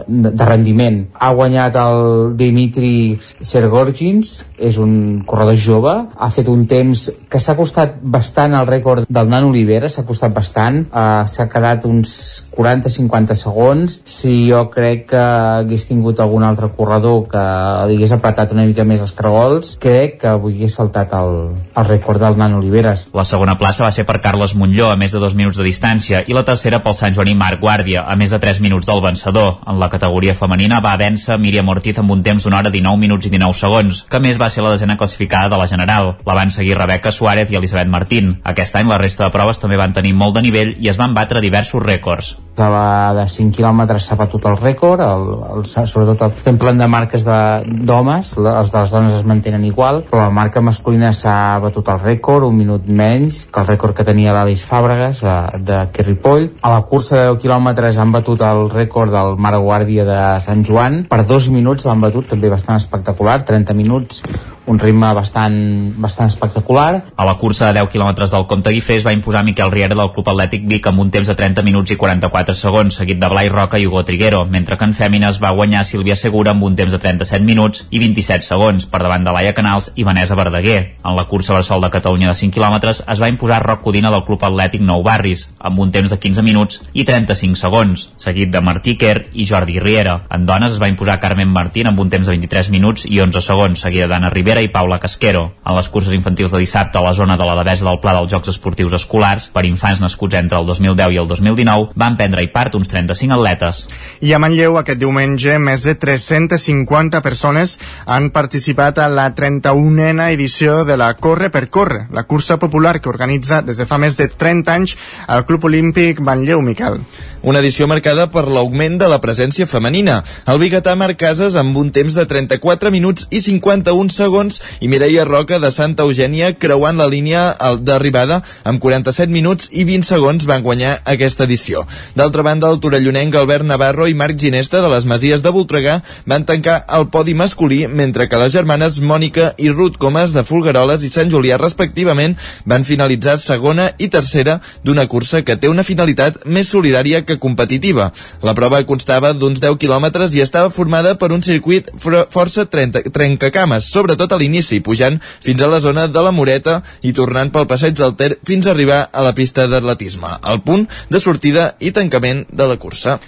de, 0.07 0.30
de 0.30 0.45
rendiment. 0.49 1.03
Ha 1.14 1.32
guanyat 1.36 1.76
el 1.80 2.36
Dimitri 2.38 3.18
Sergorgins 3.20 4.36
és 4.59 4.78
un 4.82 5.22
corredor 5.26 5.59
jove. 5.61 5.94
Ha 6.16 6.30
fet 6.34 6.49
un 6.53 6.66
temps 6.70 7.07
que 7.28 7.40
s'ha 7.42 7.57
costat 7.59 7.99
bastant 8.03 8.55
al 8.57 8.68
rècord 8.68 9.07
del 9.09 9.30
Nan 9.30 9.49
Olivera 9.51 9.91
s'ha 9.92 10.07
costat 10.08 10.34
bastant. 10.34 10.84
Uh, 10.91 11.26
s'ha 11.29 11.49
quedat 11.53 11.87
uns 11.88 12.46
40-50 12.57 13.37
segons. 13.38 14.00
Si 14.07 14.46
jo 14.50 14.66
crec 14.72 15.07
que 15.12 15.21
hagués 15.21 15.87
tingut 15.88 16.21
algun 16.21 16.45
altre 16.46 16.71
corredor 16.76 17.26
que 17.30 17.42
li 17.88 17.99
hagués 17.99 18.14
apretat 18.16 18.53
una 18.54 18.66
mica 18.68 18.84
més 18.87 19.03
els 19.03 19.14
cargols 19.16 19.75
crec 19.83 20.18
que 20.22 20.30
avui 20.30 20.57
hagués 20.57 20.76
saltat 20.79 21.12
el, 21.18 21.34
el 21.76 21.88
rècord 21.88 22.22
del 22.22 22.38
Nan 22.41 22.57
Oliveres 22.58 23.08
La 23.16 23.26
segona 23.29 23.57
plaça 23.61 23.84
va 23.87 23.92
ser 23.95 24.07
per 24.08 24.18
Carles 24.25 24.57
Montlló 24.58 24.91
a 24.92 24.99
més 25.00 25.14
de 25.14 25.22
dos 25.22 25.37
minuts 25.38 25.58
de 25.61 25.66
distància 25.66 26.22
i 26.26 26.37
la 26.37 26.45
tercera 26.46 26.83
pel 26.84 26.96
Sant 26.99 27.16
Joaní 27.16 27.37
Marc 27.38 27.62
Guàrdia 27.62 28.07
a 28.07 28.16
més 28.18 28.34
de 28.34 28.41
3 28.42 28.61
minuts 28.64 28.87
del 28.88 29.03
vencedor. 29.04 29.61
En 29.66 29.80
la 29.80 29.91
categoria 29.92 30.36
femenina 30.38 30.80
va 30.84 30.95
vèncer 31.00 31.38
Míriam 31.42 31.68
Ortiz 31.72 31.99
amb 31.99 32.13
un 32.14 32.22
temps 32.26 32.45
d'una 32.45 32.61
hora 32.61 32.72
19 32.75 33.00
minuts 33.03 33.26
i 33.26 33.33
19 33.33 33.58
segons, 33.58 34.03
que 34.11 34.22
més 34.22 34.41
va 34.41 34.50
ser 34.53 34.64
la 34.64 34.72
desena 34.75 34.96
classificada 35.00 35.50
de 35.53 35.61
la 35.61 35.68
General. 35.71 36.14
La 36.26 36.38
van 36.38 36.54
seguir 36.54 36.79
Rebeca 36.79 37.13
Suárez 37.13 37.50
i 37.50 37.58
Elisabet 37.61 37.88
Martín. 37.88 38.37
Aquest 38.45 38.76
any 38.76 38.88
la 38.88 39.00
resta 39.03 39.25
de 39.25 39.34
proves 39.34 39.63
també 39.63 39.80
van 39.80 39.96
tenir 39.96 40.14
molt 40.14 40.37
de 40.37 40.46
nivell 40.46 40.76
i 40.79 40.92
es 40.92 41.00
van 41.00 41.14
batre 41.17 41.45
diversos 41.45 41.83
rècords. 41.83 42.37
de 42.57 42.68
la 42.72 43.13
de 43.13 43.26
5 43.29 43.53
quilòmetres 43.53 44.07
s'ha 44.08 44.17
batut 44.17 44.46
el 44.49 44.57
rècord 44.57 45.03
el, 45.04 45.26
el, 45.53 45.67
sobretot 45.68 46.22
el 46.25 46.33
temple 46.41 46.72
de 46.79 46.87
marques 46.88 47.26
d'homes, 47.26 48.30
els 48.38 48.72
de 48.72 48.79
les 48.80 48.95
dones 48.95 49.13
es 49.13 49.26
mantenen 49.29 49.64
igual, 49.68 50.03
però 50.08 50.22
la 50.25 50.33
marca 50.33 50.63
masculina 50.64 51.13
s'ha 51.13 51.58
batut 51.61 51.91
el 51.92 52.00
rècord, 52.00 52.46
un 52.49 52.57
minut 52.57 52.88
menys 52.88 53.42
que 53.53 53.61
el 53.61 53.68
rècord 53.68 53.92
que 53.96 54.07
tenia 54.08 54.33
l'Aleix 54.33 54.64
Fàbregas 54.64 55.21
de, 55.21 55.83
de 55.92 56.07
Ripoll. 56.07 56.49
A 56.63 56.72
la 56.72 56.83
cursa 56.88 57.18
de 57.18 57.29
10 57.34 57.42
quilòmetres 57.42 58.00
han 58.00 58.14
batut 58.14 58.41
el 58.46 58.71
rècord 58.72 59.13
del 59.13 59.37
Mare 59.37 59.61
Guàrdia 59.61 60.07
de 60.08 60.21
Sant 60.44 60.64
Joan, 60.66 61.03
per 61.11 61.22
dos 61.28 61.48
minuts 61.53 61.86
l'han 61.86 62.03
batut, 62.03 62.28
també 62.32 62.50
bastant 62.53 62.78
espectacular, 62.80 63.38
30 63.46 63.76
minuts, 63.78 64.22
un 64.67 64.79
ritme 64.79 65.13
bastant, 65.14 65.57
bastant 66.03 66.29
espectacular. 66.29 67.05
A 67.17 67.25
la 67.25 67.37
cursa 67.38 67.71
de 67.71 67.80
10 67.80 67.91
quilòmetres 67.93 68.33
del 68.34 68.47
Comte 68.51 68.72
Guifré 68.75 68.97
es 68.99 69.07
va 69.07 69.14
imposar 69.14 69.45
Miquel 69.47 69.71
Riera 69.71 69.95
del 69.95 70.11
Club 70.13 70.29
Atlètic 70.33 70.67
Vic 70.68 70.87
amb 70.91 71.01
un 71.01 71.11
temps 71.14 71.29
de 71.30 71.37
30 71.38 71.63
minuts 71.67 71.95
i 71.95 71.97
44 71.97 72.55
segons, 72.59 72.99
seguit 72.99 73.21
de 73.22 73.30
Blai 73.30 73.49
Roca 73.49 73.79
i 73.79 73.87
Hugo 73.87 74.03
Triguero, 74.05 74.45
mentre 74.45 74.76
que 74.76 74.84
en 74.84 74.95
Fèmines 74.95 75.41
va 75.43 75.55
guanyar 75.55 75.84
Sílvia 75.87 76.17
Segura 76.17 76.53
amb 76.53 76.67
un 76.67 76.76
temps 76.76 76.93
de 76.93 76.99
37 76.99 77.45
minuts 77.47 77.87
i 77.91 78.01
27 78.03 78.47
segons, 78.47 78.88
per 78.91 79.03
davant 79.05 79.25
de 79.25 79.34
Laia 79.34 79.55
Canals 79.55 79.93
i 79.95 80.05
Vanessa 80.05 80.34
Verdaguer. 80.38 80.97
En 81.05 81.17
la 81.17 81.26
cursa 81.30 81.55
Bressol 81.55 81.87
de 81.87 81.93
Catalunya 81.95 82.33
de 82.33 82.38
5 82.38 82.55
quilòmetres 82.55 83.05
es 83.07 83.22
va 83.22 83.30
imposar 83.30 83.63
Roc 83.63 83.84
Codina 83.87 84.11
del 84.11 84.25
Club 84.26 84.43
Atlètic 84.43 84.83
Nou 84.83 85.05
Barris, 85.07 85.47
amb 85.59 85.79
un 85.79 85.95
temps 85.95 86.11
de 86.11 86.18
15 86.18 86.43
minuts 86.43 86.83
i 86.93 87.07
35 87.07 87.61
segons, 87.61 88.09
seguit 88.18 88.51
de 88.51 88.61
Martí 88.61 88.97
Quer 88.99 89.29
i 89.33 89.47
Jordi 89.47 89.79
Riera. 89.80 90.21
En 90.30 90.47
dones 90.47 90.75
es 90.75 90.83
va 90.83 90.91
imposar 90.91 91.21
Carmen 91.22 91.53
Martín 91.55 91.87
amb 91.87 92.01
un 92.03 92.11
temps 92.11 92.26
de 92.26 92.34
23 92.34 92.72
minuts 92.75 93.07
i 93.07 93.21
11 93.22 93.45
segons, 93.45 93.80
seguida 93.87 94.11
d'Anna 94.11 94.33
Rivera 94.34 94.55
i 94.62 94.68
Paula 94.72 94.99
Casquero. 95.03 95.42
En 95.66 95.76
les 95.76 95.88
curses 95.92 96.14
infantils 96.14 96.53
de 96.53 96.61
dissabte 96.62 96.99
a 96.99 97.03
la 97.04 97.12
zona 97.14 97.37
de 97.37 97.45
la 97.46 97.57
Devesa 97.58 97.87
del 97.88 97.99
Pla 98.00 98.14
dels 98.16 98.30
Jocs 98.33 98.53
Esportius 98.53 98.95
Escolars, 98.99 99.49
per 99.53 99.64
infants 99.68 100.00
nascuts 100.00 100.38
entre 100.38 100.58
el 100.58 100.66
2010 100.68 101.14
i 101.14 101.20
el 101.22 101.28
2019, 101.28 101.92
van 101.95 102.16
prendre-hi 102.16 102.49
part 102.54 102.76
uns 102.78 102.88
35 102.92 103.37
atletes. 103.37 103.83
I 104.20 104.33
a 104.33 104.41
Manlleu, 104.42 104.78
aquest 104.78 105.00
diumenge, 105.03 105.58
més 105.58 105.84
de 105.88 105.96
350 105.99 107.22
persones 107.24 107.76
han 108.07 108.30
participat 108.30 109.03
a 109.03 109.08
la 109.11 109.28
31a 109.34 110.30
edició 110.30 110.84
de 110.87 110.96
la 110.96 111.12
Corre 111.18 111.50
per 111.50 111.66
Corre, 111.70 112.07
la 112.12 112.24
cursa 112.24 112.61
popular 112.62 113.00
que 113.00 113.11
organitza 113.11 113.62
des 113.66 113.83
de 113.83 113.87
fa 113.87 113.99
més 113.99 114.16
de 114.16 114.28
30 114.28 114.72
anys 114.72 114.96
el 115.28 115.45
Club 115.45 115.66
Olímpic 115.66 116.20
Manlleu, 116.20 116.62
Miquel. 116.62 117.00
Una 117.42 117.61
edició 117.61 117.87
marcada 117.87 118.28
per 118.30 118.46
l'augment 118.50 118.96
de 118.99 119.08
la 119.11 119.20
presència 119.22 119.66
femenina. 119.66 120.22
El 120.50 120.58
biguetà 120.62 120.95
Marc 120.99 121.18
Casas 121.20 121.57
amb 121.58 121.76
un 121.78 121.92
temps 121.95 122.14
de 122.14 122.24
34 122.26 122.91
minuts 122.95 123.26
i 123.30 123.41
51 123.42 124.14
segons 124.14 124.46
i 124.81 124.89
Mireia 124.89 125.25
Roca 125.25 125.59
de 125.59 125.71
Santa 125.75 126.05
Eugènia 126.07 126.53
creuant 126.55 126.99
la 127.01 127.09
línia 127.11 127.43
d'arribada 127.81 128.43
amb 128.64 128.81
47 128.83 129.33
minuts 129.33 129.71
i 129.73 129.85
20 129.89 130.07
segons 130.07 130.47
van 130.47 130.63
guanyar 130.63 130.99
aquesta 131.05 131.45
edició. 131.45 131.83
D'altra 132.14 132.45
banda, 132.47 132.71
el 132.71 132.81
torellonenc 132.81 133.35
Albert 133.35 133.67
Navarro 133.67 134.07
i 134.09 134.14
Marc 134.14 134.39
Ginesta 134.41 134.83
de 134.85 134.91
les 134.93 135.07
Masies 135.09 135.43
de 135.43 135.53
Voltregà 135.55 135.99
van 136.27 136.47
tancar 136.47 136.83
el 136.97 137.09
podi 137.11 137.35
masculí, 137.35 137.87
mentre 137.87 138.29
que 138.29 138.41
les 138.41 138.53
germanes 138.53 139.01
Mònica 139.01 139.53
i 139.59 139.71
Ruth 139.71 139.99
Comas 139.99 140.33
de 140.37 140.45
Folgueroles 140.47 141.05
i 141.05 141.11
Sant 141.13 141.33
Julià, 141.33 141.59
respectivament, 141.61 142.37
van 142.64 142.85
finalitzar 142.85 143.37
segona 143.43 143.91
i 143.99 144.09
tercera 144.13 144.61
d'una 144.85 145.07
cursa 145.11 145.43
que 145.43 145.57
té 145.57 145.71
una 145.73 145.85
finalitat 145.87 146.45
més 146.47 146.71
solidària 146.73 147.25
que 147.27 147.39
competitiva. 147.43 148.11
La 148.43 148.55
prova 148.55 148.83
constava 148.87 149.33
d'uns 149.35 149.61
10 149.63 149.79
quilòmetres 149.83 150.35
i 150.37 150.43
estava 150.45 150.71
formada 150.71 151.17
per 151.18 151.33
un 151.35 151.43
circuit 151.43 151.91
força 152.01 152.67
trencacames, 152.67 153.91
sobretot 153.93 154.36
a 154.37 154.41
l'inici, 154.41 154.83
pujant 154.84 155.18
fins 155.42 155.63
a 155.63 155.71
la 155.72 155.80
zona 155.80 156.07
de 156.13 156.22
la 156.22 156.34
Moreta 156.34 156.79
i 157.03 157.14
tornant 157.17 157.50
pel 157.54 157.68
passeig 157.71 157.96
del 157.99 158.14
Ter 158.17 158.37
fins 158.46 158.67
a 158.67 158.75
arribar 158.75 159.00
a 159.11 159.25
la 159.25 159.34
pista 159.34 159.67
d'atletisme, 159.71 160.37
al 160.42 160.63
punt 160.67 160.87
de 161.11 161.21
sortida 161.22 161.72
i 161.80 161.92
tancament 161.96 162.45
de 162.53 162.68
la 162.68 162.79
cursa. 162.80 163.18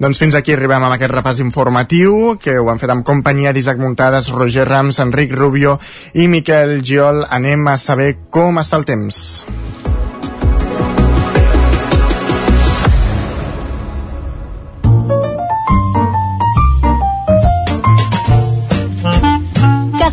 Doncs 0.00 0.18
fins 0.18 0.34
aquí 0.34 0.54
arribem 0.56 0.82
amb 0.82 0.96
aquest 0.96 1.12
repàs 1.14 1.42
informatiu, 1.44 2.34
que 2.40 2.56
ho 2.58 2.70
han 2.72 2.82
fet 2.82 2.90
amb 2.94 3.06
companyia 3.06 3.52
d'Isaac 3.54 3.78
Muntades, 3.78 4.32
Roger 4.34 4.66
Rams, 4.68 4.98
Enric 5.04 5.36
Rubio 5.36 5.78
i 6.14 6.26
Miquel 6.28 6.80
Giol. 6.82 7.24
Anem 7.30 7.68
a 7.70 7.78
saber 7.78 8.14
com 8.30 8.58
està 8.62 8.80
el 8.80 8.88
temps. 8.90 9.22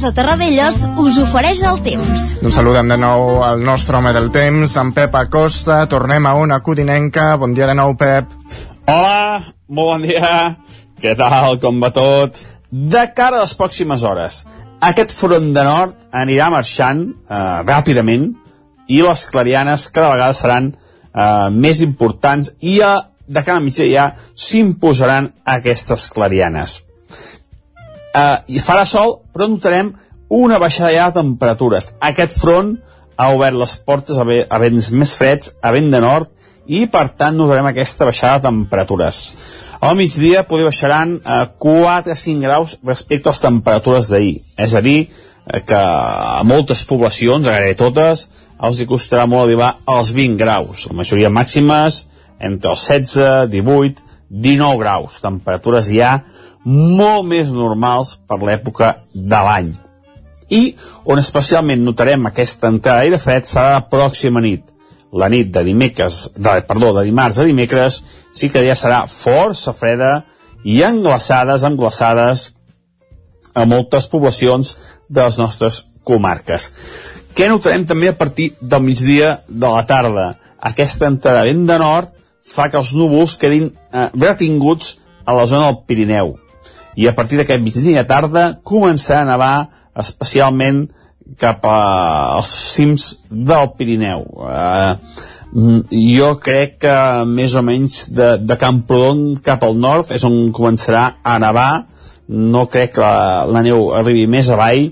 Casa 0.02 0.16
Terradellos 0.18 0.78
us 0.98 1.18
ofereix 1.22 1.60
el 1.70 1.76
temps. 1.86 2.22
Doncs 2.42 2.56
saludem 2.58 2.88
de 2.90 2.96
nou 2.98 3.44
el 3.46 3.60
nostre 3.62 4.00
home 4.00 4.10
del 4.16 4.32
temps, 4.34 4.74
en 4.82 4.90
Pep 4.98 5.14
Acosta. 5.20 5.76
Tornem 5.92 6.26
a 6.26 6.32
una 6.42 6.58
codinenca. 6.66 7.28
Bon 7.38 7.54
dia 7.54 7.68
de 7.70 7.76
nou, 7.78 7.94
Pep. 8.00 8.34
Hola, 8.90 9.54
molt 9.70 9.92
bon 9.92 10.08
dia. 10.10 10.32
Què 10.98 11.14
tal, 11.22 11.60
com 11.62 11.78
va 11.86 11.92
tot? 11.94 12.42
De 12.74 13.06
cara 13.14 13.44
a 13.44 13.46
les 13.46 13.54
pròximes 13.62 14.02
hores, 14.02 14.42
aquest 14.90 15.14
front 15.14 15.54
de 15.54 15.70
nord 15.70 15.94
anirà 16.10 16.50
marxant 16.50 17.06
eh, 17.06 17.62
ràpidament 17.70 18.32
i 18.90 19.04
les 19.06 19.28
clarianes 19.30 19.86
cada 19.94 20.16
vegada 20.16 20.34
seran 20.34 20.74
eh, 20.74 21.50
més 21.54 21.86
importants 21.86 22.56
i 22.58 22.80
a, 22.82 22.96
de 23.30 23.46
cara 23.46 23.62
a 23.62 23.70
migdia 23.70 24.16
s'imposaran 24.34 25.36
aquestes 25.62 26.10
clarianes. 26.10 26.82
Eh, 28.12 28.60
farà 28.64 28.86
sol, 28.86 29.20
però 29.32 29.48
notarem 29.48 29.94
una 30.32 30.60
baixada 30.60 31.10
de 31.10 31.20
temperatures. 31.20 31.94
Aquest 32.00 32.38
front 32.40 32.76
ha 33.18 33.32
obert 33.36 33.58
les 33.60 33.76
portes 33.86 34.20
a, 34.20 34.26
a 34.26 34.60
vents 34.64 34.92
més 34.96 35.16
freds, 35.16 35.56
a 35.62 35.72
vent 35.76 35.92
de 35.92 36.00
nord, 36.04 36.32
i 36.72 36.86
per 36.92 37.08
tant 37.18 37.36
notarem 37.36 37.68
aquesta 37.68 38.08
baixada 38.08 38.40
de 38.40 38.48
temperatures. 38.50 39.22
Al 39.82 39.98
migdia 39.98 40.44
poder 40.48 40.68
baixaran 40.68 41.18
a 41.26 41.42
4 41.58 42.14
a 42.14 42.16
5 42.16 42.46
graus 42.46 42.78
respecte 42.86 43.30
a 43.30 43.34
les 43.34 43.42
temperatures 43.42 44.12
d'ahir. 44.14 44.36
És 44.62 44.76
a 44.78 44.82
dir, 44.86 45.10
eh, 45.48 45.62
que 45.66 45.76
a 45.76 46.44
moltes 46.46 46.86
poblacions, 46.86 47.48
a 47.48 47.56
gairebé 47.58 47.80
totes, 47.80 48.28
els 48.62 48.80
hi 48.80 48.86
costarà 48.86 49.26
molt 49.28 49.48
arribar 49.48 49.78
als 49.90 50.12
20 50.14 50.38
graus. 50.38 50.86
La 50.88 50.98
majoria 51.00 51.34
màximes 51.34 52.06
entre 52.40 52.72
els 52.72 52.86
16, 52.88 53.50
18, 53.50 54.04
19 54.30 54.78
graus. 54.80 55.20
Temperatures 55.22 55.90
ja 55.90 56.20
molt 56.66 57.28
més 57.28 57.50
normals 57.54 58.16
per 58.28 58.40
l'època 58.42 58.96
de 59.14 59.40
l'any. 59.48 59.72
I 60.52 60.62
on 61.08 61.20
especialment 61.20 61.84
notarem 61.86 62.26
aquesta 62.28 62.70
entrada 62.70 63.02
d'aire 63.02 63.20
fred 63.22 63.48
serà 63.48 63.78
la 63.78 63.86
pròxima 63.90 64.44
nit. 64.44 64.66
La 65.12 65.28
nit 65.32 65.50
de 65.52 65.64
dimecres, 65.64 66.30
de, 66.38 66.58
perdó, 66.68 66.92
de 66.96 67.06
dimarts 67.08 67.40
a 67.40 67.48
dimecres 67.48 68.02
sí 68.36 68.50
que 68.52 68.64
ja 68.64 68.76
serà 68.80 69.06
força 69.12 69.74
freda 69.76 70.22
i 70.64 70.82
amb 70.88 71.04
glaçades, 71.04 71.64
amb 71.64 71.80
glaçades 71.80 72.52
a 73.56 73.66
moltes 73.66 74.08
poblacions 74.08 74.76
de 75.10 75.24
les 75.24 75.38
nostres 75.40 75.86
comarques. 76.08 76.72
Què 77.36 77.48
notarem 77.48 77.86
també 77.88 78.12
a 78.12 78.18
partir 78.18 78.52
del 78.60 78.84
migdia 78.84 79.38
de 79.48 79.68
la 79.68 79.84
tarda? 79.88 80.34
Aquesta 80.60 81.08
entrada 81.08 81.46
vent 81.48 81.66
de 81.68 81.78
nord 81.80 82.12
fa 82.46 82.68
que 82.70 82.80
els 82.80 82.92
núvols 82.98 83.38
quedin 83.40 83.70
eh, 83.72 84.08
retinguts 84.16 84.98
a 85.26 85.36
la 85.38 85.48
zona 85.48 85.70
del 85.70 85.84
Pirineu. 85.88 86.36
I 86.96 87.08
a 87.08 87.14
partir 87.16 87.40
d'aquest 87.40 87.64
migdia 87.64 88.04
tarda 88.08 88.58
començarà 88.68 89.22
a 89.24 89.30
nevar 89.30 89.56
especialment 90.02 90.86
cap 91.40 91.64
als 91.66 92.50
cims 92.76 93.06
del 93.30 93.72
Pirineu. 93.78 94.26
Eh, 94.48 94.96
mm, 95.54 95.80
jo 96.18 96.34
crec 96.44 96.80
que 96.84 96.96
més 97.28 97.56
o 97.56 97.64
menys 97.64 98.10
de, 98.12 98.36
de 98.40 98.58
Camprodon 98.60 99.38
cap 99.44 99.64
al 99.64 99.78
nord 99.80 100.12
és 100.12 100.26
on 100.28 100.52
començarà 100.56 101.06
a 101.24 101.38
nevar. 101.40 101.86
No 102.28 102.68
crec 102.72 102.96
que 102.96 103.04
la, 103.04 103.46
la 103.48 103.64
neu 103.64 103.92
arribi 103.96 104.28
més 104.28 104.50
avall. 104.52 104.92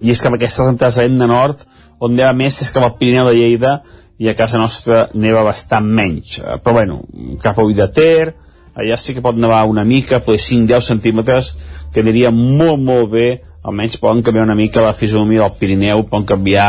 I 0.00 0.10
és 0.10 0.20
que 0.20 0.28
amb 0.28 0.38
aquestes 0.38 0.68
entrades 0.68 0.98
de 0.98 1.08
de 1.18 1.30
nord 1.30 1.62
on 2.02 2.14
neva 2.14 2.34
més 2.36 2.60
és 2.60 2.72
cap 2.74 2.84
al 2.84 2.96
Pirineu 2.98 3.30
de 3.30 3.38
Lleida 3.38 3.78
i 4.18 4.28
a 4.28 4.34
casa 4.38 4.58
nostra 4.58 5.08
neva 5.14 5.42
bastant 5.46 5.86
menys. 5.86 6.38
Eh, 6.38 6.58
però 6.62 6.80
bueno, 6.80 7.02
cap 7.42 7.58
a 7.58 7.64
Ull 7.64 7.74
de 7.74 7.88
Ter 7.94 8.34
allà 8.74 8.96
sí 8.98 9.14
que 9.14 9.22
pot 9.24 9.38
nevar 9.38 9.64
una 9.70 9.84
mica 9.86 10.20
però 10.20 10.36
5-10 10.38 10.88
centímetres 10.92 11.54
que 11.92 12.02
aniria 12.02 12.30
molt 12.34 12.82
molt 12.82 13.10
bé. 13.12 13.28
Almenys 13.64 13.96
poden 14.02 14.22
canviar 14.22 14.44
una 14.44 14.58
mica 14.58 14.82
la 14.84 14.92
fisonomia 14.92 15.46
del 15.46 15.58
Pirineu 15.58 16.04
poden 16.04 16.26
canviar 16.28 16.68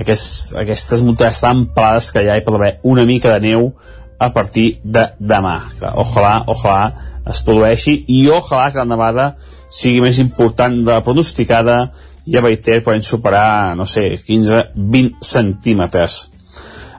aquests, 0.00 0.54
aquestes 0.58 1.04
muntanyes 1.04 1.40
tan 1.44 1.66
pelades 1.74 2.10
que 2.12 2.24
hi 2.24 2.44
pot 2.44 2.56
haver 2.58 2.78
una 2.82 3.04
mica 3.06 3.34
de 3.34 3.48
neu 3.48 3.72
a 4.18 4.30
partir 4.32 4.78
de 4.84 5.08
demà. 5.18 5.58
Ojalà, 5.80 6.42
ojalà 6.46 7.10
es 7.28 7.42
produeixi 7.46 7.98
i 8.08 8.24
ojalà 8.30 8.70
que 8.72 8.82
la 8.82 8.88
nevada 8.88 9.32
sigui 9.72 10.02
més 10.04 10.18
important 10.22 10.82
de 10.82 10.92
la 10.92 11.04
pronosticada. 11.04 11.78
I 12.22 12.36
a 12.38 12.42
Baiter 12.44 12.78
poden 12.86 13.02
superar, 13.02 13.74
no 13.74 13.86
sé, 13.90 14.12
15-20 14.28 15.24
centímetres. 15.26 16.28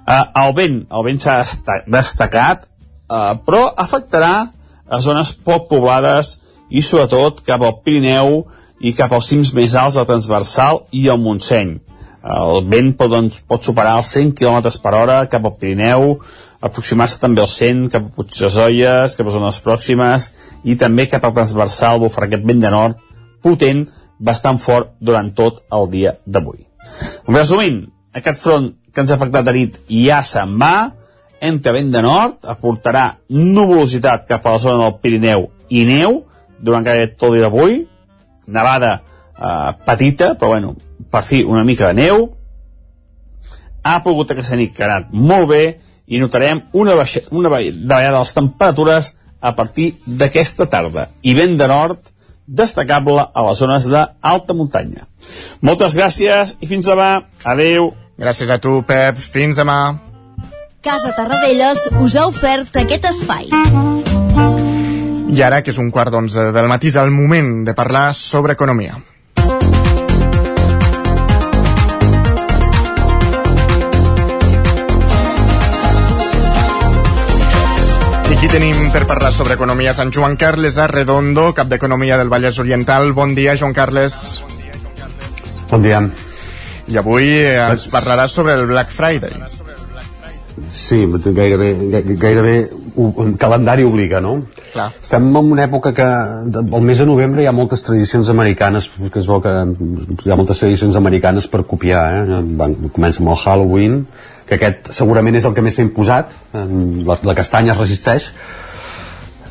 Uh, 0.04 0.26
el 0.42 0.52
vent, 0.58 0.82
el 0.92 1.06
vent 1.06 1.22
s'ha 1.24 1.38
desta 1.40 1.78
destacat, 1.88 2.66
uh, 3.10 3.34
però 3.46 3.66
afectarà 3.80 4.34
a 4.88 5.00
zones 5.00 5.34
poc 5.34 5.70
poblades 5.72 6.38
i 6.70 6.82
sobretot 6.82 7.42
cap 7.48 7.64
al 7.64 7.80
Pirineu 7.84 8.44
i 8.84 8.94
cap 8.98 9.14
als 9.16 9.30
cims 9.32 9.54
més 9.56 9.76
alts 9.80 9.98
del 10.00 10.08
transversal 10.10 10.84
i 10.92 11.08
al 11.10 11.22
Montseny. 11.24 11.78
Uh, 12.24 12.58
el 12.58 12.68
vent 12.72 12.94
pot, 13.00 13.12
doncs, 13.12 13.42
pot 13.48 13.64
superar 13.64 13.98
els 14.00 14.12
100 14.16 14.36
km 14.40 14.74
per 14.84 14.96
hora 14.98 15.20
cap 15.32 15.46
al 15.46 15.56
Pirineu, 15.60 16.18
aproximar-se 16.64 17.20
també 17.20 17.44
al 17.44 17.52
100 17.52 17.90
cap 17.94 18.06
a 18.08 18.14
Puigdesolles, 18.16 19.18
cap 19.20 19.28
a 19.28 19.36
zones 19.36 19.60
pròximes 19.64 20.30
i 20.64 20.78
també 20.80 21.10
cap 21.12 21.26
al 21.28 21.36
transversal 21.36 22.00
bufarà 22.04 22.30
aquest 22.30 22.46
vent 22.48 22.64
de 22.64 22.72
nord 22.72 23.00
potent, 23.44 23.84
bastant 24.24 24.60
fort 24.64 24.94
durant 25.04 25.34
tot 25.36 25.66
el 25.76 25.90
dia 25.92 26.16
d'avui. 26.26 26.64
Resumint, 27.28 27.84
aquest 28.16 28.40
front 28.44 28.70
que 28.94 29.04
ens 29.04 29.12
ha 29.12 29.18
afectat 29.18 29.48
de 29.48 29.56
nit 29.56 29.80
ja 29.90 30.22
se'n 30.28 30.56
va, 30.62 30.94
entre 31.44 31.74
vent 31.76 31.92
de 31.92 32.02
nord, 32.04 32.46
aportarà 32.48 33.08
nuvolositat 33.30 34.28
cap 34.30 34.46
a 34.46 34.56
la 34.56 34.62
zona 34.64 34.86
del 34.86 35.00
Pirineu 35.04 35.50
i 35.70 35.84
neu 35.88 36.22
durant 36.64 36.86
gairebé 36.86 37.14
tot 37.18 37.30
el 37.30 37.38
dia 37.38 37.48
d'avui, 37.48 37.82
nevada 38.48 38.94
eh, 38.96 39.74
petita, 39.86 40.34
però 40.40 40.54
bueno, 40.54 40.76
per 41.12 41.24
fi 41.28 41.44
una 41.44 41.66
mica 41.68 41.92
de 41.92 42.00
neu, 42.00 42.30
ha 43.84 43.98
plogut 44.04 44.32
aquesta 44.32 44.56
nit 44.56 44.72
que 44.76 44.86
ha 44.86 44.90
anat 44.90 45.12
molt 45.12 45.50
bé 45.52 45.64
i 46.08 46.22
notarem 46.22 46.64
una, 46.80 46.96
baixa, 46.96 47.26
una 47.32 47.50
davallada 47.50 48.14
de 48.14 48.20
les 48.20 48.34
temperatures 48.38 49.12
a 49.44 49.52
partir 49.58 49.92
d'aquesta 50.08 50.70
tarda 50.72 51.10
i 51.22 51.36
vent 51.36 51.58
de 51.60 51.68
nord 51.68 52.14
destacable 52.48 53.28
a 53.34 53.44
les 53.48 53.60
zones 53.60 53.90
d'alta 53.92 54.56
muntanya. 54.56 55.08
Moltes 55.62 55.96
gràcies 55.96 56.58
i 56.60 56.68
fins 56.68 56.88
demà. 56.88 57.28
Adeu. 57.44 57.92
Gràcies 58.20 58.52
a 58.52 58.60
tu, 58.62 58.82
Pep. 58.88 59.20
Fins 59.20 59.60
demà. 59.60 60.13
Casa 60.84 61.14
Tarradellas 61.16 61.80
us 62.04 62.18
ha 62.20 62.26
ofert 62.28 62.76
aquest 62.76 63.06
espai. 63.08 63.46
I 65.32 65.40
ara, 65.48 65.62
que 65.64 65.72
és 65.72 65.80
un 65.80 65.88
quart 65.96 66.12
d'onze 66.12 66.50
del 66.52 66.68
matí, 66.68 66.92
és 66.92 66.98
el 67.00 67.14
moment 67.16 67.64
de 67.64 67.72
parlar 67.78 68.10
sobre 68.20 68.58
economia. 68.60 68.98
I 78.28 78.36
aquí 78.36 78.52
tenim 78.52 78.76
per 78.92 79.08
parlar 79.08 79.32
sobre 79.32 79.56
economia 79.56 79.96
Sant 79.96 80.12
Joan 80.12 80.36
Carles 80.36 80.76
Arredondo, 80.84 81.54
cap 81.56 81.72
d'Economia 81.72 82.20
del 82.20 82.28
Vallès 82.28 82.60
Oriental. 82.60 83.14
Bon 83.16 83.32
dia, 83.40 83.56
Joan 83.56 83.72
Carles. 83.72 84.44
Bon 85.72 85.82
dia. 85.82 86.04
I 86.92 87.00
avui 87.00 87.38
eh, 87.40 87.62
ens 87.72 87.88
parlaràs 87.88 88.36
sobre 88.36 88.60
el 88.60 88.68
Black 88.68 88.92
Friday. 88.92 89.63
Sí, 90.70 91.08
gairebé, 91.10 91.70
gai- 91.90 92.16
gairebé 92.20 92.70
ho- 92.96 93.14
un 93.24 93.34
calendari 93.42 93.84
obliga, 93.84 94.20
no? 94.22 94.36
Clar. 94.74 94.92
Estem 95.02 95.30
en 95.36 95.52
una 95.52 95.64
època 95.66 95.94
que 95.94 96.04
al 96.06 96.82
mes 96.82 96.98
de 97.02 97.06
novembre 97.10 97.42
hi 97.44 97.48
ha 97.50 97.52
moltes 97.52 97.82
tradicions 97.84 98.30
americanes, 98.30 98.90
que 99.12 99.20
es 99.20 99.26
veu 99.28 99.42
que 99.42 99.50
hi 99.50 100.32
ha 100.32 100.36
moltes 100.38 100.60
tradicions 100.62 100.96
americanes 100.96 101.48
per 101.48 101.64
copiar, 101.66 102.04
eh? 102.24 102.42
Van, 102.60 102.76
comença 102.94 103.20
amb 103.24 103.30
el 103.34 103.40
Halloween, 103.44 104.04
que 104.46 104.56
aquest 104.60 104.92
segurament 104.94 105.36
és 105.40 105.46
el 105.46 105.54
que 105.56 105.62
més 105.66 105.74
s'ha 105.76 105.86
imposat, 105.88 106.32
la, 106.54 107.18
la 107.24 107.36
castanya 107.38 107.74
es 107.74 107.80
resisteix, 107.80 108.30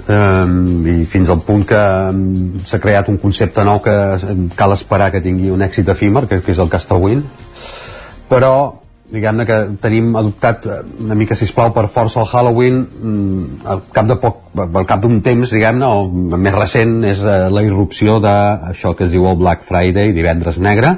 um, 0.09 0.87
i 0.87 1.05
fins 1.11 1.29
al 1.33 1.41
punt 1.47 1.65
que 1.69 1.81
um, 2.13 2.61
s'ha 2.67 2.79
creat 2.83 3.09
un 3.13 3.19
concepte 3.23 3.65
nou 3.65 3.81
que 3.85 3.95
cal 4.59 4.73
esperar 4.77 5.11
que 5.13 5.21
tingui 5.25 5.51
un 5.51 5.63
èxit 5.67 5.89
efímer, 5.93 6.27
que, 6.29 6.41
que 6.43 6.53
és 6.55 6.59
el 6.63 6.71
Castawin, 6.73 7.25
però 8.31 8.55
diguem-ne 9.13 9.47
que 9.49 9.59
tenim 9.83 10.15
adoptat 10.17 10.67
eh, 10.67 10.81
una 11.05 11.17
mica, 11.19 11.37
sisplau, 11.39 11.73
per 11.77 11.87
força 11.93 12.23
el 12.23 12.29
Halloween 12.31 12.81
mm, 12.83 13.63
al 13.69 13.85
cap 13.93 14.09
de 14.09 14.17
poc, 14.23 14.43
al 14.65 14.89
cap 14.89 15.03
d'un 15.05 15.21
temps, 15.25 15.53
diguem-ne, 15.53 15.89
o 15.89 16.39
més 16.41 16.57
recent 16.57 17.01
és 17.09 17.21
eh, 17.21 17.49
la 17.53 17.65
irrupció 17.67 18.19
d'això 18.25 18.95
que 18.97 19.07
es 19.09 19.13
diu 19.15 19.29
el 19.29 19.39
Black 19.41 19.67
Friday, 19.69 20.15
divendres 20.17 20.61
negre, 20.63 20.97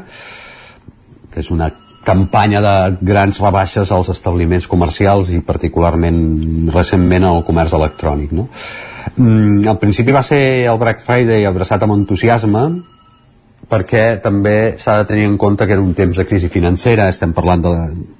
que 1.35 1.43
és 1.43 1.51
una 1.51 1.73
campanya 2.05 2.61
de 2.61 2.75
grans 3.01 3.41
rebaixes 3.41 3.91
als 3.91 4.11
establiments 4.13 4.69
comercials 4.71 5.31
i 5.33 5.41
particularment 5.43 6.19
recentment 6.75 7.25
al 7.27 7.43
comerç 7.49 7.75
electrònic. 7.75 8.35
No? 8.37 8.51
Mm, 9.17 9.65
al 9.69 9.79
principi 9.81 10.15
va 10.15 10.23
ser 10.23 10.43
el 10.69 10.79
Black 10.79 11.03
Friday 11.07 11.49
abraçat 11.49 11.83
amb 11.83 11.97
entusiasme 11.97 12.69
perquè 13.71 14.05
també 14.23 14.77
s'ha 14.81 14.99
de 15.01 15.09
tenir 15.09 15.29
en 15.29 15.37
compte 15.41 15.67
que 15.67 15.77
era 15.77 15.83
un 15.83 15.95
temps 15.95 16.17
de 16.17 16.27
crisi 16.29 16.51
financera, 16.53 17.09
estem 17.09 17.33
parlant 17.37 17.63
de 17.65 17.75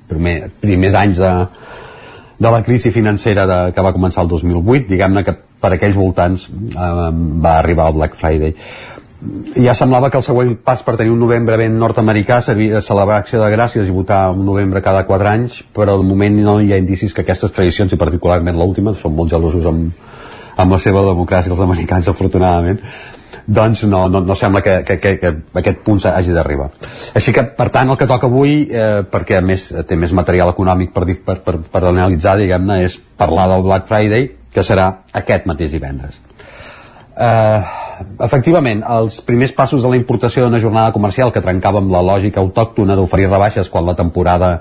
primer, 0.09 0.37
primers 0.61 0.97
anys 0.99 1.21
de, 1.21 1.33
de 2.39 2.51
la 2.51 2.63
crisi 2.63 2.91
financera 2.95 3.47
de, 3.47 3.61
que 3.75 3.85
va 3.85 3.95
començar 3.97 4.25
el 4.25 4.33
2008, 4.33 4.89
diguem-ne 4.91 5.25
que 5.27 5.37
per 5.65 5.75
aquells 5.75 5.97
voltants 5.97 6.49
eh, 6.49 6.91
va 7.45 7.59
arribar 7.59 7.89
el 7.91 8.01
Black 8.01 8.19
Friday. 8.21 8.55
Ja 9.57 9.73
semblava 9.73 10.11
que 10.13 10.19
el 10.21 10.25
següent 10.27 10.51
pas 10.67 10.83
per 10.85 10.99
tenir 10.99 11.15
un 11.15 11.23
novembre 11.23 11.57
ben 11.57 11.79
nord-americà 11.81 12.43
seria 12.45 12.83
celebrar 12.85 13.23
Acció 13.23 13.41
de 13.41 13.49
Gràcies 13.55 13.89
i 13.89 13.95
votar 13.95 14.27
un 14.35 14.45
novembre 14.45 14.83
cada 14.85 15.07
4 15.09 15.31
anys, 15.31 15.63
però 15.73 15.97
de 15.97 16.05
moment 16.05 16.37
no 16.45 16.59
hi 16.61 16.75
ha 16.75 16.81
indicis 16.83 17.15
que 17.15 17.25
aquestes 17.25 17.55
tradicions, 17.57 17.95
i 17.95 18.01
particularment 18.01 18.59
l'última, 18.59 18.93
són 19.01 19.17
molt 19.17 19.33
gelosos 19.33 19.65
amb, 19.71 20.05
amb 20.61 20.77
la 20.77 20.81
seva 20.83 21.07
democràcia 21.07 21.55
els 21.55 21.65
americans, 21.65 22.11
afortunadament, 22.13 22.83
doncs 23.47 23.85
no, 23.85 24.09
no, 24.09 24.21
no 24.25 24.35
sembla 24.35 24.63
que, 24.65 24.83
que, 24.85 24.99
que, 25.01 25.17
que 25.19 25.33
aquest 25.61 25.83
punt 25.85 26.01
hagi 26.09 26.33
d'arribar. 26.33 26.71
Així 27.15 27.33
que, 27.33 27.45
per 27.57 27.69
tant, 27.75 27.91
el 27.93 27.99
que 28.01 28.09
toca 28.11 28.29
avui, 28.31 28.63
eh, 28.71 29.03
perquè 29.11 29.39
a 29.39 29.45
més 29.45 29.69
té 29.89 29.99
més 30.01 30.15
material 30.17 30.53
econòmic 30.55 30.95
per, 30.95 31.05
per, 31.27 31.41
per, 31.45 31.59
per 31.71 31.83
analitzar, 31.91 32.39
diguem-ne, 32.41 32.83
és 32.87 32.97
parlar 33.21 33.49
del 33.53 33.67
Black 33.67 33.91
Friday, 33.91 34.31
que 34.55 34.65
serà 34.65 34.91
aquest 35.13 35.49
mateix 35.51 35.75
divendres. 35.75 36.21
Eh, 37.15 37.61
efectivament, 38.27 38.83
els 38.91 39.21
primers 39.27 39.53
passos 39.55 39.85
de 39.85 39.91
la 39.91 39.99
importació 39.99 40.45
d'una 40.45 40.63
jornada 40.63 40.95
comercial 40.95 41.31
que 41.35 41.45
trencava 41.45 41.83
amb 41.83 41.93
la 41.95 42.03
lògica 42.03 42.43
autòctona 42.43 42.97
d'oferir 42.99 43.29
rebaixes 43.29 43.71
quan 43.71 43.87
la 43.87 43.95
temporada 43.99 44.57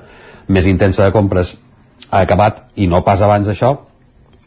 més 0.48 0.68
intensa 0.68 1.08
de 1.08 1.16
compres 1.16 1.56
ha 2.10 2.22
acabat 2.22 2.66
i 2.76 2.88
no 2.88 3.02
pas 3.02 3.22
abans 3.26 3.48
d'això, 3.48 3.74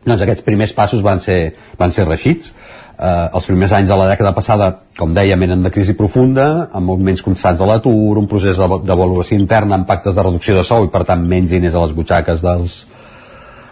doncs 0.06 0.22
aquests 0.22 0.44
primers 0.46 0.72
passos 0.72 1.02
van 1.02 1.20
ser, 1.20 1.56
van 1.78 1.92
ser 1.92 2.06
reixits. 2.06 2.52
Eh, 2.96 3.28
els 3.36 3.44
primers 3.44 3.72
anys 3.76 3.90
de 3.92 3.96
la 4.00 4.08
dècada 4.08 4.32
passada, 4.32 4.70
com 4.96 5.12
dèiem, 5.12 5.42
eren 5.44 5.64
de 5.64 5.72
crisi 5.72 5.92
profunda, 5.96 6.68
amb 6.72 6.94
augments 6.94 7.20
constants 7.20 7.60
de 7.60 7.66
l'atur, 7.68 8.16
un 8.16 8.28
procés 8.30 8.56
valoració 8.56 9.36
interna 9.36 9.76
amb 9.76 9.88
pactes 9.88 10.16
de 10.16 10.22
reducció 10.24 10.56
de 10.56 10.64
sou 10.64 10.86
i, 10.86 10.92
per 10.92 11.04
tant, 11.04 11.24
menys 11.28 11.52
diners 11.52 11.76
a 11.76 11.82
les 11.84 11.92
butxaques 11.92 12.40
dels, 12.40 12.78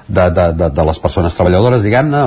de, 0.08 0.30
de, 0.30 0.52
de, 0.52 0.68
de 0.76 0.84
les 0.84 1.00
persones 1.00 1.36
treballadores, 1.38 1.82
diguem-ne, 1.86 2.24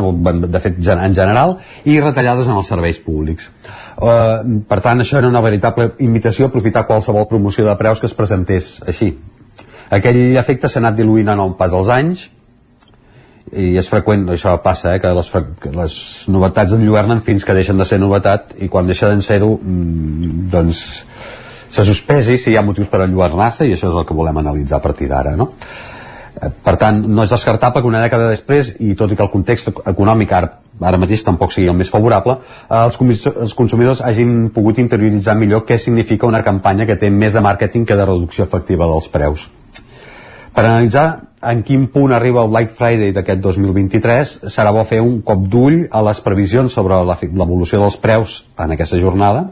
de 0.48 0.62
fet 0.64 0.80
en 0.96 1.14
general, 1.14 1.58
i 1.86 2.00
retallades 2.02 2.50
en 2.50 2.58
els 2.58 2.72
serveis 2.74 2.98
públics. 3.04 3.52
Uh, 3.98 4.64
per 4.70 4.80
tant, 4.86 5.02
això 5.02 5.20
era 5.22 5.30
una 5.30 5.42
veritable 5.42 5.92
invitació 6.06 6.48
a 6.48 6.52
aprofitar 6.52 6.88
qualsevol 6.90 7.30
promoció 7.30 7.66
de 7.68 7.78
preus 7.78 8.02
que 8.02 8.10
es 8.10 8.18
presentés 8.18 8.78
així. 8.88 9.14
Aquell 9.94 10.36
efecte 10.38 10.70
s'ha 10.70 10.82
anat 10.82 10.98
diluint 10.98 11.30
en 11.30 11.46
el 11.46 11.54
pas 11.60 11.72
dels 11.72 11.94
anys, 11.94 12.28
i 13.56 13.78
és 13.80 13.88
freqüent, 13.88 14.26
això 14.34 14.58
passa, 14.64 14.96
eh, 14.96 15.02
que 15.04 15.12
les, 15.16 15.30
que 15.64 15.72
les 15.72 15.98
novetats 16.34 16.74
enlluernen 16.76 17.22
fins 17.24 17.46
que 17.48 17.56
deixen 17.56 17.78
de 17.80 17.86
ser 17.88 18.00
novetat 18.02 18.58
i 18.60 18.68
quan 18.68 18.88
deixa 18.90 19.14
de 19.14 19.22
ser-ho 19.24 19.54
mm, 19.56 20.48
doncs 20.52 20.82
se 21.72 21.86
sospesi 21.86 22.38
si 22.42 22.52
hi 22.52 22.58
ha 22.58 22.66
motius 22.66 22.90
per 22.92 23.06
enlluernar-se 23.06 23.68
i 23.68 23.76
això 23.76 23.92
és 23.92 24.00
el 24.00 24.08
que 24.08 24.18
volem 24.18 24.42
analitzar 24.42 24.82
a 24.82 24.84
partir 24.84 25.08
d'ara 25.12 25.36
no? 25.40 25.52
Eh, 26.42 26.50
per 26.64 26.76
tant, 26.78 27.00
no 27.08 27.24
és 27.24 27.32
descartable 27.34 27.82
que 27.82 27.90
una 27.90 28.04
dècada 28.04 28.30
després, 28.30 28.74
i 28.84 28.96
tot 29.00 29.12
i 29.12 29.18
que 29.18 29.24
el 29.26 29.32
context 29.34 29.72
econòmic 29.90 30.34
ara, 30.38 30.52
ara 30.90 31.00
mateix 31.02 31.24
tampoc 31.26 31.56
sigui 31.56 31.70
el 31.72 31.78
més 31.78 31.92
favorable, 31.94 32.38
eh, 32.68 32.82
els, 32.84 33.30
els 33.32 33.56
consumidors 33.58 34.04
hagin 34.06 34.50
pogut 34.54 34.84
interioritzar 34.84 35.38
millor 35.40 35.66
què 35.66 35.80
significa 35.82 36.28
una 36.28 36.44
campanya 36.44 36.86
que 36.86 37.00
té 37.00 37.10
més 37.10 37.34
de 37.34 37.42
màrqueting 37.46 37.88
que 37.88 37.98
de 37.98 38.06
reducció 38.06 38.46
efectiva 38.46 38.90
dels 38.92 39.08
preus. 39.14 39.48
Per 40.54 40.66
analitzar 40.66 41.08
en 41.42 41.62
quin 41.64 41.88
punt 41.94 42.14
arriba 42.16 42.42
el 42.44 42.50
Black 42.50 42.74
Friday 42.78 43.14
d'aquest 43.14 43.42
2023, 43.44 44.38
serà 44.50 44.74
bo 44.74 44.84
fer 44.90 45.02
un 45.06 45.20
cop 45.26 45.46
d'ull 45.52 45.84
a 45.92 46.02
les 46.10 46.22
previsions 46.26 46.74
sobre 46.74 46.98
l'evolució 47.06 47.82
dels 47.84 47.98
preus 48.02 48.40
en 48.58 48.74
aquesta 48.74 49.00
jornada, 49.02 49.52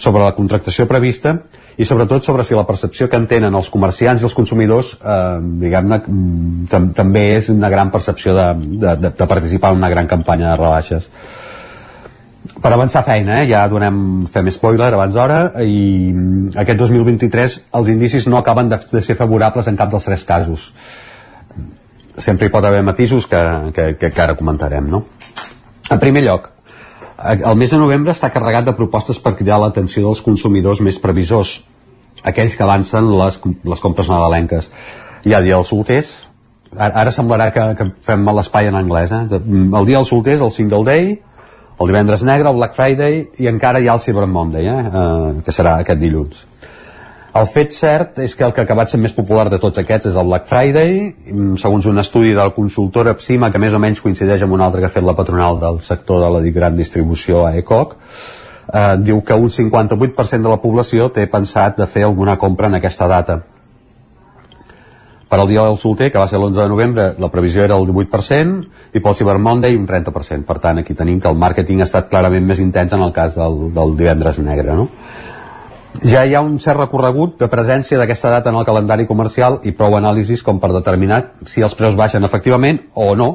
sobre 0.00 0.24
la 0.24 0.32
contractació 0.32 0.86
prevista 0.88 1.36
i 1.76 1.84
sobretot 1.84 2.24
sobre 2.24 2.44
si 2.44 2.56
la 2.56 2.64
percepció 2.68 3.08
que 3.08 3.18
en 3.20 3.26
tenen 3.28 3.54
els 3.56 3.68
comerciants 3.72 4.22
i 4.22 4.26
els 4.28 4.36
consumidors 4.36 4.94
eh, 4.96 5.36
diguem-ne 5.60 6.00
mm, 6.00 6.64
tam 6.72 6.88
també 6.96 7.26
és 7.36 7.50
una 7.52 7.70
gran 7.72 7.92
percepció 7.92 8.34
de, 8.36 8.48
de, 8.80 8.96
de, 8.96 9.12
de 9.20 9.28
participar 9.28 9.72
en 9.72 9.80
una 9.80 9.92
gran 9.92 10.08
campanya 10.08 10.50
de 10.50 10.56
rebaixes 10.60 11.08
per 12.60 12.72
avançar 12.72 13.04
feina, 13.04 13.42
eh? 13.42 13.48
ja 13.48 13.62
donem, 13.68 14.26
fem 14.32 14.48
spoiler 14.52 14.90
abans 14.92 15.16
d'hora 15.16 15.40
i 15.64 16.10
mm, 16.12 16.56
aquest 16.64 16.80
2023 16.80 17.60
els 17.80 17.92
indicis 17.92 18.28
no 18.28 18.40
acaben 18.40 18.72
de, 18.72 18.80
de 18.90 19.04
ser 19.04 19.16
favorables 19.20 19.68
en 19.68 19.80
cap 19.80 19.92
dels 19.92 20.08
tres 20.08 20.26
casos 20.28 20.70
sempre 22.18 22.46
hi 22.46 22.52
pot 22.52 22.64
haver 22.64 22.82
matisos 22.82 23.26
que, 23.26 23.42
que, 23.74 23.84
que, 23.98 24.10
que 24.10 24.22
ara 24.22 24.36
comentarem 24.38 24.88
no? 24.90 25.04
en 25.90 26.00
primer 26.02 26.24
lloc 26.24 26.50
el 27.20 27.56
mes 27.60 27.70
de 27.70 27.78
novembre 27.78 28.14
està 28.14 28.30
carregat 28.32 28.64
de 28.64 28.76
propostes 28.76 29.20
per 29.20 29.34
cridar 29.36 29.60
l'atenció 29.60 30.06
dels 30.06 30.22
consumidors 30.24 30.80
més 30.80 30.98
previsors 31.02 31.60
aquells 32.24 32.56
que 32.56 32.64
avancen 32.64 33.08
les, 33.18 33.38
les 33.64 33.82
compres 33.84 34.08
nadalenques 34.08 34.70
hi 35.24 35.34
ha 35.34 35.42
dia 35.44 35.56
dels 35.58 35.72
solters 35.72 36.14
ara, 36.76 36.92
ara 37.04 37.14
semblarà 37.14 37.50
que, 37.54 37.66
que 37.78 37.90
fem 38.06 38.28
l'espai 38.36 38.70
en 38.70 38.78
anglès 38.80 39.12
eh? 39.12 39.24
el 39.30 39.88
dia 39.88 39.98
dels 39.98 40.12
solters, 40.12 40.40
el 40.40 40.54
single 40.54 40.84
day 40.88 41.18
el 41.80 41.88
divendres 41.88 42.22
negre, 42.26 42.50
el 42.50 42.56
Black 42.60 42.76
Friday 42.76 43.22
i 43.40 43.48
encara 43.48 43.80
hi 43.80 43.88
ha 43.88 43.96
el 43.96 44.04
Cyber 44.04 44.26
Monday 44.28 44.68
eh? 44.68 44.78
Eh, 44.86 45.42
que 45.46 45.54
serà 45.56 45.78
aquest 45.80 46.00
dilluns 46.00 46.46
el 47.30 47.46
fet 47.46 47.74
cert 47.76 48.18
és 48.24 48.32
que 48.34 48.42
el 48.42 48.52
que 48.54 48.62
ha 48.62 48.66
acabat 48.66 48.90
sent 48.90 49.02
més 49.02 49.14
popular 49.14 49.46
de 49.52 49.60
tots 49.62 49.78
aquests 49.78 50.10
és 50.10 50.16
el 50.18 50.26
Black 50.26 50.48
Friday, 50.50 50.96
mm, 51.30 51.60
segons 51.62 51.86
un 51.86 52.02
estudi 52.02 52.32
de 52.34 52.42
la 52.42 52.50
consultora 52.56 53.14
que 53.14 53.58
més 53.58 53.72
o 53.74 53.78
menys 53.78 54.00
coincideix 54.00 54.42
amb 54.42 54.52
un 54.52 54.60
altre 54.60 54.80
que 54.80 54.86
ha 54.86 54.96
fet 54.96 55.04
la 55.04 55.14
patronal 55.14 55.60
del 55.60 55.80
sector 55.80 56.20
de 56.20 56.30
la 56.30 56.50
gran 56.50 56.76
distribució 56.76 57.46
a 57.46 57.56
ECOC, 57.56 57.94
eh, 58.74 58.96
diu 58.98 59.22
que 59.22 59.34
un 59.34 59.48
58% 59.48 60.42
de 60.42 60.48
la 60.48 60.60
població 60.60 61.10
té 61.10 61.26
pensat 61.26 61.76
de 61.76 61.86
fer 61.86 62.04
alguna 62.04 62.36
compra 62.36 62.66
en 62.66 62.74
aquesta 62.74 63.06
data. 63.06 63.42
Per 65.28 65.38
al 65.38 65.46
dia 65.46 65.62
del 65.62 65.78
solter, 65.78 66.10
que 66.10 66.18
va 66.18 66.26
ser 66.26 66.40
l'11 66.40 66.62
de 66.62 66.68
novembre, 66.68 67.14
la 67.16 67.28
previsió 67.30 67.62
era 67.62 67.76
el 67.76 67.86
18%, 67.86 68.64
i 68.92 68.98
pel 68.98 69.14
Cyber 69.14 69.38
Monday 69.38 69.76
un 69.76 69.86
30%. 69.86 70.44
Per 70.44 70.58
tant, 70.58 70.78
aquí 70.78 70.94
tenim 70.94 71.20
que 71.20 71.28
el 71.28 71.36
màrqueting 71.36 71.80
ha 71.80 71.86
estat 71.86 72.08
clarament 72.10 72.44
més 72.44 72.58
intens 72.58 72.92
en 72.92 73.00
el 73.00 73.12
cas 73.12 73.36
del, 73.36 73.72
del 73.72 73.96
divendres 73.96 74.40
negre, 74.42 74.74
no? 74.74 74.88
Ja 75.98 76.22
hi 76.24 76.36
ha 76.38 76.40
un 76.40 76.58
cert 76.62 76.78
recorregut 76.78 77.34
de 77.40 77.48
presència 77.50 77.98
d'aquesta 77.98 78.30
data 78.30 78.52
en 78.52 78.56
el 78.60 78.64
calendari 78.64 79.08
comercial 79.08 79.58
i 79.66 79.72
prou 79.76 79.96
anàlisis 79.98 80.44
com 80.46 80.60
per 80.62 80.70
determinar 80.72 81.20
si 81.50 81.64
els 81.66 81.74
preus 81.74 81.96
baixen 81.98 82.24
efectivament 82.24 82.78
o 82.94 83.10
no 83.18 83.30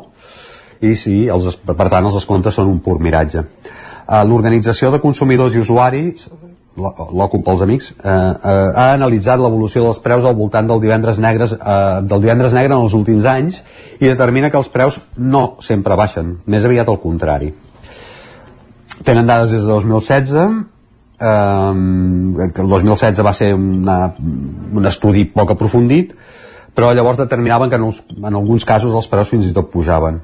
i 0.79 0.95
si, 0.95 1.25
els, 1.31 1.57
per 1.57 1.89
tant, 1.91 2.05
els 2.05 2.15
descomptes 2.15 2.55
són 2.55 2.71
un 2.71 2.79
pur 2.83 2.95
miratge. 3.03 3.43
Eh, 3.43 4.23
L'Organització 4.27 4.91
de 4.93 5.01
Consumidors 5.03 5.55
i 5.55 5.61
Usuaris, 5.61 6.27
l'OCUP 6.75 7.43
pels 7.45 7.63
amics, 7.63 7.91
eh, 7.91 8.09
eh, 8.09 8.71
ha 8.75 8.87
analitzat 8.93 9.39
l'evolució 9.39 9.83
dels 9.85 9.99
preus 10.03 10.25
al 10.25 10.35
voltant 10.35 10.67
del 10.67 10.81
divendres, 10.83 11.19
negres, 11.19 11.55
eh, 11.55 12.01
del 12.03 12.23
divendres 12.23 12.55
negre 12.55 12.73
en 12.73 12.87
els 12.87 12.95
últims 12.95 13.25
anys 13.25 13.61
i 13.99 14.07
determina 14.07 14.49
que 14.49 14.59
els 14.59 14.71
preus 14.71 15.01
no 15.17 15.57
sempre 15.59 15.95
baixen, 15.95 16.37
més 16.45 16.65
aviat 16.65 16.87
al 16.87 16.99
contrari. 17.03 17.53
Tenen 19.03 19.27
dades 19.27 19.51
des 19.51 19.61
de 19.61 19.67
2016, 19.67 20.31
eh, 21.31 22.47
que 22.53 22.63
el 22.63 22.69
2016 22.69 23.25
va 23.25 23.33
ser 23.33 23.51
una, 23.57 23.97
un 24.73 24.85
estudi 24.91 25.25
poc 25.33 25.55
aprofundit, 25.55 26.13
però 26.75 26.91
llavors 26.93 27.19
determinaven 27.21 27.71
que 27.71 27.79
en, 27.79 27.89
els, 27.89 28.01
en 28.19 28.33
alguns 28.33 28.65
casos 28.67 28.95
els 28.95 29.07
preus 29.11 29.31
fins 29.31 29.47
i 29.47 29.53
tot 29.55 29.71
pujaven. 29.71 30.19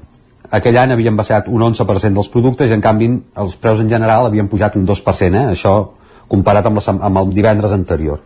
Aquell 0.52 0.76
any 0.76 0.92
havien 0.92 1.16
baixat 1.16 1.48
un 1.48 1.64
11% 1.64 2.12
dels 2.12 2.28
productes 2.28 2.70
i 2.70 2.76
en 2.76 2.84
canvi 2.84 3.08
els 3.40 3.56
preus 3.56 3.80
en 3.80 3.88
general 3.88 4.28
havien 4.28 4.50
pujat 4.52 4.76
un 4.76 4.84
2%, 4.88 5.32
eh? 5.32 5.46
això 5.56 5.76
comparat 6.28 6.68
amb, 6.68 6.80
la, 6.80 6.96
amb 7.08 7.22
el 7.22 7.32
divendres 7.32 7.72
anterior. 7.72 8.20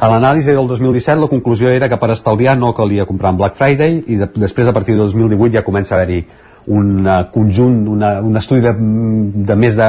A 0.00 0.08
l'anàlisi 0.08 0.54
del 0.56 0.66
2017 0.70 1.20
la 1.20 1.28
conclusió 1.28 1.68
era 1.68 1.88
que 1.88 1.98
per 2.00 2.08
estalviar 2.14 2.56
no 2.56 2.72
calia 2.74 3.04
comprar 3.06 3.34
en 3.34 3.42
Black 3.42 3.58
Friday 3.58 4.00
i 4.08 4.16
de, 4.22 4.28
després 4.40 4.68
a 4.68 4.72
partir 4.72 4.96
del 4.96 5.04
2018 5.04 5.52
ja 5.58 5.64
comença 5.66 5.94
a 5.94 6.00
haver-hi 6.00 6.22
un 6.66 7.06
eh, 7.06 7.16
conjunt, 7.34 7.86
una, 7.88 8.20
un 8.20 8.36
estudi 8.36 8.60
de, 8.64 8.72
de 9.48 9.56
més 9.56 9.76
de 9.78 9.88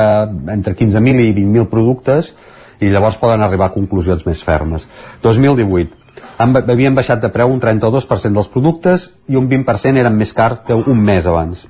entre 0.54 0.74
15.000 0.76 1.20
i 1.28 1.34
20.000 1.38 1.68
productes 1.70 2.34
i 2.82 2.90
llavors 2.92 3.18
poden 3.22 3.42
arribar 3.46 3.70
a 3.70 3.74
conclusions 3.76 4.26
més 4.26 4.42
fermes. 4.44 4.88
2018 5.24 6.02
han, 6.42 6.56
havien 6.58 6.96
baixat 6.98 7.22
de 7.22 7.30
preu 7.30 7.52
un 7.54 7.62
32% 7.62 8.34
dels 8.34 8.50
productes 8.52 9.12
i 9.30 9.38
un 9.40 9.48
20% 9.50 10.02
eren 10.02 10.18
més 10.18 10.34
cars 10.34 10.64
que 10.68 10.74
un 10.76 11.00
mes 11.06 11.26
abans. 11.30 11.68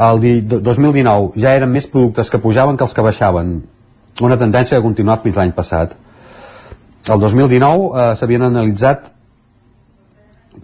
El 0.00 0.20
di- 0.22 0.40
do- 0.40 0.60
2019 0.64 1.32
ja 1.42 1.52
eren 1.58 1.70
més 1.74 1.86
productes 1.90 2.30
que 2.30 2.38
pujaven 2.38 2.76
que 2.78 2.86
els 2.86 2.94
que 2.94 3.02
baixaven, 3.04 3.56
una 4.22 4.38
tendència 4.38 4.76
que 4.76 4.80
ha 4.80 4.86
continuat 4.86 5.22
fins 5.26 5.36
l'any 5.36 5.52
passat. 5.56 5.96
El 7.10 7.18
2019 7.20 7.90
eh, 7.90 8.14
s'havien 8.16 8.42
analitzat 8.46 9.10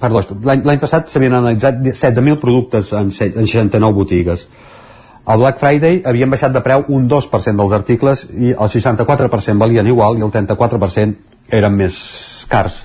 perdó, 0.01 0.21
l'any 0.45 0.79
passat 0.83 1.09
s'havien 1.09 1.35
analitzat 1.39 1.79
16.000 1.85 2.41
productes 2.43 2.93
en, 2.93 3.11
se- 3.11 3.33
en 3.35 3.47
69 3.47 3.95
botigues. 3.95 4.49
El 5.27 5.41
Black 5.43 5.59
Friday 5.59 6.03
havien 6.07 6.31
baixat 6.31 6.53
de 6.55 6.61
preu 6.63 6.85
un 6.95 7.09
2% 7.11 7.57
dels 7.59 7.73
articles 7.75 8.27
i 8.31 8.53
el 8.53 8.69
64% 8.71 9.59
valien 9.59 9.87
igual 9.91 10.19
i 10.21 10.23
el 10.23 10.31
34% 10.31 11.17
eren 11.51 11.75
més 11.75 11.97
cars. 12.49 12.83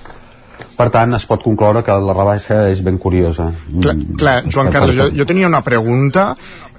Per 0.76 0.88
tant, 0.90 1.12
es 1.14 1.26
pot 1.28 1.42
concloure 1.44 1.82
que 1.86 1.94
la 2.02 2.14
rebaixa 2.16 2.64
és 2.72 2.80
ben 2.82 2.96
curiosa. 2.98 3.50
Clar, 3.82 3.94
clar 4.18 4.34
Joan 4.48 4.70
Carles, 4.74 4.96
jo, 4.96 5.08
jo 5.20 5.26
tenia 5.28 5.46
una 5.46 5.60
pregunta 5.62 6.32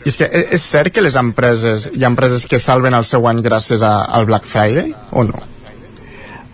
i 0.04 0.10
és 0.12 0.18
que 0.20 0.28
e- 0.28 0.48
és 0.58 0.64
cert 0.68 0.92
que 0.92 1.02
les 1.06 1.16
empreses 1.20 1.90
hi 1.94 2.04
ha 2.04 2.10
empreses 2.12 2.44
que 2.50 2.60
salven 2.60 2.94
el 2.98 3.06
seu 3.08 3.24
any 3.30 3.40
gràcies 3.46 3.84
a, 3.88 3.94
al 4.18 4.26
Black 4.28 4.44
Friday 4.50 4.92
o 5.12 5.24
no? 5.30 5.40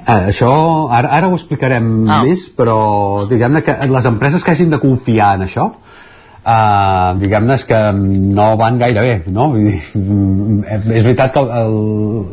Ah, 0.06 0.30
això 0.32 0.52
ara, 0.96 1.12
ara 1.18 1.28
ho 1.28 1.36
explicarem 1.36 1.90
ah. 2.08 2.22
més, 2.26 2.48
però 2.56 3.26
diguem-ne 3.30 3.62
que 3.66 3.76
les 3.92 4.08
empreses 4.10 4.44
que 4.44 4.54
hagin 4.56 4.72
de 4.72 4.80
confiar 4.82 5.36
en 5.38 5.46
això 5.46 5.70
uh, 5.70 7.18
diguem-ne 7.20 7.58
que 7.68 7.80
no 7.94 8.50
van 8.58 8.80
gaire 8.80 9.04
bé, 9.06 9.16
no? 9.28 9.50
Vull 9.54 9.68
dir, 9.68 9.82
mm, 10.00 10.62
és 10.70 11.04
veritat 11.04 11.34
que 11.36 11.44
el, 11.44 11.76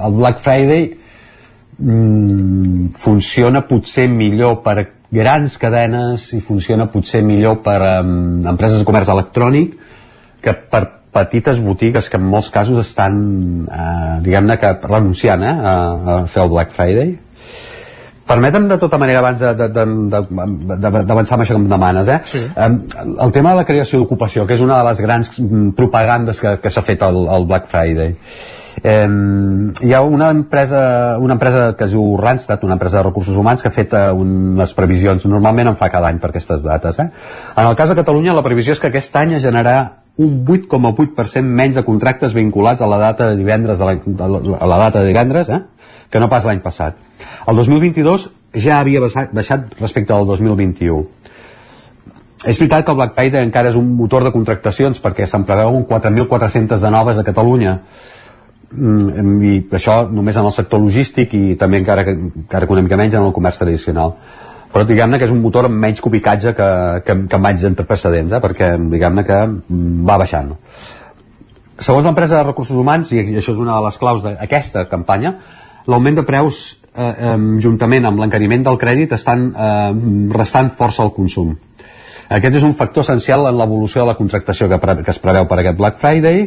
el 0.09 0.18
Black 0.20 0.43
Friday 0.44 0.86
mm, 1.78 2.93
funciona 3.02 3.64
potser 3.68 4.06
millor 4.12 4.60
per 4.64 4.78
grans 5.16 5.56
cadenes 5.62 6.32
i 6.34 6.43
funciona 6.43 6.88
potser 6.90 7.22
millor 7.24 7.60
per 7.66 7.78
um, 8.02 8.47
empreses 8.47 8.82
de 8.82 8.88
comerç 8.88 9.10
electrònic 9.12 9.76
que 10.43 10.55
per 10.70 10.84
petites 11.16 11.60
botigues 11.64 12.10
que 12.12 12.18
en 12.20 12.26
molts 12.28 12.51
casos 12.52 12.82
estan 12.82 13.14
eh, 13.64 14.16
diguem-ne 14.20 14.59
que 14.60 14.72
renunciant 14.82 15.44
eh, 15.47 15.52
a, 15.55 15.76
a 16.12 16.16
fer 16.28 16.43
el 16.43 16.51
Black 16.52 16.74
Friday 16.76 17.14
Permetem 18.27 18.66
de 18.69 18.78
tota 18.82 18.98
manera 18.98 19.20
abans 19.23 19.40
d'avançar 19.40 21.36
amb 21.36 21.44
això 21.44 21.55
que 21.55 21.61
em 21.61 21.69
demanes 21.70 22.09
eh? 22.11 22.20
sí. 22.27 22.43
el 22.59 23.32
tema 23.32 23.53
de 23.53 23.61
la 23.61 23.65
creació 23.69 24.01
d'ocupació 24.01 24.47
que 24.47 24.55
és 24.59 24.62
una 24.65 24.81
de 24.81 24.85
les 24.89 25.01
grans 25.05 25.31
mm, 25.39 25.70
propagandes 25.78 26.43
que, 26.43 26.57
que 26.62 26.70
s'ha 26.74 26.82
fet 26.82 27.07
al, 27.07 27.47
Black 27.47 27.70
Friday 27.70 28.15
Eh, 28.82 29.09
hi 29.81 29.93
ha 29.97 30.03
una 30.03 30.28
empresa, 30.31 31.16
una 31.19 31.35
empresa 31.35 31.74
que 31.77 31.86
es 31.86 31.94
diu 31.94 32.16
Randstad, 32.20 32.62
una 32.62 32.74
empresa 32.74 32.98
de 32.98 33.05
recursos 33.05 33.36
humans 33.36 33.62
que 33.62 33.69
ha 33.69 33.74
fet 33.74 33.94
eh, 33.97 34.11
unes 34.12 34.74
previsions, 34.77 35.24
normalment 35.27 35.73
en 35.73 35.78
fa 35.81 35.89
cada 35.90 36.11
any 36.12 36.19
per 36.20 36.28
aquestes 36.31 36.62
dates. 36.62 36.98
Eh? 37.01 37.07
En 37.57 37.66
el 37.70 37.77
cas 37.78 37.89
de 37.89 37.97
Catalunya 37.97 38.36
la 38.36 38.44
previsió 38.44 38.77
és 38.77 38.82
que 38.82 38.90
aquest 38.93 39.16
any 39.16 39.39
es 39.39 39.47
generarà 39.47 39.78
un 40.16 40.44
8,8% 40.48 41.44
menys 41.44 41.77
de 41.77 41.85
contractes 41.85 42.36
vinculats 42.36 42.81
a 42.81 42.89
la 42.89 42.98
data 42.98 43.31
de 43.31 43.36
divendres 43.36 43.81
a 43.81 43.90
la, 43.90 43.97
a 43.97 44.66
la 44.66 44.78
data 44.78 45.01
de 45.01 45.09
divendres 45.11 45.51
eh? 45.53 45.61
Que 46.16 46.22
no 46.22 46.32
pas 46.32 46.48
l'any 46.48 46.62
passat. 46.64 46.97
El 47.47 47.60
2022 47.60 48.30
ja 48.64 48.80
havia 48.80 49.02
baixat, 49.05 49.74
respecte 49.80 50.14
al 50.16 50.24
2021. 50.28 51.05
És 52.47 52.60
veritat 52.60 52.84
que 52.86 52.93
el 52.93 52.98
Black 53.01 53.16
Friday 53.16 53.44
encara 53.44 53.72
és 53.72 53.76
un 53.76 53.88
motor 53.98 54.24
de 54.24 54.32
contractacions 54.32 55.01
perquè 55.02 55.26
se'n 55.28 55.44
preveuen 55.48 55.84
4.400 55.88 56.80
de 56.84 56.93
noves 56.94 57.18
a 57.18 57.24
Catalunya 57.26 57.74
mm, 58.70 59.36
i 59.44 59.55
això 59.78 60.02
només 60.09 60.36
en 60.36 60.48
el 60.48 60.55
sector 60.55 60.80
logístic 60.80 61.34
i 61.34 61.56
també 61.60 61.80
encara, 61.82 62.05
encara 62.12 62.68
una 62.70 62.84
mica 62.86 63.01
menys 63.01 63.16
en 63.16 63.24
el 63.24 63.34
comerç 63.36 63.62
tradicional 63.64 64.14
però 64.72 64.84
diguem-ne 64.84 65.18
que 65.18 65.24
és 65.24 65.32
un 65.32 65.40
motor 65.40 65.70
amb 65.70 65.80
menys 65.80 66.05
copicatge 66.05 66.52
que, 66.55 66.70
que, 67.06 67.18
que 67.26 67.40
en 67.40 67.66
entre 67.72 67.88
precedents 67.88 68.36
eh? 68.36 68.43
perquè 68.44 68.72
diguem-ne 68.93 69.24
que 69.24 69.43
va 70.12 70.18
baixant 70.20 70.52
segons 71.80 72.05
l'empresa 72.05 72.36
de 72.36 72.48
recursos 72.52 72.76
humans 72.76 73.12
i 73.12 73.24
això 73.24 73.56
és 73.56 73.62
una 73.64 73.80
de 73.80 73.88
les 73.88 73.98
claus 73.98 74.22
d'aquesta 74.22 74.86
campanya 74.93 75.38
l'augment 75.87 76.19
de 76.19 76.27
preus 76.27 76.77
eh, 76.95 77.03
eh, 77.03 77.39
juntament 77.63 78.09
amb 78.09 78.21
l'encariment 78.23 78.67
del 78.67 78.79
crèdit 78.81 79.15
estan 79.17 79.49
eh, 79.53 79.91
restant 80.37 80.71
força 80.79 81.05
al 81.05 81.15
consum 81.17 81.55
aquest 82.29 82.59
és 82.59 82.67
un 82.67 82.75
factor 82.75 83.07
essencial 83.07 83.47
en 83.47 83.59
l'evolució 83.59 84.03
de 84.03 84.11
la 84.11 84.19
contractació 84.19 84.69
que, 84.69 84.81
que 84.81 85.13
es 85.15 85.23
preveu 85.23 85.47
per 85.47 85.61
aquest 85.61 85.79
Black 85.79 86.01
Friday 86.03 86.47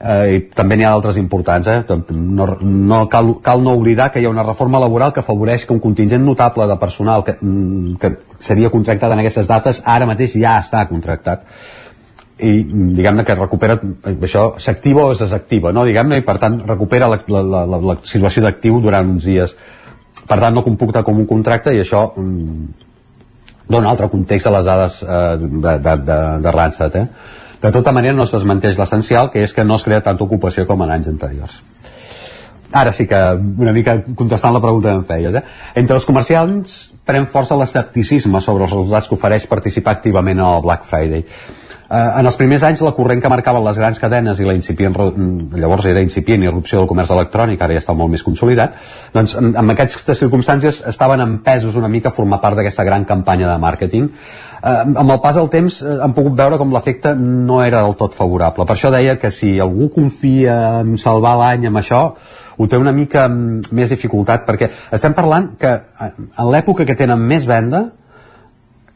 eh, 0.00 0.36
i 0.36 0.40
també 0.56 0.76
n'hi 0.76 0.86
ha 0.86 0.92
d'altres 0.94 1.18
importants 1.20 1.68
eh? 1.72 1.78
no, 2.12 2.48
no 2.62 3.00
cal, 3.12 3.34
cal 3.44 3.64
no 3.64 3.76
oblidar 3.78 4.10
que 4.12 4.20
hi 4.20 4.28
ha 4.28 4.32
una 4.32 4.46
reforma 4.46 4.80
laboral 4.82 5.12
que 5.12 5.24
afavoreix 5.24 5.66
que 5.66 5.74
un 5.76 5.82
contingent 5.84 6.24
notable 6.24 6.66
de 6.68 6.76
personal 6.80 7.24
que, 7.24 7.36
mm, 7.40 7.96
que, 8.00 8.14
seria 8.38 8.70
contractat 8.70 9.12
en 9.12 9.22
aquestes 9.22 9.48
dates, 9.48 9.82
ara 9.84 10.08
mateix 10.08 10.36
ja 10.36 10.58
està 10.60 10.84
contractat 10.88 11.46
i 12.36 12.52
diguem-ne 12.68 13.24
que 13.24 13.34
recupera 13.34 13.78
això 14.12 14.50
s'activa 14.60 15.06
o 15.06 15.12
es 15.14 15.22
desactiva 15.24 15.72
no? 15.72 15.86
diguem-ne 15.88 16.18
i 16.20 16.24
per 16.24 16.36
tant 16.42 16.58
recupera 16.68 17.08
la, 17.08 17.18
la, 17.32 17.62
la, 17.64 17.78
la 17.80 17.96
situació 18.04 18.44
d'actiu 18.44 18.80
durant 18.84 19.08
uns 19.08 19.24
dies 19.24 19.54
per 20.28 20.38
tant 20.42 20.54
no 20.54 20.64
computa 20.66 21.02
com 21.06 21.16
un 21.22 21.28
contracte 21.30 21.72
i 21.72 21.80
això 21.80 22.02
mm, 22.12 22.66
dona 23.72 23.88
altre 23.90 24.10
context 24.12 24.50
a 24.50 24.54
les 24.58 24.68
dades 24.68 25.00
eh, 25.02 25.24
de, 25.40 25.78
de, 25.80 25.96
de, 26.10 26.20
de 26.44 26.54
Randstad 26.58 27.00
eh? 27.00 27.06
de 27.62 27.72
tota 27.72 27.96
manera 27.96 28.14
no 28.14 28.28
es 28.28 28.36
desmenteix 28.36 28.76
l'essencial 28.76 29.32
que 29.32 29.42
és 29.42 29.56
que 29.56 29.64
no 29.64 29.80
es 29.80 29.88
crea 29.88 30.04
tanta 30.04 30.24
ocupació 30.28 30.68
com 30.68 30.84
en 30.84 30.92
anys 30.92 31.08
anteriors 31.16 31.62
ara 32.76 32.92
sí 32.92 33.06
que 33.08 33.18
una 33.64 33.72
mica 33.72 34.02
contestant 34.14 34.52
la 34.52 34.60
pregunta 34.60 34.90
que 34.90 35.00
em 35.00 35.06
feies 35.08 35.40
eh? 35.40 35.46
entre 35.74 35.96
els 35.96 36.04
comerciants 36.04 36.80
pren 37.06 37.30
força 37.32 37.56
l'escepticisme 37.56 38.44
sobre 38.44 38.68
els 38.68 38.74
resultats 38.76 39.08
que 39.08 39.16
ofereix 39.16 39.48
participar 39.48 39.96
activament 39.96 40.42
al 40.44 40.60
Black 40.66 40.84
Friday 40.84 41.24
en 41.86 42.26
els 42.26 42.36
primers 42.38 42.64
anys 42.66 42.80
la 42.82 42.92
corrent 42.96 43.20
que 43.22 43.30
marcaven 43.30 43.62
les 43.62 43.76
grans 43.78 43.98
cadenes 44.02 44.40
i 44.40 44.46
la 44.46 44.56
incipient, 44.58 44.96
mm, 44.96 45.54
llavors 45.60 45.86
era 45.86 46.02
incipient 46.02 46.42
irrupció 46.42 46.80
del 46.80 46.88
comerç 46.88 47.12
electrònic, 47.14 47.60
ara 47.62 47.74
ja 47.74 47.82
està 47.82 47.94
molt 47.94 48.10
més 48.10 48.24
consolidat, 48.26 48.74
doncs 49.14 49.36
en, 49.38 49.52
en 49.54 49.70
aquestes 49.70 50.18
circumstàncies 50.18 50.82
estaven 50.88 51.20
empesos 51.20 51.76
una 51.76 51.88
mica 51.88 52.08
a 52.08 52.16
formar 52.16 52.40
part 52.40 52.56
d'aquesta 52.56 52.84
gran 52.84 53.04
campanya 53.04 53.52
de 53.52 53.58
màrqueting. 53.62 54.10
Eh, 54.56 54.82
amb 54.82 55.10
el 55.10 55.20
pas 55.22 55.38
del 55.38 55.48
temps 55.52 55.78
eh, 55.82 55.94
hem 56.02 56.16
pogut 56.16 56.34
veure 56.34 56.58
com 56.58 56.74
l'efecte 56.74 57.14
no 57.14 57.62
era 57.62 57.84
del 57.86 57.94
tot 57.94 58.18
favorable. 58.18 58.66
Per 58.66 58.74
això 58.74 58.90
deia 58.90 59.14
que 59.22 59.30
si 59.30 59.60
algú 59.60 59.88
confia 59.94 60.80
en 60.80 60.96
salvar 60.98 61.36
l'any 61.38 61.70
amb 61.70 61.78
això, 61.78 62.02
ho 62.56 62.66
té 62.66 62.82
una 62.82 62.92
mica 62.92 63.28
mm, 63.28 63.70
més 63.70 63.94
dificultat, 63.94 64.42
perquè 64.48 64.72
estem 64.90 65.14
parlant 65.14 65.52
que 65.60 65.70
eh, 65.70 66.12
en 66.18 66.50
l'època 66.50 66.84
que 66.84 66.98
tenen 66.98 67.22
més 67.22 67.46
venda, 67.46 67.86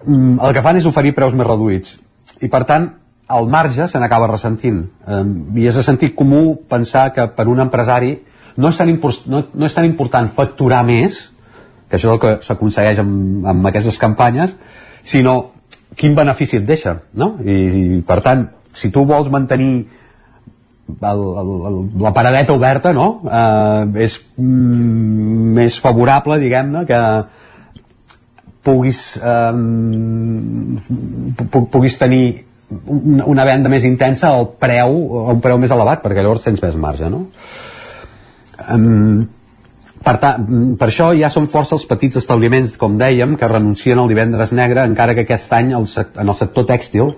mm, 0.02 0.38
el 0.42 0.54
que 0.56 0.66
fan 0.66 0.82
és 0.82 0.90
oferir 0.90 1.14
preus 1.14 1.38
més 1.38 1.46
reduïts 1.46 1.98
i 2.40 2.48
per 2.48 2.64
tant 2.68 2.88
el 3.30 3.46
marge 3.46 3.86
se 3.88 4.00
n'acaba 4.02 4.28
ressentint 4.30 4.82
eh, 5.06 5.22
i 5.60 5.68
és 5.70 5.78
de 5.78 5.84
sentit 5.86 6.16
comú 6.18 6.56
pensar 6.68 7.10
que 7.14 7.28
per 7.36 7.46
un 7.48 7.62
empresari 7.62 8.16
no 8.56 8.70
és 8.72 8.80
tan, 8.80 8.90
no, 9.30 9.44
no 9.54 9.68
és 9.68 9.76
tan 9.76 9.86
important 9.86 10.30
facturar 10.34 10.82
més 10.86 11.28
que 11.90 11.98
això 11.98 12.10
és 12.10 12.16
el 12.16 12.20
que 12.22 12.34
s'aconsegueix 12.46 13.00
amb, 13.02 13.46
amb 13.52 13.70
aquestes 13.70 13.98
campanyes 13.98 14.54
sinó 15.06 15.52
quin 15.98 16.14
benefici 16.14 16.58
et 16.60 16.66
deixa 16.66 17.00
no? 17.14 17.34
I, 17.44 17.56
i 17.70 18.02
per 18.06 18.20
tant 18.26 18.46
si 18.74 18.90
tu 18.94 19.04
vols 19.06 19.30
mantenir 19.30 19.72
el, 20.90 21.20
el, 21.42 21.50
el, 21.70 21.78
la 22.02 22.12
paradeta 22.14 22.54
oberta 22.54 22.92
no? 22.94 23.08
eh, 23.26 24.04
és 24.06 24.18
mm, 24.36 25.54
més 25.58 25.78
favorable 25.82 26.40
diguem-ne 26.42 26.84
que 26.88 27.00
puguis, 28.64 29.00
eh, 29.16 29.52
puguis 31.72 31.98
tenir 31.98 32.24
una, 32.70 33.44
venda 33.44 33.68
més 33.72 33.84
intensa 33.84 34.30
al 34.30 34.46
preu, 34.60 34.96
a 35.26 35.34
un 35.34 35.42
preu 35.42 35.58
més 35.58 35.72
elevat, 35.74 36.02
perquè 36.04 36.22
llavors 36.22 36.46
tens 36.46 36.62
més 36.62 36.76
marge, 36.78 37.10
no? 37.10 37.26
Um, 38.70 39.24
per, 40.04 40.16
ta, 40.22 40.34
per 40.78 40.86
això 40.88 41.10
ja 41.16 41.30
són 41.32 41.48
força 41.52 41.74
els 41.76 41.86
petits 41.88 42.20
establiments, 42.20 42.76
com 42.80 42.96
dèiem, 43.00 43.34
que 43.40 43.48
renuncien 43.50 43.98
al 43.98 44.08
divendres 44.12 44.54
negre, 44.56 44.84
encara 44.86 45.16
que 45.16 45.26
aquest 45.26 45.52
any 45.56 45.74
el, 45.76 45.88
en 45.98 46.28
el 46.28 46.38
sector 46.38 46.68
tèxtil 46.68 47.14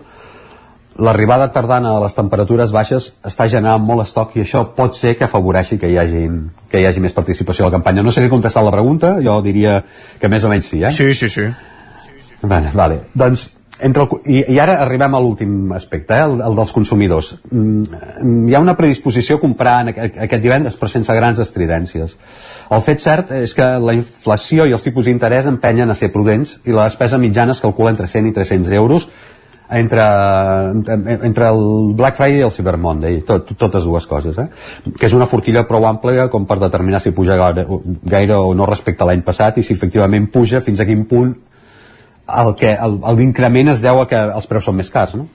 l'arribada 0.98 1.48
tardana 1.52 1.94
de 1.94 2.02
les 2.04 2.14
temperatures 2.14 2.72
baixes 2.74 3.12
està 3.24 3.48
generant 3.48 3.82
molt 3.84 4.04
estoc 4.04 4.36
i 4.36 4.44
això 4.44 4.64
pot 4.76 4.96
ser 4.98 5.14
que 5.16 5.24
afavoreixi 5.28 5.78
que 5.80 5.88
hi 5.88 5.96
hagi, 5.98 6.26
que 6.68 6.82
hi 6.82 6.86
hagi 6.88 7.00
més 7.00 7.16
participació 7.16 7.64
a 7.64 7.70
la 7.70 7.76
campanya. 7.78 8.04
No 8.04 8.12
sé 8.12 8.20
si 8.20 8.28
he 8.28 8.32
contestat 8.32 8.64
la 8.64 8.74
pregunta, 8.74 9.16
jo 9.24 9.40
diria 9.44 9.80
que 10.20 10.28
més 10.28 10.44
o 10.44 10.52
menys 10.52 10.68
sí, 10.68 10.82
eh? 10.84 10.92
Sí, 10.92 11.12
sí, 11.14 11.30
sí. 11.32 11.48
Vale, 12.42 12.72
vale. 12.74 13.00
Doncs, 13.14 13.48
entre 13.82 14.04
el, 14.04 14.08
i, 14.30 14.42
i 14.54 14.58
ara 14.62 14.76
arribem 14.84 15.14
a 15.14 15.20
l'últim 15.22 15.72
aspecte, 15.74 16.14
eh, 16.14 16.26
el, 16.26 16.38
el 16.44 16.56
dels 16.58 16.72
consumidors. 16.74 17.32
Mm, 17.50 18.46
hi 18.50 18.54
ha 18.54 18.62
una 18.62 18.76
predisposició 18.78 19.38
a 19.38 19.42
comprar 19.42 19.80
en 19.82 19.92
aquest, 19.92 20.20
aquest 20.26 20.44
divendres, 20.44 20.78
però 20.78 20.90
sense 20.90 21.16
grans 21.16 21.40
estridències. 21.42 22.14
El 22.72 22.84
fet 22.86 23.02
cert 23.02 23.32
és 23.40 23.54
que 23.56 23.66
la 23.82 23.96
inflació 23.96 24.68
i 24.68 24.76
els 24.76 24.86
tipus 24.86 25.08
d'interès 25.08 25.50
empenyen 25.50 25.90
a 25.90 25.98
ser 25.98 26.12
prudents 26.14 26.56
i 26.64 26.74
la 26.74 26.86
despesa 26.90 27.20
mitjana 27.20 27.56
es 27.56 27.62
calcula 27.64 27.92
entre 27.94 28.10
100 28.10 28.30
i 28.30 28.34
300 28.38 28.78
euros 28.78 29.08
entre, 29.72 30.02
entre 31.14 31.48
el 31.48 31.94
Black 31.96 32.16
Friday 32.16 32.40
i 32.42 32.46
el 32.46 32.52
Cyber 32.52 32.76
Monday, 32.76 33.20
tot, 33.28 33.54
totes 33.58 33.86
dues 33.88 34.06
coses, 34.06 34.38
eh? 34.38 34.48
que 34.98 35.08
és 35.08 35.14
una 35.16 35.28
forquilla 35.30 35.64
prou 35.68 35.86
àmplia 35.88 36.28
com 36.32 36.44
per 36.48 36.58
determinar 36.60 37.00
si 37.00 37.14
puja 37.16 37.38
gaire, 37.40 37.64
gaire 38.04 38.36
o 38.36 38.52
no 38.58 38.68
respecte 38.68 39.04
a 39.04 39.08
l'any 39.08 39.24
passat 39.24 39.58
i 39.58 39.64
si 39.64 39.72
efectivament 39.76 40.28
puja, 40.32 40.60
fins 40.64 40.82
a 40.82 40.88
quin 40.88 41.06
punt 41.08 41.32
que 42.58 42.74
l'increment 43.18 43.72
es 43.72 43.82
deu 43.84 44.00
a 44.00 44.08
que 44.08 44.18
els 44.36 44.48
preus 44.48 44.68
són 44.68 44.76
més 44.78 44.90
cars. 44.92 45.16
No? 45.18 45.26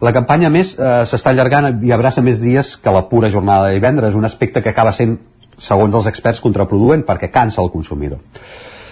La 0.00 0.12
campanya, 0.12 0.50
més, 0.52 0.74
eh, 0.78 1.04
s'està 1.08 1.32
allargant 1.32 1.84
i 1.84 1.92
abraça 1.92 2.22
més 2.22 2.40
dies 2.40 2.74
que 2.76 2.92
la 2.92 3.06
pura 3.08 3.30
jornada 3.32 3.68
de 3.68 3.76
divendres, 3.78 4.14
un 4.14 4.24
aspecte 4.24 4.62
que 4.62 4.72
acaba 4.74 4.92
sent, 4.92 5.18
segons 5.56 5.94
els 5.94 6.08
experts, 6.10 6.42
contraproduent 6.44 7.06
perquè 7.06 7.30
cansa 7.32 7.62
el 7.62 7.70
consumidor. 7.72 8.18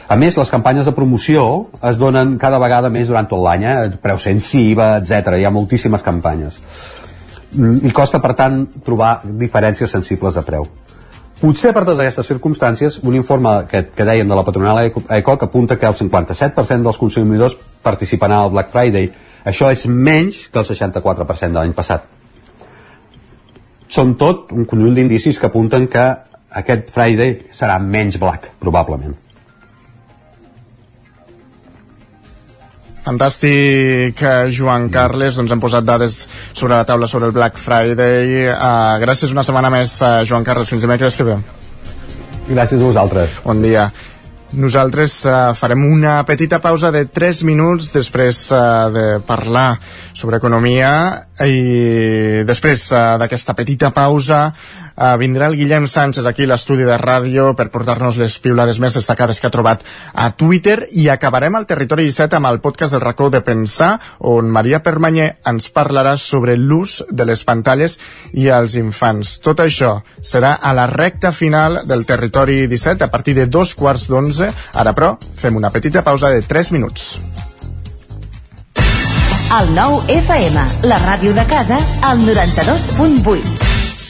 A 0.08 0.16
més, 0.20 0.36
les 0.36 0.50
campanyes 0.52 0.84
de 0.84 0.92
promoció 0.92 1.44
es 1.88 1.96
donen 1.96 2.36
cada 2.40 2.58
vegada 2.60 2.90
més 2.92 3.08
durant 3.08 3.28
tot 3.28 3.40
l'any, 3.40 3.64
eh? 3.64 3.76
preu 4.02 4.18
sensiva, 4.20 4.98
etc. 4.98 5.38
Hi 5.40 5.46
ha 5.48 5.52
moltíssimes 5.54 6.04
campanyes. 6.04 6.58
Mm, 7.54 7.86
I 7.88 7.92
costa, 7.94 8.20
per 8.20 8.34
tant, 8.36 8.66
trobar 8.84 9.20
diferències 9.24 9.90
sensibles 9.96 10.36
de 10.36 10.44
preu. 10.44 10.68
Potser 11.40 11.72
per 11.74 11.82
totes 11.82 12.02
aquestes 12.04 12.28
circumstàncies, 12.30 13.00
un 13.02 13.16
informe 13.16 13.54
que, 13.70 13.82
que 13.96 14.06
dèiem 14.06 14.28
de 14.28 14.36
la 14.36 14.44
patronal 14.44 14.82
ECO 14.84 15.38
que 15.38 15.48
apunta 15.48 15.78
que 15.80 15.88
el 15.88 15.96
57% 15.96 16.84
dels 16.84 17.00
consumidors 17.00 17.56
participaran 17.82 18.44
al 18.44 18.52
Black 18.52 18.70
Friday. 18.76 19.10
Això 19.44 19.72
és 19.72 19.86
menys 19.88 20.46
que 20.52 20.60
el 20.60 20.68
64% 20.68 21.48
de 21.48 21.58
l'any 21.58 21.74
passat. 21.76 22.06
Són 23.88 24.14
tot 24.20 24.52
un 24.52 24.68
conjunt 24.68 24.96
d'indicis 24.96 25.40
que 25.40 25.48
apunten 25.50 25.88
que 25.88 26.06
aquest 26.60 26.88
Friday 26.92 27.36
serà 27.52 27.80
menys 27.82 28.18
black, 28.20 28.52
probablement. 28.62 29.23
Fantàstic, 33.04 34.22
eh, 34.22 34.48
Joan 34.48 34.88
Carles. 34.88 35.36
Doncs 35.36 35.52
hem 35.52 35.60
posat 35.60 35.84
dades 35.84 36.22
sobre 36.52 36.72
la 36.74 36.86
taula 36.88 37.06
sobre 37.06 37.28
el 37.28 37.36
Black 37.36 37.60
Friday. 37.60 38.48
Uh, 38.48 38.96
gràcies 39.02 39.32
una 39.32 39.44
setmana 39.44 39.68
més, 39.70 39.98
uh, 40.00 40.24
Joan 40.24 40.44
Carles. 40.44 40.70
Fins 40.72 40.82
dimecres 40.82 41.16
que 41.16 41.28
ve. 41.28 41.36
Gràcies 42.48 42.80
a 42.80 42.84
vosaltres. 42.84 43.36
Bon 43.44 43.60
dia. 43.60 43.90
Nosaltres 44.54 45.18
uh, 45.26 45.52
farem 45.58 45.84
una 45.84 46.22
petita 46.24 46.60
pausa 46.62 46.90
de 46.94 47.04
3 47.10 47.42
minuts 47.44 47.90
després 47.92 48.38
uh, 48.54 48.88
de 48.94 49.04
parlar 49.26 49.74
sobre 50.14 50.38
economia 50.38 50.90
i 51.44 52.44
després 52.46 52.86
uh, 52.92 53.16
d'aquesta 53.18 53.56
petita 53.58 53.90
pausa 53.90 54.46
Uh, 54.94 55.16
vindrà 55.18 55.48
el 55.50 55.56
Guillem 55.58 55.88
Sánchez 55.90 56.26
aquí 56.30 56.44
a 56.46 56.52
l'estudi 56.52 56.84
de 56.86 56.94
ràdio 57.00 57.48
per 57.58 57.66
portar-nos 57.74 58.14
les 58.20 58.36
piulades 58.38 58.78
més 58.78 58.94
destacades 58.94 59.40
que 59.42 59.48
ha 59.48 59.54
trobat 59.54 59.82
a 60.14 60.28
Twitter 60.38 60.86
i 60.94 61.08
acabarem 61.10 61.56
al 61.58 61.66
Territori 61.66 62.06
17 62.06 62.38
amb 62.38 62.46
el 62.52 62.60
podcast 62.62 62.94
del 62.94 63.02
racó 63.02 63.26
de 63.26 63.42
Pensar 63.42 63.96
on 64.30 64.52
Maria 64.54 64.84
Permanyer 64.86 65.32
ens 65.50 65.66
parlarà 65.74 66.14
sobre 66.14 66.54
l'ús 66.54 67.00
de 67.10 67.26
les 67.26 67.42
pantalles 67.42 67.98
i 68.38 68.46
els 68.54 68.78
infants. 68.78 69.40
Tot 69.42 69.64
això 69.66 69.96
serà 70.22 70.54
a 70.62 70.70
la 70.78 70.86
recta 70.86 71.34
final 71.34 71.82
del 71.90 72.06
Territori 72.06 72.68
17 72.70 73.02
a 73.02 73.10
partir 73.10 73.34
de 73.34 73.50
dos 73.50 73.74
quarts 73.74 74.06
d'onze. 74.06 74.52
Ara, 74.78 74.94
però, 74.94 75.16
fem 75.18 75.58
una 75.58 75.74
petita 75.74 76.06
pausa 76.06 76.30
de 76.30 76.46
3 76.46 76.70
minuts. 76.78 77.18
El 79.54 79.74
nou 79.74 80.00
FM, 80.06 80.64
la 80.86 81.02
ràdio 81.02 81.34
de 81.34 81.44
casa, 81.50 81.78
al 82.02 82.22
92.8. 82.22 83.73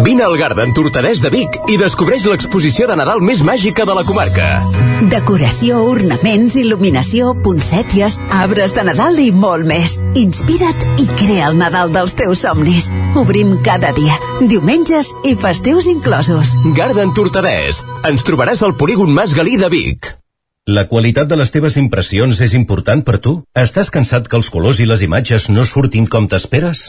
Vine 0.00 0.22
al 0.24 0.38
Garden 0.38 0.70
Tortadès 0.72 1.18
de 1.20 1.28
Vic 1.28 1.56
i 1.68 1.74
descobreix 1.76 2.22
l'exposició 2.24 2.86
de 2.88 2.94
Nadal 2.96 3.18
més 3.20 3.42
màgica 3.44 3.84
de 3.84 3.92
la 3.92 4.04
comarca. 4.08 4.46
Decoració, 5.12 5.82
ornaments, 5.84 6.54
il·luminació, 6.56 7.34
poncèties, 7.44 8.16
arbres 8.32 8.72
de 8.72 8.86
Nadal 8.88 9.20
i 9.20 9.28
molt 9.36 9.68
més. 9.68 9.98
Inspira't 10.16 10.96
i 10.96 11.10
crea 11.20 11.50
el 11.50 11.60
Nadal 11.60 11.92
dels 11.92 12.16
teus 12.16 12.40
somnis. 12.46 12.88
Obrim 13.20 13.58
cada 13.60 13.92
dia, 13.92 14.16
diumenges 14.40 15.12
i 15.28 15.34
festius 15.36 15.90
inclosos. 15.92 16.56
Garden 16.72 17.12
Tortadès. 17.12 17.84
Ens 18.08 18.24
trobaràs 18.24 18.64
al 18.64 18.72
polígon 18.80 19.12
Mas 19.12 19.36
Galí 19.36 19.60
de 19.60 19.68
Vic. 19.68 20.08
La 20.72 20.86
qualitat 20.88 21.28
de 21.28 21.36
les 21.36 21.52
teves 21.52 21.76
impressions 21.76 22.40
és 22.40 22.56
important 22.56 23.04
per 23.04 23.20
tu? 23.20 23.42
Estàs 23.52 23.92
cansat 23.92 24.24
que 24.24 24.40
els 24.40 24.48
colors 24.48 24.80
i 24.80 24.88
les 24.88 25.04
imatges 25.04 25.50
no 25.52 25.68
surtin 25.68 26.08
com 26.08 26.32
t'esperes? 26.32 26.88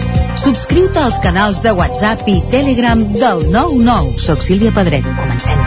Subscriu-te 0.39 0.99
als 0.99 1.19
canals 1.19 1.59
de 1.61 1.71
WhatsApp 1.75 2.27
i 2.27 2.37
Telegram 2.49 3.01
del 3.13 3.43
99. 3.51 4.15
Soc 4.19 4.41
Sílvia 4.45 4.71
Pedret. 4.71 5.05
Comencem. 5.17 5.59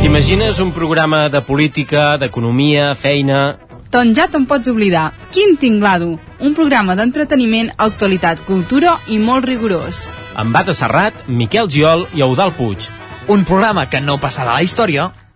T'imagines 0.00 0.58
un 0.64 0.72
programa 0.72 1.28
de 1.28 1.42
política, 1.44 2.16
d'economia, 2.18 2.94
feina... 2.96 3.58
Doncs 3.92 4.16
ja 4.16 4.24
te'n 4.32 4.46
pots 4.48 4.70
oblidar. 4.72 5.10
Quin 5.30 5.58
tinglado! 5.60 6.14
Un 6.40 6.56
programa 6.56 6.96
d'entreteniment, 6.96 7.68
actualitat, 7.76 8.40
cultura 8.48 8.96
i 9.12 9.20
molt 9.20 9.44
rigorós. 9.44 10.08
Amb 10.34 10.56
Bata 10.56 10.72
Serrat, 10.74 11.26
Miquel 11.28 11.68
Giol 11.68 12.06
i 12.16 12.24
Eudal 12.24 12.54
Puig. 12.56 12.88
Un 13.28 13.44
programa 13.44 13.84
que 13.92 14.00
no 14.00 14.16
passarà 14.18 14.56
a 14.56 14.62
la 14.62 14.64
història, 14.64 15.10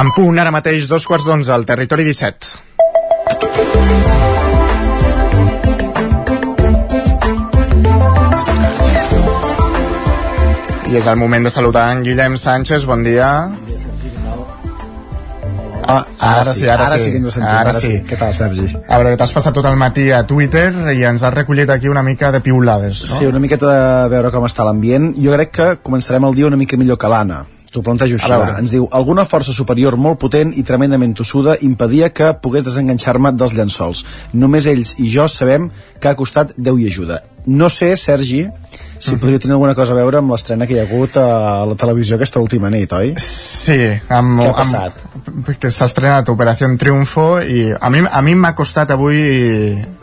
En 0.00 0.12
punt, 0.16 0.38
ara 0.40 0.52
mateix, 0.54 0.86
dos 0.90 1.04
quarts 1.08 1.26
d'onze, 1.28 1.52
al 1.52 1.66
territori 1.68 2.06
17. 2.08 2.56
I 10.92 10.96
és 11.00 11.06
el 11.08 11.16
moment 11.16 11.44
de 11.44 11.52
saludar 11.52 11.86
en 11.92 12.02
Guillem 12.04 12.36
Sánchez, 12.40 12.84
bon 12.88 13.04
dia. 13.04 13.28
Ah, 16.00 16.32
ara, 16.40 16.54
sí, 16.54 16.66
ara, 16.66 16.86
ara 16.88 16.98
sí, 16.98 17.04
sí 17.04 17.14
que 17.14 17.22
ens 17.22 17.36
sentim, 17.36 17.48
ara, 17.48 17.70
ara 17.70 17.80
sí. 17.80 17.92
sí. 17.92 18.02
Què 18.08 18.18
tal, 18.20 18.34
Sergi? 18.36 18.68
A 18.82 19.00
veure, 19.00 19.16
t'has 19.20 19.34
passat 19.36 19.56
tot 19.56 19.68
el 19.70 19.78
matí 19.80 20.08
a 20.12 20.22
Twitter 20.28 20.68
i 20.94 21.06
ens 21.08 21.24
has 21.24 21.34
recollit 21.34 21.70
aquí 21.70 21.90
una 21.92 22.04
mica 22.06 22.32
de 22.34 22.42
piulades, 22.44 23.04
no? 23.08 23.18
Sí, 23.18 23.30
una 23.30 23.42
miqueta 23.42 23.72
de 23.72 24.12
veure 24.12 24.30
com 24.34 24.46
està 24.48 24.66
l'ambient. 24.68 25.12
Jo 25.18 25.34
crec 25.38 25.56
que 25.58 25.72
començarem 25.82 26.28
el 26.28 26.38
dia 26.38 26.50
una 26.50 26.60
mica 26.60 26.80
millor 26.80 27.00
que 27.00 27.10
l'Anna. 27.10 27.42
T'ho 27.72 27.80
plantejo 27.80 28.18
així. 28.18 28.32
Ens 28.60 28.72
diu, 28.74 28.86
alguna 28.92 29.24
força 29.24 29.54
superior 29.56 29.96
molt 29.96 30.20
potent 30.20 30.52
i 30.60 30.64
tremendament 30.68 31.14
tossuda 31.16 31.56
impedia 31.64 32.10
que 32.12 32.34
pogués 32.44 32.66
desenganxar-me 32.66 33.32
dels 33.32 33.54
llençols. 33.56 34.04
Només 34.36 34.68
ells 34.68 34.92
i 35.00 35.08
jo 35.12 35.24
sabem 35.28 35.70
que 35.98 36.10
ha 36.10 36.18
costat 36.18 36.52
Déu 36.58 36.76
i 36.78 36.90
ajuda. 36.90 37.22
No 37.46 37.70
sé, 37.72 37.94
Sergi, 37.96 38.44
si 39.02 39.16
podria 39.18 39.40
tenir 39.42 39.56
alguna 39.56 39.74
cosa 39.74 39.92
a 39.92 39.98
veure 39.98 40.20
amb 40.20 40.30
l'estrena 40.30 40.66
que 40.68 40.76
hi 40.76 40.78
ha 40.78 40.84
hagut 40.86 41.16
a 41.18 41.64
la 41.66 41.74
televisió 41.78 42.14
aquesta 42.16 42.38
última 42.42 42.70
nit, 42.70 42.92
oi? 42.94 43.14
Sí, 43.18 43.76
amb, 44.08 44.38
Què 44.40 44.48
ha 44.48 44.54
passat? 44.60 45.00
amb, 45.26 45.50
que 45.58 45.70
s'ha 45.74 45.88
estrenat 45.90 46.30
Operació 46.30 46.70
Triunfo 46.78 47.26
i 47.42 47.72
a 47.74 47.90
mi 47.90 48.04
a 48.06 48.22
mi 48.22 48.34
m'ha 48.38 48.54
costat 48.58 48.94
avui 48.94 49.18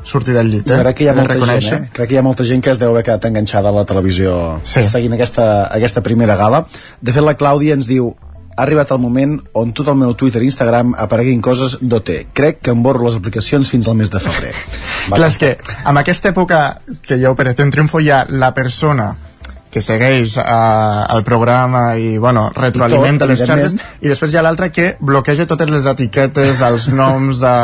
sortir 0.03 0.33
del 0.35 0.51
llit, 0.51 0.67
eh? 0.69 0.79
crec 0.83 0.97
que 0.99 1.03
hi 1.05 1.09
ha 1.11 1.15
molta 1.15 1.39
gent, 1.59 1.85
eh? 1.87 1.89
Crec 1.93 2.09
que 2.11 2.15
hi 2.17 2.19
ha 2.19 2.25
molta 2.25 2.43
gent 2.47 2.63
que 2.65 2.71
es 2.75 2.79
deu 2.81 2.91
haver 2.91 3.05
quedat 3.07 3.25
enganxada 3.31 3.69
a 3.71 3.75
la 3.79 3.85
televisió 3.85 4.59
Sí. 4.63 4.83
seguint 4.83 5.13
aquesta, 5.15 5.67
aquesta 5.71 6.01
primera 6.03 6.35
gala. 6.35 6.65
De 7.01 7.13
fet, 7.15 7.23
la 7.23 7.37
Clàudia 7.39 7.73
ens 7.79 7.87
diu 7.87 8.13
ha 8.59 8.65
arribat 8.65 8.91
el 8.91 8.99
moment 8.99 9.37
on 9.55 9.71
tot 9.71 9.87
el 9.87 9.95
meu 9.95 10.11
Twitter 10.19 10.41
i 10.43 10.49
Instagram 10.51 10.91
apareguin 10.99 11.39
coses 11.41 11.77
d'OT. 11.79 12.11
Crec 12.35 12.59
que 12.65 12.73
em 12.75 12.83
borro 12.83 13.05
les 13.07 13.15
aplicacions 13.15 13.71
fins 13.71 13.87
al 13.87 13.95
mes 13.95 14.11
de 14.11 14.19
febrer. 14.19 14.51
Clar, 15.07 15.29
és 15.29 15.37
que 15.39 15.53
amb 15.87 16.01
aquesta 16.01 16.33
època 16.33 16.59
que 17.05 17.15
hi 17.15 17.23
ha 17.23 17.31
Operació 17.31 17.69
Triunfo 17.71 18.03
hi 18.03 18.11
ha 18.11 18.25
la 18.29 18.51
persona 18.57 19.13
que 19.71 19.81
segueix 19.85 20.35
eh, 20.41 20.43
el 21.15 21.23
programa 21.23 21.93
i, 21.95 22.17
bueno, 22.17 22.49
retroalimenta 22.55 23.23
I 23.25 23.27
tot, 23.27 23.31
les 23.31 23.47
xarxes 23.47 23.75
i 24.01 24.11
després 24.11 24.33
hi 24.33 24.41
ha 24.41 24.43
l'altre 24.43 24.71
que 24.75 24.91
bloqueja 24.99 25.47
totes 25.47 25.71
les 25.71 25.87
etiquetes, 25.93 26.63
els 26.65 26.89
noms 27.01 27.43
de... 27.45 27.55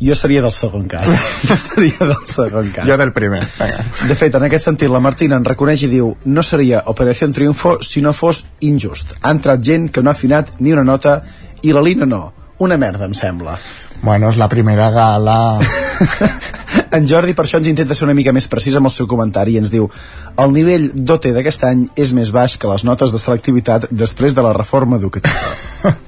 Jo 0.00 0.14
seria 0.14 0.42
del 0.42 0.52
segon 0.52 0.86
cas. 0.86 1.08
jo 1.48 1.56
seria 1.58 2.06
del 2.06 2.26
segon 2.26 2.70
cas. 2.70 2.86
Jo 2.86 2.96
del 2.96 3.12
primer. 3.12 3.42
Vinga. 3.58 3.84
De 4.06 4.14
fet, 4.14 4.34
en 4.38 4.46
aquest 4.46 4.68
sentit, 4.70 4.90
la 4.90 5.02
Martina 5.02 5.38
en 5.40 5.46
reconeix 5.46 5.82
i 5.88 5.90
diu 5.90 6.12
no 6.30 6.44
seria 6.46 6.84
Operació 6.92 7.30
Triunfo 7.34 7.78
si 7.82 8.02
no 8.04 8.14
fos 8.14 8.44
injust. 8.60 9.16
Ha 9.22 9.34
entrat 9.34 9.64
gent 9.64 9.90
que 9.90 10.02
no 10.02 10.12
ha 10.12 10.16
afinat 10.16 10.54
ni 10.60 10.72
una 10.72 10.86
nota 10.86 11.20
i 11.62 11.74
la 11.74 11.82
Lina 11.82 12.06
no. 12.06 12.28
Una 12.62 12.78
merda, 12.78 13.06
em 13.06 13.14
sembla. 13.14 13.58
Bueno, 14.02 14.30
és 14.30 14.38
la 14.38 14.48
primera 14.48 14.90
gala... 14.94 15.38
En 16.88 17.04
Jordi 17.08 17.34
per 17.36 17.44
això 17.44 17.58
ens 17.60 17.68
intenta 17.68 17.92
ser 17.96 18.06
una 18.06 18.14
mica 18.16 18.32
més 18.32 18.46
precís 18.48 18.76
amb 18.78 18.88
el 18.88 18.92
seu 18.94 19.08
comentari 19.10 19.56
i 19.56 19.58
ens 19.60 19.68
diu 19.72 19.90
el 20.40 20.54
nivell 20.54 20.86
d'OT 20.94 21.28
d'aquest 21.36 21.66
any 21.68 21.82
és 22.00 22.14
més 22.16 22.32
baix 22.32 22.56
que 22.56 22.70
les 22.70 22.84
notes 22.88 23.12
de 23.12 23.20
selectivitat 23.20 23.88
després 23.90 24.36
de 24.36 24.44
la 24.46 24.54
reforma 24.56 24.96
educativa. 24.96 25.92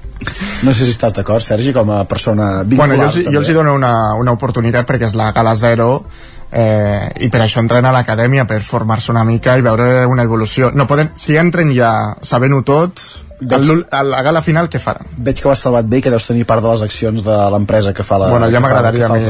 No 0.63 0.73
sé 0.73 0.85
si 0.85 0.91
estàs 0.93 1.13
d'acord, 1.17 1.41
Sergi, 1.41 1.73
com 1.73 1.89
a 1.91 2.03
persona 2.05 2.63
vinculada. 2.63 2.95
Bueno, 2.95 3.11
jo, 3.11 3.19
els- 3.21 3.31
jo 3.33 3.39
els 3.39 3.49
hi 3.49 3.53
dono 3.57 3.73
una, 3.73 4.13
una 4.19 4.31
oportunitat 4.37 4.85
perquè 4.87 5.07
és 5.09 5.15
la 5.17 5.31
gala 5.31 5.55
zero 5.55 6.03
eh, 6.51 7.09
i 7.19 7.29
per 7.29 7.41
això 7.41 7.59
entren 7.63 7.85
a 7.85 7.91
l'acadèmia 7.95 8.45
per 8.45 8.61
formar-se 8.61 9.11
una 9.11 9.23
mica 9.23 9.57
i 9.57 9.61
veure 9.65 10.05
una 10.05 10.23
evolució 10.23 10.71
no 10.75 10.85
poden, 10.87 11.11
si 11.15 11.37
entren 11.37 11.71
ja 11.73 12.15
sabent-ho 12.21 12.61
tot 12.67 12.99
l'ul- 13.41 13.85
a 13.91 14.03
la 14.05 14.21
gala 14.21 14.41
final 14.45 14.69
què 14.69 14.79
faran? 14.79 15.07
Veig 15.17 15.39
que 15.41 15.47
ho 15.47 15.51
has 15.51 15.59
salvat 15.65 15.85
bé 15.89 15.97
i 15.97 16.01
que 16.05 16.11
deus 16.13 16.25
tenir 16.27 16.45
part 16.45 16.61
de 16.63 16.69
les 16.71 16.81
accions 16.85 17.23
de 17.25 17.37
l'empresa 17.53 17.93
que 17.93 18.03
fa 18.03 18.19
la... 18.21 18.29
Bueno, 18.29 18.49
ja 18.53 18.59
m'agradaria 18.61 19.07
a 19.07 19.13
mi. 19.15 19.23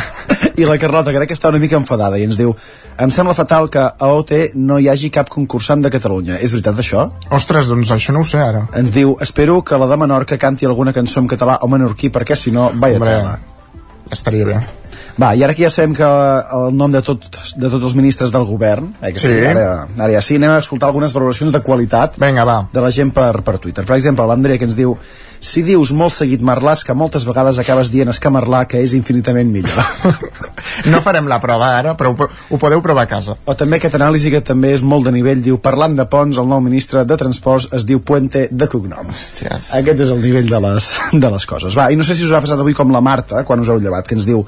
I 0.60 0.64
la 0.64 0.78
Carlota 0.80 1.12
crec 1.12 1.28
que 1.28 1.36
està 1.36 1.50
una 1.52 1.60
mica 1.60 1.76
enfadada 1.76 2.18
i 2.18 2.24
ens 2.24 2.36
diu 2.38 2.54
em 2.98 3.10
sembla 3.12 3.34
fatal 3.36 3.68
que 3.68 3.80
a 3.82 4.08
OT 4.16 4.32
no 4.54 4.78
hi 4.80 4.88
hagi 4.88 5.10
cap 5.12 5.28
concursant 5.28 5.82
de 5.84 5.90
Catalunya. 5.92 6.38
És 6.40 6.54
veritat 6.56 6.78
això? 6.80 7.10
Ostres, 7.36 7.68
doncs 7.68 7.92
això 7.92 8.14
no 8.16 8.22
ho 8.24 8.28
sé 8.28 8.40
ara. 8.40 8.62
Ens 8.76 8.92
diu, 8.94 9.16
espero 9.20 9.58
que 9.62 9.76
la 9.76 9.88
de 9.90 9.98
Menorca 10.00 10.38
canti 10.40 10.64
alguna 10.64 10.94
cançó 10.96 11.20
en 11.20 11.28
català 11.28 11.58
o 11.60 11.68
menorquí 11.68 12.08
perquè 12.08 12.36
si 12.36 12.50
no, 12.56 12.70
vaya 12.74 12.96
Hombre, 12.96 13.10
tela. 13.18 13.38
Estaria 14.16 14.46
bé. 14.48 14.56
Va, 15.16 15.32
i 15.32 15.44
ara 15.44 15.54
que 15.56 15.64
ja 15.64 15.70
sabem 15.72 15.94
que 15.96 16.06
el 16.06 16.74
nom 16.76 16.92
de, 16.92 17.00
tot, 17.04 17.22
de 17.56 17.70
tots 17.72 17.84
els 17.88 17.94
ministres 17.96 18.32
del 18.34 18.44
govern, 18.48 18.90
eh, 19.00 19.14
que 19.14 19.22
sí. 19.22 19.30
Sí. 19.32 19.44
ara, 19.48 19.86
ara 19.96 20.10
ja 20.12 20.24
sí, 20.24 20.36
anem 20.36 20.56
a 20.56 20.58
escoltar 20.60 20.90
algunes 20.90 21.14
valoracions 21.16 21.54
de 21.54 21.62
qualitat 21.64 22.18
Vinga, 22.20 22.44
va. 22.44 22.58
de 22.72 22.84
la 22.84 22.90
gent 22.92 23.14
per, 23.16 23.32
per 23.46 23.56
Twitter. 23.62 23.86
Per 23.88 23.96
exemple, 23.96 24.26
l'Andrea 24.28 24.60
que 24.60 24.68
ens 24.68 24.76
diu 24.76 24.96
si 25.40 25.62
dius 25.64 25.92
molt 25.92 26.14
seguit 26.14 26.42
Marlàs, 26.44 26.82
que 26.84 26.94
moltes 26.96 27.26
vegades 27.28 27.58
acabes 27.60 27.90
dient 27.92 28.10
escamarlà, 28.12 28.64
que 28.68 28.80
és 28.82 28.94
infinitament 28.96 29.50
millor. 29.52 29.80
No 30.92 31.00
farem 31.04 31.28
la 31.28 31.38
prova 31.40 31.70
ara, 31.78 31.94
però 31.98 32.12
ho, 32.12 32.26
ho 32.26 32.58
podeu 32.60 32.82
provar 32.84 33.06
a 33.06 33.10
casa. 33.10 33.36
o 33.44 33.54
també 33.58 33.78
aquest 33.78 33.96
anàlisi 33.98 34.30
que 34.32 34.42
també 34.44 34.72
és 34.76 34.82
molt 34.82 35.06
de 35.06 35.12
nivell, 35.14 35.40
diu, 35.42 35.58
parlant 35.62 35.96
de 35.96 36.06
ponts, 36.10 36.38
el 36.38 36.48
nou 36.48 36.60
ministre 36.60 37.04
de 37.08 37.16
Transports 37.16 37.68
es 37.76 37.86
diu 37.88 38.00
Puente 38.04 38.46
de 38.50 38.68
cognom. 38.70 39.10
Hòsties. 39.12 39.72
Aquest 39.80 40.04
és 40.06 40.12
el 40.12 40.22
nivell 40.22 40.48
de 40.50 40.60
les, 40.68 40.90
de 41.12 41.32
les 41.32 41.48
coses. 41.48 41.76
Va, 41.78 41.88
i 41.92 41.98
no 41.98 42.06
sé 42.06 42.16
si 42.16 42.26
us 42.26 42.34
ha 42.36 42.42
passat 42.44 42.60
avui 42.60 42.76
com 42.76 42.92
la 42.92 43.04
Marta, 43.04 43.44
quan 43.48 43.62
us 43.62 43.72
heu 43.72 43.80
llevat, 43.82 44.06
que 44.08 44.18
ens 44.18 44.28
diu 44.28 44.44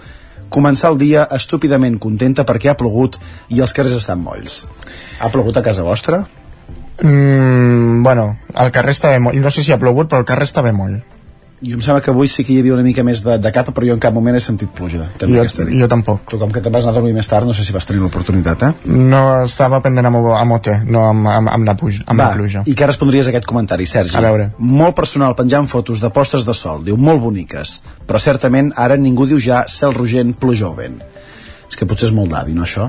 començar 0.51 0.93
el 0.93 0.99
dia 1.01 1.27
estúpidament 1.37 1.99
contenta 2.03 2.47
perquè 2.49 2.73
ha 2.73 2.79
plogut 2.79 3.19
i 3.49 3.61
els 3.61 3.75
carrers 3.77 3.99
estan 4.01 4.23
molls. 4.25 4.65
Ha 5.20 5.31
plogut 5.35 5.57
a 5.57 5.65
casa 5.65 5.87
vostra? 5.87 6.25
Mm, 7.03 8.03
bueno, 8.03 8.33
al 8.55 8.73
carrer 8.75 8.97
està 8.97 9.12
bé 9.15 9.20
molt. 9.23 9.39
No 9.39 9.53
sé 9.55 9.62
si 9.62 9.73
ha 9.73 9.79
plogut, 9.79 10.11
però 10.11 10.25
el 10.25 10.29
carrer 10.29 10.49
està 10.49 10.65
bé 10.65 10.73
molt. 10.75 11.18
Jo 11.59 11.74
em 11.74 11.80
sembla 11.82 11.98
que 12.05 12.12
avui 12.12 12.28
sí 12.30 12.44
que 12.47 12.52
hi 12.55 12.60
havia 12.62 12.76
una 12.76 12.85
mica 12.86 13.02
més 13.02 13.18
de, 13.26 13.35
de 13.43 13.51
capa, 13.51 13.72
però 13.74 13.89
jo 13.89 13.94
en 13.97 14.02
cap 14.02 14.14
moment 14.14 14.36
he 14.39 14.40
sentit 14.43 14.70
pluja. 14.70 15.09
També 15.18 15.40
Jo, 15.43 15.64
jo 15.66 15.89
tampoc. 15.90 16.20
Tu 16.30 16.39
com 16.39 16.52
que 16.55 16.60
te'n 16.62 16.74
vas 16.74 16.85
anar 16.86 16.93
a 16.94 16.98
dormir 17.01 17.16
més 17.16 17.26
tard, 17.26 17.48
no 17.48 17.55
sé 17.56 17.64
si 17.66 17.74
vas 17.74 17.86
tenir 17.89 17.98
l'oportunitat, 18.05 18.62
eh? 18.62 18.93
No 18.94 19.22
estava 19.43 19.80
pendent 19.82 20.06
amb, 20.06 20.20
amb 20.39 20.55
OT, 20.55 20.70
no 20.86 21.02
amb, 21.09 21.26
amb, 21.26 21.51
amb, 21.56 21.66
la, 21.66 21.74
puja, 21.80 22.05
amb 22.06 22.22
Va, 22.22 22.28
la 22.30 22.39
pluja. 22.39 22.62
i 22.70 22.76
què 22.78 22.86
respondries 22.86 23.26
a 23.26 23.32
aquest 23.32 23.48
comentari, 23.51 23.89
Sergi? 23.90 24.14
A 24.16 24.22
veure. 24.22 24.52
Molt 24.59 24.94
personal 24.94 25.35
penjant 25.39 25.66
fotos 25.66 25.98
de 26.05 26.10
postes 26.14 26.47
de 26.47 26.55
sol, 26.55 26.85
diu, 26.86 26.97
molt 26.97 27.24
boniques, 27.24 27.80
però 28.06 28.22
certament 28.22 28.70
ara 28.76 28.97
ningú 28.97 29.26
diu 29.26 29.40
ja 29.43 29.64
cel 29.66 29.97
rogent, 29.97 30.36
pluja 30.39 30.68
o 30.70 30.74
vent. 30.78 31.01
És 31.68 31.76
que 31.76 31.89
potser 31.90 32.12
és 32.12 32.14
molt 32.14 32.30
d'avi, 32.30 32.55
no, 32.55 32.62
això? 32.68 32.86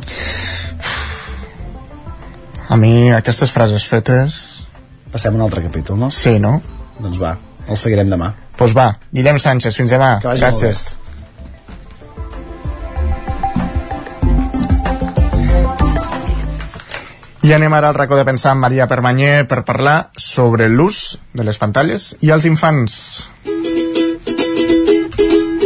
A 2.70 2.78
mi 2.78 3.10
aquestes 3.18 3.50
frases 3.50 3.88
fetes... 3.90 4.44
Passem 5.10 5.34
a 5.34 5.40
un 5.40 5.42
altre 5.42 5.64
capítol, 5.66 5.98
no? 5.98 6.12
Sí, 6.14 6.36
no? 6.38 6.60
Doncs 7.02 7.18
va, 7.18 7.34
el 7.66 7.80
seguirem 7.82 8.12
demà. 8.14 8.30
Doncs 8.60 8.74
pues 8.74 8.76
va, 8.76 8.98
Guillem 9.16 9.38
Sánchez, 9.40 9.72
fins 9.80 9.94
demà. 9.96 10.18
Gràcies. 10.20 10.82
I 17.40 17.54
anem 17.56 17.72
ara 17.78 17.88
al 17.88 17.96
racó 17.96 18.20
de 18.20 18.26
pensar 18.28 18.52
amb 18.52 18.66
Maria 18.66 18.90
Permanyer 18.92 19.48
per 19.48 19.64
parlar 19.64 20.12
sobre 20.20 20.68
l'ús 20.68 21.00
de 21.32 21.48
les 21.48 21.58
pantalles 21.58 22.12
i 22.20 22.36
els 22.36 22.50
infants. 22.52 23.00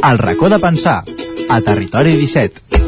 El 0.04 0.22
racó 0.22 0.54
de 0.54 0.62
pensar, 0.62 1.00
a 1.50 1.62
Territori 1.66 2.14
17. 2.22 2.83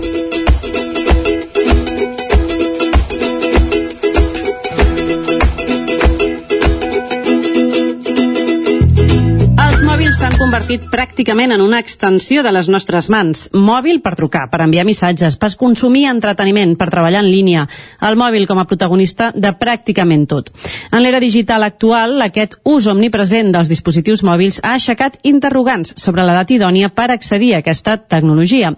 Convertit 10.46 10.84
pràcticament 10.94 11.56
en 11.56 11.62
una 11.64 11.80
extensió 11.82 12.44
de 12.46 12.52
les 12.54 12.68
nostres 12.70 13.08
mans. 13.10 13.48
Mòbil 13.58 13.98
per 14.06 14.12
trucar, 14.14 14.44
per 14.52 14.60
enviar 14.62 14.84
missatges, 14.86 15.40
per 15.42 15.50
consumir 15.58 16.04
entreteniment, 16.06 16.76
per 16.78 16.86
treballar 16.94 17.24
en 17.24 17.30
línia. 17.32 17.64
El 18.06 18.14
mòbil 18.20 18.46
com 18.46 18.60
a 18.62 18.68
protagonista 18.70 19.32
de 19.34 19.50
pràcticament 19.58 20.28
tot. 20.30 20.52
En 20.92 21.02
l'era 21.02 21.22
digital 21.24 21.66
actual, 21.66 22.22
aquest 22.22 22.60
ús 22.62 22.86
omnipresent 22.92 23.50
dels 23.56 23.72
dispositius 23.74 24.22
mòbils 24.28 24.60
ha 24.62 24.76
aixecat 24.76 25.18
interrogants 25.26 25.96
sobre 25.98 26.22
l'edat 26.28 26.54
idònia 26.54 26.92
per 26.94 27.08
accedir 27.16 27.56
a 27.56 27.64
aquesta 27.64 27.98
tecnologia. 27.98 28.76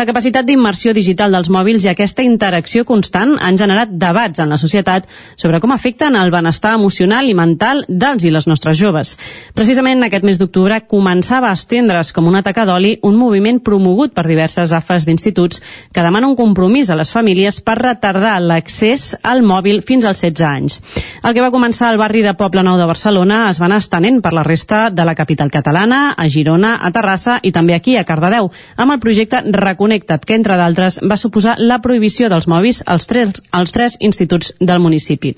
La 0.00 0.08
capacitat 0.08 0.48
d'immersió 0.48 0.96
digital 0.96 1.36
dels 1.36 1.52
mòbils 1.52 1.84
i 1.84 1.92
aquesta 1.92 2.24
interacció 2.24 2.86
constant 2.88 3.36
han 3.36 3.60
generat 3.60 3.92
debats 3.92 4.40
en 4.40 4.48
la 4.48 4.60
societat 4.62 5.04
sobre 5.36 5.60
com 5.60 5.76
afecten 5.76 6.16
el 6.16 6.32
benestar 6.32 6.78
emocional 6.80 7.28
i 7.28 7.36
mental 7.36 7.84
dels 7.88 8.24
i 8.24 8.32
les 8.32 8.48
nostres 8.48 8.80
joves. 8.80 9.18
Precisament 9.52 10.08
aquest 10.08 10.24
mes 10.24 10.40
d'octubre 10.40 10.80
començava 11.10 11.48
a 11.50 11.56
estendre's 11.58 12.12
com 12.14 12.28
una 12.30 12.38
taca 12.46 12.62
d'oli 12.68 12.92
un 13.02 13.16
moviment 13.18 13.56
promogut 13.66 14.12
per 14.14 14.22
diverses 14.28 14.70
AFAs 14.76 15.08
d'instituts 15.08 15.58
que 15.90 16.04
demana 16.04 16.28
un 16.28 16.36
compromís 16.38 16.86
a 16.86 16.94
les 16.94 17.10
famílies 17.10 17.58
per 17.66 17.74
retardar 17.80 18.36
l'accés 18.38 19.16
al 19.26 19.42
mòbil 19.42 19.80
fins 19.82 20.06
als 20.06 20.20
16 20.22 20.46
anys. 20.46 20.76
El 21.24 21.34
que 21.34 21.42
va 21.42 21.50
començar 21.50 21.88
al 21.90 21.98
barri 21.98 22.22
de 22.22 22.36
Poble 22.38 22.62
Nou 22.62 22.78
de 22.78 22.86
Barcelona 22.86 23.40
es 23.50 23.58
va 23.58 23.66
anar 23.66 23.80
estenent 23.82 24.20
per 24.22 24.30
la 24.36 24.44
resta 24.46 24.84
de 24.94 25.08
la 25.08 25.16
capital 25.18 25.50
catalana, 25.50 26.14
a 26.16 26.28
Girona, 26.28 26.76
a 26.78 26.92
Terrassa 26.94 27.40
i 27.42 27.50
també 27.50 27.74
aquí 27.74 27.96
a 27.98 28.06
Cardedeu, 28.06 28.52
amb 28.76 28.94
el 28.94 29.02
projecte 29.02 29.42
Reconnecta't, 29.50 30.22
que 30.22 30.38
entre 30.38 30.60
d'altres 30.62 31.00
va 31.02 31.18
suposar 31.18 31.56
la 31.58 31.80
prohibició 31.82 32.30
dels 32.30 32.46
mòbils 32.46 32.84
als 32.86 33.10
tres, 33.10 33.42
als 33.50 33.74
tres 33.74 33.98
instituts 33.98 34.54
del 34.60 34.78
municipi. 34.78 35.34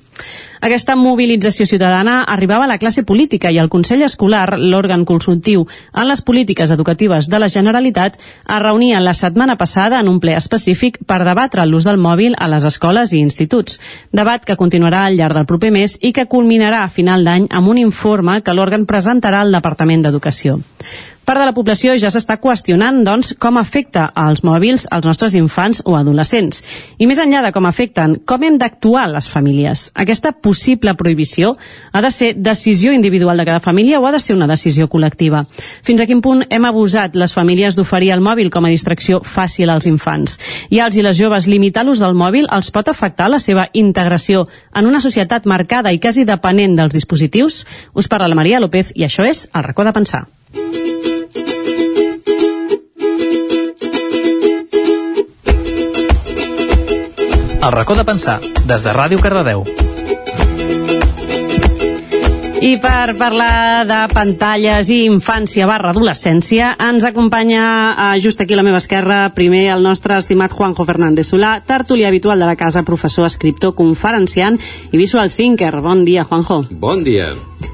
Aquesta 0.60 0.94
mobilització 1.00 1.64
ciutadana 1.66 2.20
arribava 2.28 2.68
a 2.68 2.70
la 2.70 2.78
classe 2.78 3.02
política 3.02 3.50
i 3.50 3.58
el 3.58 3.72
Consell 3.72 4.04
Escolar, 4.06 4.58
l'òrgan 4.60 5.06
consultiu 5.08 5.61
en 5.66 6.08
les 6.08 6.22
polítiques 6.22 6.70
educatives 6.70 7.28
de 7.30 7.38
la 7.38 7.48
Generalitat, 7.48 8.18
es 8.18 8.62
reunia 8.62 9.00
la 9.00 9.14
setmana 9.14 9.56
passada 9.56 10.00
en 10.00 10.08
un 10.08 10.20
ple 10.20 10.36
específic 10.36 10.98
per 11.06 11.22
debatre 11.24 11.66
l'ús 11.66 11.86
del 11.88 12.00
mòbil 12.00 12.36
a 12.38 12.48
les 12.52 12.66
escoles 12.68 13.12
i 13.12 13.22
instituts. 13.22 13.80
Debat 14.12 14.44
que 14.44 14.56
continuarà 14.56 15.06
al 15.06 15.16
llarg 15.16 15.38
del 15.38 15.48
proper 15.48 15.72
mes 15.74 15.98
i 16.00 16.12
que 16.12 16.26
culminarà 16.26 16.82
a 16.84 16.92
final 16.92 17.24
d'any 17.24 17.48
amb 17.50 17.68
un 17.68 17.78
informe 17.78 18.40
que 18.42 18.54
l'òrgan 18.54 18.86
presentarà 18.86 19.42
al 19.42 19.52
Departament 19.52 20.02
d'Educació. 20.02 20.60
Part 21.22 21.38
de 21.38 21.44
la 21.46 21.54
població 21.54 21.92
ja 22.02 22.08
s'està 22.10 22.34
qüestionant, 22.42 22.96
doncs, 23.06 23.28
com 23.38 23.58
afecta 23.60 24.08
als 24.18 24.40
mòbils 24.42 24.88
als 24.90 25.06
nostres 25.06 25.36
infants 25.38 25.78
o 25.86 25.94
adolescents. 25.94 26.64
I 26.98 27.06
més 27.06 27.20
enllà 27.22 27.44
de 27.44 27.52
com 27.54 27.68
afecten, 27.68 28.16
com 28.26 28.42
hem 28.42 28.56
d'actuar 28.58 29.04
les 29.12 29.28
famílies? 29.30 29.84
Aquesta 29.94 30.32
possible 30.34 30.96
prohibició 30.98 31.52
ha 31.92 32.02
de 32.02 32.10
ser 32.10 32.32
decisió 32.34 32.90
individual 32.92 33.38
de 33.38 33.46
cada 33.46 33.62
família 33.62 34.00
o 34.00 34.06
ha 34.06 34.12
de 34.12 34.18
ser 34.18 34.34
una 34.34 34.50
decisió 34.50 34.88
col·lectiva? 34.90 35.44
Fins 35.86 36.02
a 36.02 36.08
quin 36.10 36.24
punt 36.26 36.42
hem 36.50 36.66
abusat 36.66 37.14
les 37.14 37.32
famílies 37.32 37.78
d'oferir 37.78 38.10
el 38.16 38.26
mòbil 38.26 38.50
com 38.50 38.66
a 38.66 38.74
distracció 38.74 39.22
fàcil 39.22 39.70
als 39.70 39.86
infants? 39.86 40.40
I 40.74 40.82
als 40.82 40.98
i 40.98 41.06
les 41.06 41.22
joves 41.22 41.46
limitar 41.46 41.86
l'ús 41.86 42.02
del 42.02 42.18
mòbil 42.18 42.50
els 42.50 42.74
pot 42.74 42.90
afectar 42.90 43.30
la 43.30 43.38
seva 43.38 43.68
integració 43.72 44.48
en 44.74 44.90
una 44.90 45.00
societat 45.00 45.46
marcada 45.46 45.94
i 45.94 46.02
quasi 46.02 46.26
depenent 46.26 46.74
dels 46.74 46.98
dispositius? 46.98 47.62
Us 47.94 48.10
parla 48.10 48.26
la 48.26 48.42
Maria 48.42 48.58
López 48.58 48.90
i 48.96 49.06
això 49.06 49.22
és 49.22 49.46
El 49.54 49.70
racó 49.70 49.86
de 49.86 49.94
pensar. 49.94 50.26
El 57.62 57.70
racó 57.70 57.94
de 57.94 58.02
pensar, 58.02 58.40
des 58.66 58.82
de 58.82 58.90
Ràdio 58.90 59.20
Cardedeu. 59.22 59.60
I 62.62 62.72
per 62.82 63.14
parlar 63.18 63.84
de 63.86 64.00
pantalles 64.10 64.90
i 64.90 65.04
infància 65.06 65.68
barra 65.70 65.92
adolescència, 65.94 66.72
ens 66.90 67.06
acompanya 67.06 67.62
eh, 67.92 68.18
just 68.22 68.42
aquí 68.42 68.54
a 68.54 68.58
la 68.58 68.66
meva 68.66 68.82
esquerra, 68.82 69.20
primer 69.34 69.68
el 69.76 69.86
nostre 69.86 70.18
estimat 70.18 70.54
Juanjo 70.58 70.86
Fernández 70.90 71.30
Solà, 71.30 71.54
tertulià 71.62 72.10
habitual 72.10 72.42
de 72.42 72.50
la 72.50 72.58
casa, 72.58 72.82
professor, 72.82 73.30
escriptor, 73.30 73.76
conferenciant 73.78 74.58
i 74.90 74.98
visual 74.98 75.30
thinker. 75.30 75.76
Bon 75.86 76.02
dia, 76.06 76.26
Juanjo. 76.26 76.64
Bon 76.82 77.06
dia. 77.06 77.30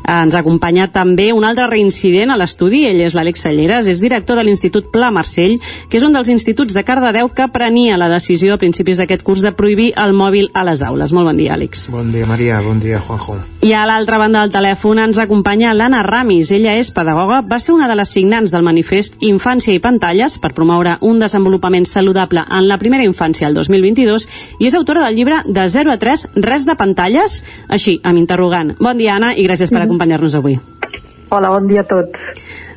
Ens 0.08 0.36
acompanya 0.38 0.88
també 0.92 1.30
un 1.32 1.44
altre 1.44 1.68
reincident 1.70 2.32
a 2.32 2.38
l'estudi, 2.40 2.84
ell 2.88 3.02
és 3.04 3.16
l'Àlex 3.16 3.44
Salleres, 3.46 3.88
és 3.88 4.02
director 4.02 4.38
de 4.38 4.44
l'Institut 4.46 4.90
Pla 4.92 5.10
Marcell, 5.14 5.58
que 5.88 5.98
és 6.00 6.06
un 6.06 6.14
dels 6.16 6.30
instituts 6.32 6.74
de 6.74 6.84
Cardedeu 6.84 7.30
que 7.34 7.48
prenia 7.52 7.98
la 8.00 8.10
decisió 8.12 8.54
a 8.54 8.60
principis 8.60 8.98
d'aquest 9.00 9.24
curs 9.26 9.42
de 9.44 9.52
prohibir 9.52 9.92
el 9.96 10.14
mòbil 10.16 10.50
a 10.54 10.64
les 10.68 10.82
aules. 10.82 11.12
Molt 11.12 11.30
bon 11.30 11.40
dia, 11.40 11.54
Àlex. 11.56 11.88
Bon 11.92 12.12
dia, 12.12 12.26
Maria. 12.26 12.60
Bon 12.64 12.80
dia, 12.80 13.00
Juanjo. 13.00 13.38
I 13.62 13.72
a 13.74 13.84
l'altra 13.88 14.18
banda 14.20 14.44
del 14.44 14.54
telèfon 14.54 15.00
ens 15.02 15.18
acompanya 15.18 15.74
l'Anna 15.74 16.04
Ramis. 16.06 16.52
Ella 16.54 16.76
és 16.78 16.92
pedagoga, 16.94 17.40
va 17.42 17.58
ser 17.58 17.74
una 17.74 17.88
de 17.90 17.96
les 17.98 18.12
signants 18.14 18.52
del 18.54 18.66
manifest 18.66 19.16
Infància 19.26 19.74
i 19.74 19.82
Pantalles 19.82 20.38
per 20.38 20.52
promoure 20.54 20.96
un 21.02 21.18
desenvolupament 21.18 21.86
saludable 21.88 22.44
en 22.44 22.68
la 22.68 22.78
primera 22.78 23.06
infància 23.06 23.48
el 23.48 23.56
2022 23.58 24.28
i 24.58 24.68
és 24.68 24.76
autora 24.78 25.04
del 25.06 25.16
llibre 25.18 25.42
De 25.46 25.68
0 25.68 25.92
a 25.92 25.98
3, 25.98 26.28
res 26.44 26.66
de 26.68 26.74
pantalles, 26.78 27.42
així, 27.68 27.98
amb 28.04 28.20
interrogant. 28.20 28.74
Bon 28.78 28.98
dia, 28.98 29.16
Anna, 29.16 29.32
i 29.34 29.44
gràcies 29.46 29.72
per 29.74 29.77
acompanyar-nos 29.86 30.34
avui. 30.38 30.58
Hola, 31.28 31.52
bon 31.52 31.68
dia 31.68 31.84
a 31.84 31.88
tots. 31.88 32.16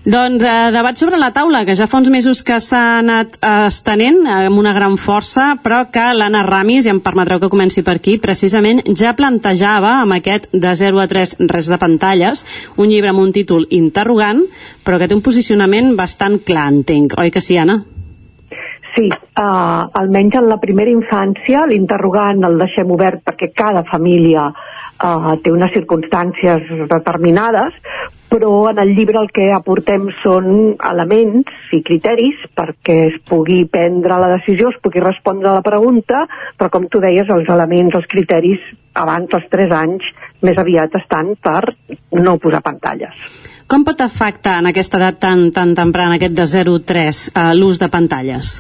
Doncs 0.02 0.42
eh, 0.42 0.72
debat 0.74 0.98
sobre 0.98 1.20
la 1.22 1.30
taula, 1.30 1.60
que 1.62 1.76
ja 1.78 1.86
fa 1.86 2.00
uns 2.02 2.10
mesos 2.10 2.40
que 2.42 2.56
s'ha 2.58 2.98
anat 3.04 3.36
eh, 3.38 3.68
estenent 3.68 4.18
eh, 4.26 4.48
amb 4.48 4.58
una 4.58 4.74
gran 4.74 4.98
força, 4.98 5.52
però 5.62 5.84
que 5.94 6.08
l'Anna 6.18 6.42
Ramis, 6.48 6.88
i 6.88 6.92
em 6.92 7.04
permetreu 7.06 7.38
que 7.44 7.52
comenci 7.54 7.84
per 7.86 8.00
aquí, 8.00 8.18
precisament 8.18 8.82
ja 8.98 9.14
plantejava 9.14 10.00
amb 10.00 10.18
aquest 10.18 10.50
de 10.58 10.74
0 10.74 11.06
a 11.06 11.08
3 11.08 11.38
res 11.54 11.70
de 11.70 11.78
pantalles, 11.78 12.46
un 12.82 12.90
llibre 12.90 13.14
amb 13.14 13.22
un 13.22 13.30
títol 13.32 13.70
interrogant, 13.70 14.42
però 14.82 14.98
que 14.98 15.06
té 15.06 15.14
un 15.14 15.22
posicionament 15.22 15.94
bastant 15.94 16.42
clar, 16.42 16.72
entenc. 16.74 17.14
Oi 17.22 17.30
que 17.30 17.46
sí, 17.46 17.62
Anna? 17.62 17.84
Sí, 18.92 19.08
uh, 19.08 19.88
almenys 19.96 20.36
en 20.36 20.50
la 20.52 20.60
primera 20.60 20.92
infància 20.92 21.64
l'interrogant 21.70 22.44
el 22.44 22.58
deixem 22.60 22.90
obert 22.92 23.22
perquè 23.24 23.48
cada 23.56 23.86
família 23.88 24.50
uh, 24.52 25.36
té 25.40 25.52
unes 25.54 25.72
circumstàncies 25.72 26.68
determinades, 26.90 27.78
però 28.32 28.70
en 28.72 28.82
el 28.84 28.92
llibre 28.96 29.22
el 29.22 29.30
que 29.32 29.50
aportem 29.56 30.10
són 30.22 30.76
elements 30.90 31.72
i 31.76 31.80
criteris 31.88 32.44
perquè 32.56 32.98
es 33.10 33.16
pugui 33.28 33.64
prendre 33.72 34.20
la 34.20 34.34
decisió, 34.34 34.72
es 34.72 34.80
pugui 34.84 35.04
respondre 35.04 35.52
a 35.52 35.56
la 35.60 35.64
pregunta, 35.64 36.26
però 36.60 36.72
com 36.74 36.90
tu 36.92 37.00
deies, 37.04 37.32
els 37.32 37.48
elements, 37.48 37.96
els 37.96 38.12
criteris 38.12 38.60
abans 39.00 39.32
dels 39.32 39.48
3 39.52 39.72
anys 39.78 40.12
més 40.44 40.60
aviat 40.60 41.00
estan 41.00 41.34
per 41.40 41.76
no 42.20 42.36
posar 42.44 42.64
pantalles. 42.64 43.16
Com 43.72 43.86
pot 43.88 44.04
afectar 44.04 44.58
en 44.60 44.68
aquesta 44.72 45.00
edat 45.00 45.22
tan, 45.24 45.48
tan 45.56 45.72
temprana, 45.76 46.20
aquest 46.20 46.36
de 46.36 46.48
0-3, 46.58 47.24
uh, 47.32 47.52
l'ús 47.56 47.80
de 47.80 47.88
pantalles? 47.88 48.60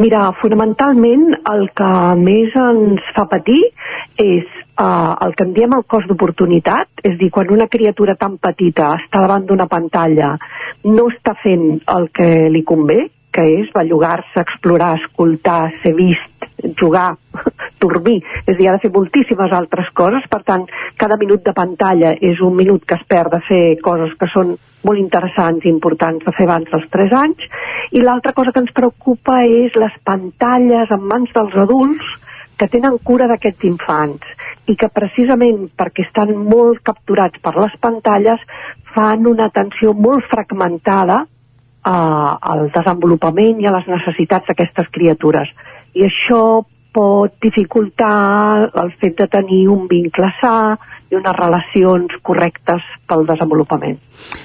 Mira, 0.00 0.30
fonamentalment 0.40 1.34
el 1.50 1.66
que 1.76 1.88
més 2.16 2.54
ens 2.56 3.08
fa 3.12 3.26
patir 3.28 3.60
és 4.16 4.46
uh, 4.80 5.12
el 5.26 5.34
que 5.36 5.44
en 5.44 5.52
diem 5.52 5.74
el 5.76 5.84
cost 5.84 6.08
d'oportunitat, 6.08 6.88
és 7.04 7.18
dir, 7.20 7.28
quan 7.34 7.52
una 7.52 7.68
criatura 7.68 8.14
tan 8.16 8.38
petita 8.40 8.94
està 8.96 9.20
davant 9.20 9.44
d'una 9.44 9.68
pantalla, 9.68 10.30
no 10.88 11.10
està 11.12 11.34
fent 11.42 11.82
el 11.92 12.08
que 12.16 12.30
li 12.54 12.64
convé, 12.64 13.02
que 13.32 13.44
és 13.62 13.70
bellugar-se, 13.74 14.40
explorar, 14.40 14.94
escoltar, 15.00 15.72
ser 15.82 15.94
vist, 15.96 16.46
jugar, 16.78 17.16
dormir, 17.82 18.20
és 18.44 18.54
a 18.54 18.58
dir, 18.58 18.68
ha 18.68 18.76
de 18.76 18.82
fer 18.84 18.92
moltíssimes 18.94 19.54
altres 19.56 19.88
coses, 19.98 20.26
per 20.30 20.42
tant, 20.46 20.66
cada 21.00 21.18
minut 21.20 21.42
de 21.46 21.54
pantalla 21.56 22.12
és 22.20 22.42
un 22.44 22.54
minut 22.56 22.84
que 22.86 22.98
es 23.00 23.06
perd 23.08 23.34
de 23.34 23.40
fer 23.48 23.62
coses 23.82 24.12
que 24.20 24.28
són 24.32 24.54
molt 24.86 25.00
interessants 25.00 25.64
i 25.64 25.70
importants 25.70 26.24
de 26.26 26.34
fer 26.36 26.46
abans 26.46 26.70
dels 26.70 26.88
3 26.92 27.16
anys, 27.22 27.48
i 27.92 28.02
l'altra 28.02 28.34
cosa 28.36 28.52
que 28.52 28.62
ens 28.62 28.74
preocupa 28.76 29.42
és 29.48 29.74
les 29.78 29.96
pantalles 30.04 30.92
en 30.94 31.08
mans 31.08 31.32
dels 31.34 31.58
adults 31.64 32.14
que 32.58 32.68
tenen 32.70 32.98
cura 33.02 33.26
d'aquests 33.30 33.66
infants 33.66 34.28
i 34.70 34.76
que 34.78 34.90
precisament 34.94 35.64
perquè 35.78 36.04
estan 36.06 36.30
molt 36.46 36.82
capturats 36.86 37.40
per 37.42 37.56
les 37.56 37.74
pantalles 37.82 38.42
fan 38.94 39.26
una 39.26 39.48
atenció 39.50 39.94
molt 39.98 40.28
fragmentada 40.30 41.24
eh, 41.86 42.32
al 42.52 42.68
desenvolupament 42.74 43.60
i 43.60 43.66
a 43.66 43.74
les 43.76 43.88
necessitats 43.90 44.48
d'aquestes 44.50 44.90
criatures. 44.94 45.50
I 45.94 46.06
això 46.08 46.62
pot 46.92 47.34
dificultar 47.40 48.68
el 48.82 48.90
fet 49.00 49.16
de 49.20 49.28
tenir 49.32 49.62
un 49.72 49.86
vincle 49.88 50.28
sa 50.40 50.76
i 51.12 51.18
unes 51.18 51.36
relacions 51.36 52.16
correctes 52.24 52.84
pel 53.08 53.26
desenvolupament. 53.28 53.98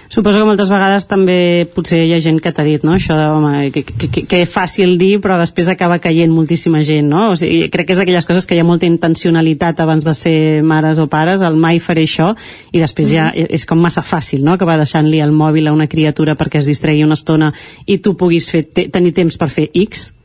Suposo 0.09 0.41
que 0.41 0.47
moltes 0.47 0.71
vegades 0.73 1.05
també 1.07 1.67
potser 1.71 1.99
hi 2.03 2.13
ha 2.15 2.19
gent 2.23 2.39
que 2.43 2.51
t'ha 2.51 2.65
dit, 2.65 2.83
no?, 2.83 2.95
això 2.97 3.15
de, 3.15 3.27
home, 3.29 3.69
que, 3.75 3.83
que, 3.85 4.23
que, 4.27 4.41
fàcil 4.49 4.97
dir, 4.99 5.19
però 5.23 5.37
després 5.39 5.69
acaba 5.71 5.99
caient 6.03 6.33
moltíssima 6.33 6.81
gent, 6.87 7.07
no? 7.11 7.29
O 7.31 7.37
sigui, 7.39 7.69
crec 7.71 7.87
que 7.87 7.95
és 7.95 8.01
d'aquelles 8.01 8.27
coses 8.27 8.49
que 8.49 8.57
hi 8.57 8.63
ha 8.63 8.67
molta 8.67 8.89
intencionalitat 8.89 9.79
abans 9.83 10.07
de 10.07 10.15
ser 10.17 10.37
mares 10.67 10.99
o 10.99 11.07
pares, 11.11 11.45
el 11.45 11.59
mai 11.61 11.79
faré 11.83 12.07
això, 12.07 12.33
i 12.73 12.83
després 12.83 13.11
ja 13.13 13.27
Mm-hmm. 13.27 13.53
és 13.53 13.65
com 13.69 13.79
massa 13.81 14.03
fàcil, 14.05 14.43
no?, 14.43 14.55
acabar 14.57 14.77
deixant-li 14.79 15.21
el 15.21 15.33
mòbil 15.35 15.67
a 15.69 15.73
una 15.75 15.87
criatura 15.87 16.35
perquè 16.39 16.61
es 16.61 16.69
distregui 16.69 17.05
una 17.05 17.17
estona 17.17 17.51
i 17.85 17.99
tu 18.01 18.15
puguis 18.17 18.49
fer, 18.51 18.65
te, 18.73 18.87
tenir 18.93 19.13
temps 19.13 19.37
per 19.37 19.49
fer 19.53 19.69
X. 19.73 20.16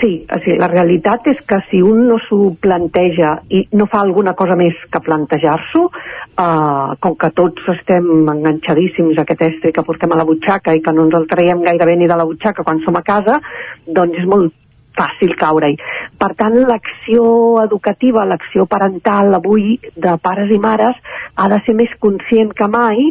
Sí, 0.00 0.26
o 0.28 0.36
sigui, 0.44 0.58
la 0.60 0.68
realitat 0.68 1.24
és 1.30 1.38
que 1.48 1.56
si 1.70 1.78
un 1.80 2.02
no 2.04 2.18
s'ho 2.20 2.50
planteja 2.60 3.30
i 3.48 3.62
no 3.80 3.86
fa 3.88 4.02
alguna 4.04 4.34
cosa 4.36 4.56
més 4.58 4.76
que 4.92 5.00
plantejar-s'ho, 5.00 5.84
eh, 5.88 6.90
com 7.00 7.16
que 7.16 7.30
tots 7.32 7.70
estem 7.72 8.10
enganxadíssims 8.28 9.16
a 9.16 9.24
aquest 9.24 9.46
estri 9.48 9.72
que 9.72 9.86
portem 9.86 10.12
a 10.12 10.20
la 10.20 10.28
butxaca 10.28 10.76
i 10.76 10.84
que 10.84 10.92
no 10.92 11.08
ens 11.08 11.16
el 11.16 11.26
traiem 11.30 11.64
gairebé 11.64 11.96
ni 11.96 12.10
de 12.12 12.20
la 12.20 12.28
butxaca 12.28 12.64
quan 12.66 12.84
som 12.84 13.00
a 13.00 13.04
casa, 13.06 13.40
doncs 13.88 14.20
és 14.20 14.28
molt 14.28 14.52
fàcil 14.96 15.34
caure-hi. 15.36 15.76
Per 16.20 16.30
tant, 16.36 16.56
l'acció 16.68 17.26
educativa, 17.64 18.24
l'acció 18.24 18.64
parental 18.68 19.34
avui 19.36 19.76
de 19.96 20.16
pares 20.22 20.52
i 20.52 20.58
mares 20.60 20.96
ha 21.36 21.48
de 21.52 21.60
ser 21.66 21.76
més 21.76 21.92
conscient 22.00 22.52
que 22.56 22.68
mai 22.68 23.10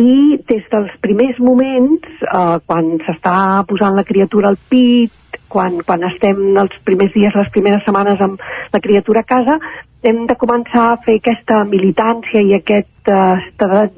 i 0.00 0.12
des 0.48 0.68
dels 0.72 0.92
primers 1.04 1.40
moments, 1.40 2.04
eh, 2.22 2.60
quan 2.66 2.94
s'està 3.04 3.64
posant 3.68 3.96
la 3.96 4.04
criatura 4.08 4.52
al 4.52 4.60
pit, 4.68 5.12
quan, 5.52 5.80
quan 5.86 6.04
estem 6.08 6.56
els 6.64 6.74
primers 6.86 7.12
dies, 7.14 7.34
les 7.36 7.50
primeres 7.54 7.84
setmanes 7.86 8.20
amb 8.24 8.40
la 8.72 8.80
criatura 8.80 9.20
a 9.20 9.28
casa, 9.28 9.58
hem 10.02 10.24
de 10.26 10.34
començar 10.34 10.88
a 10.90 10.98
fer 11.04 11.20
aquesta 11.20 11.60
militància 11.68 12.42
i 12.42 12.56
aquesta 12.56 13.20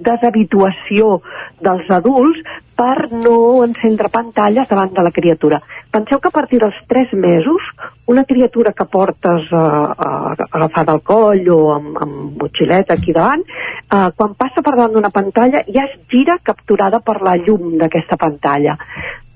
deshabituació 0.05 1.21
dels 1.65 1.89
adults 1.97 2.43
per 2.77 3.09
no 3.13 3.63
encendre 3.65 4.11
pantalles 4.13 4.69
davant 4.69 4.93
de 4.93 5.05
la 5.07 5.13
criatura. 5.15 5.61
Penseu 5.95 6.19
que 6.21 6.29
a 6.29 6.35
partir 6.35 6.59
dels 6.61 6.77
3 6.91 7.15
mesos, 7.23 7.63
una 8.11 8.25
criatura 8.29 8.75
que 8.77 8.85
portes 8.85 9.49
eh, 9.49 9.57
eh, 9.57 10.47
agafada 10.51 10.93
al 10.93 11.03
coll 11.07 11.49
o 11.55 11.61
amb, 11.77 11.97
amb 12.03 12.43
motxileta 12.43 12.99
aquí 12.99 13.15
davant, 13.17 13.45
eh, 13.47 14.09
quan 14.17 14.35
passa 14.35 14.61
per 14.61 14.75
davant 14.75 14.99
d'una 14.99 15.15
pantalla 15.15 15.63
ja 15.69 15.87
es 15.87 15.97
gira 16.11 16.41
capturada 16.43 17.01
per 17.01 17.21
la 17.23 17.39
llum 17.39 17.79
d'aquesta 17.79 18.19
pantalla. 18.21 18.77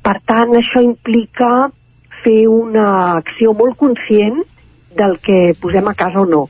Per 0.02 0.16
tant, 0.26 0.54
això 0.56 0.82
implica 0.82 1.68
fer 2.28 2.44
una 2.52 3.16
acció 3.16 3.56
molt 3.56 3.78
conscient 3.80 4.42
del 4.98 5.18
que 5.24 5.54
posem 5.60 5.88
a 5.88 5.94
casa 5.94 6.20
o 6.20 6.26
no. 6.26 6.46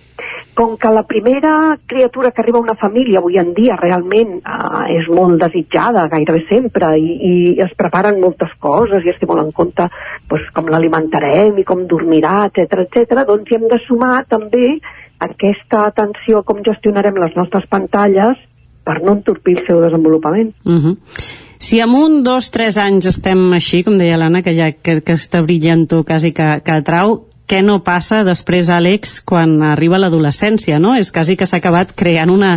Com 0.59 0.77
que 0.81 0.91
la 0.91 1.05
primera 1.07 1.79
criatura 1.87 2.33
que 2.33 2.43
arriba 2.43 2.59
a 2.59 2.65
una 2.65 2.75
família 2.75 3.21
avui 3.21 3.39
en 3.39 3.53
dia 3.55 3.77
realment 3.79 4.39
eh, 4.41 4.85
és 4.97 5.07
molt 5.13 5.39
desitjada, 5.43 6.09
gairebé 6.11 6.43
sempre, 6.49 6.95
i, 6.99 7.15
i 7.31 7.35
es 7.63 7.75
preparen 7.79 8.19
moltes 8.23 8.55
coses 8.59 9.05
i 9.05 9.13
es 9.13 9.21
té 9.21 9.29
molt 9.29 9.45
en 9.45 9.53
compte 9.55 9.87
doncs, 10.31 10.51
com 10.57 10.71
l'alimentarem 10.73 11.59
i 11.61 11.67
com 11.69 11.87
dormirà, 11.91 12.49
etc 12.49 12.87
etc. 12.87 13.23
doncs 13.29 13.51
hi 13.51 13.59
hem 13.59 13.69
de 13.71 13.81
sumar 13.87 14.25
també 14.31 14.79
aquesta 15.23 15.85
atenció 15.87 16.41
a 16.41 16.47
com 16.47 16.63
gestionarem 16.67 17.19
les 17.19 17.35
nostres 17.39 17.67
pantalles 17.71 18.39
per 18.87 19.03
no 19.03 19.19
entorpir 19.19 19.59
el 19.59 19.67
seu 19.67 19.83
desenvolupament. 19.85 20.55
Uh 20.65 20.79
-huh. 20.79 20.97
Si 21.59 21.81
amb 21.83 21.99
un, 21.99 22.21
dos, 22.23 22.53
tres 22.55 22.79
anys 22.79 23.09
estem 23.11 23.41
així, 23.57 23.83
com 23.87 23.99
deia 23.99 24.19
l'Anna, 24.19 24.45
que 24.47 24.55
ja 24.55 24.71
que, 24.73 25.01
que 25.03 25.19
està 25.19 25.43
brillant 25.43 25.89
tu 25.91 26.05
quasi 26.07 26.31
que, 26.37 26.59
que 26.65 26.77
atrau, 26.79 27.25
què 27.49 27.63
no 27.65 27.79
passa 27.81 28.21
després, 28.27 28.69
Àlex, 28.69 29.23
quan 29.27 29.57
arriba 29.71 29.99
l'adolescència, 29.99 30.77
no? 30.83 30.93
És 31.01 31.11
quasi 31.15 31.35
que 31.39 31.49
s'ha 31.49 31.63
acabat 31.63 31.95
creant 31.97 32.31
una, 32.31 32.53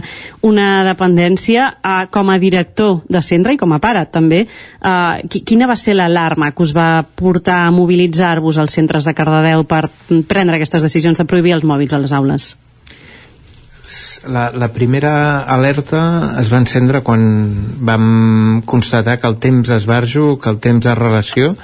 una 0.45 0.83
dependència 0.85 1.69
a, 1.81 1.95
com 2.11 2.29
a 2.29 2.37
director 2.41 2.99
de 3.07 3.21
centre 3.23 3.55
i 3.55 3.59
com 3.61 3.71
a 3.71 3.79
pare, 3.83 4.03
també. 4.11 4.43
Uh, 4.83 5.23
quina 5.47 5.69
va 5.71 5.79
ser 5.79 5.95
l'alarma 5.95 6.51
que 6.51 6.65
us 6.67 6.75
va 6.75 7.05
portar 7.05 7.63
a 7.63 7.71
mobilitzar-vos 7.71 8.59
als 8.59 8.75
centres 8.75 9.07
de 9.07 9.15
Cardedeu 9.15 9.63
per 9.63 9.85
prendre 10.27 10.59
aquestes 10.59 10.83
decisions 10.83 11.23
de 11.23 11.27
prohibir 11.29 11.55
els 11.55 11.67
mòbils 11.67 11.95
a 11.95 12.03
les 12.03 12.13
aules? 12.17 12.51
La, 14.27 14.51
la 14.53 14.67
primera 14.69 15.41
alerta 15.49 16.01
es 16.41 16.51
va 16.53 16.59
encendre 16.61 17.01
quan 17.05 17.21
vam 17.81 18.61
constatar 18.69 19.17
que 19.19 19.29
el 19.29 19.37
temps 19.41 19.69
d'esbarjo, 19.69 20.37
que 20.41 20.49
el 20.49 20.59
temps 20.61 20.85
de 20.85 20.95
relació 20.97 21.55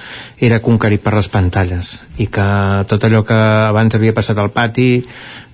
era 0.41 0.61
conquerit 0.65 1.03
per 1.03 1.13
les 1.17 1.29
pantalles 1.29 1.97
i 2.17 2.27
que 2.27 2.47
tot 2.89 3.05
allò 3.05 3.23
que 3.27 3.38
abans 3.38 3.95
havia 3.95 4.15
passat 4.17 4.41
al 4.41 4.49
pati 4.55 4.89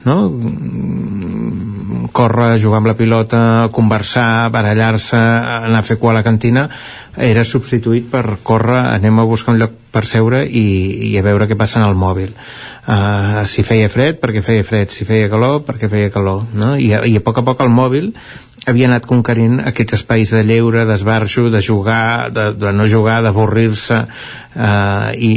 no? 0.05 0.17
córrer, 2.13 2.59
jugar 2.61 2.81
amb 2.81 2.89
la 2.91 2.97
pilota, 2.97 3.69
conversar, 3.73 4.49
barallar-se, 4.53 5.17
anar 5.17 5.81
a 5.81 5.87
fer 5.87 5.97
cua 5.97 6.11
a 6.11 6.17
la 6.19 6.23
cantina, 6.25 6.67
era 7.17 7.45
substituït 7.47 8.09
per 8.11 8.37
córrer, 8.43 8.81
anem 8.93 9.19
a 9.19 9.27
buscar 9.29 9.55
un 9.55 9.61
lloc 9.61 9.73
per 9.93 10.05
seure 10.09 10.43
i, 10.45 10.65
i 11.09 11.17
a 11.17 11.23
veure 11.25 11.47
què 11.49 11.57
passa 11.57 11.79
en 11.79 11.87
el 11.87 11.97
mòbil. 11.97 12.35
Uh, 12.83 13.45
si 13.47 13.63
feia 13.63 13.87
fred, 13.87 14.17
perquè 14.19 14.41
feia 14.43 14.63
fred, 14.67 14.91
si 14.91 15.05
feia 15.07 15.29
calor, 15.31 15.61
perquè 15.63 15.87
feia 15.87 16.11
calor, 16.11 16.43
no? 16.51 16.73
I, 16.75 16.91
i 16.91 17.15
a 17.15 17.23
poc 17.23 17.39
a 17.39 17.45
poc 17.47 17.63
el 17.63 17.71
mòbil 17.71 18.11
havia 18.67 18.89
anat 18.89 19.07
conquerint 19.07 19.61
aquests 19.63 20.01
espais 20.01 20.33
de 20.35 20.43
lleure, 20.43 20.83
d'esbarjo, 20.87 21.49
de 21.51 21.61
jugar, 21.63 22.31
de, 22.35 22.49
de 22.59 22.73
no 22.75 22.87
jugar, 22.91 23.21
d'avorrir-se, 23.23 24.01
uh, 24.03 25.11
i, 25.15 25.33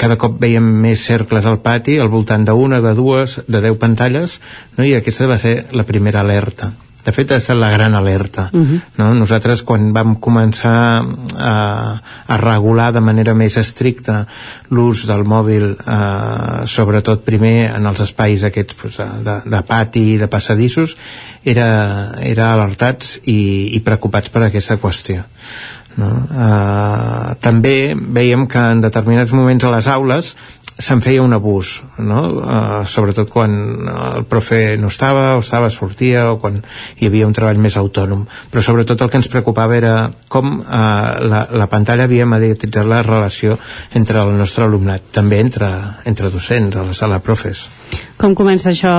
cada 0.00 0.16
cop 0.20 0.38
veiem 0.40 0.64
més 0.82 1.02
cercles 1.04 1.46
al 1.46 1.60
pati 1.62 1.98
al 2.00 2.10
voltant 2.12 2.46
d'una, 2.48 2.80
de 2.82 2.94
dues, 2.96 3.40
de 3.46 3.60
deu 3.60 3.76
pantalles 3.76 4.40
no? 4.78 4.84
i 4.86 4.94
aquesta 4.96 5.28
va 5.30 5.38
ser 5.38 5.58
la 5.76 5.84
primera 5.84 6.22
alerta 6.24 6.72
de 7.04 7.12
fet 7.12 7.32
ha 7.32 7.38
estat 7.40 7.58
la 7.60 7.70
gran 7.72 7.94
alerta 7.94 8.48
uh 8.52 8.60
-huh. 8.60 8.80
no? 8.96 9.12
nosaltres 9.14 9.62
quan 9.62 9.92
vam 9.92 10.16
començar 10.20 11.04
a, 11.36 12.00
a 12.26 12.36
regular 12.36 12.92
de 12.92 13.00
manera 13.00 13.34
més 13.34 13.56
estricta 13.56 14.26
l'ús 14.70 15.06
del 15.06 15.24
mòbil 15.24 15.76
eh, 15.76 16.66
sobretot 16.66 17.24
primer 17.24 17.74
en 17.76 17.86
els 17.86 18.00
espais 18.00 18.44
aquests 18.44 18.74
pues, 18.74 18.96
de, 18.96 19.40
de 19.44 19.62
pati 19.62 20.14
i 20.14 20.18
de 20.18 20.28
passadissos 20.28 20.96
era, 21.44 22.14
era 22.20 22.52
alertats 22.52 23.18
i, 23.24 23.76
i 23.76 23.80
preocupats 23.80 24.28
per 24.28 24.42
aquesta 24.42 24.76
qüestió 24.76 25.24
no? 26.00 26.10
Uh, 26.30 27.34
també 27.44 27.94
veiem 27.94 28.48
que 28.50 28.68
en 28.74 28.84
determinats 28.84 29.32
moments 29.36 29.64
a 29.64 29.72
les 29.74 29.88
aules 29.90 30.34
se'n 30.74 30.98
feia 30.98 31.22
un 31.22 31.32
abús 31.32 31.84
no? 32.02 32.20
uh, 32.42 32.82
sobretot 32.86 33.30
quan 33.30 33.52
el 33.86 34.24
profe 34.26 34.74
no 34.80 34.90
estava 34.90 35.36
o 35.38 35.42
estava, 35.42 35.70
sortia 35.70 36.26
o 36.32 36.40
quan 36.42 36.58
hi 36.98 37.06
havia 37.06 37.28
un 37.28 37.34
treball 37.36 37.60
més 37.62 37.76
autònom 37.78 38.24
però 38.50 38.62
sobretot 38.64 39.04
el 39.04 39.12
que 39.12 39.20
ens 39.20 39.30
preocupava 39.30 39.76
era 39.78 39.94
com 40.28 40.58
uh, 40.58 41.14
la, 41.22 41.44
la 41.54 41.68
pantalla 41.70 42.08
havia 42.08 42.26
mediatitzat 42.26 42.90
la 42.90 43.04
relació 43.06 43.58
entre 43.94 44.18
el 44.24 44.34
nostre 44.38 44.66
alumnat 44.66 45.12
també 45.14 45.38
entre, 45.44 45.70
entre 46.10 46.32
docents 46.34 46.74
a 46.76 46.88
la 46.88 46.96
sala 46.96 47.22
profes 47.22 47.68
com 48.18 48.34
comença 48.34 48.72
això 48.72 48.94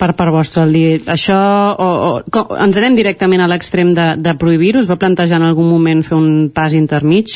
per 0.00 0.12
part 0.16 0.32
vostra 0.32 0.64
el 0.64 0.72
dir 0.72 0.88
això 1.12 1.36
o, 1.76 1.90
o 1.92 2.10
com, 2.32 2.56
ens 2.56 2.80
anem 2.80 2.96
directament 2.96 3.44
a 3.44 3.50
l'extrem 3.52 3.92
de, 3.92 4.14
de 4.16 4.34
prohibir 4.40 4.78
us 4.80 4.88
va 4.88 4.96
plantejar 5.00 5.42
en 5.42 5.50
algun 5.50 5.68
moment 5.68 6.00
fer 6.08 6.16
un 6.16 6.21
pas 6.54 6.74
intermig? 6.78 7.32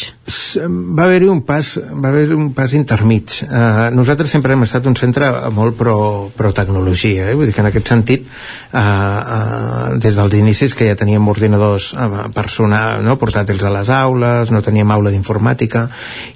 va 0.59 1.05
haver-hi 1.05 1.29
un 1.31 1.41
pas 1.47 1.69
va 2.03 2.11
haver 2.11 2.35
un 2.35 2.49
pas 2.55 2.73
intermig 2.75 3.31
uh, 3.47 3.91
nosaltres 3.95 4.33
sempre 4.33 4.57
hem 4.57 4.65
estat 4.67 4.87
un 4.91 4.97
centre 4.99 5.29
molt 5.55 5.77
pro, 5.79 5.97
pro 6.37 6.51
tecnologia 6.57 7.29
eh? 7.31 7.35
vull 7.39 7.47
dir 7.47 7.55
que 7.55 7.63
en 7.63 7.69
aquest 7.71 7.93
sentit 7.93 8.25
uh, 8.27 8.81
uh, 8.81 9.99
des 10.03 10.19
dels 10.19 10.39
inicis 10.39 10.75
que 10.75 10.89
ja 10.89 10.97
teníem 10.99 11.29
ordinadors 11.31 11.93
uh, 11.95 12.27
personal, 12.35 13.05
no? 13.07 13.19
portàtils 13.21 13.63
a 13.67 13.73
les 13.77 13.93
aules 13.93 14.51
no 14.51 14.65
teníem 14.67 14.91
aula 14.91 15.15
d'informàtica 15.15 15.87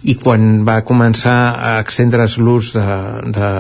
i 0.06 0.16
quan 0.20 0.62
va 0.68 0.80
començar 0.86 1.38
a 1.58 1.74
extendre's 1.82 2.38
l'ús 2.38 2.72
de, 2.76 2.86
de, 3.34 3.50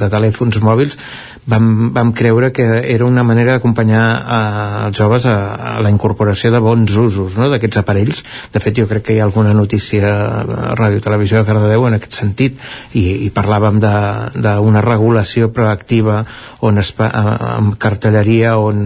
de 0.00 0.12
telèfons 0.12 0.60
mòbils 0.64 1.00
vam, 1.48 1.90
vam 1.96 2.12
creure 2.12 2.52
que 2.52 2.66
era 2.92 3.06
una 3.08 3.24
manera 3.24 3.56
d'acompanyar 3.56 4.04
eh, 4.20 4.86
els 4.88 4.98
joves 5.00 5.26
a, 5.26 5.36
a 5.72 5.76
la 5.84 5.92
incorporació 5.92 6.52
de 6.52 6.60
bons 6.62 6.92
usos 7.00 7.38
no? 7.40 7.48
d'aquests 7.52 7.80
aparells. 7.82 8.22
De 8.52 8.62
fet, 8.62 8.76
jo 8.76 8.88
crec 8.90 9.08
que 9.08 9.16
hi 9.16 9.22
ha 9.22 9.26
alguna 9.28 9.54
notícia 9.56 10.12
a 10.12 10.74
Ràdio 10.78 11.02
Televisió 11.04 11.40
de 11.40 11.48
Cardedeu 11.48 11.88
en 11.88 11.98
aquest 11.98 12.20
sentit 12.20 12.60
i, 12.92 13.06
i 13.26 13.32
parlàvem 13.34 13.80
d'una 13.80 14.84
regulació 14.84 15.48
proactiva 15.54 16.20
on 16.68 16.84
es, 16.84 16.92
amb 16.98 17.78
cartelleria 17.80 18.58
on 18.60 18.84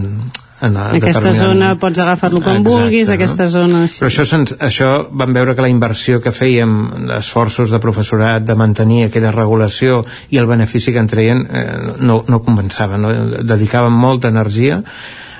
en 0.63 0.77
aquesta 0.79 1.33
zona 1.35 1.73
pots 1.79 1.99
agafar-lo 1.99 2.39
com 2.41 2.59
Exacte, 2.59 2.69
vulguis, 2.69 3.09
no? 3.09 3.15
aquesta 3.17 3.47
zona... 3.51 3.81
Així. 3.87 3.99
Però 4.01 4.11
això, 4.11 4.25
se'ns, 4.29 4.55
això 4.63 4.91
vam 5.11 5.35
veure 5.35 5.55
que 5.55 5.65
la 5.65 5.71
inversió 5.71 6.21
que 6.23 6.33
fèiem 6.35 6.77
d'esforços 7.09 7.73
de 7.73 7.81
professorat 7.83 8.45
de 8.47 8.55
mantenir 8.59 9.07
aquella 9.07 9.33
regulació 9.35 10.03
i 10.31 10.39
el 10.41 10.47
benefici 10.49 10.95
que 10.95 11.03
en 11.03 11.11
treien 11.11 11.43
eh, 11.43 11.67
no, 11.99 12.21
no 12.27 12.41
compensava, 12.45 13.01
no? 13.01 13.11
dedicàvem 13.43 14.01
molta 14.05 14.31
energia 14.33 14.81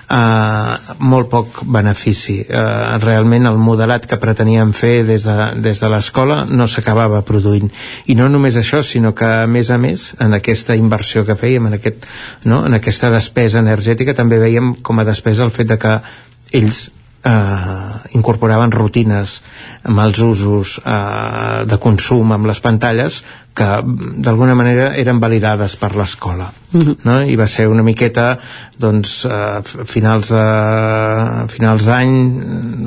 eh, 0.09 0.95
molt 0.99 1.29
poc 1.31 1.61
benefici. 1.65 2.39
Eh, 2.43 2.63
realment 3.03 3.47
el 3.49 3.59
modelat 3.61 4.07
que 4.09 4.19
preteníem 4.21 4.73
fer 4.73 5.03
des 5.07 5.27
de, 5.27 5.37
des 5.63 5.79
de 5.79 5.91
l'escola 5.91 6.43
no 6.49 6.67
s'acabava 6.67 7.23
produint. 7.27 7.69
I 8.07 8.17
no 8.19 8.29
només 8.29 8.57
això, 8.59 8.83
sinó 8.83 9.13
que 9.15 9.29
a 9.43 9.47
més 9.47 9.71
a 9.71 9.77
més, 9.77 10.11
en 10.23 10.33
aquesta 10.33 10.75
inversió 10.79 11.25
que 11.27 11.37
fèiem, 11.39 11.69
en, 11.69 11.77
aquest, 11.79 12.07
no? 12.45 12.65
en 12.67 12.79
aquesta 12.79 13.11
despesa 13.13 13.63
energètica, 13.63 14.15
també 14.17 14.41
veiem 14.41 14.75
com 14.81 14.99
a 14.99 15.07
despesa 15.07 15.43
el 15.45 15.55
fet 15.55 15.73
de 15.73 15.79
que 15.79 15.97
ells 16.53 16.89
eh, 17.23 18.15
incorporaven 18.17 18.71
rutines 18.71 19.39
amb 19.83 20.03
els 20.03 20.19
usos 20.23 20.77
eh, 20.83 21.63
de 21.69 21.79
consum 21.81 22.31
amb 22.35 22.49
les 22.49 22.61
pantalles 22.63 23.21
que 23.53 23.67
d'alguna 24.25 24.55
manera 24.57 24.89
eren 24.97 25.19
validades 25.21 25.75
per 25.77 25.93
l'escola 25.95 26.49
uh 26.49 26.77
mhm. 26.77 26.83
-huh. 26.87 26.97
no? 27.03 27.21
i 27.21 27.35
va 27.35 27.47
ser 27.47 27.67
una 27.67 27.83
miqueta 27.83 28.39
doncs 28.77 29.25
eh, 29.25 29.61
finals 29.85 30.29
de 30.29 30.45
finals 31.47 31.85
d'any 31.85 32.11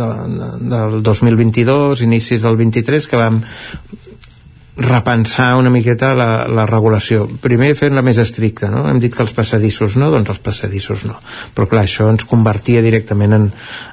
de, 0.01 0.09
de, 0.39 0.49
del 0.75 1.03
2022 1.03 2.03
inicis 2.03 2.43
del 2.43 2.57
23 2.57 3.07
que 3.07 3.17
vam 3.17 3.43
repensar 4.77 5.57
una 5.57 5.70
miqueta 5.70 6.12
la, 6.15 6.47
la 6.53 6.66
regulació. 6.69 7.24
Primer 7.40 7.70
fent-la 7.78 8.03
més 8.05 8.19
estricta, 8.20 8.69
no? 8.69 8.85
Hem 8.90 9.01
dit 9.01 9.15
que 9.15 9.23
els 9.24 9.32
passadissos 9.32 9.97
no, 9.97 10.11
doncs 10.12 10.35
els 10.35 10.43
passadissos 10.44 11.07
no. 11.09 11.16
Però 11.57 11.65
clar, 11.70 11.86
això 11.86 12.11
ens 12.12 12.27
convertia 12.28 12.82
directament 12.85 13.32
en, 13.32 13.47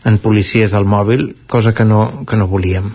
en 0.03 0.17
policies 0.23 0.75
del 0.75 0.83
mòbil, 0.89 1.29
cosa 1.47 1.71
que 1.73 1.85
no, 1.87 2.25
que 2.27 2.39
no 2.39 2.49
volíem. 2.51 2.89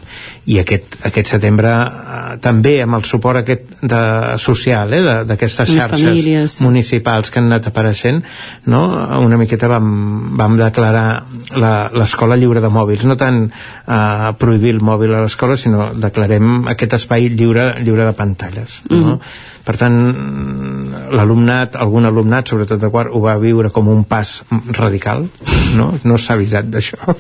I 0.53 0.61
aquest, 0.61 0.99
aquest 1.09 1.33
setembre 1.33 1.73
eh, 1.73 2.37
també 2.45 2.75
amb 2.85 2.99
el 2.99 3.07
suport 3.09 3.41
aquest 3.41 3.73
de, 3.81 4.03
social, 4.43 4.93
eh, 4.93 5.03
d'aquestes 5.29 5.73
xarxes 5.73 6.05
famílies. 6.05 6.59
municipals 6.65 7.33
que 7.33 7.41
han 7.41 7.49
anat 7.49 7.71
apareixent, 7.73 8.21
no? 8.69 8.83
una 9.25 9.41
miqueta 9.41 9.69
vam, 9.71 9.89
vam 10.37 10.61
declarar 10.61 11.25
l'escola 11.97 12.37
lliure 12.37 12.61
de 12.61 12.69
mòbils, 12.73 13.09
no 13.09 13.17
tant 13.17 13.47
eh, 13.49 14.31
prohibir 14.37 14.77
el 14.77 14.85
mòbil 14.85 15.17
a 15.17 15.25
l'escola, 15.25 15.57
sinó 15.57 15.91
declarem 15.97 16.69
aquest 16.69 17.01
espai 17.01 17.33
lliure 17.33 17.78
lliure 17.83 18.07
de 18.07 18.15
pantalles 18.17 18.81
mm. 18.89 19.01
no? 19.05 19.19
per 19.65 19.77
tant 19.81 19.97
l'alumnat, 21.13 21.77
algun 21.77 22.09
alumnat 22.09 22.49
sobretot 22.49 22.81
de 22.81 22.91
quart, 22.93 23.13
ho 23.13 23.21
va 23.25 23.37
viure 23.41 23.71
com 23.75 23.89
un 23.93 24.05
pas 24.09 24.39
radical 24.79 25.27
no, 25.77 25.91
no 26.05 26.19
s'ha 26.19 26.39
avisat 26.39 26.71
d'això 26.73 26.99
uh, 27.05 27.17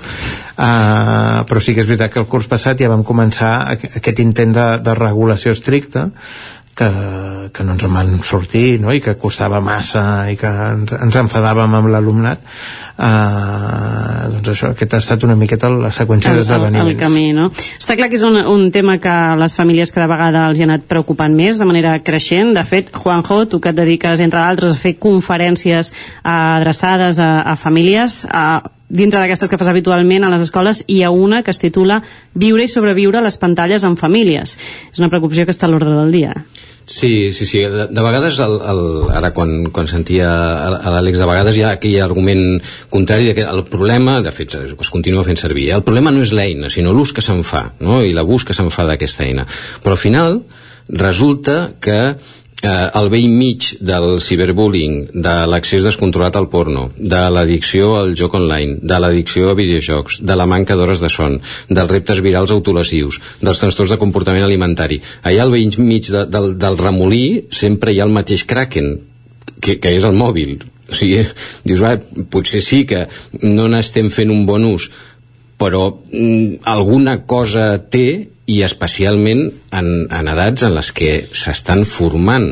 però 1.48 1.62
sí 1.62 1.74
que 1.74 1.84
és 1.84 1.90
veritat 1.90 2.14
que 2.14 2.22
el 2.22 2.30
curs 2.30 2.48
passat 2.50 2.80
ja 2.80 2.92
vam 2.92 3.04
començar 3.06 3.52
aquest 3.72 4.22
intent 4.24 4.54
de, 4.56 4.68
de 4.84 4.96
regulació 4.98 5.52
estricta 5.56 6.08
que, 6.78 6.88
que 7.54 7.64
no 7.66 7.74
ens 7.74 7.86
en 7.88 7.94
van 7.96 8.12
sortir 8.26 8.78
no? 8.82 8.92
i 8.94 9.02
que 9.02 9.16
costava 9.18 9.60
massa 9.64 10.02
i 10.30 10.36
que 10.38 10.48
ens, 10.48 10.94
ens 10.94 11.18
enfadàvem 11.24 11.74
amb 11.78 11.90
l'alumnat 11.90 12.44
eh, 12.98 14.28
doncs 14.34 14.52
això, 14.52 14.72
aquest 14.74 14.94
ha 14.94 15.02
estat 15.02 15.26
una 15.26 15.36
miqueta 15.38 15.70
la 15.72 15.90
seqüència 15.94 16.34
d'esdeveniments. 16.36 16.86
El, 16.86 16.94
el 16.94 17.00
camí, 17.00 17.26
no? 17.36 17.48
Està 17.78 17.96
clar 17.98 18.10
que 18.10 18.18
és 18.18 18.26
un, 18.26 18.38
un 18.38 18.70
tema 18.74 18.98
que 19.02 19.16
les 19.40 19.54
famílies 19.58 19.92
cada 19.94 20.08
vegada 20.10 20.46
els 20.50 20.58
hi 20.58 20.66
ha 20.66 20.70
anat 20.70 20.88
preocupant 20.90 21.34
més 21.34 21.60
de 21.60 21.68
manera 21.68 21.96
creixent. 22.04 22.54
De 22.56 22.64
fet, 22.68 22.90
Juanjo, 22.94 23.44
tu 23.50 23.62
que 23.62 23.72
et 23.72 23.78
dediques, 23.78 24.22
entre 24.24 24.42
d'altres, 24.42 24.74
a 24.74 24.82
fer 24.82 24.96
conferències 25.00 25.92
eh, 25.92 26.32
adreçades 26.32 27.22
a, 27.22 27.30
a 27.52 27.56
famílies, 27.60 28.24
eh, 28.26 28.77
dintre 28.88 29.20
d'aquestes 29.20 29.50
que 29.50 29.58
fas 29.60 29.68
habitualment 29.68 30.24
a 30.24 30.32
les 30.32 30.46
escoles 30.46 30.82
hi 30.88 31.02
ha 31.04 31.10
una 31.12 31.42
que 31.44 31.52
es 31.52 31.60
titula 31.60 32.00
Viure 32.34 32.64
i 32.64 32.70
sobreviure 32.72 33.20
a 33.20 33.24
les 33.24 33.36
pantalles 33.38 33.84
en 33.84 33.96
famílies. 34.00 34.56
És 34.92 34.98
una 34.98 35.10
preocupació 35.12 35.44
que 35.44 35.54
està 35.54 35.68
a 35.68 35.72
l'ordre 35.72 35.94
del 35.96 36.12
dia. 36.12 36.34
Sí, 36.88 37.34
sí, 37.36 37.44
sí. 37.44 37.60
De, 37.68 37.86
de 37.92 38.02
vegades, 38.02 38.38
el, 38.40 38.54
el, 38.64 38.80
ara 39.12 39.34
quan, 39.36 39.68
quan 39.76 39.90
sentia 39.90 40.30
a 40.32 40.92
l'Àlex, 40.94 41.20
de 41.20 41.28
vegades 41.28 41.58
hi 41.58 41.66
ha 41.66 41.74
aquell 41.76 41.98
argument 42.00 42.62
contrari 42.88 43.28
de 43.28 43.34
que 43.36 43.44
el 43.44 43.66
problema, 43.68 44.22
de 44.24 44.32
fet, 44.32 44.56
es 44.64 44.90
continua 44.90 45.26
fent 45.26 45.36
servir, 45.36 45.68
eh? 45.68 45.76
el 45.76 45.84
problema 45.84 46.14
no 46.14 46.24
és 46.24 46.32
l'eina, 46.32 46.72
sinó 46.72 46.96
l'ús 46.96 47.12
que 47.12 47.24
se'n 47.24 47.44
fa, 47.44 47.66
no? 47.84 48.00
i 48.08 48.16
l'abús 48.16 48.48
que 48.48 48.56
se'n 48.56 48.72
fa 48.72 48.88
d'aquesta 48.88 49.28
eina. 49.28 49.44
Però 49.84 49.98
al 49.98 50.00
final 50.00 50.40
resulta 50.88 51.74
que 51.84 52.16
eh, 52.62 52.68
al 52.68 53.08
vell 53.10 53.28
mig 53.30 53.68
del 53.80 54.18
ciberbullying, 54.20 55.10
de 55.14 55.34
l'accés 55.50 55.84
descontrolat 55.86 56.36
al 56.36 56.48
porno, 56.50 56.88
de 56.96 57.20
l'addicció 57.30 57.94
al 58.00 58.14
joc 58.18 58.34
online, 58.38 58.78
de 58.82 58.98
l'addicció 58.98 59.52
a 59.52 59.58
videojocs, 59.58 60.20
de 60.22 60.36
la 60.36 60.46
manca 60.46 60.76
d'hores 60.76 61.02
de 61.04 61.10
son, 61.12 61.38
dels 61.68 61.90
reptes 61.90 62.22
virals 62.24 62.54
autolesius, 62.54 63.20
dels 63.40 63.62
trastorns 63.62 63.94
de 63.94 64.00
comportament 64.00 64.46
alimentari. 64.46 65.00
Allà 65.22 65.44
al 65.44 65.54
vell 65.54 65.78
mig 65.78 66.10
de, 66.10 66.24
del, 66.26 66.56
del 66.58 66.80
remolí 66.80 67.26
sempre 67.50 67.92
hi 67.92 68.00
ha 68.00 68.08
el 68.08 68.16
mateix 68.16 68.44
kraken, 68.48 68.96
que, 69.60 69.78
que 69.78 69.94
és 69.94 70.06
el 70.06 70.16
mòbil. 70.18 70.58
O 70.88 70.96
sigui, 70.96 71.26
dius, 71.68 71.84
va, 71.84 71.94
potser 72.32 72.62
sí 72.64 72.84
que 72.88 73.06
no 73.44 73.68
n'estem 73.70 74.10
fent 74.14 74.34
un 74.34 74.46
bon 74.48 74.66
ús, 74.72 74.88
però 75.58 75.90
mm, 76.10 76.62
alguna 76.70 77.20
cosa 77.26 77.76
té 77.90 78.30
i 78.48 78.62
especialment 78.64 79.44
en, 79.76 79.88
en 80.08 80.32
edats 80.32 80.64
en 80.64 80.74
les 80.76 80.90
que 80.96 81.12
s'estan 81.36 81.84
formant 81.88 82.50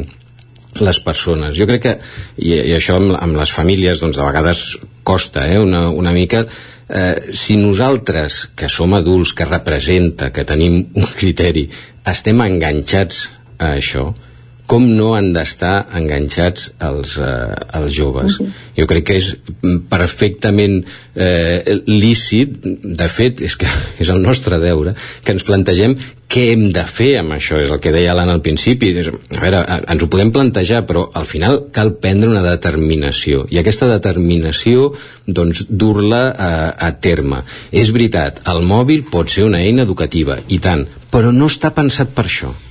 les 0.76 0.98
persones. 1.00 1.56
Jo 1.56 1.64
crec 1.68 1.82
que, 1.82 1.94
i, 2.36 2.52
i 2.52 2.74
això 2.76 2.98
amb, 3.00 3.14
amb 3.16 3.38
les 3.38 3.52
famílies 3.52 4.02
doncs 4.02 4.18
de 4.18 4.26
vegades 4.26 4.64
costa 5.06 5.46
eh, 5.48 5.58
una, 5.62 5.86
una 5.88 6.12
mica, 6.12 6.44
eh, 6.88 7.32
si 7.32 7.56
nosaltres, 7.56 8.42
que 8.58 8.68
som 8.72 8.92
adults, 8.98 9.32
que 9.32 9.48
representa, 9.48 10.30
que 10.34 10.44
tenim 10.44 10.82
un 10.94 11.08
criteri, 11.16 11.66
estem 12.06 12.44
enganxats 12.44 13.24
a 13.56 13.72
això, 13.78 14.10
com 14.66 14.86
no 14.98 15.12
han 15.14 15.30
d'estar 15.34 15.86
enganxats 15.96 16.72
els, 16.82 17.16
eh, 17.22 17.54
els 17.78 17.94
joves. 17.94 18.40
Uh 18.40 18.46
-huh. 18.46 18.52
Jo 18.76 18.86
crec 18.86 19.04
que 19.04 19.16
és 19.16 19.36
perfectament 19.88 20.84
eh, 21.14 21.62
lícit, 21.86 22.58
de 22.82 23.08
fet, 23.08 23.40
és 23.40 23.56
que 23.56 23.66
és 24.02 24.08
el 24.08 24.20
nostre 24.20 24.58
deure, 24.58 24.94
que 25.24 25.32
ens 25.32 25.44
plantegem 25.44 25.96
què 26.28 26.52
hem 26.52 26.72
de 26.72 26.84
fer 26.84 27.18
amb 27.18 27.32
això, 27.32 27.60
és 27.62 27.70
el 27.70 27.78
que 27.78 27.92
deia 27.92 28.14
l'Anna 28.14 28.32
al 28.32 28.42
principi. 28.42 28.90
A 28.98 29.40
veure, 29.40 29.64
ens 29.88 30.02
ho 30.02 30.08
podem 30.08 30.32
plantejar, 30.32 30.84
però 30.86 31.08
al 31.14 31.26
final 31.26 31.68
cal 31.72 31.94
prendre 31.94 32.28
una 32.28 32.42
determinació, 32.42 33.46
i 33.48 33.58
aquesta 33.58 33.86
determinació, 33.86 34.92
doncs, 35.26 35.66
dur-la 35.68 36.34
a, 36.36 36.74
a 36.88 36.92
terme. 37.00 37.42
És 37.70 37.92
veritat, 37.92 38.42
el 38.46 38.62
mòbil 38.62 39.04
pot 39.10 39.30
ser 39.30 39.44
una 39.44 39.60
eina 39.60 39.82
educativa, 39.82 40.40
i 40.48 40.58
tant, 40.58 40.86
però 41.10 41.32
no 41.32 41.46
està 41.46 41.70
pensat 41.70 42.08
per 42.08 42.24
això 42.24 42.65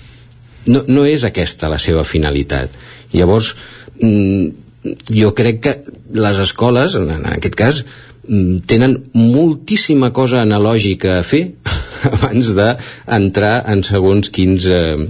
no, 0.68 0.84
no 0.88 1.06
és 1.08 1.26
aquesta 1.28 1.70
la 1.72 1.80
seva 1.82 2.04
finalitat. 2.08 2.74
Llavors, 3.14 3.54
mm, 4.00 4.96
jo 5.10 5.34
crec 5.38 5.62
que 5.64 5.76
les 6.14 6.42
escoles, 6.42 6.96
en, 7.00 7.12
aquest 7.32 7.56
cas, 7.58 7.84
mm, 8.28 8.66
tenen 8.70 8.98
moltíssima 9.14 10.12
cosa 10.14 10.42
analògica 10.42 11.20
a 11.20 11.24
fer 11.24 11.44
abans 12.12 12.54
d'entrar 12.58 13.56
en 13.72 13.84
segons 13.88 14.30
quins 14.30 14.66
eh, 14.66 15.08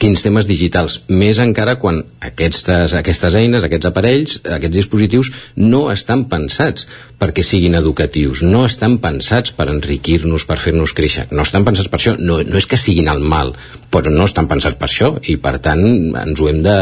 quins 0.00 0.22
temes 0.24 0.46
digitals, 0.48 1.00
més 1.12 1.38
encara 1.42 1.76
quan 1.80 2.00
aquestes, 2.24 2.94
aquestes 2.96 3.36
eines, 3.36 3.64
aquests 3.66 3.88
aparells, 3.90 4.38
aquests 4.40 4.76
dispositius 4.78 5.30
no 5.60 5.82
estan 5.92 6.24
pensats 6.30 6.86
perquè 7.20 7.44
siguin 7.44 7.76
educatius, 7.76 8.40
no 8.42 8.64
estan 8.64 8.96
pensats 9.02 9.52
per 9.56 9.68
enriquir-nos, 9.72 10.46
per 10.48 10.56
fer-nos 10.62 10.94
créixer, 10.96 11.26
no 11.36 11.44
estan 11.44 11.66
pensats 11.68 11.90
per 11.92 12.00
això, 12.00 12.16
no, 12.16 12.40
no 12.46 12.60
és 12.60 12.68
que 12.70 12.80
siguin 12.80 13.10
el 13.12 13.20
mal, 13.20 13.52
però 13.92 14.12
no 14.14 14.24
estan 14.28 14.48
pensats 14.48 14.80
per 14.80 14.88
això 14.88 15.12
i 15.20 15.36
per 15.42 15.58
tant 15.62 15.84
ens 16.24 16.40
ho 16.40 16.48
hem 16.48 16.62
de, 16.64 16.78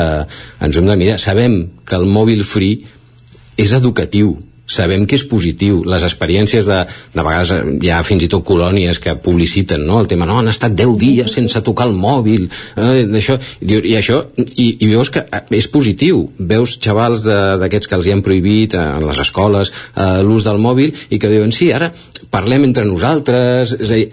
ens 0.63 0.77
ho 0.77 0.85
hem 0.85 0.93
de 0.93 0.99
mirar. 1.03 1.19
Sabem 1.19 1.59
que 1.89 1.99
el 1.99 2.07
mòbil 2.07 2.47
free 2.47 2.87
és 3.59 3.75
educatiu, 3.75 4.37
sabem 4.69 5.07
que 5.09 5.17
és 5.17 5.25
positiu. 5.29 5.81
Les 5.89 6.05
experiències 6.07 6.69
de, 6.69 6.79
de 7.15 7.25
vegades 7.25 7.53
hi 7.83 7.91
ha 7.91 8.03
fins 8.07 8.25
i 8.25 8.31
tot 8.31 8.45
colònies 8.47 9.01
que 9.03 9.17
publiciten 9.25 9.87
no? 9.89 9.99
el 10.03 10.09
tema, 10.11 10.29
no, 10.29 10.39
han 10.43 10.53
estat 10.53 10.77
10 10.77 10.95
dies 11.01 11.35
sense 11.35 11.63
tocar 11.65 11.89
el 11.89 11.97
mòbil, 11.97 12.49
eh, 12.77 13.05
això, 13.19 13.39
i, 13.65 13.81
i 13.93 13.97
això, 13.99 14.21
i, 14.37 14.69
i 14.85 14.91
veus 14.93 15.13
que 15.15 15.25
eh, 15.25 15.43
és 15.59 15.71
positiu. 15.73 16.27
Veus 16.39 16.77
xavals 16.85 17.25
d'aquests 17.25 17.89
que 17.91 17.99
els 17.99 18.09
hi 18.09 18.15
han 18.15 18.25
prohibit 18.27 18.77
eh, 18.77 18.85
en 19.01 19.09
les 19.09 19.23
escoles 19.25 19.73
eh, 19.73 20.21
l'ús 20.23 20.47
del 20.47 20.61
mòbil 20.63 20.95
i 21.09 21.19
que 21.21 21.33
diuen, 21.33 21.55
sí, 21.55 21.73
ara 21.73 21.91
parlem 22.31 22.67
entre 22.69 22.85
nosaltres, 22.85 23.73
és 23.79 23.89
a 23.89 23.97
dir, 23.97 24.09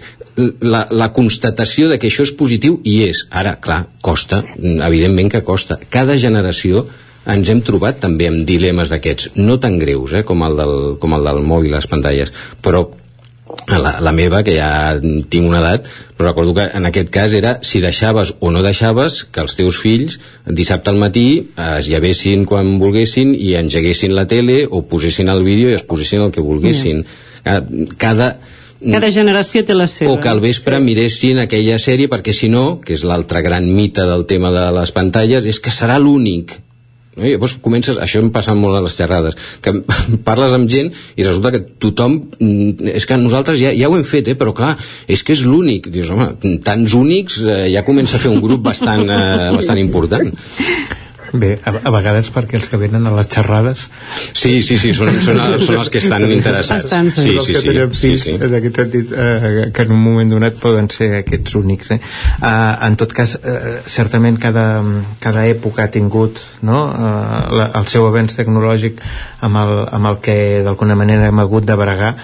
la, 0.60 0.86
la 0.90 1.10
constatació 1.16 1.88
de 1.90 1.98
que 2.00 2.10
això 2.10 2.24
és 2.26 2.32
positiu 2.36 2.80
i 2.84 3.00
és, 3.08 3.24
ara, 3.30 3.56
clar, 3.62 3.86
costa, 4.04 4.42
evidentment 4.60 5.32
que 5.32 5.44
costa. 5.44 5.78
Cada 5.92 6.16
generació 6.20 6.86
ens 7.32 7.48
hem 7.50 7.62
trobat 7.66 7.98
també 8.02 8.28
amb 8.30 8.44
dilemes 8.48 8.92
d'aquests, 8.92 9.32
no 9.40 9.58
tan 9.62 9.80
greus 9.80 10.14
eh, 10.14 10.22
com, 10.26 10.44
el 10.46 10.60
del, 10.60 10.76
com 11.02 11.16
el 11.16 11.26
del 11.26 11.42
mòbil, 11.46 11.74
les 11.74 11.90
pantalles, 11.90 12.32
però 12.62 12.86
la, 13.66 13.96
la 14.00 14.12
meva, 14.12 14.42
que 14.46 14.56
ja 14.56 14.96
tinc 15.00 15.46
una 15.46 15.60
edat, 15.62 15.86
però 16.16 16.30
recordo 16.30 16.54
que 16.56 16.66
en 16.76 16.88
aquest 16.88 17.10
cas 17.14 17.34
era 17.34 17.56
si 17.66 17.80
deixaves 17.82 18.34
o 18.40 18.50
no 18.54 18.62
deixaves 18.64 19.22
que 19.30 19.42
els 19.42 19.56
teus 19.58 19.78
fills 19.82 20.18
dissabte 20.46 20.90
al 20.90 21.00
matí 21.02 21.26
es 21.78 21.88
llevessin 21.90 22.44
quan 22.48 22.76
volguessin 22.82 23.34
i 23.34 23.54
engeguessin 23.58 24.14
la 24.18 24.26
tele 24.30 24.64
o 24.66 24.82
posessin 24.90 25.30
el 25.32 25.44
vídeo 25.46 25.70
i 25.70 25.78
es 25.78 25.86
posessin 25.86 26.26
el 26.26 26.34
que 26.34 26.44
volguessin. 26.44 27.04
Yeah. 27.46 27.62
Cada, 27.98 28.28
cada 28.82 29.10
generació 29.14 29.62
té 29.66 29.74
la 29.78 29.86
seva. 29.90 30.12
O 30.12 30.20
que 30.22 30.30
al 30.30 30.42
vespre 30.42 30.82
miressin 30.82 31.42
aquella 31.42 31.78
sèrie 31.82 32.10
perquè 32.10 32.34
si 32.34 32.50
no, 32.52 32.80
que 32.82 32.98
és 32.98 33.06
l'altre 33.06 33.42
gran 33.46 33.66
mite 33.66 34.06
del 34.06 34.26
tema 34.26 34.50
de 34.54 34.68
les 34.80 34.94
pantalles, 34.94 35.46
és 35.46 35.62
que 35.62 35.74
serà 35.74 36.00
l'únic 36.02 36.58
no? 37.16 37.24
I 37.24 37.34
llavors 37.34 37.56
comences, 37.64 37.98
això 38.02 38.20
em 38.22 38.30
passa 38.34 38.54
molt 38.56 38.78
a 38.78 38.82
les 38.84 38.96
xerrades, 38.98 39.38
que 39.64 39.74
parles 40.28 40.56
amb 40.56 40.70
gent 40.72 40.92
i 41.16 41.26
resulta 41.26 41.54
que 41.54 41.62
tothom, 41.82 42.18
mm, 42.38 42.92
és 42.96 43.08
que 43.08 43.20
nosaltres 43.20 43.60
ja, 43.62 43.72
ja 43.76 43.90
ho 43.90 43.96
hem 43.98 44.06
fet, 44.06 44.28
eh, 44.32 44.36
però 44.38 44.54
clar, 44.56 44.74
és 45.08 45.24
que 45.24 45.36
és 45.36 45.46
l'únic. 45.46 45.90
Dius, 45.92 46.12
home, 46.12 46.30
tants 46.66 46.94
únics 46.98 47.40
eh, 47.42 47.66
ja 47.74 47.86
comença 47.86 48.18
a 48.18 48.22
fer 48.22 48.32
un 48.32 48.42
grup 48.44 48.64
bastant, 48.66 49.06
eh, 49.08 49.50
bastant 49.56 49.82
important. 49.82 50.32
Bé, 51.36 51.56
a, 51.64 51.72
a 51.88 51.92
vegades 51.92 52.30
perquè 52.32 52.58
els 52.60 52.68
que 52.70 52.78
venen 52.80 53.06
a 53.08 53.12
les 53.16 53.28
xerrades... 53.32 53.86
Sí, 54.36 54.60
sí, 54.64 54.78
sí, 54.80 54.92
són, 54.96 55.16
són, 55.20 55.40
són 55.60 55.80
els 55.82 55.90
que 55.92 56.00
estan 56.02 56.24
interessats. 56.30 56.86
Estan, 56.86 57.10
sí, 57.12 57.26
sí, 57.26 57.36
sí, 57.44 57.56
sí, 57.60 57.62
fills, 57.66 57.98
sí, 58.00 58.12
sí. 58.22 58.34
en 58.40 58.56
aquest 58.58 58.80
sentit, 58.82 59.12
eh, 59.12 59.68
que 59.74 59.86
en 59.86 59.94
un 59.96 60.02
moment 60.02 60.34
donat 60.36 60.58
poden 60.62 60.90
ser 60.92 61.10
aquests 61.20 61.56
únics. 61.58 61.92
Eh? 61.96 62.00
Eh, 62.00 62.50
en 62.88 62.98
tot 63.00 63.12
cas, 63.16 63.36
eh, 63.42 63.78
certament 63.92 64.40
cada, 64.42 64.66
cada 65.22 65.46
època 65.50 65.86
ha 65.86 65.92
tingut 65.92 66.40
no, 66.66 66.82
eh, 66.90 67.40
la, 67.60 67.70
el 67.80 67.88
seu 67.92 68.06
avenç 68.08 68.38
tecnològic 68.40 69.02
amb 69.46 69.62
el, 69.62 69.74
amb 69.98 70.12
el 70.12 70.20
que 70.24 70.38
d'alguna 70.66 70.98
manera 70.98 71.28
hem 71.30 71.42
hagut 71.44 71.66
de 71.68 71.76
bregar. 71.78 72.14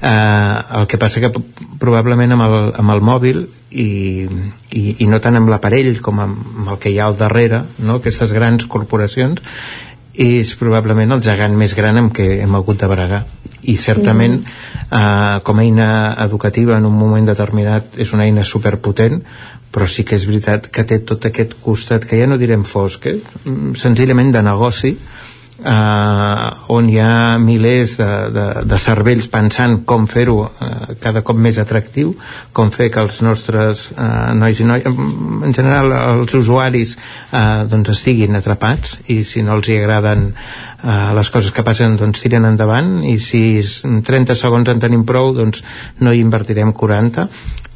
Eh, 0.00 0.56
el 0.80 0.86
que 0.90 1.00
passa 1.00 1.22
que 1.22 1.32
probablement 1.80 2.36
amb 2.36 2.46
el, 2.46 2.60
amb 2.80 2.96
el 2.96 3.02
mòbil 3.04 3.48
i, 3.70 4.26
i, 4.74 4.82
i 4.98 5.06
no 5.06 5.20
tant 5.22 5.38
amb 5.38 5.50
l'aparell 5.50 6.00
com 6.02 6.18
amb, 6.22 6.66
el 6.66 6.80
que 6.82 6.90
hi 6.90 6.98
ha 6.98 7.06
al 7.06 7.18
darrere 7.18 7.62
no? 7.78 8.00
aquestes 8.00 8.32
grans 8.34 8.66
corporacions 8.70 9.42
és 10.20 10.56
probablement 10.58 11.14
el 11.14 11.22
gegant 11.22 11.54
més 11.56 11.76
gran 11.78 12.00
amb 12.00 12.12
què 12.14 12.42
hem 12.42 12.56
hagut 12.58 12.80
de 12.82 12.90
bregar 12.90 13.22
i 13.70 13.76
certament 13.78 14.40
mm. 14.40 14.58
eh, 14.90 15.38
com 15.46 15.60
a 15.60 15.64
eina 15.64 15.88
educativa 16.26 16.76
en 16.76 16.88
un 16.88 16.98
moment 16.98 17.30
determinat 17.30 17.96
és 18.00 18.12
una 18.16 18.26
eina 18.26 18.44
superpotent 18.44 19.22
però 19.70 19.86
sí 19.86 20.02
que 20.02 20.18
és 20.18 20.26
veritat 20.26 20.66
que 20.74 20.82
té 20.82 20.98
tot 21.06 21.28
aquest 21.28 21.54
costat 21.62 22.04
que 22.04 22.18
ja 22.18 22.26
no 22.26 22.40
direm 22.40 22.66
fosc 22.66 23.06
eh? 23.06 23.18
senzillament 23.78 24.34
de 24.34 24.42
negoci 24.42 24.96
eh, 24.96 25.19
on 25.60 26.88
hi 26.88 26.98
ha 27.02 27.38
milers 27.38 27.96
de, 27.98 28.08
de, 28.32 28.44
de 28.64 28.78
cervells 28.80 29.28
pensant 29.32 29.80
com 29.88 30.06
fer-ho 30.08 30.36
eh, 30.46 30.94
cada 31.02 31.22
cop 31.26 31.36
més 31.36 31.58
atractiu, 31.60 32.14
com 32.56 32.72
fer 32.72 32.88
que 32.92 33.02
els 33.02 33.20
nostres 33.26 33.88
eh, 33.92 34.32
nois 34.38 34.60
i 34.60 34.66
noies, 34.68 34.86
en 34.88 35.56
general 35.56 35.92
els 35.98 36.34
usuaris 36.38 36.96
eh, 36.96 37.66
doncs 37.70 37.92
estiguin 37.96 38.38
atrapats 38.40 39.00
i 39.12 39.20
si 39.24 39.44
no 39.44 39.58
els 39.58 39.68
hi 39.68 39.80
agraden 39.82 40.30
eh, 40.30 41.10
les 41.16 41.30
coses 41.30 41.52
que 41.52 41.66
passen 41.66 41.98
doncs 42.00 42.24
tiren 42.24 42.48
endavant 42.48 43.00
i 43.04 43.18
si 43.20 43.44
30 43.60 44.38
segons 44.38 44.72
en 44.72 44.80
tenim 44.80 45.04
prou 45.08 45.34
doncs 45.36 45.64
no 46.00 46.14
hi 46.14 46.22
invertirem 46.24 46.72
40 46.72 47.28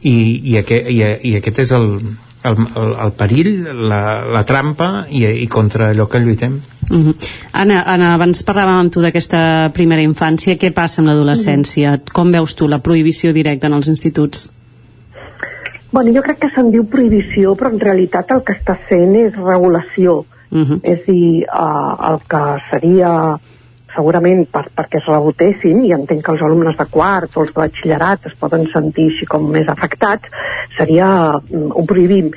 i, 0.04 0.16
i, 0.52 0.56
aquest, 0.60 0.88
i, 0.92 1.02
i 1.30 1.36
aquest 1.40 1.64
és 1.64 1.74
el, 1.76 1.90
el, 2.44 2.56
el, 2.76 2.94
el 3.06 3.12
perill, 3.18 3.52
la, 3.88 4.02
la 4.36 4.44
trampa 4.44 5.06
i, 5.08 5.24
i 5.24 5.46
contra 5.48 5.90
allò 5.90 6.06
que 6.08 6.20
lluitem. 6.20 6.60
Uh 6.90 6.96
-huh. 6.96 7.14
Anna, 7.52 7.82
Anna, 7.86 8.14
abans 8.14 8.44
parlàvem 8.44 8.78
amb 8.80 8.92
tu 8.92 9.00
d'aquesta 9.00 9.70
primera 9.72 10.02
infància. 10.02 10.58
Què 10.58 10.72
passa 10.72 11.00
amb 11.00 11.08
l'adolescència? 11.08 11.94
Uh 11.94 11.96
-huh. 11.98 12.12
Com 12.12 12.32
veus 12.32 12.54
tu 12.54 12.68
la 12.68 12.78
prohibició 12.78 13.32
directa 13.32 13.66
en 13.66 13.74
els 13.74 13.88
instituts? 13.88 14.52
Bueno, 15.90 16.12
jo 16.12 16.22
crec 16.22 16.38
que 16.38 16.50
se'n 16.54 16.70
diu 16.70 16.84
prohibició, 16.84 17.54
però 17.54 17.72
en 17.72 17.80
realitat 17.80 18.30
el 18.30 18.42
que 18.42 18.52
està 18.52 18.76
fent 18.88 19.14
és 19.16 19.32
regulació. 19.36 20.24
Uh 20.50 20.60
-huh. 20.60 20.80
És 20.82 21.00
a 21.08 21.12
dir, 21.12 21.46
uh, 21.52 22.12
el 22.12 22.18
que 22.28 22.62
seria 22.70 23.38
segurament 23.94 24.44
per, 24.52 24.66
perquè 24.76 25.00
es 25.00 25.08
rebotessin, 25.08 25.84
i 25.86 25.94
entenc 25.96 26.24
que 26.24 26.34
els 26.34 26.44
alumnes 26.44 26.76
de 26.78 26.86
quart 26.90 27.36
o 27.36 27.44
els 27.44 27.52
de 27.54 27.60
batxillerat 27.60 28.28
es 28.30 28.36
poden 28.40 28.66
sentir 28.72 29.08
així 29.12 29.28
com 29.30 29.46
més 29.50 29.70
afectats, 29.70 30.30
seria 30.78 31.08
um, 31.38 31.70
un 31.70 31.88
prohibim 31.88 32.32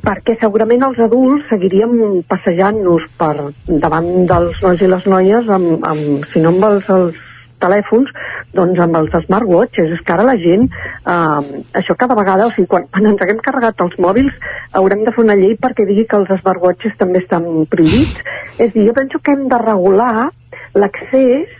perquè 0.00 0.38
segurament 0.40 0.86
els 0.86 1.00
adults 1.04 1.50
seguiríem 1.52 2.22
passejant-nos 2.28 3.04
per 3.20 3.34
davant 3.68 4.08
dels 4.30 4.62
nois 4.64 4.80
i 4.80 4.88
les 4.88 5.04
noies 5.10 5.50
amb, 5.52 5.84
amb 5.84 6.24
si 6.32 6.40
no 6.40 6.54
amb 6.54 6.70
els, 6.70 6.88
els 6.96 7.20
telèfons, 7.62 8.10
doncs 8.56 8.80
amb 8.82 8.98
els 8.98 9.14
smartwatches. 9.26 9.92
És 9.94 10.02
que 10.02 10.14
ara 10.16 10.26
la 10.26 10.36
gent, 10.40 10.66
eh, 10.66 11.62
això 11.78 11.96
cada 11.98 12.16
vegada, 12.18 12.48
o 12.48 12.54
sigui, 12.54 12.68
quan, 12.72 12.88
quan 12.90 13.06
ens 13.12 13.22
haguem 13.22 13.40
carregat 13.44 13.80
els 13.84 13.98
mòbils, 14.02 14.34
haurem 14.72 15.04
de 15.06 15.14
fer 15.14 15.24
una 15.24 15.38
llei 15.38 15.56
perquè 15.60 15.86
digui 15.88 16.06
que 16.08 16.18
els 16.18 16.32
smartwatches 16.40 16.98
també 16.98 17.22
estan 17.22 17.66
prohibits. 17.70 18.22
És 18.58 18.72
dir, 18.74 18.88
jo 18.88 18.96
penso 18.96 19.20
que 19.22 19.36
hem 19.36 19.48
de 19.52 19.60
regular 19.62 20.30
l'accés 20.74 21.50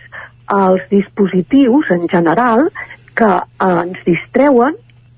als 0.53 0.81
dispositius 0.89 1.91
en 1.95 2.07
general 2.11 2.67
que 3.15 3.29
eh, 3.29 3.67
ens 3.67 3.99
distreuen 4.05 4.75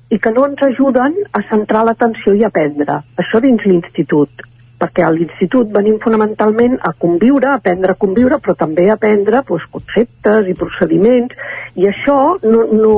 i 0.10 0.20
que 0.20 0.32
no 0.32 0.46
ens 0.48 0.62
ajuden 0.62 1.16
a 1.34 1.42
centrar 1.50 1.86
l'atenció 1.86 2.36
i 2.38 2.44
aprendre. 2.46 3.02
Això 3.22 3.42
dins 3.44 3.64
l'institut 3.66 4.46
perquè 4.80 5.06
a 5.06 5.12
l'institut 5.14 5.72
venim 5.74 6.00
fonamentalment 6.04 6.78
a 6.84 6.92
conviure, 7.00 7.50
a 7.52 7.60
aprendre 7.60 7.96
a 7.96 8.00
conviure, 8.00 8.40
però 8.44 8.56
també 8.60 8.90
a 8.90 8.98
aprendre 9.00 9.44
doncs, 9.48 9.68
conceptes 9.72 10.50
i 10.52 10.56
procediments, 10.58 11.36
i 11.76 11.88
això 11.90 12.18
no, 12.44 12.66
no, 12.72 12.92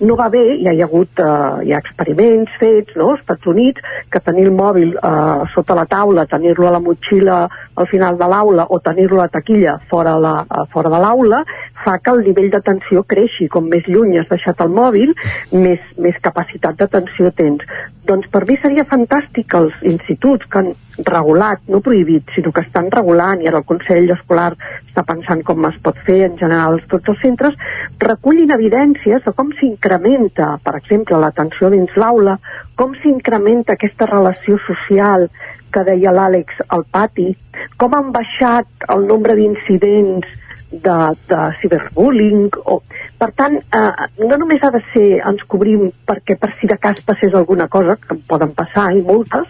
no 0.00 0.16
va 0.18 0.28
bé, 0.30 0.44
hi 0.58 0.68
ha 0.68 0.86
hagut 0.86 1.20
eh, 1.22 1.66
hi 1.66 1.74
ha 1.74 1.82
experiments 1.82 2.54
fets 2.60 2.96
no, 2.98 3.10
als 3.12 3.24
Estats 3.24 3.50
Units, 3.50 3.82
que 4.10 4.22
tenir 4.22 4.46
el 4.48 4.54
mòbil 4.54 4.94
eh, 4.94 5.44
sota 5.54 5.76
la 5.78 5.86
taula, 5.90 6.26
tenir-lo 6.30 6.68
a 6.68 6.74
la 6.76 6.82
motxilla 6.82 7.44
al 7.76 7.88
final 7.90 8.18
de 8.18 8.28
l'aula 8.30 8.66
o 8.70 8.78
tenir-lo 8.80 9.20
a 9.20 9.26
la 9.26 9.32
taquilla 9.34 9.78
fora, 9.90 10.16
la, 10.18 10.34
uh, 10.44 10.66
fora 10.72 10.90
de 10.90 11.00
l'aula, 11.02 11.42
fa 11.84 11.98
que 11.98 12.14
el 12.14 12.22
nivell 12.26 12.50
d'atenció 12.52 13.02
creixi. 13.02 13.48
Com 13.50 13.68
més 13.70 13.86
lluny 13.90 14.18
has 14.20 14.30
deixat 14.30 14.60
el 14.64 14.70
mòbil, 14.74 15.14
més, 15.52 15.82
més 15.98 16.18
capacitat 16.22 16.78
d'atenció 16.80 17.32
tens. 17.36 17.64
Doncs 18.08 18.30
per 18.32 18.44
mi 18.48 18.58
seria 18.62 18.86
fantàstic 18.88 19.48
que 19.50 19.62
els 19.64 19.84
instituts 19.94 20.46
que 20.50 20.62
han 20.62 20.72
regulat, 21.02 21.62
no 21.68 21.80
prohibit, 21.80 22.28
sinó 22.34 22.52
que 22.52 22.62
estan 22.62 22.90
regulant, 22.92 23.42
i 23.42 23.48
ara 23.50 23.60
el 23.62 23.66
Consell 23.68 24.10
Escolar 24.14 24.52
està 24.54 25.04
pensant 25.08 25.42
com 25.46 25.66
es 25.68 25.78
pot 25.82 25.98
fer 26.06 26.20
en 26.28 26.36
general 26.38 26.78
tots 26.90 27.10
els 27.12 27.20
centres, 27.24 27.56
recullin 28.04 28.54
evidències 28.54 29.24
de 29.24 29.32
com 29.34 29.50
s'incrementa, 29.58 30.54
per 30.64 30.76
exemple, 30.78 31.18
l'atenció 31.18 31.72
dins 31.74 31.98
l'aula, 31.98 32.38
com 32.78 32.94
s'incrementa 33.02 33.74
aquesta 33.74 34.06
relació 34.10 34.60
social 34.68 35.28
que 35.74 35.82
deia 35.82 36.14
l'Àlex 36.14 36.62
al 36.68 36.84
pati, 36.86 37.32
com 37.76 37.94
han 37.98 38.12
baixat 38.14 38.88
el 38.94 39.08
nombre 39.10 39.34
d'incidents 39.38 40.43
de, 40.82 40.96
de 41.28 41.40
ciberbullying 41.60 42.50
o... 42.64 42.80
per 43.18 43.30
tant, 43.38 43.56
eh, 43.56 44.06
no 44.26 44.38
només 44.40 44.62
ha 44.64 44.70
de 44.74 44.80
ser 44.92 45.06
ens 45.20 45.44
cobrim 45.50 45.86
perquè 46.08 46.36
per 46.40 46.50
si 46.58 46.68
de 46.70 46.76
cas 46.80 46.98
passés 47.06 47.34
alguna 47.34 47.68
cosa 47.72 47.96
que 48.00 48.16
poden 48.28 48.52
passar 48.56 48.90
i 48.96 49.02
moltes, 49.06 49.46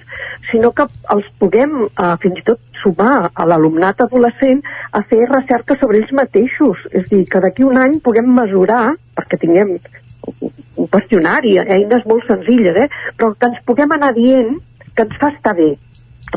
sinó 0.51 0.73
que 0.77 0.87
els 1.15 1.31
puguem 1.41 1.87
eh, 1.87 2.13
fins 2.23 2.43
i 2.43 2.47
tot 2.51 2.61
sumar 2.83 3.31
a 3.33 3.49
l'alumnat 3.49 4.05
adolescent 4.05 4.63
a 4.93 5.03
fer 5.09 5.25
recerca 5.31 5.79
sobre 5.81 6.03
ells 6.03 6.13
mateixos, 6.13 6.85
és 6.93 7.09
dir, 7.11 7.25
que 7.31 7.41
d'aquí 7.41 7.65
un 7.65 7.81
any 7.81 7.99
puguem 8.05 8.29
mesurar, 8.37 8.95
perquè 9.17 9.41
tinguem 9.41 9.79
un 9.79 10.89
qüestionari, 10.93 11.57
eines 11.65 12.05
molt 12.11 12.29
senzilles, 12.29 12.77
eh? 12.85 12.89
però 13.17 13.33
que 13.35 13.51
ens 13.51 13.65
puguem 13.67 13.97
anar 13.97 14.13
dient 14.17 14.59
que 14.95 15.07
ens 15.07 15.17
fa 15.21 15.33
estar 15.35 15.55
bé, 15.59 15.75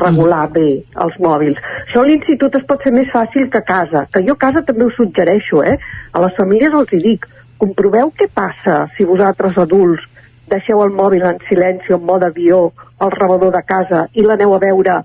regular 0.00 0.44
mm. 0.48 0.52
bé 0.54 0.68
els 1.04 1.18
mòbils. 1.22 1.58
Això 1.86 2.02
a 2.02 2.08
l'institut 2.08 2.54
es 2.58 2.66
pot 2.68 2.82
fer 2.84 2.92
més 2.94 3.10
fàcil 3.12 3.50
que 3.52 3.62
a 3.62 3.66
casa, 3.66 4.06
que 4.12 4.22
jo 4.26 4.36
a 4.36 4.42
casa 4.46 4.64
també 4.66 4.86
ho 4.86 4.94
suggereixo, 4.96 5.62
eh? 5.62 5.76
A 6.12 6.22
les 6.24 6.38
famílies 6.38 6.74
els 6.80 6.94
hi 6.94 7.02
dic, 7.04 7.28
comproveu 7.58 8.12
què 8.16 8.30
passa 8.34 8.86
si 8.96 9.06
vosaltres 9.08 9.58
adults 9.58 10.06
deixeu 10.48 10.80
el 10.82 10.94
mòbil 10.96 11.26
en 11.28 11.38
silenci 11.48 11.92
o 11.92 11.98
en 11.98 12.06
mode 12.08 12.28
avió 12.30 12.70
al 13.04 13.12
rebedor 13.12 13.52
de 13.54 13.62
casa 13.68 14.06
i 14.14 14.24
l'aneu 14.24 14.54
a 14.54 14.60
veure 14.62 14.98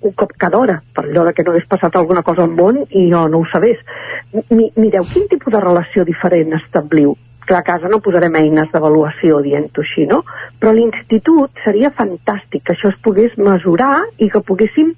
un 0.00 0.12
cop 0.14 0.32
cada 0.38 0.58
hora, 0.58 0.76
per 0.94 1.04
allò 1.04 1.24
de 1.26 1.32
que 1.34 1.42
no 1.42 1.52
hagués 1.52 1.66
passat 1.68 1.96
alguna 1.98 2.22
cosa 2.22 2.44
al 2.46 2.54
món 2.54 2.84
i 2.88 3.08
jo 3.10 3.24
no 3.28 3.42
ho 3.42 3.48
sabés. 3.50 3.80
Mi, 4.50 4.70
mireu 4.76 5.06
quin 5.12 5.26
tipus 5.30 5.52
de 5.52 5.62
relació 5.64 6.06
diferent 6.06 6.54
establiu 6.60 7.16
Clar, 7.48 7.62
a 7.62 7.64
casa 7.64 7.88
no 7.88 8.02
posarem 8.04 8.34
eines 8.36 8.68
d'avaluació, 8.74 9.38
dient-ho 9.40 9.80
així, 9.80 10.04
no? 10.10 10.18
Però 10.60 10.74
l'institut 10.76 11.62
seria 11.64 11.88
fantàstic 11.96 12.66
que 12.66 12.74
això 12.74 12.90
es 12.92 12.98
pogués 13.00 13.38
mesurar 13.40 14.02
i 14.20 14.28
que 14.28 14.42
poguéssim 14.44 14.92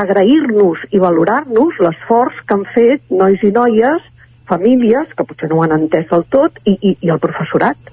agrair-nos 0.00 0.80
i 0.96 1.02
valorar-nos 1.02 1.76
l'esforç 1.84 2.40
que 2.46 2.56
han 2.56 2.64
fet 2.74 3.04
nois 3.12 3.44
i 3.44 3.52
noies, 3.52 4.06
famílies, 4.48 5.12
que 5.12 5.26
potser 5.28 5.50
no 5.50 5.60
ho 5.60 5.66
han 5.66 5.76
entès 5.76 6.08
del 6.08 6.24
tot, 6.32 6.56
i, 6.64 6.72
i, 6.72 6.96
i 7.04 7.12
el 7.12 7.20
professorat. 7.20 7.92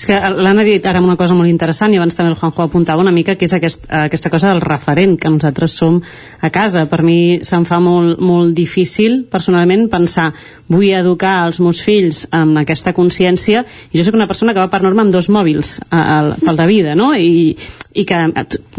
És 0.00 0.06
que 0.08 0.16
l'Anna 0.16 0.62
ha 0.62 0.64
dit 0.64 0.86
ara 0.88 1.02
una 1.04 1.14
cosa 1.20 1.34
molt 1.36 1.50
interessant 1.50 1.92
i 1.92 1.98
abans 2.00 2.14
també 2.16 2.30
el 2.30 2.36
Juanjo 2.40 2.62
apuntava 2.64 3.02
una 3.04 3.12
mica 3.12 3.34
que 3.36 3.44
és 3.44 3.52
aquest, 3.52 3.82
aquesta 3.92 4.30
cosa 4.32 4.48
del 4.48 4.62
referent 4.64 5.18
que 5.20 5.28
nosaltres 5.28 5.74
som 5.76 5.98
a 6.40 6.48
casa. 6.48 6.86
Per 6.88 7.02
mi 7.04 7.18
se'm 7.44 7.66
fa 7.68 7.82
molt, 7.84 8.16
molt 8.16 8.54
difícil 8.56 9.26
personalment 9.28 9.90
pensar 9.92 10.30
vull 10.72 10.88
educar 10.96 11.34
els 11.44 11.60
meus 11.60 11.84
fills 11.84 12.22
amb 12.32 12.62
aquesta 12.62 12.94
consciència 12.96 13.60
i 13.92 14.00
jo 14.00 14.06
sóc 14.06 14.16
una 14.16 14.30
persona 14.30 14.56
que 14.56 14.64
va 14.64 14.72
per 14.72 14.80
norma 14.86 15.04
amb 15.04 15.12
dos 15.12 15.28
mòbils 15.28 15.76
a, 15.90 16.00
a, 16.00 16.18
pel 16.46 16.64
de 16.64 16.70
vida 16.70 16.96
no? 16.96 17.12
I, 17.12 17.52
i 17.92 18.08
que 18.08 18.24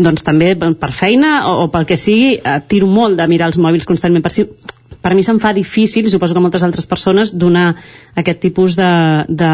doncs 0.01 0.25
també 0.25 0.55
per 0.57 0.93
feina 0.95 1.43
o, 1.51 1.67
o 1.67 1.69
pel 1.69 1.85
que 1.85 2.01
sigui 2.01 2.39
eh, 2.39 2.59
tiro 2.65 2.89
molt 2.89 3.19
de 3.21 3.29
mirar 3.29 3.51
els 3.51 3.61
mòbils 3.61 3.85
constantment 3.85 4.25
per 4.25 4.33
si 4.33 4.49
per 5.01 5.15
mi 5.17 5.23
se'm 5.25 5.39
fa 5.41 5.49
difícil, 5.53 6.07
suposo 6.09 6.35
que 6.37 6.43
moltes 6.43 6.63
altres 6.63 6.85
persones, 6.85 7.33
donar 7.33 7.73
aquest 8.15 8.39
tipus 8.39 8.77
de, 8.77 8.91
de 9.27 9.51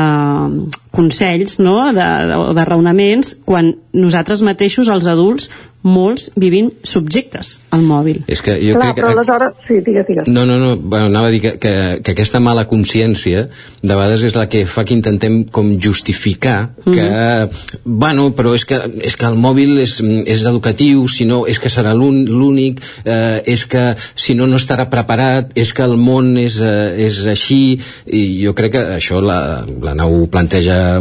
consells 0.97 1.59
no? 1.63 1.77
de, 1.93 2.09
de, 2.31 2.41
o 2.49 2.53
de 2.57 2.65
raonaments 2.67 3.35
quan 3.45 3.75
nosaltres 3.97 4.41
mateixos, 4.45 4.89
els 4.93 5.05
adults, 5.09 5.49
molts 5.87 6.25
vivint 6.35 6.71
subjectes 6.83 7.61
al 7.71 7.83
mòbil. 7.87 8.23
És 8.27 8.41
que 8.43 8.57
jo 8.59 8.73
Clar, 8.75 8.89
crec 8.89 8.95
que... 8.97 9.03
però 9.05 9.11
aleshores... 9.13 9.53
Sí, 9.69 9.77
digues, 9.85 10.03
digues. 10.09 10.27
No, 10.27 10.43
no, 10.49 10.57
no, 10.59 10.71
bueno, 10.81 11.07
anava 11.07 11.29
a 11.29 11.31
dir 11.31 11.39
que, 11.45 11.51
que, 11.63 11.73
que 12.03 12.11
aquesta 12.15 12.41
mala 12.43 12.65
consciència 12.67 13.45
de 13.47 13.93
vegades 13.93 14.25
és 14.27 14.35
la 14.35 14.47
que 14.51 14.65
fa 14.67 14.83
que 14.89 14.97
intentem 14.97 15.43
com 15.53 15.69
justificar 15.79 16.57
que, 16.83 17.05
Mhm. 17.05 17.77
bueno, 17.85 18.25
però 18.35 18.53
és 18.57 18.65
que, 18.67 18.75
és 19.05 19.15
que 19.15 19.25
el 19.29 19.37
mòbil 19.39 19.77
és, 19.79 19.95
és 20.25 20.41
educatiu, 20.43 21.05
si 21.07 21.25
no 21.29 21.45
és 21.47 21.59
que 21.61 21.69
serà 21.71 21.93
l'ún- 21.95 22.25
l'únic, 22.27 22.81
eh, 23.05 23.41
és 23.45 23.63
que 23.69 23.95
si 24.15 24.35
no 24.35 24.47
no 24.47 24.57
estarà 24.59 24.89
preparat, 24.89 25.53
és 25.55 25.71
que 25.73 25.83
el 25.85 25.95
món 25.97 26.33
és, 26.41 26.59
eh, 26.59 27.05
és 27.07 27.21
així, 27.27 27.79
i 28.07 28.25
jo 28.43 28.53
crec 28.57 28.71
que 28.75 28.83
això 28.97 29.21
la, 29.23 29.63
la 29.81 29.93
Nau 29.95 30.17
ho 30.23 30.27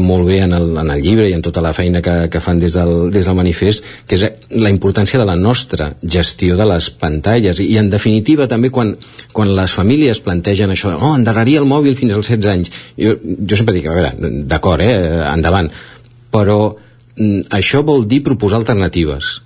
molt 0.03 0.27
bé 0.29 0.41
en 0.45 0.55
el, 0.57 0.71
en 0.83 0.93
el 0.93 1.03
llibre 1.03 1.29
i 1.31 1.35
en 1.37 1.43
tota 1.45 1.63
la 1.65 1.73
feina 1.77 2.03
que, 2.05 2.17
que 2.33 2.43
fan 2.45 2.61
des 2.63 2.77
del, 2.77 3.11
des 3.15 3.27
del 3.27 3.39
manifest, 3.39 3.85
que 4.07 4.19
és 4.19 4.25
la 4.57 4.73
importància 4.73 5.21
de 5.21 5.27
la 5.29 5.37
nostra 5.39 5.93
gestió 6.03 6.57
de 6.59 6.69
les 6.69 6.91
pantalles. 7.01 7.61
I, 7.61 7.71
i 7.75 7.81
en 7.83 7.91
definitiva 7.93 8.49
també 8.51 8.71
quan, 8.75 8.95
quan 9.33 9.55
les 9.57 9.75
famílies 9.75 10.23
plantegen 10.25 10.75
això, 10.75 10.95
oh, 10.97 11.15
endarrerir 11.17 11.61
el 11.63 11.69
mòbil 11.69 11.99
fins 11.99 12.17
als 12.17 12.33
16 12.33 12.53
anys 12.53 12.73
jo, 12.97 13.17
jo 13.23 13.59
sempre 13.59 13.77
dic, 13.77 13.91
a 13.91 13.97
veure, 13.97 14.33
d'acord, 14.49 14.85
eh, 14.87 15.23
endavant 15.33 15.71
però 16.37 16.61
mm, 16.73 17.49
això 17.57 17.83
vol 17.87 18.07
dir 18.11 18.25
proposar 18.27 18.61
alternatives. 18.63 19.41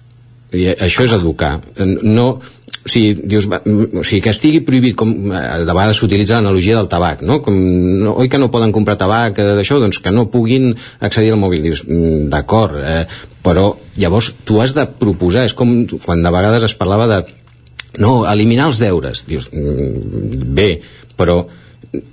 I 0.51 0.73
això 0.73 1.05
és 1.07 1.13
educar. 1.15 1.61
No, 2.03 2.41
o 2.81 2.89
sigui, 2.89 3.27
dius, 3.29 3.45
o 3.47 4.03
sigui, 4.07 4.23
que 4.25 4.33
estigui 4.33 4.63
prohibit 4.65 4.97
com 4.97 5.11
eh, 5.29 5.41
de 5.67 5.73
vegades 5.73 5.99
s'utilitza 6.01 6.39
l'analogia 6.39 6.79
del 6.79 6.89
tabac 6.89 7.21
no? 7.27 7.41
Com, 7.45 7.57
no, 8.05 8.15
oi 8.23 8.31
que 8.33 8.41
no 8.41 8.49
poden 8.53 8.73
comprar 8.73 8.97
tabac 9.01 9.39
eh, 9.39 9.49
d'això, 9.59 9.81
doncs 9.83 10.01
que 10.01 10.13
no 10.15 10.31
puguin 10.33 10.73
accedir 11.01 11.35
al 11.35 11.41
mòbil. 11.43 11.67
Dius, 11.69 11.85
mm, 11.85 12.31
d'acord 12.33 12.81
eh, 12.81 13.05
però 13.45 13.75
llavors 14.01 14.33
tu 14.49 14.61
has 14.63 14.73
de 14.77 14.87
proposar 15.01 15.45
és 15.49 15.57
com 15.57 15.85
quan 16.01 16.25
de 16.25 16.33
vegades 16.33 16.71
es 16.71 16.77
parlava 16.79 17.09
de 17.11 17.21
no, 18.01 18.25
eliminar 18.31 18.71
els 18.71 18.81
deures. 18.81 19.25
Dius, 19.29 19.51
mm, 19.53 20.51
bé, 20.57 20.71
però 21.21 21.43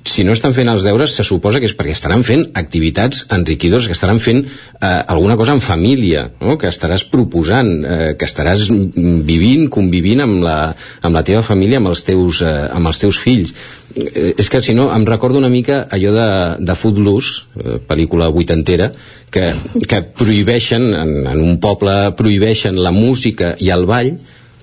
si 0.09 0.23
no 0.25 0.33
estan 0.33 0.55
fent 0.57 0.71
els 0.71 0.81
deures 0.81 1.13
se 1.13 1.23
suposa 1.25 1.59
que 1.61 1.67
és 1.69 1.75
perquè 1.77 1.93
estaran 1.93 2.23
fent 2.25 2.47
activitats 2.57 3.27
enriquidores, 3.35 3.85
que 3.85 3.93
estaran 3.93 4.19
fent 4.23 4.39
eh, 4.47 4.87
alguna 4.87 5.35
cosa 5.37 5.53
en 5.53 5.61
família, 5.61 6.23
no? 6.41 6.57
que 6.57 6.71
estaràs 6.71 7.05
proposant, 7.11 7.69
eh, 7.85 8.13
que 8.17 8.25
estaràs 8.25 8.65
vivint, 8.71 9.67
convivint 9.73 10.25
amb 10.25 10.41
la, 10.41 10.57
amb 11.05 11.19
la 11.19 11.23
teva 11.27 11.43
família, 11.45 11.77
amb 11.77 11.91
els 11.93 12.01
teus, 12.07 12.41
eh, 12.41 12.55
amb 12.73 12.89
els 12.89 13.03
teus 13.03 13.21
fills. 13.21 13.53
Eh, 13.93 14.33
és 14.33 14.49
que 14.49 14.63
si 14.65 14.73
no, 14.73 14.89
em 14.95 15.05
recordo 15.05 15.37
una 15.37 15.53
mica 15.53 15.83
allò 15.93 16.15
de, 16.15 16.29
de 16.65 16.77
Footloose, 16.77 17.45
eh, 17.61 17.77
pel·lícula 17.85 18.31
vuitantera, 18.33 18.91
que, 19.29 19.51
que 19.85 20.03
prohibeixen, 20.17 20.89
en, 20.97 21.17
en 21.29 21.43
un 21.43 21.59
poble 21.61 22.15
prohibeixen 22.17 22.81
la 22.81 22.95
música 22.95 23.53
i 23.61 23.69
el 23.75 23.85
ball 23.85 24.15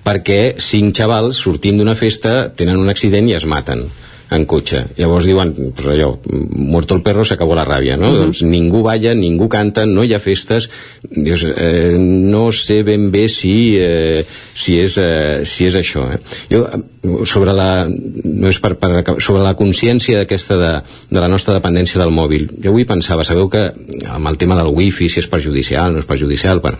perquè 0.05 0.57
cinc 0.61 0.97
xavals 0.99 1.39
sortint 1.39 1.79
d'una 1.79 1.95
festa 1.97 2.49
tenen 2.53 2.81
un 2.81 2.91
accident 2.91 3.29
i 3.29 3.37
es 3.37 3.47
maten 3.49 3.87
en 4.35 4.45
cotxe. 4.49 4.81
Llavors 4.97 5.25
diuen, 5.27 5.53
pues 5.75 5.87
allò, 5.93 6.11
muerto 6.25 6.95
el 6.95 7.01
perro 7.01 7.25
se 7.25 7.35
acabó 7.35 7.55
la 7.55 7.65
ràbia, 7.65 7.97
no? 7.97 8.11
Mhm. 8.11 8.17
Doncs 8.23 8.41
ningú 8.43 8.81
balla, 8.83 9.13
ningú 9.15 9.47
canta, 9.49 9.85
no 9.85 10.03
hi 10.03 10.13
ha 10.13 10.19
festes, 10.19 10.69
dius, 11.09 11.45
eh, 11.45 11.95
no 11.99 12.51
sé 12.51 12.83
ben 12.83 13.11
bé 13.11 13.27
si, 13.27 13.77
eh, 13.77 14.25
si, 14.53 14.79
és, 14.79 14.97
eh, 14.97 15.45
si 15.45 15.65
és 15.65 15.75
això, 15.75 16.11
eh? 16.13 16.19
Jo, 16.49 16.67
eh, 16.67 17.25
sobre 17.25 17.53
la, 17.53 17.87
no 17.87 18.49
és 18.49 18.59
per, 18.59 18.75
per, 18.75 19.19
sobre 19.19 19.43
la 19.43 19.55
consciència 19.55 20.19
d'aquesta 20.19 20.57
de, 20.57 20.73
de 21.09 21.19
la 21.19 21.27
nostra 21.27 21.53
dependència 21.53 22.01
del 22.01 22.11
mòbil, 22.11 22.49
jo 22.61 22.69
avui 22.69 22.85
pensava, 22.85 23.23
sabeu 23.23 23.49
que 23.49 23.71
amb 24.05 24.27
el 24.27 24.37
tema 24.37 24.55
del 24.55 24.73
wifi, 24.73 25.09
si 25.09 25.19
és 25.19 25.27
perjudicial, 25.27 25.93
no 25.93 25.99
és 25.99 26.05
perjudicial, 26.05 26.59
bueno, 26.59 26.77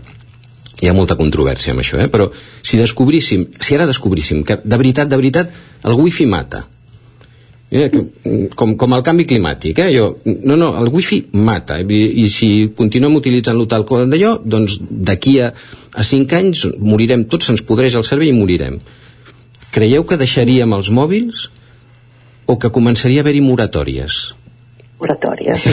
hi 0.82 0.90
ha 0.90 0.96
molta 0.96 1.16
controvèrsia 1.16 1.74
amb 1.74 1.84
això, 1.84 2.00
eh? 2.02 2.10
però 2.12 2.30
si 2.62 2.78
descobríssim, 2.80 3.48
si 3.62 3.76
ara 3.76 3.88
descobríssim 3.88 4.44
que 4.44 4.60
de 4.64 4.78
veritat, 4.78 5.10
de 5.10 5.20
veritat, 5.20 5.54
el 5.86 5.96
wifi 6.00 6.28
mata, 6.28 6.66
Mm, 7.76 8.52
com, 8.56 8.76
com 8.80 8.96
el 8.96 9.04
canvi 9.04 9.26
climàtic, 9.28 9.80
eh? 9.84 9.90
Jo, 9.96 10.08
no, 10.26 10.56
no, 10.56 10.70
el 10.80 10.92
wifi 10.94 11.22
mata, 11.34 11.80
i, 11.82 12.02
i 12.24 12.28
si 12.32 12.50
continuem 12.78 13.18
utilitzant-lo 13.20 13.68
tal 13.72 13.84
com 13.90 14.06
d'allò, 14.12 14.36
doncs 14.44 14.78
d'aquí 14.80 15.40
a, 15.44 15.52
a 15.92 16.06
5 16.08 16.40
anys 16.40 16.64
morirem 16.80 17.26
tots, 17.32 17.50
se'ns 17.50 17.66
podreix 17.68 17.98
el 18.00 18.08
cervell 18.08 18.32
i 18.32 18.38
morirem. 18.38 18.80
Creieu 19.76 20.06
que 20.08 20.20
deixaríem 20.22 20.72
els 20.78 20.90
mòbils 20.94 21.50
o 22.48 22.56
que 22.62 22.72
començaria 22.72 23.24
a 23.24 23.26
haver-hi 23.26 23.44
moratòries? 23.44 24.22
Moratòries. 24.96 25.64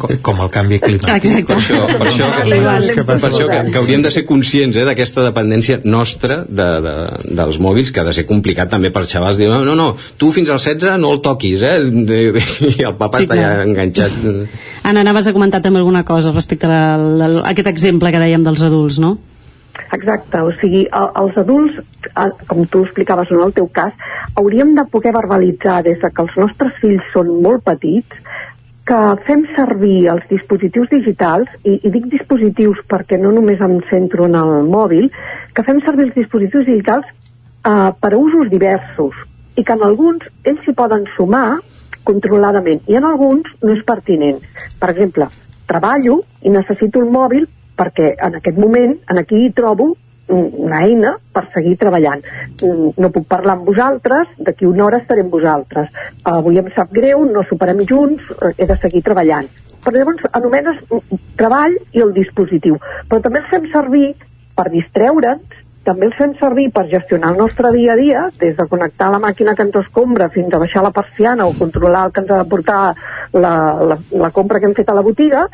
com, 0.00 0.10
com 0.26 0.40
el 0.42 0.48
canvi 0.50 0.80
climàtic. 0.82 1.36
Exacte. 1.38 1.46
Per 1.46 1.58
això, 1.60 1.78
per 1.86 2.08
això, 2.08 2.30
Igual. 2.56 2.88
per 3.06 3.28
això 3.28 3.46
que, 3.46 3.60
que 3.70 3.78
hauríem 3.78 4.02
de 4.02 4.10
ser 4.10 4.24
conscients 4.26 4.74
eh, 4.74 4.86
d'aquesta 4.88 5.22
dependència 5.28 5.78
nostra 5.84 6.40
de, 6.48 6.68
de, 6.82 6.94
dels 7.38 7.60
mòbils, 7.62 7.92
que 7.94 8.02
ha 8.02 8.06
de 8.08 8.16
ser 8.16 8.26
complicat 8.26 8.72
també 8.74 8.90
per 8.90 9.04
xavals 9.06 9.38
dir, 9.38 9.46
no, 9.52 9.62
no, 9.66 9.76
no, 9.78 9.92
tu 10.18 10.32
fins 10.34 10.50
als 10.50 10.66
16 10.66 10.98
no 10.98 11.14
el 11.14 11.22
toquis, 11.22 11.62
eh? 11.62 11.78
I 12.74 12.88
el 12.90 12.98
papa 12.98 13.22
Sí, 13.22 13.28
està 13.28 13.38
ja 13.38 13.54
enganxat. 13.62 14.18
Anna, 14.82 15.04
anaves 15.06 15.30
a 15.30 15.36
comentar 15.36 15.62
també 15.62 15.78
alguna 15.78 16.02
cosa 16.08 16.34
respecte 16.34 16.66
a, 16.66 16.96
la, 16.98 17.30
a 17.38 17.50
aquest 17.54 17.70
exemple 17.70 18.10
que 18.10 18.22
dèiem 18.22 18.42
dels 18.46 18.66
adults, 18.66 18.98
no? 18.98 19.14
Exacte, 19.92 20.38
o 20.40 20.52
sigui, 20.60 20.84
el- 20.92 21.10
els 21.22 21.36
adults, 21.36 21.80
com 22.46 22.64
tu 22.66 22.84
explicaves 22.84 23.30
en 23.30 23.40
el 23.40 23.52
teu 23.52 23.66
cas, 23.68 23.92
hauríem 24.36 24.74
de 24.76 24.84
poder 24.84 25.12
verbalitzar 25.12 25.82
des 25.82 25.98
de 26.00 26.10
que 26.10 26.22
els 26.22 26.36
nostres 26.36 26.72
fills 26.80 27.02
són 27.12 27.42
molt 27.42 27.64
petits 27.64 28.06
que 28.86 29.00
fem 29.26 29.44
servir 29.56 30.08
els 30.10 30.22
dispositius 30.30 30.88
digitals, 30.90 31.48
i, 31.64 31.80
i 31.82 31.90
dic 31.90 32.06
dispositius 32.10 32.78
perquè 32.88 33.18
no 33.20 33.30
només 33.32 33.60
em 33.60 33.80
centro 33.90 34.24
en 34.26 34.34
el 34.34 34.64
mòbil, 34.66 35.10
que 35.54 35.62
fem 35.66 35.80
servir 35.84 36.06
els 36.08 36.14
dispositius 36.14 36.66
digitals 36.66 37.06
eh, 37.06 37.90
per 38.00 38.12
a 38.14 38.18
usos 38.18 38.50
diversos 38.50 39.14
i 39.56 39.64
que 39.64 39.72
en 39.72 39.82
alguns 39.82 40.24
ells 40.44 40.62
s'hi 40.64 40.72
poden 40.74 41.04
sumar 41.16 41.60
controladament 42.04 42.80
i 42.88 42.96
en 42.96 43.04
alguns 43.04 43.46
no 43.62 43.74
és 43.74 43.84
pertinent. 43.84 44.38
Per 44.80 44.90
exemple, 44.90 45.28
treballo 45.66 46.22
i 46.42 46.50
necessito 46.50 47.02
el 47.02 47.10
mòbil 47.10 47.46
perquè 47.80 48.14
en 48.20 48.36
aquest 48.38 48.60
moment, 48.60 48.96
en 49.08 49.24
aquí 49.24 49.46
hi 49.46 49.52
trobo 49.56 49.94
una 50.30 50.82
eina 50.86 51.14
per 51.34 51.46
seguir 51.54 51.76
treballant. 51.78 52.22
Mm, 52.62 52.92
No 53.02 53.10
puc 53.10 53.26
parlar 53.26 53.56
amb 53.56 53.66
vosaltres, 53.66 54.28
d'aquí 54.38 54.66
una 54.66 54.84
hora 54.86 55.00
estaré 55.02 55.24
amb 55.24 55.32
vosaltres. 55.32 55.88
Avui 56.24 56.58
em 56.58 56.68
sap 56.76 56.92
greu, 56.92 57.24
no 57.24 57.42
superem 57.48 57.82
junts, 57.88 58.22
eh, 58.30 58.52
he 58.58 58.66
de 58.66 58.76
seguir 58.82 59.02
treballant. 59.02 59.48
Però 59.84 59.96
llavors 59.96 60.22
anomenes 60.32 60.76
treball 61.36 61.74
i 61.92 62.04
el 62.04 62.12
dispositiu. 62.12 62.76
Però 63.08 63.20
també 63.22 63.40
els 63.40 63.50
fem 63.50 63.66
servir 63.72 64.14
per 64.54 64.68
distreure'ns, 64.70 65.58
també 65.82 66.06
els 66.06 66.16
fem 66.18 66.34
servir 66.36 66.66
per 66.70 66.84
gestionar 66.90 67.32
el 67.32 67.38
nostre 67.40 67.72
dia 67.72 67.94
a 67.94 67.96
dia, 67.96 68.28
des 68.38 68.56
de 68.56 68.66
connectar 68.68 69.10
la 69.10 69.18
màquina 69.18 69.54
que 69.56 69.64
ens 69.64 69.78
escombra 69.80 70.28
fins 70.28 70.52
a 70.52 70.60
baixar 70.60 70.82
la 70.84 70.92
persiana 70.92 71.46
o 71.46 71.56
controlar 71.56 72.06
el 72.06 72.12
que 72.12 72.20
ens 72.20 72.30
ha 72.30 72.42
de 72.42 72.48
portar 72.50 72.80
la, 73.32 73.54
la, 73.80 73.98
la 74.12 74.30
compra 74.30 74.60
que 74.60 74.68
hem 74.68 74.76
fet 74.76 74.92
a 74.92 74.94
la 74.94 75.06
botiga, 75.06 75.46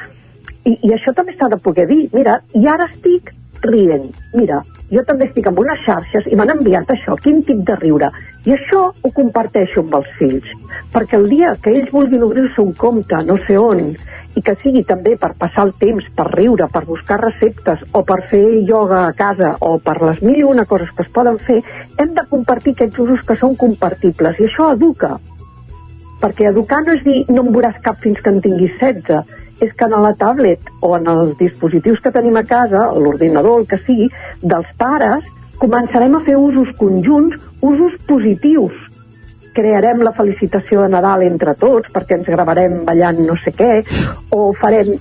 i, 0.66 0.76
i 0.82 0.94
això 0.94 1.14
també 1.16 1.36
s'ha 1.36 1.50
de 1.52 1.58
poder 1.62 1.86
dir. 1.90 2.06
Mira, 2.14 2.40
i 2.54 2.66
ara 2.66 2.88
estic 2.92 3.32
rient. 3.62 4.10
Mira, 4.34 4.60
jo 4.90 5.02
també 5.06 5.26
estic 5.28 5.48
amb 5.50 5.60
unes 5.62 5.80
xarxes 5.86 6.26
i 6.30 6.36
m'han 6.38 6.52
enviat 6.56 6.90
això, 6.92 7.16
quin 7.22 7.42
tip 7.46 7.62
de 7.68 7.76
riure. 7.80 8.10
I 8.46 8.54
això 8.54 8.82
ho 8.90 9.12
comparteixo 9.14 9.82
amb 9.82 9.96
els 9.98 10.10
fills, 10.18 10.50
perquè 10.92 11.18
el 11.18 11.28
dia 11.30 11.54
que 11.62 11.72
ells 11.74 11.90
vulguin 11.94 12.26
obrir-se 12.26 12.62
un 12.62 12.74
compte, 12.78 13.18
no 13.26 13.38
sé 13.46 13.56
on, 13.58 13.88
i 14.36 14.42
que 14.44 14.54
sigui 14.60 14.84
també 14.86 15.16
per 15.18 15.32
passar 15.40 15.64
el 15.66 15.72
temps, 15.80 16.04
per 16.14 16.28
riure, 16.34 16.68
per 16.72 16.84
buscar 16.86 17.18
receptes, 17.22 17.82
o 17.92 18.04
per 18.06 18.20
fer 18.30 18.44
ioga 18.60 19.06
a 19.06 19.14
casa, 19.16 19.54
o 19.60 19.78
per 19.82 19.96
les 20.02 20.20
mil 20.22 20.42
i 20.42 20.44
una 20.46 20.66
coses 20.68 20.92
que 20.94 21.06
es 21.06 21.14
poden 21.14 21.40
fer, 21.48 21.62
hem 21.96 22.12
de 22.14 22.26
compartir 22.30 22.76
aquests 22.76 23.00
usos 23.06 23.24
que 23.26 23.38
són 23.40 23.56
compartibles, 23.56 24.38
i 24.38 24.50
això 24.50 24.70
educa 24.76 25.16
perquè 26.16 26.46
educar 26.48 26.78
no 26.80 26.94
és 26.96 27.02
dir 27.04 27.18
no 27.28 27.42
em 27.44 27.50
veuràs 27.52 27.76
cap 27.84 27.98
fins 28.00 28.22
que 28.24 28.32
en 28.32 28.38
tinguis 28.40 28.72
16 28.80 29.45
és 29.60 29.72
que 29.72 29.88
en 29.88 29.96
la 30.02 30.14
tablet 30.18 30.70
o 30.80 30.96
en 30.96 31.08
els 31.12 31.36
dispositius 31.38 32.02
que 32.04 32.12
tenim 32.12 32.36
a 32.36 32.44
casa, 32.44 32.90
l'ordinador, 32.92 33.62
el 33.62 33.66
que 33.70 33.80
sigui, 33.86 34.10
dels 34.42 34.68
pares, 34.78 35.24
començarem 35.60 36.14
a 36.16 36.22
fer 36.26 36.36
usos 36.36 36.72
conjunts, 36.76 37.40
usos 37.64 37.96
positius, 38.08 38.76
crearem 39.56 40.02
la 40.04 40.12
felicitació 40.12 40.84
de 40.84 40.92
Nadal 40.92 41.24
entre 41.24 41.56
tots 41.56 41.88
perquè 41.92 42.18
ens 42.18 42.28
gravarem 42.28 42.82
ballant 42.84 43.22
no 43.24 43.38
sé 43.40 43.54
què, 43.56 43.80
o 44.36 44.50
farem 44.60 44.92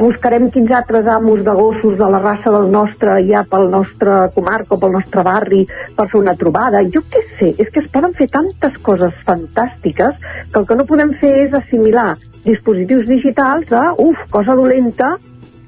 buscarem 0.00 0.48
quins 0.50 0.70
altres 0.72 1.06
amos 1.12 1.42
de 1.44 1.52
gossos 1.54 1.98
de 1.98 2.08
la 2.08 2.18
raça 2.22 2.50
del 2.54 2.70
nostre 2.72 3.18
ja 3.28 3.44
pel 3.44 3.68
nostre 3.70 4.30
comarca 4.34 4.74
o 4.74 4.80
pel 4.80 4.94
nostre 4.96 5.24
barri 5.26 5.66
per 5.96 6.06
fer 6.08 6.22
una 6.22 6.34
trobada. 6.40 6.80
Jo 6.94 7.04
què 7.12 7.20
sé, 7.36 7.50
és 7.52 7.68
que 7.68 7.84
es 7.84 7.90
poden 7.92 8.16
fer 8.16 8.30
tantes 8.32 8.80
coses 8.82 9.12
fantàstiques 9.28 10.16
que 10.50 10.58
el 10.62 10.66
que 10.66 10.78
no 10.80 10.88
podem 10.88 11.12
fer 11.20 11.34
és 11.44 11.56
assimilar 11.60 12.14
dispositius 12.44 13.06
digitals 13.08 13.68
de, 13.70 13.82
uf, 13.98 14.22
cosa 14.30 14.56
dolenta, 14.58 15.16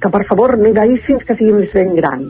que 0.03 0.11
per 0.11 0.25
favor 0.27 0.57
no 0.59 0.71
hi 0.71 0.77
que 1.27 1.37
sigui 1.39 1.55
més 1.61 1.75
ben 1.77 1.95
gran. 1.99 2.27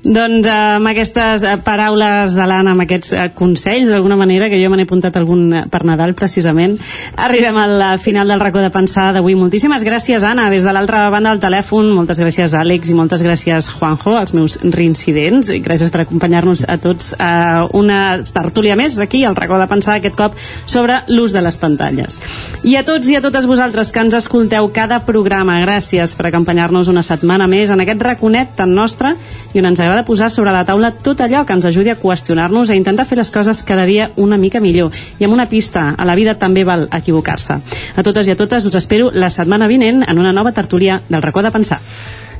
Doncs 0.00 0.46
eh, 0.48 0.52
amb 0.78 0.88
aquestes 0.88 1.42
eh, 1.44 1.56
paraules 1.60 2.32
de 2.32 2.44
l'Anna, 2.48 2.72
amb 2.72 2.86
aquests 2.86 3.10
eh, 3.12 3.24
consells, 3.36 3.90
d'alguna 3.92 4.16
manera, 4.16 4.46
que 4.48 4.56
jo 4.56 4.70
me 4.72 4.78
n'he 4.78 4.86
apuntat 4.88 5.16
algun 5.20 5.42
eh, 5.52 5.64
per 5.68 5.82
Nadal, 5.84 6.14
precisament, 6.16 6.78
arribem 7.20 7.58
al 7.60 7.74
eh, 7.84 7.88
final 8.00 8.32
del 8.32 8.40
racó 8.40 8.62
de 8.64 8.70
pensar 8.72 9.10
d'avui. 9.12 9.34
Moltíssimes 9.36 9.84
gràcies, 9.84 10.24
Anna, 10.24 10.46
des 10.48 10.64
de 10.64 10.72
l'altra 10.72 11.02
banda 11.12 11.34
del 11.34 11.42
telèfon. 11.42 11.90
Moltes 11.92 12.20
gràcies, 12.22 12.54
Àlex, 12.56 12.88
i 12.88 12.96
moltes 12.96 13.20
gràcies, 13.26 13.68
Juanjo, 13.74 14.14
els 14.22 14.32
meus 14.32 14.56
reincidents. 14.64 15.52
I 15.52 15.60
gràcies 15.60 15.92
per 15.92 16.06
acompanyar-nos 16.06 16.64
a 16.64 16.78
tots 16.80 17.12
a 17.20 17.68
una 17.76 18.00
tertúlia 18.24 18.78
més 18.80 18.96
aquí, 19.04 19.26
al 19.28 19.36
racó 19.36 19.60
de 19.60 19.68
pensar, 19.68 19.98
aquest 20.00 20.16
cop 20.16 20.40
sobre 20.64 21.02
l'ús 21.12 21.36
de 21.36 21.44
les 21.44 21.60
pantalles. 21.60 22.22
I 22.64 22.78
a 22.80 22.86
tots 22.88 23.12
i 23.12 23.20
a 23.20 23.24
totes 23.24 23.44
vosaltres 23.44 23.92
que 23.92 24.00
ens 24.00 24.16
escolteu 24.16 24.72
cada 24.72 25.02
programa, 25.04 25.60
gràcies 25.60 26.16
per 26.16 26.30
acompanyar-nos 26.30 26.88
una 26.88 27.04
setmana 27.04 27.44
més 27.50 27.68
en 27.68 27.84
aquest 27.84 28.08
raconet 28.08 28.56
tan 28.56 28.72
nostre 28.72 29.12
i 29.52 29.60
on 29.60 29.68
ens 29.68 29.89
agrada 29.90 30.06
posar 30.06 30.30
sobre 30.30 30.52
la 30.54 30.62
taula 30.64 30.92
tot 30.94 31.20
allò 31.20 31.42
que 31.46 31.54
ens 31.56 31.66
ajudi 31.66 31.90
a 31.90 31.98
qüestionar-nos 31.98 32.70
a 32.70 32.76
intentar 32.78 33.06
fer 33.10 33.18
les 33.18 33.30
coses 33.34 33.64
cada 33.66 33.84
dia 33.88 34.10
una 34.16 34.38
mica 34.38 34.60
millor. 34.62 34.94
I 35.18 35.26
amb 35.26 35.34
una 35.34 35.48
pista, 35.50 35.94
a 35.98 36.06
la 36.06 36.14
vida 36.14 36.36
també 36.38 36.64
val 36.64 36.86
equivocar-se. 36.92 37.58
A 37.96 38.06
totes 38.06 38.30
i 38.30 38.34
a 38.34 38.38
totes 38.38 38.64
us 38.70 38.78
espero 38.78 39.10
la 39.12 39.30
setmana 39.30 39.66
vinent 39.66 40.04
en 40.06 40.18
una 40.18 40.32
nova 40.32 40.52
tertúlia 40.52 41.00
del 41.08 41.22
racó 41.22 41.42
de 41.42 41.50
pensar. 41.50 41.80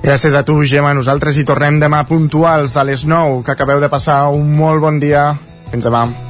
Gràcies 0.00 0.34
a 0.34 0.44
tu, 0.46 0.62
Gemma. 0.64 0.94
Nosaltres 0.94 1.36
hi 1.36 1.44
tornem 1.44 1.82
demà 1.82 2.06
puntuals 2.08 2.76
a 2.76 2.86
les 2.86 3.04
9, 3.04 3.42
que 3.44 3.52
acabeu 3.52 3.82
de 3.82 3.92
passar 3.92 4.28
un 4.30 4.54
molt 4.56 4.80
bon 4.80 5.02
dia. 5.02 5.32
Fins 5.70 5.84
demà. 5.84 6.29